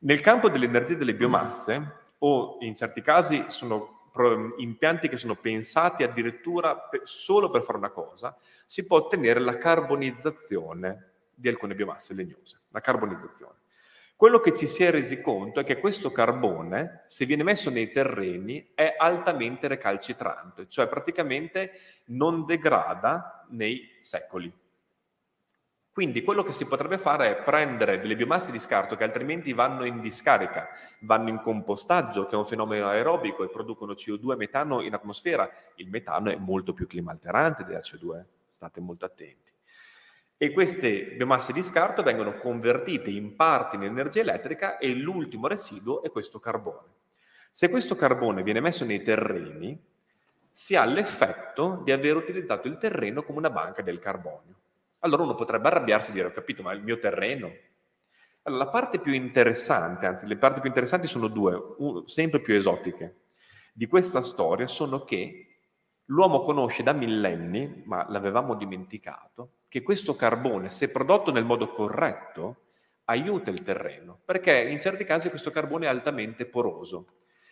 Nel 0.00 0.20
campo 0.20 0.50
dell'energia 0.50 0.94
delle 0.94 1.14
biomasse, 1.14 2.02
o 2.18 2.58
in 2.60 2.74
certi 2.74 3.00
casi 3.00 3.44
sono 3.48 3.93
impianti 4.58 5.08
che 5.08 5.16
sono 5.16 5.34
pensati 5.34 6.02
addirittura 6.02 6.76
per, 6.76 7.00
solo 7.04 7.50
per 7.50 7.62
fare 7.62 7.78
una 7.78 7.90
cosa, 7.90 8.36
si 8.66 8.86
può 8.86 8.98
ottenere 8.98 9.40
la 9.40 9.58
carbonizzazione 9.58 11.12
di 11.34 11.48
alcune 11.48 11.74
biomasse 11.74 12.14
legnose, 12.14 12.60
la 12.68 12.80
carbonizzazione. 12.80 13.62
Quello 14.16 14.38
che 14.38 14.54
ci 14.54 14.68
si 14.68 14.84
è 14.84 14.92
resi 14.92 15.20
conto 15.20 15.58
è 15.58 15.64
che 15.64 15.80
questo 15.80 16.12
carbone, 16.12 17.02
se 17.08 17.26
viene 17.26 17.42
messo 17.42 17.68
nei 17.68 17.90
terreni, 17.90 18.70
è 18.74 18.94
altamente 18.96 19.66
recalcitrante, 19.66 20.68
cioè 20.68 20.86
praticamente 20.86 21.72
non 22.06 22.46
degrada 22.46 23.44
nei 23.50 23.98
secoli. 24.00 24.52
Quindi 25.94 26.24
quello 26.24 26.42
che 26.42 26.52
si 26.52 26.66
potrebbe 26.66 26.98
fare 26.98 27.30
è 27.30 27.42
prendere 27.42 28.00
delle 28.00 28.16
biomasse 28.16 28.50
di 28.50 28.58
scarto 28.58 28.96
che 28.96 29.04
altrimenti 29.04 29.52
vanno 29.52 29.84
in 29.84 30.00
discarica, 30.00 30.68
vanno 30.98 31.28
in 31.28 31.40
compostaggio, 31.40 32.26
che 32.26 32.34
è 32.34 32.38
un 32.38 32.44
fenomeno 32.44 32.88
aerobico 32.88 33.44
e 33.44 33.48
producono 33.48 33.92
CO2 33.92 34.32
e 34.32 34.36
metano 34.36 34.82
in 34.82 34.92
atmosfera. 34.92 35.48
Il 35.76 35.90
metano 35.90 36.30
è 36.30 36.36
molto 36.36 36.72
più 36.72 36.88
climalterante 36.88 37.64
della 37.64 37.78
CO2, 37.78 38.24
state 38.50 38.80
molto 38.80 39.04
attenti 39.04 39.52
e 40.36 40.52
queste 40.52 41.12
biomasse 41.16 41.52
di 41.52 41.62
scarto 41.62 42.02
vengono 42.02 42.34
convertite 42.34 43.08
in 43.08 43.36
parte 43.36 43.76
in 43.76 43.84
energia 43.84 44.20
elettrica 44.20 44.78
e 44.78 44.92
l'ultimo 44.92 45.46
residuo 45.46 46.02
è 46.02 46.10
questo 46.10 46.40
carbone. 46.40 46.88
Se 47.50 47.70
questo 47.70 47.94
carbone 47.94 48.42
viene 48.42 48.60
messo 48.60 48.84
nei 48.84 49.02
terreni, 49.02 49.80
si 50.50 50.74
ha 50.74 50.84
l'effetto 50.84 51.80
di 51.84 51.92
aver 51.92 52.16
utilizzato 52.16 52.66
il 52.66 52.78
terreno 52.78 53.22
come 53.22 53.38
una 53.38 53.50
banca 53.50 53.80
del 53.80 54.00
carbonio. 54.00 54.54
Allora 55.04 55.22
uno 55.22 55.34
potrebbe 55.34 55.68
arrabbiarsi 55.68 56.10
e 56.10 56.14
dire, 56.14 56.26
ho 56.28 56.32
capito, 56.32 56.62
ma 56.62 56.72
il 56.72 56.82
mio 56.82 56.98
terreno... 56.98 57.52
Allora, 58.46 58.64
la 58.64 58.70
parte 58.70 58.98
più 58.98 59.12
interessante, 59.12 60.04
anzi 60.06 60.26
le 60.26 60.36
parti 60.36 60.60
più 60.60 60.68
interessanti 60.68 61.06
sono 61.06 61.28
due, 61.28 61.76
un, 61.78 62.06
sempre 62.06 62.40
più 62.40 62.54
esotiche, 62.54 63.20
di 63.72 63.86
questa 63.86 64.20
storia 64.20 64.66
sono 64.66 65.04
che 65.04 65.56
l'uomo 66.06 66.42
conosce 66.42 66.82
da 66.82 66.92
millenni, 66.92 67.82
ma 67.86 68.06
l'avevamo 68.08 68.54
dimenticato, 68.54 69.60
che 69.68 69.82
questo 69.82 70.14
carbone, 70.14 70.70
se 70.70 70.90
prodotto 70.90 71.32
nel 71.32 71.44
modo 71.44 71.68
corretto, 71.68 72.56
aiuta 73.04 73.50
il 73.50 73.62
terreno, 73.62 74.20
perché 74.24 74.58
in 74.60 74.78
certi 74.78 75.04
casi 75.04 75.28
questo 75.28 75.50
carbone 75.50 75.86
è 75.86 75.88
altamente 75.88 76.46
poroso. 76.46 77.06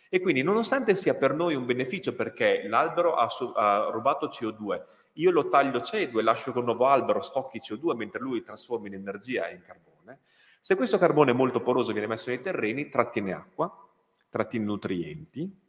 E 0.09 0.19
quindi 0.21 0.43
nonostante 0.43 0.95
sia 0.95 1.15
per 1.15 1.33
noi 1.33 1.55
un 1.55 1.65
beneficio 1.65 2.13
perché 2.13 2.67
l'albero 2.67 3.15
ha, 3.15 3.27
ha 3.55 3.89
rubato 3.91 4.27
CO2, 4.27 4.81
io 5.13 5.31
lo 5.31 5.47
taglio 5.47 5.81
cedo 5.81 6.19
e 6.19 6.23
lascio 6.23 6.51
che 6.51 6.59
un 6.59 6.65
nuovo 6.65 6.87
albero 6.87 7.21
stocchi 7.21 7.59
CO2 7.59 7.95
mentre 7.95 8.19
lui 8.19 8.43
trasforma 8.43 8.87
in 8.87 8.95
energia 8.95 9.47
e 9.47 9.55
in 9.55 9.61
carbone, 9.61 10.19
se 10.59 10.75
questo 10.75 10.97
carbone 10.97 11.33
molto 11.33 11.61
poroso 11.61 11.91
viene 11.91 12.07
messo 12.07 12.29
nei 12.29 12.41
terreni, 12.41 12.89
trattiene 12.89 13.33
acqua, 13.33 13.71
trattiene 14.29 14.65
nutrienti, 14.65 15.61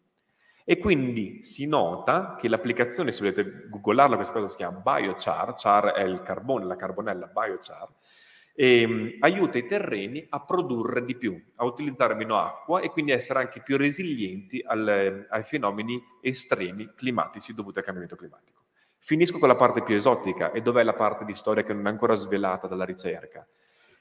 e 0.66 0.78
quindi 0.78 1.42
si 1.42 1.66
nota 1.66 2.36
che 2.40 2.48
l'applicazione, 2.48 3.12
se 3.12 3.20
volete 3.20 3.68
googlarla, 3.68 4.14
questa 4.14 4.32
cosa 4.32 4.46
si 4.46 4.56
chiama 4.56 4.80
biochar, 4.80 5.54
char 5.54 5.92
è 5.92 6.02
il 6.02 6.22
carbone, 6.22 6.64
la 6.64 6.76
carbonella 6.76 7.26
biochar, 7.26 7.88
e, 8.54 8.84
um, 8.84 9.10
aiuta 9.18 9.58
i 9.58 9.66
terreni 9.66 10.24
a 10.30 10.40
produrre 10.40 11.04
di 11.04 11.16
più, 11.16 11.38
a 11.56 11.64
utilizzare 11.64 12.14
meno 12.14 12.38
acqua 12.38 12.80
e 12.80 12.90
quindi 12.90 13.12
essere 13.12 13.40
anche 13.40 13.60
più 13.60 13.76
resilienti 13.76 14.62
al, 14.64 15.26
ai 15.28 15.42
fenomeni 15.42 16.02
estremi 16.22 16.92
climatici 16.94 17.52
dovuti 17.52 17.78
al 17.78 17.84
cambiamento 17.84 18.16
climatico. 18.16 18.63
Finisco 19.06 19.38
con 19.38 19.48
la 19.48 19.54
parte 19.54 19.82
più 19.82 19.94
esotica 19.94 20.50
e 20.50 20.62
dov'è 20.62 20.82
la 20.82 20.94
parte 20.94 21.26
di 21.26 21.34
storia 21.34 21.62
che 21.62 21.74
non 21.74 21.86
è 21.86 21.90
ancora 21.90 22.14
svelata 22.14 22.66
dalla 22.66 22.86
ricerca 22.86 23.46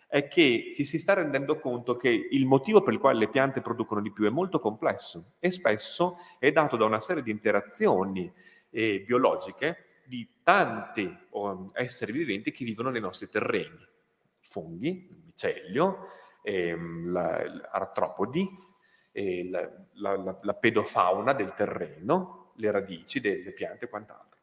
è 0.08 0.30
che 0.30 0.72
ci 0.74 0.86
si 0.86 0.98
sta 0.98 1.14
rendendo 1.14 1.60
conto 1.60 1.98
che 1.98 2.08
il 2.08 2.46
motivo 2.46 2.82
per 2.82 2.94
il 2.94 3.02
quale 3.02 3.20
le 3.20 3.28
piante 3.28 3.60
producono 3.60 4.00
di 4.00 4.14
più 4.14 4.24
è 4.24 4.30
molto 4.30 4.60
complesso 4.60 5.34
e 5.40 5.52
spesso 5.52 6.20
è 6.40 6.54
dato 6.54 6.78
da 6.78 6.86
una 6.86 7.02
serie 7.02 7.22
di 7.22 7.32
interazioni 7.32 8.32
eh, 8.70 9.04
biologiche 9.06 10.04
di 10.06 10.26
tanti 10.42 11.14
um, 11.32 11.72
esseri 11.74 12.14
viventi 12.14 12.54
che 12.54 12.64
vivono 12.64 12.90
nei 12.90 13.02
nostri 13.02 13.28
terreni. 13.28 13.86
Funghi, 14.40 15.10
il 15.10 15.22
micelio, 15.26 16.08
ehm, 16.44 17.12
l'artropodi, 17.12 18.50
eh, 19.12 19.50
la, 19.50 19.70
la, 19.96 20.16
la, 20.16 20.40
la 20.42 20.54
pedofauna 20.54 21.34
del 21.34 21.54
terreno, 21.56 22.54
le 22.56 22.72
radici 22.72 23.20
delle 23.20 23.52
piante 23.52 23.84
e 23.84 23.90
quant'altro. 23.90 24.34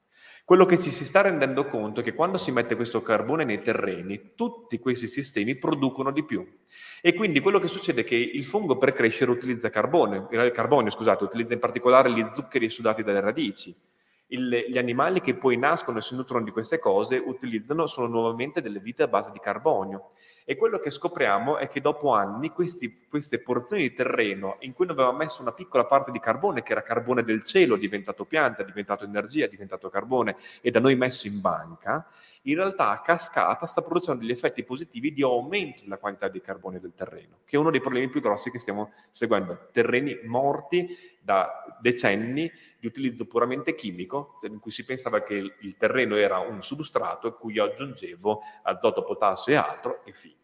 Quello 0.51 0.67
che 0.67 0.79
ci 0.79 0.91
si 0.91 1.07
sta 1.07 1.21
rendendo 1.21 1.65
conto 1.67 2.01
è 2.01 2.03
che 2.03 2.13
quando 2.13 2.37
si 2.37 2.51
mette 2.51 2.75
questo 2.75 3.03
carbone 3.03 3.45
nei 3.45 3.63
terreni, 3.63 4.33
tutti 4.35 4.81
questi 4.81 5.07
sistemi 5.07 5.55
producono 5.55 6.11
di 6.11 6.25
più. 6.25 6.45
E 7.01 7.15
quindi 7.15 7.39
quello 7.39 7.61
che 7.61 7.69
succede 7.69 8.01
è 8.01 8.05
che 8.05 8.17
il 8.17 8.45
fungo 8.45 8.77
per 8.77 8.93
crescere 8.93 9.31
utilizza 9.31 9.71
carbone, 9.71 10.27
il 10.29 10.51
carbonio, 10.53 10.91
scusate, 10.91 11.23
utilizza 11.23 11.55
in 11.55 11.61
particolare 11.61 12.11
gli 12.11 12.27
zuccheri 12.33 12.69
sudati 12.69 13.05
dalle 13.05 13.21
radici. 13.21 13.73
Il, 14.27 14.67
gli 14.69 14.77
animali 14.77 15.21
che 15.21 15.37
poi 15.37 15.57
nascono 15.57 15.99
e 15.99 16.03
si 16.03 16.17
nutrono 16.17 16.45
di 16.45 16.51
queste 16.51 16.81
cose 16.81 17.23
utilizzano, 17.25 17.87
sono 17.87 18.09
nuovamente 18.09 18.61
delle 18.61 18.81
vite 18.81 19.05
a 19.05 19.07
base 19.07 19.31
di 19.31 19.39
carbonio. 19.39 20.11
E 20.51 20.57
quello 20.57 20.81
che 20.81 20.91
scopriamo 20.91 21.59
è 21.59 21.69
che 21.69 21.81
dopo 21.81 22.13
anni 22.13 22.51
questi, 22.51 23.07
queste 23.09 23.41
porzioni 23.41 23.83
di 23.83 23.93
terreno 23.95 24.57
in 24.63 24.73
cui 24.73 24.85
noi 24.85 24.97
avevamo 24.97 25.19
messo 25.19 25.43
una 25.43 25.53
piccola 25.53 25.85
parte 25.85 26.11
di 26.11 26.19
carbone, 26.19 26.65
che 26.65 26.73
era 26.73 26.83
carbone 26.83 27.23
del 27.23 27.45
cielo, 27.45 27.77
diventato 27.77 28.25
pianta, 28.25 28.65
diventato 28.65 29.05
energia, 29.05 29.47
diventato 29.47 29.89
carbone, 29.89 30.35
e 30.61 30.73
da 30.73 30.81
noi 30.81 30.97
messo 30.97 31.29
in 31.29 31.41
banca, 31.41 32.05
in 32.43 32.57
realtà 32.57 32.91
a 32.91 33.01
cascata 33.01 33.65
sta 33.67 33.81
producendo 33.81 34.23
degli 34.23 34.33
effetti 34.33 34.65
positivi 34.65 35.13
di 35.13 35.23
aumento 35.23 35.85
della 35.85 35.99
quantità 35.99 36.27
di 36.27 36.41
carbone 36.41 36.81
del 36.81 36.95
terreno, 36.97 37.43
che 37.45 37.55
è 37.55 37.59
uno 37.61 37.71
dei 37.71 37.81
problemi 37.81 38.09
più 38.09 38.21
grossi 38.21 38.51
che 38.51 38.59
stiamo 38.59 38.91
seguendo. 39.13 39.69
Terreni 39.71 40.19
morti 40.25 40.99
da 41.21 41.79
decenni 41.81 42.51
di 42.81 42.89
utilizzo 42.89 43.25
puramente 43.29 43.77
chimico, 43.77 44.41
in 44.43 44.59
cui 44.59 44.73
si 44.73 44.85
pensava 44.85 45.23
che 45.23 45.35
il 45.35 45.77
terreno 45.77 46.17
era 46.17 46.41
un 46.41 46.61
substrato 46.61 47.29
a 47.29 47.35
cui 47.35 47.53
io 47.53 47.63
aggiungevo 47.63 48.41
azoto, 48.65 49.05
potassio 49.05 49.53
e 49.53 49.57
altro, 49.57 50.05
e 50.05 50.13
fine. 50.13 50.39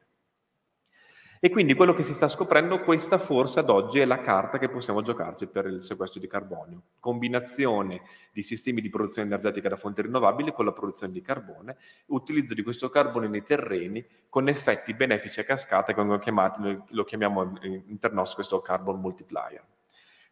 E 1.39 1.51
quindi 1.51 1.75
quello 1.75 1.93
che 1.93 2.03
si 2.03 2.15
sta 2.15 2.29
scoprendo, 2.29 2.81
questa 2.81 3.19
forse 3.19 3.61
ad 3.61 3.69
oggi 3.69 3.99
è 3.99 4.05
la 4.07 4.21
carta 4.21 4.59
che 4.59 4.69
possiamo 4.69 5.03
giocarci 5.03 5.47
per 5.47 5.67
il 5.67 5.83
sequestro 5.83 6.19
di 6.21 6.27
carbonio. 6.27 6.83
Combinazione 6.99 8.01
di 8.33 8.43
sistemi 8.43 8.81
di 8.81 8.89
produzione 8.89 9.29
energetica 9.29 9.69
da 9.69 9.77
fonti 9.77 10.03
rinnovabili 10.03 10.53
con 10.53 10.65
la 10.65 10.73
produzione 10.73 11.13
di 11.13 11.21
carbone, 11.21 11.77
utilizzo 12.07 12.55
di 12.55 12.63
questo 12.63 12.89
carbone 12.89 13.29
nei 13.29 13.43
terreni 13.43 14.05
con 14.29 14.49
effetti 14.49 14.95
benefici 14.95 15.41
a 15.41 15.45
cascata 15.45 15.93
che 15.93 15.99
vengono 15.99 16.19
chiamati, 16.19 16.61
noi 16.61 16.83
lo 16.89 17.05
chiamiamo 17.05 17.59
in 17.63 17.99
Ternos 17.99 18.35
questo 18.35 18.61
carbon 18.61 18.99
multiplier, 19.01 19.63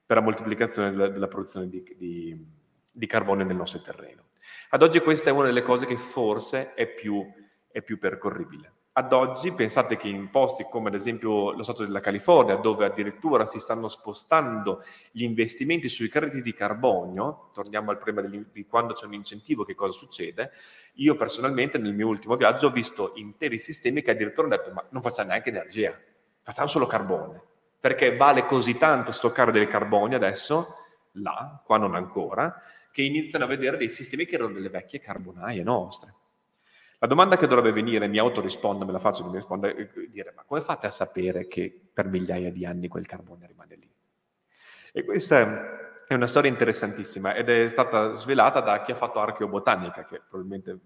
per 0.04 0.16
la 0.16 0.22
moltiplicazione 0.22 0.90
della, 0.90 1.08
della 1.08 1.28
produzione 1.28 1.68
di, 1.68 1.82
di, 1.96 2.46
di, 2.90 3.06
carbone 3.06 3.44
nel 3.44 3.56
nostro 3.56 3.80
terreno. 3.80 4.22
Ad 4.70 4.82
oggi 4.82 5.00
questa 5.00 5.30
è 5.30 5.32
una 5.32 5.46
delle 5.46 5.62
cose 5.62 5.86
che 5.86 5.96
forse 5.96 6.74
è 6.74 6.86
più, 6.86 7.24
è 7.70 7.82
più 7.82 7.98
percorribile. 7.98 8.72
Ad 8.96 9.12
oggi 9.12 9.50
pensate 9.50 9.96
che 9.96 10.06
in 10.06 10.30
posti 10.30 10.68
come 10.70 10.86
ad 10.86 10.94
esempio 10.94 11.50
lo 11.50 11.64
Stato 11.64 11.82
della 11.84 11.98
California, 11.98 12.54
dove 12.54 12.84
addirittura 12.84 13.44
si 13.44 13.58
stanno 13.58 13.88
spostando 13.88 14.84
gli 15.10 15.24
investimenti 15.24 15.88
sui 15.88 16.08
crediti 16.08 16.42
di 16.42 16.54
carbonio, 16.54 17.50
torniamo 17.52 17.90
al 17.90 17.98
problema 17.98 18.28
di 18.52 18.66
quando 18.66 18.94
c'è 18.94 19.06
un 19.06 19.14
incentivo 19.14 19.64
che 19.64 19.74
cosa 19.74 19.98
succede, 19.98 20.52
io 20.94 21.16
personalmente 21.16 21.76
nel 21.76 21.92
mio 21.92 22.06
ultimo 22.06 22.36
viaggio 22.36 22.68
ho 22.68 22.70
visto 22.70 23.14
interi 23.16 23.58
sistemi 23.58 24.00
che 24.00 24.12
addirittura 24.12 24.46
hanno 24.46 24.56
detto 24.58 24.72
ma 24.72 24.84
non 24.90 25.02
facciamo 25.02 25.30
neanche 25.30 25.48
energia, 25.48 25.92
facciamo 26.44 26.68
solo 26.68 26.86
carbone, 26.86 27.42
perché 27.80 28.16
vale 28.16 28.44
così 28.44 28.78
tanto 28.78 29.10
stoccare 29.10 29.50
del 29.50 29.66
carbonio 29.66 30.16
adesso, 30.16 30.76
là, 31.14 31.60
qua 31.64 31.78
non 31.78 31.96
ancora, 31.96 32.62
che 32.92 33.02
iniziano 33.02 33.44
a 33.44 33.48
vedere 33.48 33.76
dei 33.76 33.90
sistemi 33.90 34.24
che 34.24 34.36
erano 34.36 34.52
delle 34.52 34.68
vecchie 34.68 35.00
carbonaie 35.00 35.64
nostre. 35.64 36.14
La 37.04 37.10
domanda 37.10 37.36
che 37.36 37.46
dovrebbe 37.46 37.70
venire, 37.70 38.08
mi 38.08 38.16
autorispondo, 38.16 38.86
me 38.86 38.92
la 38.92 38.98
faccio, 38.98 39.26
mi 39.26 39.34
risponde, 39.34 39.74
è 39.74 39.88
dire, 40.08 40.32
ma 40.34 40.42
come 40.42 40.62
fate 40.62 40.86
a 40.86 40.90
sapere 40.90 41.46
che 41.46 41.70
per 41.92 42.06
migliaia 42.06 42.50
di 42.50 42.64
anni 42.64 42.88
quel 42.88 43.04
carbone 43.04 43.46
rimane 43.46 43.76
lì? 43.76 43.90
E 44.90 45.04
questa 45.04 46.06
è 46.06 46.14
una 46.14 46.26
storia 46.26 46.48
interessantissima 46.48 47.34
ed 47.34 47.50
è 47.50 47.68
stata 47.68 48.12
svelata 48.12 48.60
da 48.60 48.80
chi 48.80 48.92
ha 48.92 48.94
fatto 48.94 49.20
archeobotanica, 49.20 50.06
che 50.06 50.22
probabilmente 50.26 50.78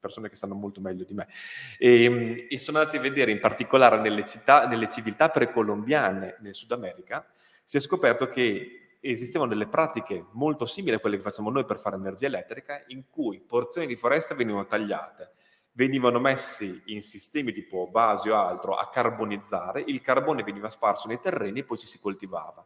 persone 0.00 0.30
che 0.30 0.36
sanno 0.36 0.54
molto 0.54 0.80
meglio 0.80 1.04
di 1.04 1.12
me. 1.12 1.28
E, 1.76 2.46
e 2.48 2.58
sono 2.58 2.78
andati 2.78 2.96
a 2.96 3.00
vedere 3.00 3.30
in 3.30 3.38
particolare 3.38 4.00
nelle, 4.00 4.24
città, 4.24 4.66
nelle 4.66 4.88
civiltà 4.88 5.28
precolombiane 5.28 6.36
nel 6.40 6.54
Sud 6.54 6.72
America, 6.72 7.26
si 7.62 7.76
è 7.76 7.80
scoperto 7.80 8.28
che 8.28 8.96
esistevano 9.00 9.50
delle 9.50 9.66
pratiche 9.66 10.24
molto 10.32 10.64
simili 10.64 10.96
a 10.96 11.00
quelle 11.00 11.16
che 11.16 11.22
facciamo 11.22 11.50
noi 11.50 11.66
per 11.66 11.78
fare 11.78 11.96
energia 11.96 12.28
elettrica, 12.28 12.82
in 12.86 13.10
cui 13.10 13.40
porzioni 13.40 13.86
di 13.86 13.96
foresta 13.96 14.34
venivano 14.34 14.64
tagliate, 14.66 15.32
venivano 15.80 16.18
messi 16.18 16.82
in 16.88 17.00
sistemi 17.00 17.52
tipo 17.52 17.86
basi 17.86 18.28
o 18.28 18.36
altro 18.36 18.74
a 18.74 18.90
carbonizzare, 18.90 19.82
il 19.86 20.02
carbone 20.02 20.42
veniva 20.42 20.68
sparso 20.68 21.08
nei 21.08 21.20
terreni 21.20 21.60
e 21.60 21.64
poi 21.64 21.78
ci 21.78 21.86
si 21.86 21.98
coltivava. 21.98 22.62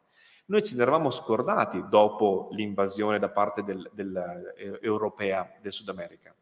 Noi 0.46 0.60
ne 0.74 0.82
eravamo 0.82 1.10
scordati 1.10 1.84
dopo 1.88 2.48
l'invasione 2.50 3.20
da 3.20 3.28
parte 3.28 3.62
del, 3.62 3.88
del, 3.92 4.52
eh, 4.56 4.80
europea 4.82 5.48
del 5.62 5.70
Sud 5.70 5.90
America, 5.90 6.34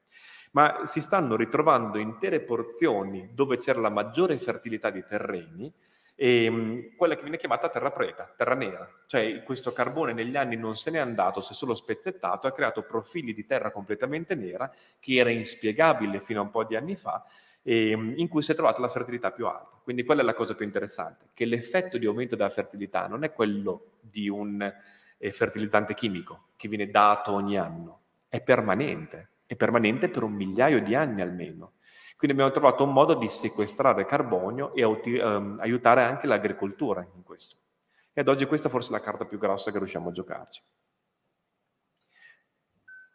ma 0.53 0.87
si 0.87 1.03
stanno 1.03 1.37
ritrovando 1.37 1.99
intere 1.99 2.41
porzioni 2.41 3.35
dove 3.35 3.57
c'era 3.57 3.81
la 3.81 3.91
maggiore 3.91 4.39
fertilità 4.39 4.89
di 4.89 5.05
terreni, 5.07 5.71
e, 6.15 6.45
ehm, 6.45 6.97
quella 6.97 7.15
che 7.15 7.23
viene 7.23 7.39
chiamata 7.39 7.69
terra 7.69 7.91
preta, 7.91 8.33
terra 8.37 8.55
nera, 8.55 8.89
cioè 9.07 9.43
questo 9.43 9.73
carbone 9.73 10.13
negli 10.13 10.37
anni 10.37 10.57
non 10.57 10.77
se 10.77 10.91
n'è 10.91 10.99
andato, 10.99 11.41
si 11.41 11.53
è 11.53 11.55
solo 11.55 11.75
spezzettato, 11.75 12.47
ha 12.47 12.53
creato 12.53 12.83
profili 12.83 13.35
di 13.35 13.45
terra 13.45 13.71
completamente 13.71 14.35
nera 14.35 14.73
che 15.01 15.15
era 15.15 15.31
inspiegabile 15.31 16.21
fino 16.21 16.41
a 16.41 16.45
un 16.45 16.51
po' 16.51 16.65
di 16.65 16.77
anni 16.77 16.97
fa 16.97 17.25
ehm, 17.63 18.15
in 18.17 18.29
cui 18.29 18.43
si 18.43 18.53
è 18.53 18.55
trovata 18.55 18.81
la 18.81 18.89
fertilità 18.89 19.31
più 19.31 19.47
alta. 19.47 19.81
Quindi 19.83 20.05
quella 20.05 20.23
è 20.23 20.25
la 20.25 20.35
cosa 20.35 20.55
più 20.55 20.65
interessante, 20.65 21.27
che 21.35 21.45
l'effetto 21.45 21.99
di 21.99 22.07
aumento 22.07 22.37
della 22.37 22.51
fertilità 22.51 23.07
non 23.07 23.25
è 23.25 23.33
quello 23.33 23.93
di 24.01 24.29
un 24.29 24.61
eh, 25.19 25.33
fertilizzante 25.33 25.95
chimico 25.95 26.49
che 26.57 26.69
viene 26.69 26.91
dato 26.91 27.33
ogni 27.33 27.57
anno, 27.57 28.01
è 28.29 28.41
permanente, 28.41 29.29
è 29.47 29.57
permanente 29.57 30.09
per 30.09 30.23
un 30.23 30.33
migliaio 30.33 30.83
di 30.83 30.95
anni 30.95 31.21
almeno. 31.21 31.73
Quindi 32.23 32.41
abbiamo 32.41 32.57
trovato 32.57 32.85
un 32.85 32.93
modo 32.93 33.15
di 33.15 33.29
sequestrare 33.29 34.07
carbonio 34.07 34.73
e 34.75 34.83
ehm, 34.83 35.59
aiutare 35.61 36.05
anche 36.05 36.29
l'agricoltura 36.29 37.05
in 37.17 37.25
questo. 37.25 37.57
E 38.13 38.21
ad 38.21 38.29
oggi 38.29 38.47
questa 38.47 38.69
forse 38.69 38.91
è 38.91 38.93
la 38.93 39.01
carta 39.01 39.25
più 39.25 39.39
grossa 39.39 39.73
che 39.73 39.79
riusciamo 39.79 40.11
a 40.11 40.13
giocarci. 40.13 40.63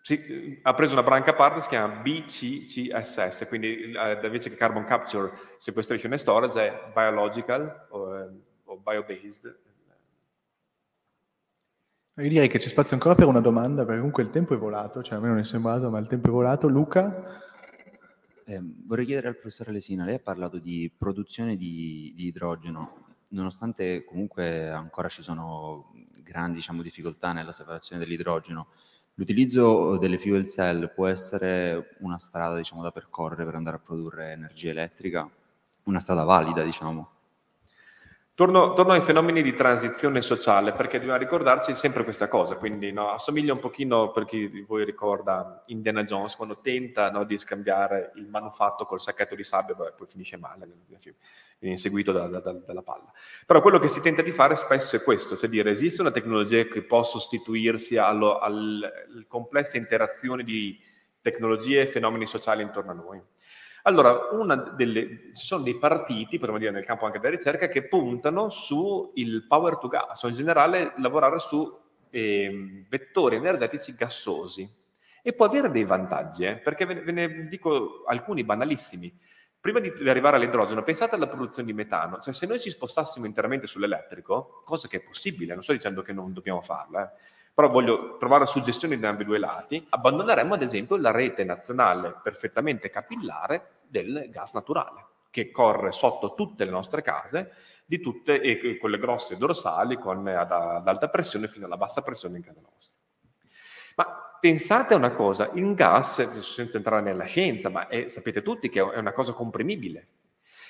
Si, 0.02 0.60
ha 0.62 0.74
preso 0.74 0.92
una 0.92 1.04
branca 1.04 1.32
a 1.32 1.36
parte, 1.36 1.62
si 1.62 1.70
chiama 1.70 2.02
BCCSS, 2.02 3.46
quindi 3.48 3.94
eh, 3.94 4.20
invece 4.22 4.50
che 4.50 4.58
Carbon 4.58 4.84
Capture, 4.84 5.32
Sequestration 5.58 6.12
and 6.12 6.20
Storage 6.20 6.60
è 6.60 6.92
Biological 6.94 7.88
o, 7.92 8.14
eh, 8.14 8.28
o 8.66 8.76
Bio-Based. 8.76 9.60
Io 12.16 12.30
direi 12.30 12.50
che 12.50 12.58
c'è 12.58 12.68
spazio 12.68 12.98
ancora 12.98 13.16
per 13.16 13.28
una 13.28 13.40
domanda, 13.40 13.86
perché 13.86 14.00
comunque 14.00 14.24
il 14.24 14.32
tempo 14.32 14.54
è 14.54 14.58
volato, 14.58 15.02
cioè 15.02 15.18
a 15.18 15.22
me 15.22 15.30
non 15.30 15.38
è 15.38 15.46
sembrato, 15.46 15.90
ma 15.90 15.98
il 15.98 16.08
tempo 16.08 16.28
è 16.28 16.32
volato. 16.32 16.68
Luca? 16.68 17.46
Eh, 18.50 18.62
vorrei 18.86 19.06
chiedere 19.06 19.28
al 19.28 19.36
professore 19.36 19.74
Lesina, 19.74 20.06
lei 20.06 20.16
ha 20.16 20.20
parlato 20.20 20.58
di 20.58 20.90
produzione 20.98 21.58
di, 21.58 22.14
di 22.16 22.28
idrogeno, 22.28 23.16
nonostante 23.30 24.06
comunque 24.06 24.70
ancora 24.70 25.10
ci 25.10 25.22
sono 25.22 25.92
grandi 26.24 26.58
diciamo, 26.58 26.82
difficoltà 26.82 27.34
nella 27.34 27.52
separazione 27.52 28.02
dell'idrogeno, 28.02 28.68
L'utilizzo 29.20 29.98
delle 29.98 30.20
fuel 30.20 30.46
cell 30.46 30.94
può 30.94 31.08
essere 31.08 31.96
una 32.02 32.20
strada 32.20 32.56
diciamo, 32.56 32.84
da 32.84 32.92
percorrere 32.92 33.46
per 33.46 33.56
andare 33.56 33.78
a 33.78 33.80
produrre 33.80 34.34
energia 34.34 34.70
elettrica, 34.70 35.28
una 35.86 36.00
strada 36.00 36.22
valida, 36.22 36.62
diciamo. 36.62 37.17
Torno, 38.38 38.74
torno, 38.74 38.92
ai 38.94 39.02
fenomeni 39.02 39.42
di 39.42 39.56
transizione 39.56 40.22
sociale, 40.22 40.72
perché 40.72 41.00
dobbiamo 41.00 41.18
ricordarci 41.18 41.74
sempre 41.74 42.04
questa 42.04 42.28
cosa, 42.28 42.56
quindi 42.56 42.92
no, 42.92 43.10
assomiglia 43.10 43.52
un 43.52 43.58
pochino, 43.58 44.12
per 44.12 44.26
chi 44.26 44.48
di 44.48 44.62
voi 44.62 44.86
ricorda 44.86 45.64
Indiana 45.70 46.04
Jones, 46.04 46.36
quando 46.36 46.60
tenta 46.60 47.10
no, 47.10 47.24
di 47.24 47.36
scambiare 47.36 48.12
il 48.14 48.28
manufatto 48.28 48.86
col 48.86 49.02
sacchetto 49.02 49.34
di 49.34 49.44
sabbia, 49.44 49.74
beh, 49.74 49.94
poi 49.98 50.06
finisce 50.06 50.38
male, 50.38 50.68
viene 50.86 51.74
inseguito 51.74 52.12
da, 52.12 52.28
da, 52.28 52.40
da, 52.40 52.52
dalla 52.52 52.84
palla. 52.84 53.12
Però 53.44 53.60
quello 53.60 53.80
che 53.80 53.88
si 53.88 54.02
tenta 54.02 54.22
di 54.22 54.32
fare 54.32 54.56
spesso 54.56 54.96
è 54.96 55.02
questo, 55.02 55.36
cioè 55.36 55.50
dire 55.50 55.72
esiste 55.72 56.02
una 56.02 56.12
tecnologia 56.12 56.64
che 56.66 56.84
può 56.84 57.02
sostituirsi 57.02 57.98
alle 57.98 58.38
al 58.40 59.26
complesse 59.28 59.78
interazioni 59.78 60.44
di 60.44 60.80
tecnologie 61.22 61.82
e 61.82 61.88
fenomeni 61.88 62.28
sociali 62.28 62.62
intorno 62.62 62.92
a 62.92 62.94
noi. 62.94 63.22
Allora, 63.88 64.20
delle, 64.76 65.32
ci 65.34 65.46
sono 65.46 65.64
dei 65.64 65.78
partiti, 65.78 66.38
potremmo 66.38 66.60
dire 66.60 66.72
nel 66.72 66.86
campo 66.86 67.06
anche 67.06 67.20
della 67.20 67.38
ricerca, 67.38 67.70
che 67.70 67.88
puntano 67.88 68.50
sul 68.50 69.46
power 69.48 69.78
to 69.78 69.88
gas, 69.88 70.24
o 70.24 70.28
in 70.28 70.34
generale 70.34 70.92
lavorare 70.98 71.40
su 71.40 71.74
eh, 72.10 72.86
vettori 72.90 73.38
energetici 73.38 73.96
gassosi. 73.96 74.70
E 75.22 75.32
può 75.32 75.46
avere 75.46 75.72
dei 75.72 75.86
vantaggi, 75.86 76.44
eh, 76.44 76.58
perché 76.58 76.86
ve, 76.86 76.96
ve 76.96 77.12
ne 77.14 77.48
dico 77.48 78.04
alcuni 78.06 78.44
banalissimi. 78.44 79.10
Prima 79.58 79.80
di, 79.80 79.94
di 79.98 80.10
arrivare 80.10 80.36
all'idrogeno, 80.36 80.84
pensate 80.84 81.16
alla 81.16 81.28
produzione 81.28 81.70
di 81.70 81.74
metano. 81.74 82.20
Cioè, 82.20 82.34
se 82.34 82.46
noi 82.46 82.60
ci 82.60 82.70
spostassimo 82.70 83.26
interamente 83.26 83.68
sull'elettrico, 83.68 84.64
cosa 84.66 84.90
che 84.90 84.98
è 84.98 85.02
possibile, 85.02 85.54
non 85.54 85.64
sto 85.64 85.72
dicendo 85.72 86.02
che 86.02 86.12
non 86.12 86.34
dobbiamo 86.34 86.62
farla, 86.62 87.06
eh, 87.06 87.18
però 87.54 87.70
voglio 87.70 88.18
trovare 88.18 88.46
suggestioni 88.46 89.00
da 89.00 89.10
ambedue 89.10 89.38
i 89.38 89.40
lati, 89.40 89.88
abbandoneremmo 89.90 90.54
ad 90.54 90.62
esempio 90.62 90.98
la 90.98 91.10
rete 91.10 91.46
nazionale 91.46 92.20
perfettamente 92.22 92.92
capillare 92.92 93.77
del 93.90 94.28
gas 94.30 94.54
naturale, 94.54 95.06
che 95.30 95.52
corre 95.52 95.92
sotto 95.92 96.34
tutte 96.34 96.66
le 96.66 96.72
nostre 96.72 97.02
case, 97.02 97.52
di 97.86 98.00
tutte 98.00 98.42
e 98.42 98.78
quelle 98.78 98.98
grosse 98.98 99.38
dorsali 99.38 99.98
con, 99.98 100.28
ad, 100.28 100.52
ad 100.52 100.88
alta 100.88 101.10
pressione 101.10 101.48
fino 101.48 101.66
alla 101.66 101.78
bassa 101.78 102.02
pressione 102.02 102.38
in 102.38 102.44
casa 102.44 102.60
nostra. 102.62 102.96
Ma 103.96 104.38
pensate 104.40 104.94
a 104.94 104.98
una 104.98 105.12
cosa, 105.12 105.50
il 105.54 105.74
gas, 105.74 106.22
senza 106.40 106.78
entrare 106.78 107.02
nella 107.02 107.26
scienza, 107.26 107.70
ma 107.70 107.88
è, 107.88 108.08
sapete 108.08 108.42
tutti 108.42 108.70
che 108.70 108.80
è 108.80 108.98
una 108.98 109.14
cosa 109.14 109.34
comprimibile, 109.34 110.08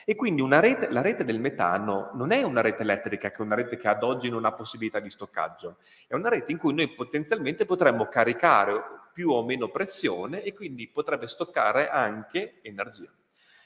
e 0.09 0.15
quindi 0.15 0.41
rete, 0.47 0.89
la 0.89 1.01
rete 1.01 1.25
del 1.25 1.41
metano 1.41 2.11
non 2.13 2.31
è 2.31 2.41
una 2.41 2.61
rete 2.61 2.83
elettrica, 2.83 3.29
che 3.29 3.39
è 3.39 3.41
una 3.41 3.55
rete 3.55 3.75
che 3.75 3.89
ad 3.89 4.03
oggi 4.03 4.29
non 4.29 4.45
ha 4.45 4.53
possibilità 4.53 5.01
di 5.01 5.09
stoccaggio, 5.09 5.79
è 6.07 6.13
una 6.13 6.29
rete 6.29 6.53
in 6.53 6.57
cui 6.57 6.73
noi 6.73 6.87
potenzialmente 6.93 7.65
potremmo 7.65 8.07
caricare 8.07 8.81
più 9.17 9.31
o 9.31 9.43
meno 9.43 9.69
pressione 9.69 10.43
e 10.43 10.53
quindi 10.53 10.87
potrebbe 10.87 11.25
stoccare 11.25 11.89
anche 11.89 12.59
energia. 12.61 13.11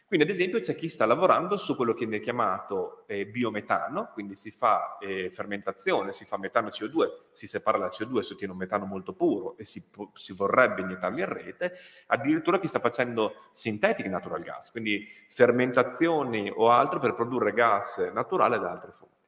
Quindi 0.07 0.25
ad 0.25 0.33
esempio 0.33 0.59
c'è 0.59 0.75
chi 0.75 0.87
sta 0.87 1.05
lavorando 1.05 1.57
su 1.57 1.75
quello 1.75 1.93
che 1.93 2.05
viene 2.05 2.23
chiamato 2.23 3.03
eh, 3.05 3.25
biometano, 3.25 4.11
quindi 4.13 4.33
si 4.35 4.49
fa 4.49 4.97
eh, 4.97 5.29
fermentazione, 5.29 6.13
si 6.13 6.23
fa 6.23 6.37
metano 6.37 6.69
CO2, 6.69 7.31
si 7.33 7.47
separa 7.47 7.77
la 7.77 7.89
CO2 7.89 8.19
si 8.19 8.31
ottiene 8.31 8.53
un 8.53 8.59
metano 8.59 8.85
molto 8.85 9.11
puro 9.11 9.57
e 9.57 9.65
si, 9.65 9.83
si 10.13 10.31
vorrebbe 10.31 10.83
iniettarlo 10.83 11.19
in 11.19 11.33
rete, 11.33 11.73
addirittura 12.07 12.57
chi 12.57 12.67
sta 12.67 12.79
facendo 12.79 13.49
synthetic 13.51 14.05
natural 14.05 14.41
gas, 14.41 14.71
quindi 14.71 15.05
fermentazioni 15.27 16.49
o 16.49 16.71
altro 16.71 16.99
per 16.99 17.13
produrre 17.13 17.51
gas 17.51 18.09
naturale 18.13 18.57
da 18.57 18.71
altre 18.71 18.93
fonti. 18.93 19.27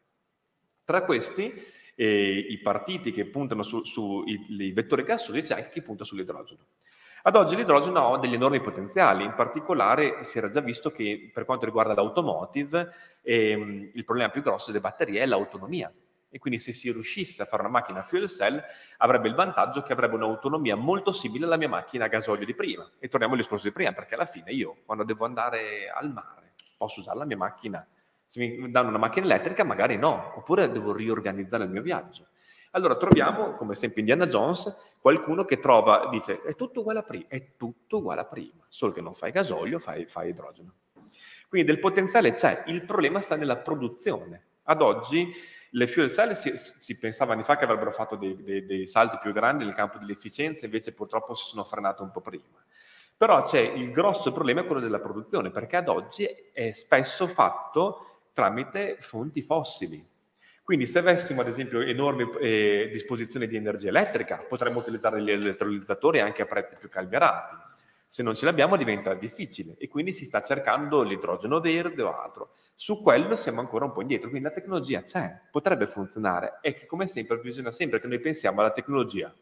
Tra 0.86 1.04
questi 1.04 1.54
eh, 1.96 2.46
i 2.50 2.58
partiti 2.60 3.12
che 3.12 3.26
puntano 3.26 3.64
sui 3.64 3.86
su 3.86 4.24
vettori 4.74 5.04
gassosi 5.04 5.42
c'è 5.42 5.56
anche 5.56 5.70
chi 5.70 5.82
punta 5.82 6.04
sull'idrogeno. 6.04 6.66
Ad 7.26 7.36
oggi 7.36 7.56
l'idrogeno 7.56 8.14
ha 8.14 8.20
degli 8.20 8.34
enormi 8.34 8.60
potenziali, 8.60 9.24
in 9.24 9.34
particolare 9.34 10.24
si 10.26 10.38
era 10.38 10.50
già 10.50 10.60
visto 10.60 10.92
che 10.92 11.32
per 11.34 11.46
quanto 11.46 11.66
riguarda 11.66 11.94
l'automotive 11.94 12.94
ehm, 13.22 13.92
il 13.94 14.04
problema 14.04 14.30
più 14.30 14.42
grosso 14.42 14.72
delle 14.72 14.82
batterie 14.82 15.22
è 15.22 15.26
l'autonomia 15.26 15.90
e 16.30 16.40
quindi 16.40 16.60
se 16.60 16.74
si 16.74 16.92
riuscisse 16.92 17.44
a 17.44 17.46
fare 17.46 17.62
una 17.62 17.72
macchina 17.72 18.02
fuel 18.02 18.28
cell 18.28 18.60
avrebbe 18.98 19.28
il 19.28 19.36
vantaggio 19.36 19.84
che 19.84 19.94
avrebbe 19.94 20.16
un'autonomia 20.16 20.76
molto 20.76 21.12
simile 21.12 21.46
alla 21.46 21.58
mia 21.58 21.70
macchina 21.70 22.06
a 22.06 22.08
gasolio 22.08 22.44
di 22.44 22.56
prima. 22.56 22.90
E 22.98 23.08
torniamo 23.08 23.36
al 23.36 23.40
discorso 23.40 23.68
di 23.68 23.72
prima, 23.72 23.92
perché 23.92 24.16
alla 24.16 24.26
fine 24.26 24.52
io 24.52 24.78
quando 24.84 25.04
devo 25.04 25.26
andare 25.26 25.92
al 25.94 26.12
mare 26.12 26.54
posso 26.76 27.02
usare 27.02 27.20
la 27.20 27.26
mia 27.26 27.38
macchina, 27.38 27.86
se 28.34 28.40
mi 28.40 28.72
danno 28.72 28.90
una 28.90 28.98
macchina 28.98 29.28
elettrica 29.28 29.64
magari 29.64 29.96
no, 29.96 30.34
oppure 30.38 30.72
devo 30.72 30.92
riorganizzare 30.92 31.66
il 31.66 31.70
mio 31.70 31.84
viaggio. 31.84 32.30
Allora 32.72 32.98
troviamo, 32.98 33.54
come 33.54 33.76
sempre 33.76 34.00
Indiana 34.00 34.26
Jones, 34.26 34.96
qualcuno 35.00 35.46
che 35.46 35.60
trova, 35.60 36.08
dice, 36.10 36.42
è 36.42 36.56
tutto 36.56 36.80
uguale 36.80 37.00
a 37.00 37.04
prima, 37.04 37.26
è 37.28 37.56
tutto 37.56 37.98
uguale 37.98 38.22
a 38.22 38.26
prima, 38.26 38.66
solo 38.68 38.92
che 38.92 39.02
non 39.02 39.14
fai 39.14 39.30
gasolio, 39.30 39.78
fai, 39.78 40.08
fai 40.08 40.30
idrogeno. 40.30 40.74
Quindi 41.48 41.68
del 41.70 41.80
potenziale 41.80 42.32
c'è, 42.32 42.64
il 42.66 42.84
problema 42.86 43.22
sta 43.22 43.36
nella 43.36 43.58
produzione. 43.58 44.46
Ad 44.64 44.82
oggi 44.82 45.32
le 45.70 45.86
fuel 45.86 46.10
cell 46.10 46.32
si, 46.32 46.54
si 46.56 46.98
pensava 46.98 47.34
anni 47.34 47.44
fa 47.44 47.56
che 47.56 47.66
avrebbero 47.66 47.92
fatto 47.92 48.16
dei, 48.16 48.42
dei, 48.42 48.66
dei, 48.66 48.88
salti 48.88 49.20
più 49.22 49.32
grandi 49.32 49.64
nel 49.64 49.76
campo 49.76 50.00
dell'efficienza, 50.00 50.66
invece 50.66 50.92
purtroppo 50.92 51.36
si 51.36 51.46
sono 51.46 51.64
frenate 51.64 52.02
un 52.02 52.10
po' 52.10 52.22
prima. 52.22 52.64
Però 53.16 53.44
c'è 53.44 53.60
il 53.60 53.92
grosso 53.92 54.32
problema, 54.32 54.64
quello 54.64 54.82
della 54.82 55.00
produzione, 55.00 55.52
perché 55.52 55.76
ad 55.76 55.88
oggi 55.88 56.28
è 56.52 56.72
spesso 56.72 57.28
fatto 57.28 58.13
tramite 58.34 58.98
fonti 59.00 59.42
fossili. 59.42 60.12
Quindi 60.64 60.88
se 60.88 61.00
avessimo 61.00 61.42
ad 61.42 61.48
esempio 61.48 61.82
enormi 61.82 62.30
eh, 62.40 62.90
disposizioni 62.92 63.48
di 63.48 63.58
energia 63.58 63.90
elettrica, 63.90 64.38
potremmo 64.38 64.80
utilizzare 64.80 65.22
gli 65.22 65.30
elettrolizzatori 65.30 66.22
anche 66.22 66.42
a 66.42 66.46
prezzi 66.46 66.78
più 66.80 66.90
calmierati. 66.90 67.56
Se 68.08 68.24
non 68.24 68.36
ce 68.36 68.46
l'abbiamo 68.46 68.78
diventa 68.78 69.14
difficile 69.14 69.76
e 69.78 69.88
quindi 69.88 70.14
si 70.14 70.24
sta 70.24 70.42
cercando 70.42 71.02
l'idrogeno 71.02 71.60
verde 71.60 72.02
o 72.04 72.18
altro. 72.18 72.54
Su 72.76 73.02
quello 73.02 73.36
siamo 73.36 73.60
ancora 73.60 73.86
un 73.86 73.92
po' 73.92 74.02
indietro, 74.02 74.30
quindi 74.30 74.48
la 74.48 74.54
tecnologia 74.54 75.04
c'è, 75.04 75.42
potrebbe 75.52 75.88
funzionare. 75.88 76.60
È 76.62 76.74
che 76.74 76.86
come 76.86 77.08
sempre 77.08 77.40
bisogna 77.40 77.72
sempre 77.72 78.00
che 78.00 78.08
noi 78.08 78.20
pensiamo 78.20 78.62
alla 78.62 78.72
tecnologia, 78.72 79.34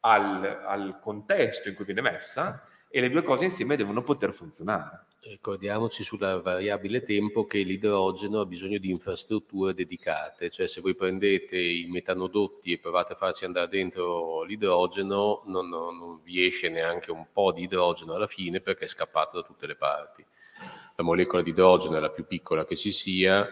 al, 0.00 0.62
al 0.66 0.98
contesto 1.00 1.68
in 1.68 1.74
cui 1.74 1.84
viene 1.84 2.00
messa 2.00 2.64
e 2.90 3.00
le 3.00 3.10
due 3.10 3.22
cose 3.22 3.44
insieme 3.44 3.76
devono 3.76 4.02
poter 4.02 4.32
funzionare. 4.32 5.04
Ricordiamoci 5.20 6.02
sulla 6.02 6.40
variabile 6.40 7.02
tempo 7.02 7.44
che 7.44 7.58
l'idrogeno 7.58 8.40
ha 8.40 8.46
bisogno 8.46 8.78
di 8.78 8.90
infrastrutture 8.90 9.74
dedicate, 9.74 10.48
cioè 10.48 10.66
se 10.66 10.80
voi 10.80 10.94
prendete 10.94 11.58
i 11.58 11.86
metanodotti 11.90 12.72
e 12.72 12.78
provate 12.78 13.12
a 13.12 13.16
farci 13.16 13.44
andare 13.44 13.68
dentro 13.68 14.42
l'idrogeno, 14.42 15.42
non, 15.46 15.68
non, 15.68 15.98
non 15.98 16.20
vi 16.22 16.46
esce 16.46 16.70
neanche 16.70 17.10
un 17.10 17.26
po' 17.30 17.52
di 17.52 17.64
idrogeno 17.64 18.14
alla 18.14 18.26
fine 18.26 18.60
perché 18.60 18.84
è 18.84 18.88
scappato 18.88 19.40
da 19.40 19.46
tutte 19.46 19.66
le 19.66 19.76
parti. 19.76 20.24
La 20.96 21.04
molecola 21.04 21.42
di 21.42 21.50
idrogeno 21.50 21.96
è 21.96 22.00
la 22.00 22.10
più 22.10 22.26
piccola 22.26 22.64
che 22.64 22.74
ci 22.74 22.90
sia, 22.90 23.46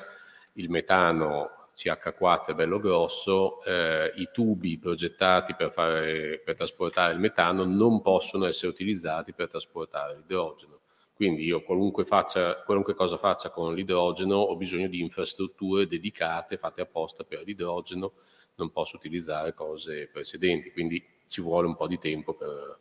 il 0.54 0.70
metano 0.70 1.55
CH4 1.76 2.46
è 2.46 2.54
bello 2.54 2.80
grosso, 2.80 3.62
eh, 3.62 4.10
i 4.16 4.30
tubi 4.32 4.78
progettati 4.78 5.54
per, 5.54 5.70
fare, 5.70 6.40
per 6.42 6.56
trasportare 6.56 7.12
il 7.12 7.18
metano 7.18 7.64
non 7.64 8.00
possono 8.00 8.46
essere 8.46 8.72
utilizzati 8.72 9.34
per 9.34 9.48
trasportare 9.48 10.16
l'idrogeno. 10.16 10.80
Quindi 11.14 11.44
io 11.44 11.62
qualunque, 11.62 12.04
faccia, 12.04 12.62
qualunque, 12.62 12.94
cosa 12.94 13.16
faccia 13.18 13.50
con 13.50 13.74
l'idrogeno 13.74 14.36
ho 14.36 14.56
bisogno 14.56 14.88
di 14.88 15.00
infrastrutture 15.00 15.86
dedicate, 15.86 16.56
fatte 16.56 16.80
apposta 16.80 17.24
per 17.24 17.42
l'idrogeno, 17.44 18.12
non 18.56 18.70
posso 18.70 18.96
utilizzare 18.96 19.52
cose 19.54 20.08
precedenti, 20.10 20.72
quindi 20.72 21.02
ci 21.26 21.42
vuole 21.42 21.66
un 21.66 21.76
po' 21.76 21.86
di 21.86 21.98
tempo 21.98 22.34
per, 22.34 22.78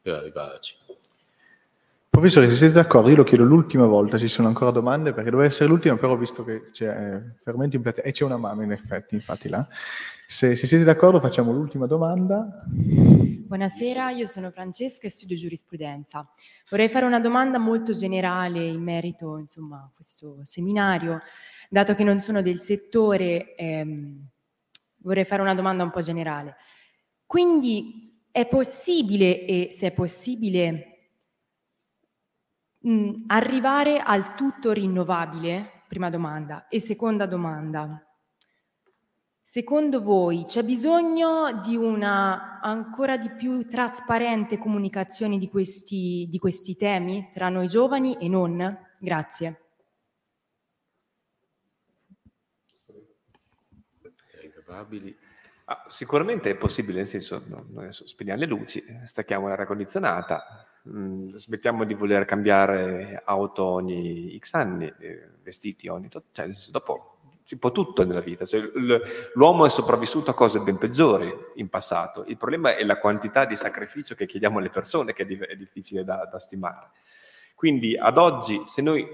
per 0.00 0.14
arrivarci. 0.14 0.74
Professore, 2.16 2.48
se 2.48 2.56
siete 2.56 2.72
d'accordo, 2.72 3.10
io 3.10 3.16
lo 3.16 3.24
chiedo 3.24 3.44
l'ultima 3.44 3.84
volta, 3.84 4.16
ci 4.16 4.26
sono 4.26 4.48
ancora 4.48 4.70
domande, 4.70 5.12
perché 5.12 5.28
doveva 5.28 5.50
essere 5.50 5.68
l'ultima, 5.68 5.98
però 5.98 6.14
ho 6.14 6.16
visto 6.16 6.44
che 6.44 6.70
c'è 6.70 6.86
eh, 6.88 7.34
fermento 7.42 7.76
in 7.76 7.82
platea, 7.82 8.04
e 8.04 8.12
c'è 8.12 8.24
una 8.24 8.38
mano 8.38 8.62
in 8.62 8.72
effetti, 8.72 9.14
infatti 9.14 9.50
là. 9.50 9.68
Se, 10.26 10.56
se 10.56 10.66
siete 10.66 10.82
d'accordo 10.82 11.20
facciamo 11.20 11.52
l'ultima 11.52 11.84
domanda. 11.84 12.64
Buonasera, 12.70 14.12
io 14.12 14.24
sono 14.24 14.48
Francesca 14.48 15.06
e 15.06 15.10
studio 15.10 15.36
giurisprudenza. 15.36 16.26
Vorrei 16.70 16.88
fare 16.88 17.04
una 17.04 17.20
domanda 17.20 17.58
molto 17.58 17.92
generale 17.92 18.64
in 18.64 18.82
merito 18.82 19.36
insomma, 19.36 19.76
a 19.76 19.90
questo 19.94 20.38
seminario. 20.42 21.20
Dato 21.68 21.94
che 21.94 22.02
non 22.02 22.20
sono 22.20 22.40
del 22.40 22.60
settore, 22.60 23.54
ehm, 23.56 24.26
vorrei 25.02 25.26
fare 25.26 25.42
una 25.42 25.54
domanda 25.54 25.82
un 25.82 25.90
po' 25.90 26.00
generale. 26.00 26.56
Quindi 27.26 28.24
è 28.30 28.46
possibile, 28.46 29.44
e 29.44 29.68
se 29.70 29.88
è 29.88 29.92
possibile, 29.92 30.92
mh, 32.86 33.24
arrivare 33.26 33.98
al 33.98 34.34
tutto 34.34 34.72
rinnovabile? 34.72 35.82
Prima 35.88 36.10
domanda. 36.10 36.68
E 36.68 36.80
seconda 36.80 37.26
domanda. 37.26 38.00
Secondo 39.42 40.02
voi 40.02 40.44
c'è 40.44 40.62
bisogno 40.64 41.60
di 41.62 41.76
una 41.76 42.60
ancora 42.60 43.16
di 43.16 43.30
più 43.30 43.66
trasparente 43.66 44.58
comunicazione 44.58 45.38
di 45.38 45.48
questi, 45.48 46.26
di 46.28 46.38
questi 46.38 46.76
temi 46.76 47.30
tra 47.32 47.48
noi 47.48 47.68
giovani 47.68 48.18
e 48.18 48.28
non? 48.28 48.78
Grazie. 49.00 49.60
Ah, 55.68 55.84
sicuramente 55.88 56.50
è 56.50 56.56
possibile, 56.56 56.98
nel 56.98 57.06
senso, 57.06 57.42
no, 57.46 57.90
spegniamo 57.90 58.40
le 58.40 58.46
luci, 58.46 58.84
stacchiamo 59.04 59.48
l'aria 59.48 59.66
condizionata, 59.66 60.66
mh, 60.86 61.36
smettiamo 61.36 61.84
di 61.84 61.94
voler 61.94 62.24
cambiare 62.24 63.22
auto 63.24 63.64
ogni 63.64 64.38
X 64.38 64.54
anni, 64.54 64.92
eh, 64.98 65.28
vestiti 65.42 65.88
ogni 65.88 66.08
tot, 66.08 66.24
cioè 66.32 66.48
dopo 66.70 67.16
si 67.46 67.58
può 67.58 67.70
tutto 67.70 68.04
nella 68.04 68.20
vita. 68.20 68.44
Cioè, 68.44 68.60
l'uomo 69.34 69.66
è 69.66 69.70
sopravvissuto 69.70 70.32
a 70.32 70.34
cose 70.34 70.58
ben 70.58 70.78
peggiori 70.78 71.32
in 71.54 71.68
passato. 71.68 72.24
Il 72.26 72.36
problema 72.36 72.74
è 72.74 72.82
la 72.82 72.98
quantità 72.98 73.44
di 73.44 73.54
sacrificio 73.54 74.16
che 74.16 74.26
chiediamo 74.26 74.58
alle 74.58 74.68
persone, 74.68 75.12
che 75.12 75.22
è, 75.22 75.26
è 75.26 75.56
difficile 75.56 76.02
da, 76.02 76.28
da, 76.30 76.38
stimare. 76.40 76.90
Quindi 77.54 77.96
ad 77.96 78.18
oggi, 78.18 78.62
se 78.66 78.82
noi 78.82 79.06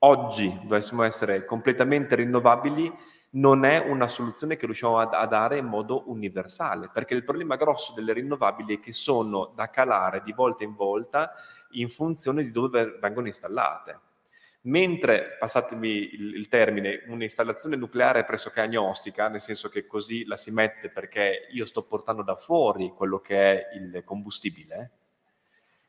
oggi 0.00 0.60
dovessimo 0.62 1.02
essere 1.02 1.46
completamente 1.46 2.14
rinnovabili, 2.16 2.92
non 3.32 3.64
è 3.64 3.78
una 3.78 4.08
soluzione 4.08 4.56
che 4.56 4.66
riusciamo 4.66 4.98
a, 4.98 5.08
a 5.08 5.26
dare 5.26 5.58
in 5.58 5.66
modo 5.66 6.10
universale, 6.10 6.90
perché 6.92 7.14
il 7.14 7.24
problema 7.24 7.56
grosso 7.56 7.92
delle 7.92 8.12
rinnovabili 8.12 8.76
è 8.76 8.80
che 8.80 8.92
sono 8.92 9.52
da 9.54 9.70
calare 9.70 10.22
di 10.24 10.32
volta 10.32 10.64
in 10.64 10.74
volta 10.74 11.32
in 11.72 11.88
funzione 11.88 12.42
di 12.42 12.50
dove 12.50 12.98
vengono 13.00 13.28
installate. 13.28 14.00
Mentre, 14.62 15.36
passatemi 15.38 15.88
il, 15.88 16.34
il, 16.34 16.48
termine, 16.48 17.04
un'installazione 17.06 17.76
nucleare 17.76 18.20
è 18.20 18.24
pressoché 18.24 18.60
agnostica, 18.60 19.28
nel 19.28 19.40
senso 19.40 19.70
che 19.70 19.86
così 19.86 20.24
la 20.26 20.36
si 20.36 20.50
mette 20.50 20.90
perché 20.90 21.46
io 21.50 21.64
sto 21.64 21.86
portando 21.86 22.22
da 22.22 22.36
fuori 22.36 22.90
quello 22.90 23.20
che 23.20 23.38
è 23.38 23.76
il 23.76 24.02
combustibile, 24.04 24.90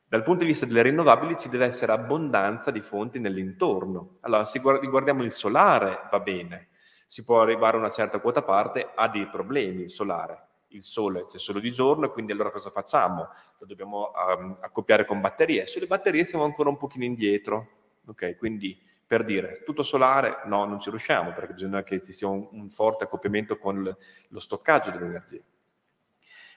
dal 0.07 0.23
punto 0.23 0.41
di 0.41 0.49
vista 0.49 0.65
delle 0.65 0.84
rinnovabili 0.84 1.38
ci 1.38 1.49
deve 1.49 1.65
essere 1.65 1.91
abbondanza 1.91 2.72
di 2.72 2.81
fonti 2.81 3.19
nell'intorno. 3.19 4.18
Allora, 4.22 4.45
se 4.45 4.59
guardiamo 4.59 5.23
il 5.23 5.31
solare, 5.31 6.07
va 6.09 6.19
bene, 6.19 6.70
si 7.11 7.25
può 7.25 7.41
arrivare 7.41 7.75
a 7.75 7.79
una 7.81 7.89
certa 7.89 8.21
quota 8.21 8.41
parte, 8.41 8.89
ha 8.95 9.09
dei 9.09 9.27
problemi 9.27 9.81
il 9.81 9.89
solare. 9.89 10.47
Il 10.67 10.81
sole 10.81 11.25
c'è 11.25 11.39
solo 11.39 11.59
di 11.59 11.69
giorno 11.69 12.09
quindi 12.09 12.31
allora 12.31 12.51
cosa 12.51 12.69
facciamo? 12.69 13.27
Lo 13.57 13.65
dobbiamo 13.65 14.13
um, 14.15 14.57
accoppiare 14.61 15.03
con 15.03 15.19
batterie. 15.19 15.67
Sulle 15.67 15.88
batterie 15.88 16.23
siamo 16.23 16.45
ancora 16.45 16.69
un 16.69 16.77
pochino 16.77 17.03
indietro. 17.03 17.97
Ok, 18.05 18.38
quindi 18.38 18.81
per 19.05 19.25
dire 19.25 19.61
tutto 19.65 19.83
solare, 19.83 20.43
no, 20.45 20.63
non 20.63 20.79
ci 20.79 20.89
riusciamo 20.89 21.33
perché 21.33 21.51
bisogna 21.51 21.83
che 21.83 22.01
ci 22.01 22.13
sia 22.13 22.29
un, 22.29 22.47
un 22.49 22.69
forte 22.69 23.03
accoppiamento 23.03 23.57
con 23.57 23.83
l- 23.83 23.97
lo 24.29 24.39
stoccaggio 24.39 24.91
dell'energia. 24.91 25.41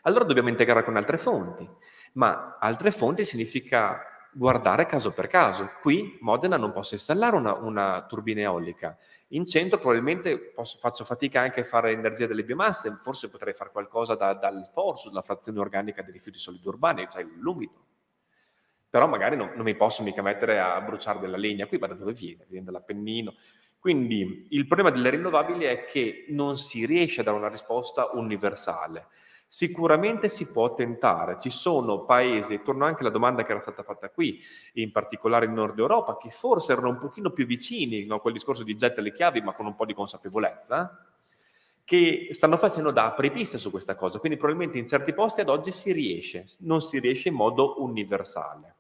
Allora 0.03 0.23
dobbiamo 0.23 0.51
integrare 0.51 0.85
con 0.85 0.97
altre 0.97 1.19
fonti, 1.19 1.69
ma 2.13 2.59
altre 2.61 2.93
fonti 2.93 3.25
significa 3.25 4.01
guardare 4.35 4.87
caso 4.87 5.13
per 5.13 5.27
caso. 5.27 5.71
Qui 5.81 6.19
Modena 6.21 6.57
non 6.57 6.73
posso 6.73 6.95
installare 6.95 7.37
una, 7.37 7.55
una 7.55 8.05
turbina 8.07 8.43
eolica, 8.43 8.97
in 9.29 9.45
centro 9.47 9.79
probabilmente 9.79 10.39
posso, 10.39 10.79
faccio 10.79 11.05
fatica 11.05 11.41
anche 11.41 11.61
a 11.61 11.65
fare 11.65 11.93
energia 11.93 12.27
delle 12.27 12.45
biomasse, 12.45 12.99
forse 13.03 13.29
potrei 13.29 13.55
fare 13.55 13.71
qualcosa 13.71 14.15
da, 14.15 14.35
dal 14.35 14.69
FORSU, 14.73 15.09
dalla 15.09 15.23
frazione 15.23 15.59
organica 15.59 16.03
dei 16.03 16.13
rifiuti 16.13 16.39
solidi 16.39 16.67
urbani, 16.69 17.09
cioè 17.11 17.25
l'umido. 17.25 17.85
Però 18.89 19.09
magari 19.09 19.37
non, 19.37 19.53
non 19.57 19.65
mi 19.65 19.75
posso 19.75 20.05
mica 20.05 20.23
mettere 20.23 20.61
a 20.61 20.81
bruciare 20.81 21.19
della 21.19 21.37
legna, 21.37 21.67
qui 21.67 21.79
da 21.79 21.89
dove 21.89 22.13
viene? 22.13 22.47
Viene 22.49 22.67
dall'Appennino. 22.67 23.35
Quindi 23.79 24.47
il 24.51 24.67
problema 24.67 24.91
delle 24.91 25.11
rinnovabili 25.11 25.65
è 25.65 25.85
che 25.85 26.27
non 26.29 26.57
si 26.57 26.87
riesce 26.87 27.21
a 27.21 27.25
dare 27.25 27.37
una 27.37 27.49
risposta 27.49 28.11
universale. 28.13 29.09
Sicuramente 29.55 30.29
si 30.29 30.51
può 30.51 30.75
tentare, 30.75 31.39
ci 31.39 31.49
sono 31.49 32.03
paesi, 32.03 32.61
torno 32.63 32.87
anche 32.87 33.03
alla 33.03 33.11
domanda 33.11 33.45
che 33.45 33.53
era 33.53 33.61
stata 33.61 33.85
fatta 33.85 34.11
qui, 34.11 34.41
in 34.73 34.91
particolare 34.91 35.47
in 35.47 35.53
Nord 35.53 35.79
Europa, 35.79 36.17
che 36.17 36.31
forse 36.31 36.73
erano 36.73 36.89
un 36.89 36.99
pochino 36.99 37.31
più 37.31 37.47
vicini 37.47 38.05
no, 38.05 38.19
quel 38.19 38.33
discorso 38.33 38.65
di 38.65 38.75
getta 38.75 39.01
le 39.01 39.13
chiavi, 39.13 39.43
ma 39.43 39.53
con 39.53 39.67
un 39.67 39.77
po' 39.77 39.85
di 39.85 39.95
consapevolezza, 39.95 41.07
che 41.85 42.31
stanno 42.33 42.57
facendo 42.57 42.91
da 42.91 43.05
apripiste 43.05 43.57
su 43.57 43.71
questa 43.71 43.95
cosa, 43.95 44.19
quindi 44.19 44.37
probabilmente 44.37 44.77
in 44.77 44.89
certi 44.89 45.15
posti 45.15 45.43
ad 45.43 45.49
oggi 45.49 45.71
si 45.71 45.93
riesce, 45.93 46.47
non 46.63 46.81
si 46.83 46.99
riesce 46.99 47.29
in 47.29 47.37
modo 47.37 47.81
universale. 47.81 48.75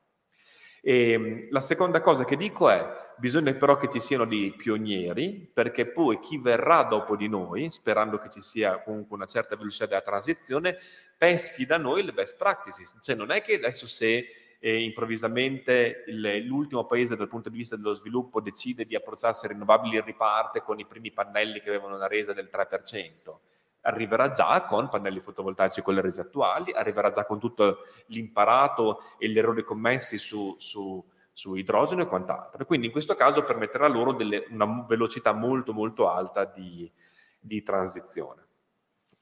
E 0.82 1.10
ehm, 1.12 1.46
la 1.50 1.60
seconda 1.60 2.00
cosa 2.00 2.24
che 2.24 2.36
dico 2.36 2.68
è, 2.68 2.84
bisogna 3.16 3.52
però 3.54 3.76
che 3.76 3.88
ci 3.88 4.00
siano 4.00 4.24
dei 4.24 4.52
pionieri, 4.52 5.50
perché 5.52 5.86
poi 5.86 6.20
chi 6.20 6.38
verrà 6.38 6.82
dopo 6.84 7.16
di 7.16 7.28
noi, 7.28 7.70
sperando 7.70 8.18
che 8.18 8.28
ci 8.28 8.40
sia 8.40 8.82
comunque 8.82 9.16
una 9.16 9.26
certa 9.26 9.56
velocità 9.56 9.86
della 9.86 10.00
transizione, 10.00 10.78
peschi 11.16 11.66
da 11.66 11.76
noi 11.76 12.02
le 12.02 12.12
best 12.12 12.36
practices. 12.36 12.98
Cioè 13.00 13.14
non 13.14 13.30
è 13.30 13.42
che 13.42 13.54
adesso 13.54 13.86
se 13.86 14.26
eh, 14.58 14.82
improvvisamente 14.82 16.04
il, 16.06 16.46
l'ultimo 16.46 16.86
paese 16.86 17.16
dal 17.16 17.28
punto 17.28 17.48
di 17.48 17.56
vista 17.56 17.76
dello 17.76 17.94
sviluppo 17.94 18.40
decide 18.40 18.84
di 18.84 18.94
approcciarsi 18.94 19.46
ai 19.46 19.52
rinnovabili 19.52 20.00
riparte 20.00 20.62
con 20.62 20.78
i 20.78 20.86
primi 20.86 21.10
pannelli 21.10 21.60
che 21.60 21.68
avevano 21.68 21.96
una 21.96 22.06
resa 22.06 22.32
del 22.32 22.48
3% 22.50 23.36
arriverà 23.84 24.30
già 24.30 24.62
con 24.62 24.88
pannelli 24.88 25.20
fotovoltaici 25.20 25.82
con 25.82 25.94
le 25.94 26.00
rese 26.00 26.22
attuali, 26.22 26.72
arriverà 26.72 27.10
già 27.10 27.24
con 27.24 27.38
tutto 27.38 27.86
l'imparato 28.06 29.02
e 29.18 29.28
gli 29.28 29.38
errori 29.38 29.62
commessi 29.62 30.18
su, 30.18 30.54
su, 30.58 31.04
su 31.34 31.54
idrogeno 31.56 32.02
e 32.02 32.06
quant'altro. 32.06 32.64
Quindi 32.64 32.86
in 32.86 32.92
questo 32.92 33.14
caso 33.16 33.42
permetterà 33.42 33.88
loro 33.88 34.12
delle, 34.12 34.46
una 34.50 34.86
velocità 34.88 35.32
molto 35.32 35.74
molto 35.74 36.08
alta 36.08 36.44
di, 36.44 36.90
di 37.38 37.62
transizione. 37.62 38.42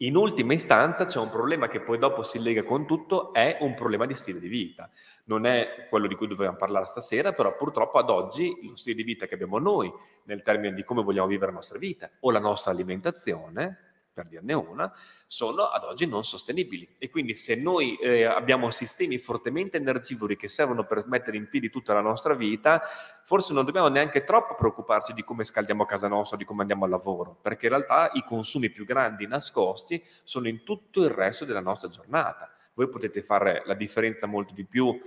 In 0.03 0.17
ultima 0.17 0.53
istanza 0.53 1.05
c'è 1.05 1.19
un 1.19 1.31
problema 1.31 1.69
che 1.69 1.81
poi 1.81 1.97
dopo 1.97 2.23
si 2.23 2.43
lega 2.43 2.65
con 2.65 2.87
tutto, 2.87 3.33
è 3.33 3.59
un 3.61 3.75
problema 3.75 4.05
di 4.05 4.15
stile 4.15 4.41
di 4.41 4.49
vita. 4.49 4.91
Non 5.25 5.47
è 5.47 5.87
quello 5.89 6.09
di 6.09 6.17
cui 6.17 6.27
dovevamo 6.27 6.57
parlare 6.57 6.87
stasera, 6.87 7.33
però 7.33 7.55
purtroppo 7.55 7.99
ad 7.99 8.11
oggi 8.11 8.53
lo 8.69 8.75
stile 8.75 8.97
di 8.97 9.05
vita 9.05 9.27
che 9.27 9.35
abbiamo 9.35 9.59
noi, 9.59 9.93
nel 10.25 10.43
termine 10.43 10.75
di 10.75 10.83
come 10.83 11.03
vogliamo 11.03 11.29
vivere 11.29 11.53
la 11.53 11.59
nostra 11.59 11.79
vita 11.79 12.11
o 12.21 12.31
la 12.33 12.41
nostra 12.41 12.73
alimentazione, 12.73 13.92
per 14.13 14.27
dirne 14.27 14.53
una, 14.53 14.93
sono 15.27 15.65
ad 15.65 15.85
oggi 15.85 16.07
non 16.07 16.25
sostenibili. 16.25 16.97
E 16.99 17.09
quindi 17.09 17.35
se 17.35 17.55
noi 17.55 17.97
eh, 17.97 18.25
abbiamo 18.25 18.71
sistemi 18.71 19.19
fortemente 19.19 19.79
energivori 19.79 20.37
che 20.37 20.49
servono 20.49 20.85
per 20.85 21.05
mettere 21.07 21.37
in 21.37 21.49
piedi 21.49 21.71
tutta 21.71 21.95
la 21.95 22.01
nostra 22.01 22.35
vita, 22.35 22.83
forse 23.25 23.53
non 23.53 23.65
dobbiamo 23.65 23.89
neanche 23.89 24.25
troppo 24.25 24.55
preoccuparci 24.55 25.13
di 25.15 25.25
come 25.25 25.45
scaldiamo 25.45 25.87
casa 25.87 26.09
nostra, 26.09 26.37
di 26.37 26.45
come 26.45 26.61
andiamo 26.61 26.85
al 26.85 26.91
lavoro, 26.91 27.39
perché 27.41 27.67
in 27.67 27.73
realtà 27.73 28.11
i 28.15 28.25
consumi 28.25 28.71
più 28.71 28.85
grandi 28.85 29.27
nascosti 29.27 30.03
sono 30.23 30.49
in 30.49 30.63
tutto 30.65 31.03
il 31.03 31.11
resto 31.11 31.45
della 31.45 31.61
nostra 31.61 31.89
giornata. 31.89 32.51
Voi 32.75 32.89
potete 32.89 33.23
fare 33.23 33.63
la 33.67 33.75
differenza 33.75 34.27
molto 34.27 34.55
di 34.55 34.65
più 34.65 34.99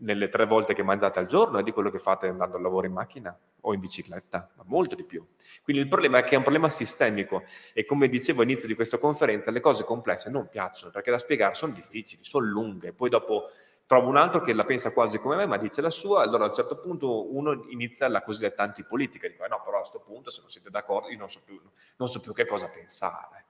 nelle 0.00 0.28
tre 0.28 0.46
volte 0.46 0.74
che 0.74 0.82
mangiate 0.82 1.18
al 1.18 1.26
giorno 1.26 1.58
e 1.58 1.62
di 1.62 1.72
quello 1.72 1.90
che 1.90 1.98
fate 1.98 2.28
andando 2.28 2.56
al 2.56 2.62
lavoro 2.62 2.86
in 2.86 2.92
macchina 2.92 3.36
o 3.62 3.74
in 3.74 3.80
bicicletta, 3.80 4.50
ma 4.56 4.64
molto 4.66 4.94
di 4.94 5.04
più. 5.04 5.26
Quindi 5.62 5.82
il 5.82 5.88
problema 5.88 6.18
è 6.18 6.24
che 6.24 6.34
è 6.34 6.36
un 6.36 6.42
problema 6.42 6.70
sistemico 6.70 7.44
e 7.72 7.84
come 7.84 8.08
dicevo 8.08 8.42
all'inizio 8.42 8.68
di 8.68 8.74
questa 8.74 8.98
conferenza, 8.98 9.50
le 9.50 9.60
cose 9.60 9.84
complesse 9.84 10.30
non 10.30 10.48
piacciono 10.48 10.90
perché 10.90 11.10
da 11.10 11.18
spiegare 11.18 11.54
sono 11.54 11.72
difficili, 11.72 12.24
sono 12.24 12.46
lunghe, 12.46 12.92
poi 12.92 13.08
dopo 13.08 13.50
trovo 13.86 14.08
un 14.08 14.16
altro 14.16 14.40
che 14.42 14.52
la 14.52 14.64
pensa 14.64 14.92
quasi 14.92 15.18
come 15.18 15.34
me, 15.34 15.46
ma 15.46 15.56
dice 15.56 15.80
la 15.80 15.90
sua, 15.90 16.22
allora 16.22 16.44
a 16.44 16.46
un 16.46 16.52
certo 16.52 16.78
punto 16.78 17.34
uno 17.34 17.64
inizia 17.70 18.06
la 18.08 18.22
cosiddetta 18.22 18.62
antipolitica, 18.62 19.26
dico, 19.26 19.44
eh 19.44 19.48
no, 19.48 19.60
però 19.64 19.78
a 19.78 19.80
questo 19.80 19.98
punto 19.98 20.30
se 20.30 20.40
non 20.42 20.50
siete 20.50 20.70
d'accordo 20.70 21.08
io 21.08 21.18
non 21.18 21.28
so 21.28 21.40
più, 21.44 21.60
non 21.96 22.08
so 22.08 22.20
più 22.20 22.32
che 22.32 22.46
cosa 22.46 22.68
pensare. 22.68 23.46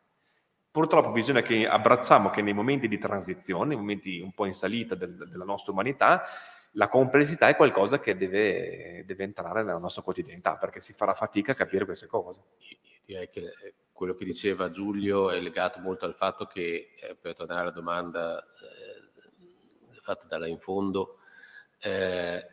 Purtroppo 0.70 1.10
bisogna 1.10 1.42
che 1.42 1.66
abbracciamo 1.66 2.30
che 2.30 2.42
nei 2.42 2.52
momenti 2.52 2.86
di 2.86 2.98
transizione, 2.98 3.70
nei 3.70 3.76
momenti 3.76 4.20
un 4.20 4.32
po' 4.32 4.46
in 4.46 4.54
salita 4.54 4.94
del, 4.94 5.28
della 5.28 5.44
nostra 5.44 5.72
umanità, 5.72 6.22
la 6.74 6.88
complessità 6.88 7.48
è 7.48 7.56
qualcosa 7.56 7.98
che 7.98 8.16
deve, 8.16 9.02
deve, 9.04 9.24
entrare 9.24 9.64
nella 9.64 9.80
nostra 9.80 10.02
quotidianità, 10.02 10.56
perché 10.56 10.78
si 10.78 10.92
farà 10.92 11.14
fatica 11.14 11.52
a 11.52 11.56
capire 11.56 11.84
queste 11.84 12.06
cose. 12.06 12.42
Direi 13.04 13.28
che 13.28 13.40
eh, 13.40 13.74
quello 13.92 14.14
che 14.14 14.24
diceva 14.24 14.70
Giulio 14.70 15.30
è 15.30 15.40
legato 15.40 15.80
molto 15.80 16.04
al 16.04 16.14
fatto 16.14 16.46
che, 16.46 16.92
eh, 16.94 17.16
per 17.20 17.34
tornare 17.34 17.62
alla 17.62 17.70
domanda 17.72 18.40
eh, 18.40 19.00
fatta 20.02 20.26
da 20.26 20.38
là 20.38 20.46
in 20.46 20.60
fondo, 20.60 21.18
eh, 21.80 22.46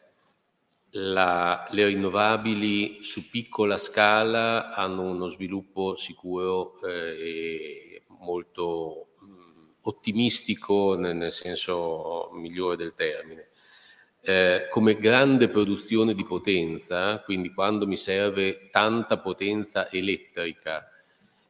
la, 0.92 1.68
le 1.70 1.86
rinnovabili 1.86 3.04
su 3.04 3.30
piccola 3.30 3.78
scala 3.78 4.74
hanno 4.74 5.04
uno 5.04 5.28
sviluppo 5.28 5.96
sicuro 5.96 6.82
eh, 6.82 7.18
e 7.20 7.87
molto 8.20 9.08
mh, 9.20 9.70
ottimistico 9.82 10.96
nel, 10.96 11.16
nel, 11.16 11.32
senso 11.32 12.30
migliore 12.34 12.76
del 12.76 12.94
termine. 12.96 13.50
Eh, 14.22 14.68
come 14.70 14.98
grande 14.98 15.48
produzione 15.48 16.14
di 16.14 16.26
potenza, 16.26 17.22
quindi 17.22 17.54
quando 17.54 17.88
mi 17.88 17.98
serve 17.98 18.70
tanta 18.70 19.20
potenza 19.20 19.90
elettrica 19.90 20.92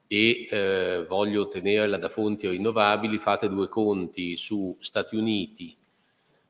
e 0.07 0.47
eh, 0.49 1.05
voglio 1.07 1.41
ottenerla 1.43 1.97
da 1.97 2.09
fonti 2.09 2.47
rinnovabili, 2.47 3.17
fate 3.17 3.49
due 3.49 3.67
conti 3.67 4.37
su 4.37 4.77
Stati 4.79 5.15
Uniti, 5.15 5.75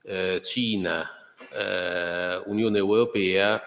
eh, 0.03 0.41
Cina, 0.43 1.09
eh, 1.53 2.41
Unione 2.45 2.77
Europea 2.77 3.61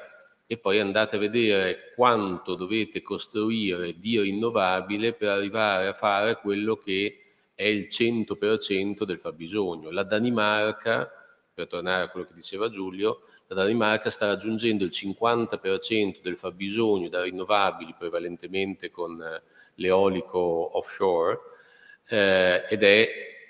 e 0.52 0.56
poi 0.56 0.80
andate 0.80 1.14
a 1.14 1.20
vedere 1.20 1.92
quanto 1.94 2.56
dovete 2.56 3.02
costruire 3.02 4.00
di 4.00 4.18
rinnovabile 4.18 5.12
per 5.12 5.28
arrivare 5.28 5.86
a 5.86 5.92
fare 5.92 6.40
quello 6.40 6.74
che 6.74 7.20
è 7.54 7.66
il 7.66 7.86
100% 7.88 9.04
del 9.04 9.20
fabbisogno. 9.20 9.92
La 9.92 10.02
Danimarca, 10.02 11.08
per 11.54 11.68
tornare 11.68 12.02
a 12.02 12.08
quello 12.08 12.26
che 12.26 12.34
diceva 12.34 12.68
Giulio, 12.68 13.26
la 13.46 13.54
Danimarca 13.54 14.10
sta 14.10 14.26
raggiungendo 14.26 14.82
il 14.82 14.90
50% 14.92 16.20
del 16.20 16.36
fabbisogno 16.36 17.08
da 17.08 17.22
rinnovabili, 17.22 17.94
prevalentemente 17.96 18.90
con 18.90 19.22
eh, 19.22 19.42
l'eolico 19.76 20.76
offshore, 20.76 21.38
eh, 22.08 22.64
ed 22.68 22.82
è 22.82 23.08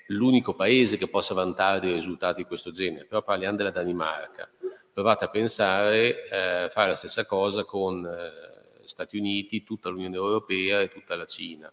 l'unico 0.08 0.52
paese 0.52 0.98
che 0.98 1.08
possa 1.08 1.32
vantare 1.32 1.80
dei 1.80 1.94
risultati 1.94 2.42
di 2.42 2.46
questo 2.46 2.70
genere, 2.70 3.06
però 3.06 3.22
parliamo 3.22 3.56
della 3.56 3.70
Danimarca. 3.70 4.50
Provate 5.00 5.24
a 5.24 5.30
pensare 5.30 6.28
eh, 6.28 6.68
fare 6.68 6.88
la 6.88 6.94
stessa 6.94 7.24
cosa 7.24 7.64
con 7.64 8.04
eh, 8.04 8.84
Stati 8.84 9.16
Uniti, 9.16 9.64
tutta 9.64 9.88
l'Unione 9.88 10.16
Europea 10.16 10.82
e 10.82 10.90
tutta 10.90 11.16
la 11.16 11.24
Cina. 11.24 11.72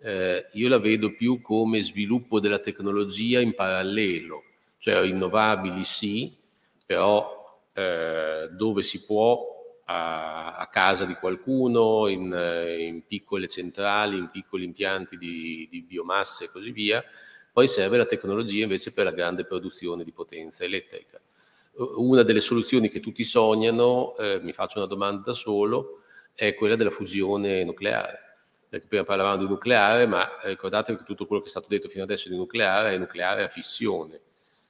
Eh, 0.00 0.48
io 0.50 0.68
la 0.68 0.80
vedo 0.80 1.14
più 1.14 1.40
come 1.40 1.80
sviluppo 1.80 2.40
della 2.40 2.58
tecnologia 2.58 3.38
in 3.38 3.54
parallelo, 3.54 4.42
cioè 4.78 5.00
rinnovabili 5.00 5.84
sì, 5.84 6.36
però 6.84 7.70
eh, 7.72 8.48
dove 8.50 8.82
si 8.82 9.04
può 9.04 9.46
a, 9.84 10.56
a, 10.56 10.66
casa 10.66 11.04
di 11.04 11.14
qualcuno, 11.14 12.08
in, 12.08 12.24
in, 12.80 13.06
piccole 13.06 13.46
centrali, 13.46 14.16
in 14.16 14.28
piccoli 14.30 14.64
impianti 14.64 15.16
di, 15.16 15.68
di 15.70 15.82
biomasse 15.82 16.46
e 16.46 16.50
così 16.50 16.72
via, 16.72 17.04
poi 17.52 17.68
serve 17.68 17.96
la 17.96 18.06
tecnologia 18.06 18.64
invece 18.64 18.92
per 18.92 19.04
la 19.04 19.12
grande 19.12 19.44
produzione 19.44 20.02
di 20.02 20.10
potenza 20.10 20.64
elettrica. 20.64 21.20
Una 21.76 22.22
delle 22.22 22.40
soluzioni 22.40 22.88
che 22.88 23.00
tutti 23.00 23.22
sognano, 23.22 24.16
eh, 24.16 24.40
mi 24.40 24.52
faccio 24.52 24.78
una 24.78 24.86
domanda 24.86 25.22
da 25.26 25.34
solo, 25.34 26.02
è 26.32 26.54
quella 26.54 26.76
della 26.76 26.90
fusione 26.90 27.64
nucleare. 27.64 28.20
Perché 28.68 28.86
prima 28.86 29.04
parlavamo 29.04 29.36
di 29.36 29.48
nucleare, 29.48 30.06
ma 30.06 30.38
ricordatevi 30.42 30.98
che 30.98 31.04
tutto 31.04 31.26
quello 31.26 31.42
che 31.42 31.48
è 31.48 31.50
stato 31.50 31.66
detto 31.68 31.88
fino 31.88 32.04
adesso 32.04 32.28
di 32.28 32.36
nucleare 32.36 32.94
è 32.94 32.98
nucleare 32.98 33.42
a 33.44 33.48
fissione. 33.48 34.20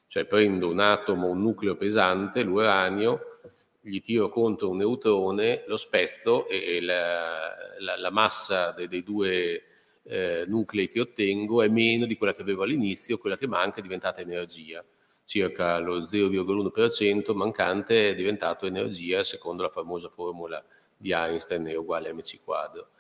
Cioè 0.09 0.25
prendo 0.25 0.69
un 0.69 0.81
atomo, 0.81 1.29
un 1.29 1.41
nucleo 1.41 1.77
pesante, 1.77 2.43
l'uranio, 2.43 3.39
gli 3.81 4.01
tiro 4.01 4.29
contro 4.29 4.71
un 4.71 4.79
neutrone, 4.79 5.63
lo 5.67 5.77
spezzo 5.77 6.49
e 6.49 6.81
la, 6.81 7.55
la, 7.79 7.97
la 7.97 8.11
massa 8.11 8.73
dei, 8.73 8.89
dei 8.89 9.05
due 9.05 9.63
eh, 10.03 10.45
nuclei 10.49 10.91
che 10.91 11.01
ottengo 11.01 11.63
è 11.63 11.69
meno 11.69 12.07
di 12.07 12.17
quella 12.17 12.35
che 12.35 12.43
avevo 12.43 12.65
all'inizio, 12.65 13.19
quella 13.19 13.37
che 13.37 13.47
manca 13.47 13.79
è 13.79 13.83
diventata 13.83 14.21
energia. 14.21 14.85
Circa 15.27 15.79
lo 15.79 16.03
0,1% 16.03 17.35
mancante 17.35 18.11
è 18.11 18.15
diventato 18.15 18.65
energia 18.65 19.25
secondo 19.25 19.65
la 19.65 19.69
famosa 19.69 20.09
formula 20.09 20.65
di 20.97 21.11
Einstein 21.13 21.67
è 21.67 21.75
uguale 21.75 22.09
a 22.09 22.15
mc 22.15 22.43
quadro. 22.45 22.91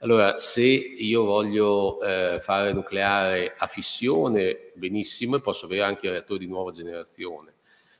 Allora, 0.00 0.38
se 0.38 0.62
io 0.62 1.24
voglio 1.24 2.00
eh, 2.00 2.40
fare 2.42 2.72
nucleare 2.72 3.54
a 3.56 3.66
fissione, 3.66 4.72
benissimo, 4.74 5.38
posso 5.38 5.66
avere 5.66 5.82
anche 5.82 6.10
reattori 6.10 6.40
di 6.40 6.50
nuova 6.50 6.70
generazione. 6.70 7.52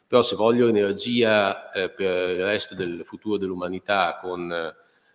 Però 0.06 0.22
se 0.22 0.34
voglio 0.34 0.66
energia 0.66 1.70
eh, 1.72 1.90
per 1.90 2.30
il 2.30 2.44
resto 2.44 2.74
del 2.74 3.02
futuro 3.04 3.36
dell'umanità 3.36 4.18
con 4.20 4.50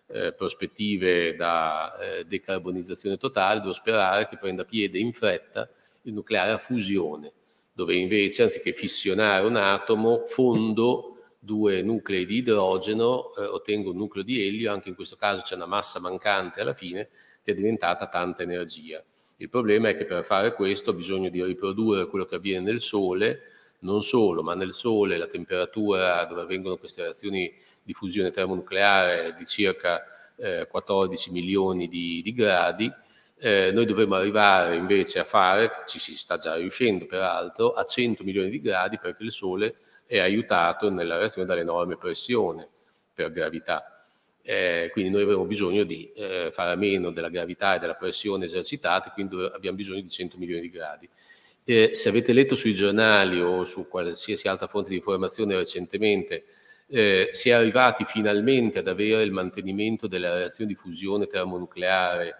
eh, 0.06 0.32
prospettive 0.32 1.34
da 1.36 1.96
eh, 1.96 2.24
decarbonizzazione 2.24 3.16
totale, 3.16 3.60
devo 3.60 3.72
sperare 3.72 4.28
che 4.28 4.36
prenda 4.36 4.64
piede 4.64 4.98
in 4.98 5.12
fretta 5.12 5.68
il 6.02 6.12
nucleare 6.12 6.52
a 6.52 6.58
fusione, 6.58 7.32
dove 7.80 7.94
invece 7.94 8.42
anziché 8.42 8.74
fissionare 8.74 9.46
un 9.46 9.56
atomo, 9.56 10.24
fondo 10.26 11.16
due 11.38 11.80
nuclei 11.80 12.26
di 12.26 12.36
idrogeno, 12.36 13.34
eh, 13.34 13.46
ottengo 13.46 13.92
un 13.92 13.96
nucleo 13.96 14.22
di 14.22 14.46
elio, 14.46 14.70
anche 14.70 14.90
in 14.90 14.94
questo 14.94 15.16
caso 15.16 15.40
c'è 15.40 15.54
una 15.54 15.64
massa 15.64 15.98
mancante 15.98 16.60
alla 16.60 16.74
fine 16.74 17.08
che 17.42 17.52
è 17.52 17.54
diventata 17.54 18.06
tanta 18.08 18.42
energia. 18.42 19.02
Il 19.38 19.48
problema 19.48 19.88
è 19.88 19.96
che 19.96 20.04
per 20.04 20.22
fare 20.24 20.52
questo 20.52 20.90
ho 20.90 20.92
bisogno 20.92 21.30
di 21.30 21.42
riprodurre 21.42 22.06
quello 22.06 22.26
che 22.26 22.34
avviene 22.34 22.66
nel 22.66 22.82
Sole, 22.82 23.40
non 23.78 24.02
solo, 24.02 24.42
ma 24.42 24.54
nel 24.54 24.74
Sole 24.74 25.16
la 25.16 25.26
temperatura 25.26 26.22
dove 26.26 26.42
avvengono 26.42 26.76
queste 26.76 27.00
reazioni 27.00 27.50
di 27.82 27.94
fusione 27.94 28.30
termonucleare 28.30 29.34
di 29.38 29.46
circa 29.46 30.04
eh, 30.36 30.66
14 30.70 31.30
milioni 31.30 31.88
di, 31.88 32.20
di 32.22 32.34
gradi, 32.34 32.92
eh, 33.40 33.70
noi 33.72 33.86
dovremmo 33.86 34.16
arrivare 34.16 34.76
invece 34.76 35.18
a 35.18 35.24
fare, 35.24 35.70
ci 35.86 35.98
si 35.98 36.14
sta 36.14 36.36
già 36.36 36.56
riuscendo 36.56 37.06
peraltro, 37.06 37.72
a 37.72 37.84
100 37.84 38.22
milioni 38.22 38.50
di 38.50 38.60
gradi 38.60 38.98
perché 38.98 39.22
il 39.22 39.32
Sole 39.32 39.76
è 40.04 40.18
aiutato 40.18 40.90
nella 40.90 41.16
reazione 41.16 41.46
dall'enorme 41.46 41.96
pressione 41.96 42.68
per 43.14 43.32
gravità. 43.32 44.04
Eh, 44.42 44.90
quindi 44.92 45.10
noi 45.10 45.22
avremo 45.22 45.44
bisogno 45.44 45.84
di 45.84 46.10
eh, 46.14 46.50
fare 46.52 46.72
a 46.72 46.74
meno 46.74 47.10
della 47.10 47.28
gravità 47.28 47.76
e 47.76 47.78
della 47.78 47.94
pressione 47.94 48.44
esercitate, 48.44 49.10
quindi 49.14 49.36
abbiamo 49.52 49.76
bisogno 49.76 50.00
di 50.00 50.08
100 50.08 50.36
milioni 50.36 50.60
di 50.60 50.70
gradi. 50.70 51.08
Eh, 51.64 51.90
se 51.94 52.08
avete 52.08 52.32
letto 52.32 52.54
sui 52.54 52.74
giornali 52.74 53.40
o 53.40 53.64
su 53.64 53.88
qualsiasi 53.88 54.48
altra 54.48 54.66
fonte 54.66 54.90
di 54.90 54.96
informazione 54.96 55.56
recentemente 55.56 56.44
eh, 56.88 57.28
si 57.30 57.50
è 57.50 57.52
arrivati 57.52 58.04
finalmente 58.04 58.80
ad 58.80 58.88
avere 58.88 59.22
il 59.22 59.30
mantenimento 59.30 60.08
della 60.08 60.34
reazione 60.34 60.70
di 60.70 60.76
fusione 60.76 61.26
termonucleare 61.26 62.34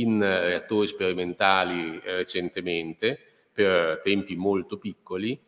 in 0.00 0.20
reattori 0.20 0.86
sperimentali 0.86 2.00
eh, 2.02 2.16
recentemente 2.16 3.18
per 3.52 4.00
tempi 4.02 4.36
molto 4.36 4.78
piccoli. 4.78 5.38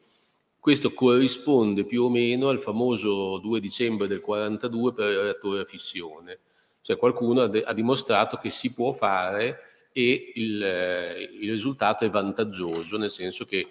Questo 0.58 0.92
corrisponde 0.92 1.84
più 1.84 2.04
o 2.04 2.10
meno 2.10 2.48
al 2.48 2.60
famoso 2.60 3.38
2 3.38 3.60
dicembre 3.60 4.06
del 4.06 4.20
42 4.20 4.92
per 4.92 5.10
il 5.10 5.18
reattore 5.18 5.62
a 5.62 5.64
fissione. 5.64 6.38
Cioè 6.80 6.96
qualcuno 6.96 7.42
ha 7.42 7.72
dimostrato 7.72 8.38
che 8.38 8.50
si 8.50 8.72
può 8.72 8.92
fare 8.92 9.60
e 9.92 10.32
il, 10.34 10.62
eh, 10.62 11.30
il 11.40 11.50
risultato 11.50 12.04
è 12.04 12.10
vantaggioso, 12.10 12.96
nel 12.96 13.10
senso 13.10 13.44
che 13.44 13.66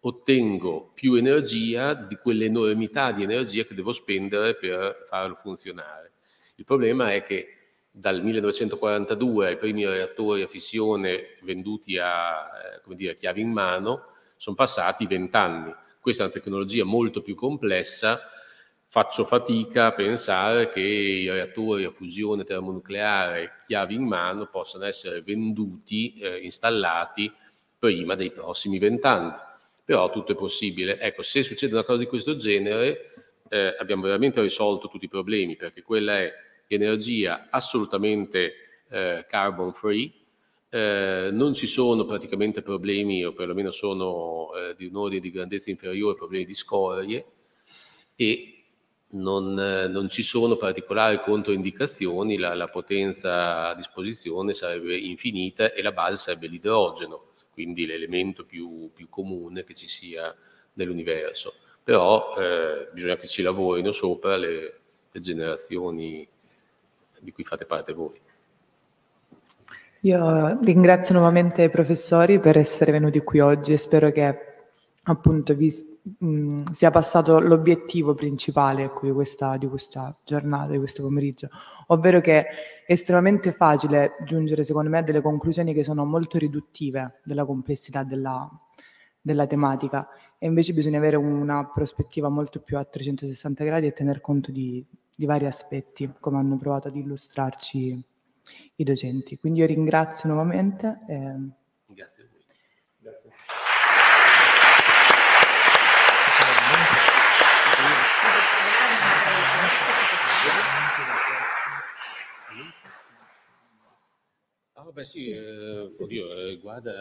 ottengo 0.00 0.90
più 0.94 1.14
energia 1.14 1.94
di 1.94 2.16
quell'enormità 2.16 3.12
di 3.12 3.22
energia 3.22 3.64
che 3.64 3.74
devo 3.74 3.92
spendere 3.92 4.54
per 4.54 5.04
farlo 5.08 5.36
funzionare. 5.40 6.12
Il 6.56 6.64
problema 6.64 7.12
è 7.12 7.22
che 7.22 7.61
dal 7.92 8.22
1942 8.22 9.46
ai 9.46 9.58
primi 9.58 9.86
reattori 9.86 10.42
a 10.42 10.48
fissione 10.48 11.36
venduti 11.42 11.98
a 11.98 12.48
eh, 12.86 12.94
dire, 12.94 13.14
chiavi 13.14 13.42
in 13.42 13.52
mano 13.52 14.06
sono 14.36 14.56
passati 14.56 15.06
vent'anni. 15.06 15.72
Questa 16.00 16.24
è 16.24 16.26
una 16.26 16.34
tecnologia 16.34 16.84
molto 16.84 17.22
più 17.22 17.36
complessa. 17.36 18.20
Faccio 18.88 19.24
fatica 19.24 19.86
a 19.86 19.92
pensare 19.92 20.72
che 20.72 20.80
i 20.80 21.30
reattori 21.30 21.84
a 21.84 21.92
fusione 21.92 22.44
termonucleare 22.44 23.56
chiavi 23.66 23.94
in 23.94 24.04
mano 24.04 24.46
possano 24.46 24.84
essere 24.84 25.20
venduti, 25.20 26.14
eh, 26.14 26.38
installati 26.38 27.32
prima 27.78 28.16
dei 28.16 28.32
prossimi 28.32 28.78
vent'anni 28.78 29.50
però 29.84 30.10
tutto 30.10 30.32
è 30.32 30.34
possibile. 30.34 30.98
Ecco, 30.98 31.22
se 31.22 31.42
succede 31.42 31.74
una 31.74 31.84
cosa 31.84 31.98
di 31.98 32.06
questo 32.06 32.34
genere, 32.34 33.10
eh, 33.48 33.74
abbiamo 33.78 34.02
veramente 34.02 34.40
risolto 34.40 34.88
tutti 34.88 35.04
i 35.04 35.08
problemi, 35.08 35.56
perché 35.56 35.82
quella 35.82 36.18
è 36.18 36.32
energia 36.74 37.48
assolutamente 37.50 38.52
eh, 38.88 39.26
carbon 39.28 39.72
free, 39.72 40.12
eh, 40.70 41.28
non 41.32 41.52
ci 41.52 41.66
sono 41.66 42.06
praticamente 42.06 42.62
problemi, 42.62 43.24
o 43.24 43.32
perlomeno 43.32 43.70
sono 43.70 44.50
eh, 44.54 44.74
di 44.74 44.86
un 44.86 44.96
ordine 44.96 45.20
di 45.20 45.30
grandezza 45.30 45.70
inferiore, 45.70 46.14
problemi 46.14 46.46
di 46.46 46.54
scorie 46.54 47.24
e 48.16 48.64
non, 49.12 49.52
non 49.52 50.08
ci 50.08 50.22
sono 50.22 50.56
particolari 50.56 51.20
controindicazioni, 51.20 52.38
la, 52.38 52.54
la, 52.54 52.68
potenza 52.68 53.68
a 53.68 53.74
disposizione 53.74 54.54
sarebbe 54.54 54.96
infinita 54.96 55.72
e 55.72 55.82
la 55.82 55.92
base 55.92 56.16
sarebbe 56.16 56.46
l'idrogeno, 56.46 57.32
quindi 57.52 57.84
l'elemento 57.84 58.44
più, 58.44 58.90
più 58.94 59.08
comune 59.08 59.64
che 59.64 59.74
ci 59.74 59.88
sia 59.88 60.34
nell'universo. 60.74 61.54
Però 61.84 62.34
eh, 62.38 62.88
bisogna 62.92 63.16
che 63.16 63.26
ci 63.26 63.42
lavorino 63.42 63.92
sopra 63.92 64.36
le, 64.36 64.80
le 65.10 65.20
generazioni 65.20 66.26
di 67.22 67.32
cui 67.32 67.44
fate 67.44 67.64
parte 67.64 67.92
voi. 67.92 68.20
Io 70.04 70.58
ringrazio 70.60 71.14
nuovamente 71.14 71.62
i 71.62 71.70
professori 71.70 72.40
per 72.40 72.58
essere 72.58 72.90
venuti 72.90 73.20
qui 73.20 73.38
oggi 73.38 73.72
e 73.72 73.76
spero 73.76 74.10
che 74.10 74.52
appunto 75.04 75.54
vi 75.54 75.72
mh, 76.18 76.70
sia 76.72 76.90
passato 76.90 77.38
l'obiettivo 77.38 78.14
principale 78.14 78.84
ecco, 78.84 79.06
di, 79.06 79.12
questa, 79.12 79.56
di 79.56 79.68
questa 79.68 80.16
giornata, 80.24 80.72
di 80.72 80.78
questo 80.78 81.02
pomeriggio, 81.02 81.48
ovvero 81.88 82.20
che 82.20 82.40
è 82.40 82.46
estremamente 82.86 83.52
facile 83.52 84.16
giungere 84.24 84.64
secondo 84.64 84.90
me 84.90 84.98
a 84.98 85.02
delle 85.02 85.20
conclusioni 85.20 85.72
che 85.72 85.84
sono 85.84 86.04
molto 86.04 86.36
riduttive 86.36 87.20
della 87.22 87.44
complessità 87.44 88.02
della, 88.02 88.48
della 89.20 89.46
tematica 89.46 90.08
e 90.38 90.46
invece 90.46 90.72
bisogna 90.72 90.98
avere 90.98 91.14
una 91.16 91.64
prospettiva 91.72 92.28
molto 92.28 92.60
più 92.60 92.76
a 92.76 92.84
360 92.84 93.62
gradi 93.64 93.86
e 93.86 93.92
tener 93.92 94.20
conto 94.20 94.50
di, 94.50 94.84
di 95.14 95.26
vari 95.26 95.46
aspetti, 95.46 96.12
come 96.20 96.38
hanno 96.38 96.56
provato 96.56 96.88
ad 96.88 96.96
illustrarci 96.96 98.04
i 98.76 98.84
docenti. 98.84 99.38
Quindi 99.38 99.60
io 99.60 99.66
ringrazio 99.66 100.28
nuovamente. 100.28 100.98
E... 101.06 101.36
Grazie 101.86 102.22
a 102.22 102.26
voi. 102.30 102.44
Grazie. 102.98 103.30
Ah, 114.74 114.90
beh 114.90 115.04
sì, 115.04 115.30
eh, 115.30 115.90
oddio, 115.96 116.32
eh, 116.32 116.58
guarda, 116.58 116.92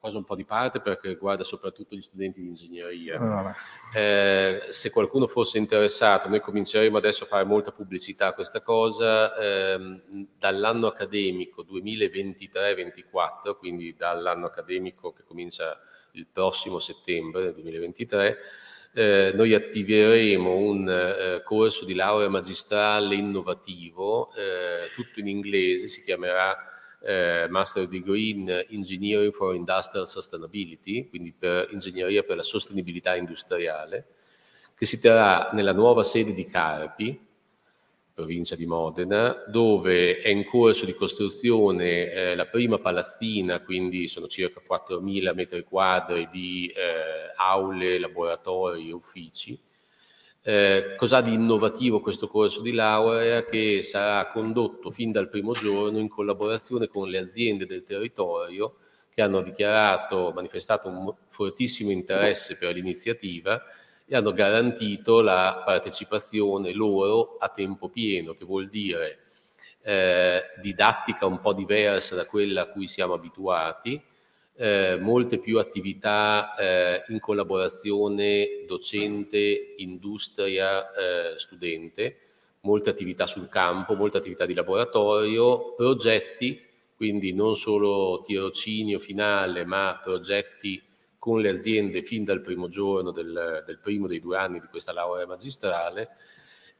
cosa 0.00 0.18
un 0.18 0.24
po' 0.24 0.36
di 0.36 0.44
parte 0.44 0.80
perché 0.80 1.08
riguarda 1.08 1.42
soprattutto 1.42 1.96
gli 1.96 2.02
studenti 2.02 2.40
di 2.40 2.46
ingegneria. 2.48 3.20
Oh, 3.20 3.54
eh, 3.98 4.62
se 4.68 4.90
qualcuno 4.90 5.26
fosse 5.26 5.58
interessato, 5.58 6.28
noi 6.28 6.40
cominceremo 6.40 6.96
adesso 6.96 7.24
a 7.24 7.26
fare 7.26 7.44
molta 7.44 7.72
pubblicità 7.72 8.28
a 8.28 8.32
questa 8.32 8.62
cosa, 8.62 9.34
ehm, 9.36 10.28
dall'anno 10.38 10.86
accademico 10.86 11.64
2023-24, 11.64 13.56
quindi 13.58 13.94
dall'anno 13.96 14.46
accademico 14.46 15.12
che 15.12 15.24
comincia 15.24 15.78
il 16.12 16.26
prossimo 16.26 16.78
settembre 16.78 17.52
2023, 17.52 18.38
eh, 18.94 19.32
noi 19.34 19.52
attiveremo 19.52 20.56
un 20.56 20.88
eh, 20.88 21.42
corso 21.44 21.84
di 21.84 21.94
laurea 21.94 22.28
magistrale 22.28 23.14
innovativo, 23.16 24.32
eh, 24.34 24.90
tutto 24.94 25.20
in 25.20 25.28
inglese, 25.28 25.88
si 25.88 26.02
chiamerà 26.02 26.67
eh, 27.00 27.46
Master 27.48 27.86
Degree 27.86 28.30
in 28.30 28.64
Engineering 28.70 29.32
for 29.32 29.54
Industrial 29.54 30.08
Sustainability, 30.08 31.08
quindi 31.08 31.32
per 31.32 31.68
ingegneria 31.72 32.22
per 32.22 32.36
la 32.36 32.42
sostenibilità 32.42 33.16
industriale, 33.16 34.06
che 34.74 34.86
si 34.86 35.00
terrà 35.00 35.50
nella 35.52 35.72
nuova 35.72 36.04
sede 36.04 36.32
di 36.32 36.46
Carpi, 36.46 37.26
provincia 38.18 38.56
di 38.56 38.66
Modena, 38.66 39.44
dove 39.46 40.18
è 40.18 40.28
in 40.28 40.44
corso 40.44 40.84
di 40.84 40.94
costruzione 40.94 42.10
eh, 42.10 42.34
la 42.34 42.46
prima 42.46 42.78
palazzina, 42.78 43.60
quindi 43.60 44.08
sono 44.08 44.26
circa 44.26 44.60
4.000 44.60 45.34
metri 45.34 45.62
quadri 45.62 46.28
di 46.32 46.66
eh, 46.66 47.32
aule, 47.36 47.98
laboratori 48.00 48.88
e 48.88 48.92
uffici, 48.92 49.56
eh, 50.48 50.94
cos'ha 50.96 51.20
di 51.20 51.34
innovativo 51.34 52.00
questo 52.00 52.26
corso 52.26 52.62
di 52.62 52.72
laurea 52.72 53.44
che 53.44 53.82
sarà 53.82 54.30
condotto 54.30 54.90
fin 54.90 55.12
dal 55.12 55.28
primo 55.28 55.52
giorno 55.52 55.98
in 55.98 56.08
collaborazione 56.08 56.86
con 56.86 57.10
le 57.10 57.18
aziende 57.18 57.66
del 57.66 57.84
territorio 57.84 58.76
che 59.12 59.20
hanno 59.20 59.42
dichiarato, 59.42 60.32
manifestato 60.34 60.88
un 60.88 61.14
fortissimo 61.26 61.90
interesse 61.90 62.56
per 62.56 62.72
l'iniziativa 62.72 63.62
e 64.06 64.16
hanno 64.16 64.32
garantito 64.32 65.20
la 65.20 65.60
partecipazione 65.66 66.72
loro 66.72 67.36
a 67.38 67.50
tempo 67.50 67.90
pieno, 67.90 68.32
che 68.32 68.46
vuol 68.46 68.70
dire 68.70 69.18
eh, 69.82 70.44
didattica 70.62 71.26
un 71.26 71.40
po' 71.40 71.52
diversa 71.52 72.14
da 72.14 72.24
quella 72.24 72.62
a 72.62 72.68
cui 72.68 72.88
siamo 72.88 73.12
abituati, 73.12 74.02
eh, 74.60 74.98
molte 75.00 75.38
più 75.38 75.58
attività 75.58 76.54
eh, 76.56 77.04
in 77.08 77.20
collaborazione 77.20 78.64
docente, 78.66 79.74
industria, 79.76 80.92
eh, 80.92 81.38
studente, 81.38 82.18
molte 82.62 82.90
attività 82.90 83.24
sul 83.26 83.48
campo, 83.48 83.94
molte 83.94 84.18
attività 84.18 84.46
di 84.46 84.54
laboratorio, 84.54 85.74
progetti, 85.76 86.60
quindi 86.96 87.32
non 87.32 87.54
solo 87.54 88.24
tirocinio 88.26 88.98
finale, 88.98 89.64
ma 89.64 90.00
progetti 90.02 90.82
con 91.18 91.40
le 91.40 91.50
aziende 91.50 92.02
fin 92.02 92.24
dal 92.24 92.40
primo 92.40 92.66
giorno 92.66 93.12
del, 93.12 93.62
del 93.64 93.78
primo 93.78 94.08
dei 94.08 94.20
due 94.20 94.38
anni 94.38 94.58
di 94.58 94.66
questa 94.66 94.92
laurea 94.92 95.26
magistrale 95.26 96.16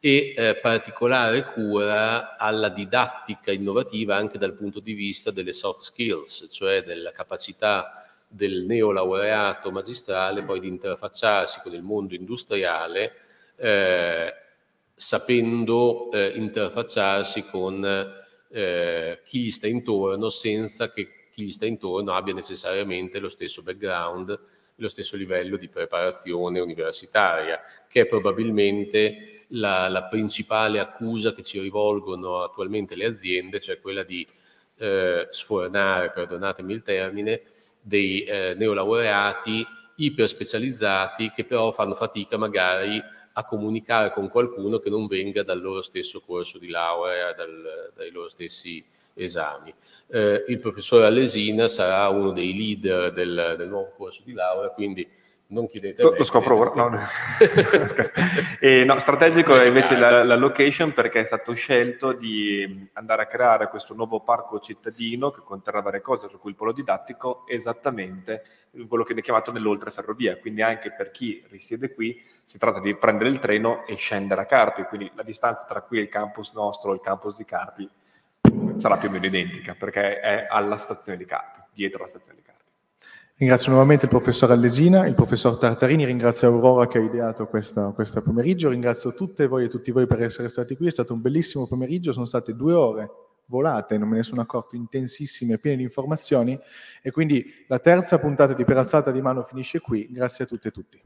e 0.01 0.35
eh, 0.37 0.57
particolare 0.57 1.45
cura 1.53 2.37
alla 2.37 2.69
didattica 2.69 3.51
innovativa 3.51 4.15
anche 4.17 4.39
dal 4.39 4.55
punto 4.55 4.81
di 4.81 4.93
vista 4.93 5.31
delle 5.31 5.53
soft 5.53 5.81
skills, 5.81 6.49
cioè 6.51 6.85
della 6.85 7.11
capacità 7.13 8.07
del 8.29 8.65
neolaureato 8.65 9.71
magistrale 9.71 10.43
poi 10.43 10.61
di 10.61 10.69
interfacciarsi 10.69 11.61
con 11.63 11.73
il 11.73 11.83
mondo 11.83 12.15
industriale 12.15 13.15
eh, 13.57 14.35
sapendo 14.95 16.11
eh, 16.13 16.33
interfacciarsi 16.35 17.47
con 17.47 18.15
eh, 18.51 19.21
chi 19.25 19.41
gli 19.43 19.51
sta 19.51 19.67
intorno 19.67 20.29
senza 20.29 20.91
che 20.91 21.29
chi 21.33 21.45
gli 21.45 21.53
sta 21.53 21.67
intorno 21.67 22.15
abbia 22.15 22.35
necessariamente 22.35 23.19
lo 23.19 23.29
stesso 23.29 23.63
background, 23.63 24.39
lo 24.75 24.89
stesso 24.89 25.17
livello 25.17 25.57
di 25.57 25.69
preparazione 25.69 26.61
universitaria, 26.61 27.61
che 27.89 28.03
è 28.03 28.07
probabilmente 28.07 29.38
la, 29.49 29.89
la, 29.89 30.05
principale 30.05 30.79
accusa 30.79 31.33
che 31.33 31.43
ci 31.43 31.61
rivolgono 31.61 32.43
attualmente 32.43 32.95
le 32.95 33.07
aziende, 33.07 33.61
cioè 33.61 33.81
quella 33.81 34.03
di 34.03 34.27
eh, 34.79 35.27
sfornare, 35.31 36.11
perdonatemi 36.11 36.73
il 36.73 36.83
termine, 36.83 37.43
dei 37.81 38.23
eh, 38.25 38.55
neolaureati 38.57 39.67
iperspecializzati 39.97 41.31
che 41.31 41.45
però 41.45 41.73
fanno 41.73 41.95
fatica 41.95 42.37
magari 42.37 43.03
a 43.33 43.45
comunicare 43.45 44.13
con 44.13 44.29
qualcuno 44.29 44.79
che 44.79 44.91
non 44.91 45.07
venga 45.07 45.43
dal 45.43 45.61
loro 45.61 45.81
stesso 45.83 46.21
corso 46.21 46.59
di 46.59 46.69
laurea, 46.69 47.33
dal, 47.33 47.93
dai 47.95 48.11
loro 48.11 48.29
stessi 48.29 48.85
esami. 49.15 49.73
Eh, 50.09 50.45
il 50.49 50.59
professore 50.59 51.07
Alesina 51.07 51.69
sarà 51.69 52.09
uno 52.09 52.33
dei 52.33 52.55
leader 52.57 53.13
del, 53.13 53.55
del 53.57 53.69
nuovo 53.69 53.93
corso 53.97 54.23
di 54.25 54.33
laurea, 54.33 54.71
quindi 54.71 55.09
non 55.51 55.67
chiedete 55.67 56.03
lo, 56.03 56.15
lo 56.17 56.25
scopro 56.25 56.57
ora. 56.57 56.73
No, 56.75 56.99
e, 58.61 58.85
no, 58.85 58.99
strategico 58.99 59.59
è 59.59 59.67
invece 59.67 59.97
la, 59.97 60.23
la, 60.23 60.37
location 60.37 60.93
perché 60.93 61.21
è 61.21 61.25
stato 61.25 61.55
scelto 61.55 62.13
di 62.13 62.89
andare 62.95 63.23
a 63.23 63.27
creare 63.27 63.69
questo 63.69 63.95
nuovo 63.95 64.21
parco 64.21 64.59
cittadino 64.59 65.31
che 65.31 65.41
conterrà 65.43 65.81
varie 65.81 66.03
cose 66.03 66.29
tra 66.29 66.37
cui 66.37 66.51
il 66.51 66.57
polo 66.57 66.73
didattico 66.73 67.47
esattamente 67.47 68.43
quello 68.87 69.03
che 69.03 69.15
viene 69.15 69.23
chiamato 69.23 69.51
nell'oltre 69.51 69.91
ferrovia. 69.91 70.37
Quindi 70.37 70.61
anche 70.61 70.93
per 70.93 71.11
chi 71.11 71.43
risiede 71.49 71.95
qui 71.95 72.23
si 72.43 72.59
tratta 72.59 72.81
di 72.81 72.95
prendere 72.95 73.31
il 73.31 73.39
treno 73.39 73.87
e 73.87 73.95
scendere 73.95 74.43
a 74.43 74.47
Carpi. 74.47 74.83
Quindi 74.83 75.11
la 75.15 75.23
distanza 75.23 75.65
tra 75.65 75.81
qui 75.81 75.99
e 75.99 76.03
il 76.03 76.09
campus 76.09 76.53
nostro 76.53 76.93
il 76.93 77.01
campus 77.01 77.37
di 77.37 77.45
Carpi 77.47 77.89
sarà 78.77 78.97
più 78.99 79.09
o 79.09 79.13
meno 79.13 79.27
identica 79.27 79.75
perché 79.75 80.21
è 80.21 80.47
alla 80.49 80.77
stazione 80.77 81.17
di 81.17 81.25
Carpi 81.25 81.61
dietro 81.73 82.03
la 82.03 82.09
stazione 82.09 82.39
di 82.39 82.45
Carpi 82.45 82.58
Ringrazio 83.39 83.71
nuovamente 83.71 84.07
il 84.07 84.11
professor 84.11 84.51
Allesina, 84.51 85.07
il 85.07 85.15
professor 85.15 85.57
Tartarini, 85.59 86.05
ringrazio 86.05 86.49
Aurora 86.49 86.89
che 86.89 86.99
ha 86.99 87.01
ideato 87.01 87.47
questo 87.47 87.95
pomeriggio, 88.25 88.69
ringrazio 88.69 89.15
tutte 89.15 89.47
voi 89.47 89.67
e 89.67 89.69
tutti 89.69 89.93
voi 89.93 90.09
per 90.09 90.23
essere 90.23 90.49
stati 90.49 90.77
qui, 90.77 90.89
è 90.89 90.91
stato 90.91 91.13
un 91.13 91.21
bellissimo 91.21 91.69
pomeriggio, 91.69 92.11
sono 92.11 92.27
state 92.27 92.57
due 92.57 92.73
ore 92.73 93.09
volate, 93.45 93.97
non 93.97 94.09
me 94.09 94.17
ne 94.17 94.23
sono 94.25 94.41
accorto, 94.41 94.75
intensissime, 94.75 95.59
piene 95.59 95.77
di 95.77 95.83
informazioni 95.85 96.59
e 97.01 97.13
quindi 97.13 97.65
la 97.69 97.79
terza 97.79 98.19
puntata 98.19 98.55
di 98.55 98.65
Per 98.65 98.77
alzata 98.77 99.13
di 99.13 99.23
mano 99.23 99.45
finisce 99.45 99.79
qui, 99.79 100.09
grazie 100.11 100.43
a 100.43 100.49
tutte 100.49 100.67
e 100.67 100.71
tutti. 100.73 101.01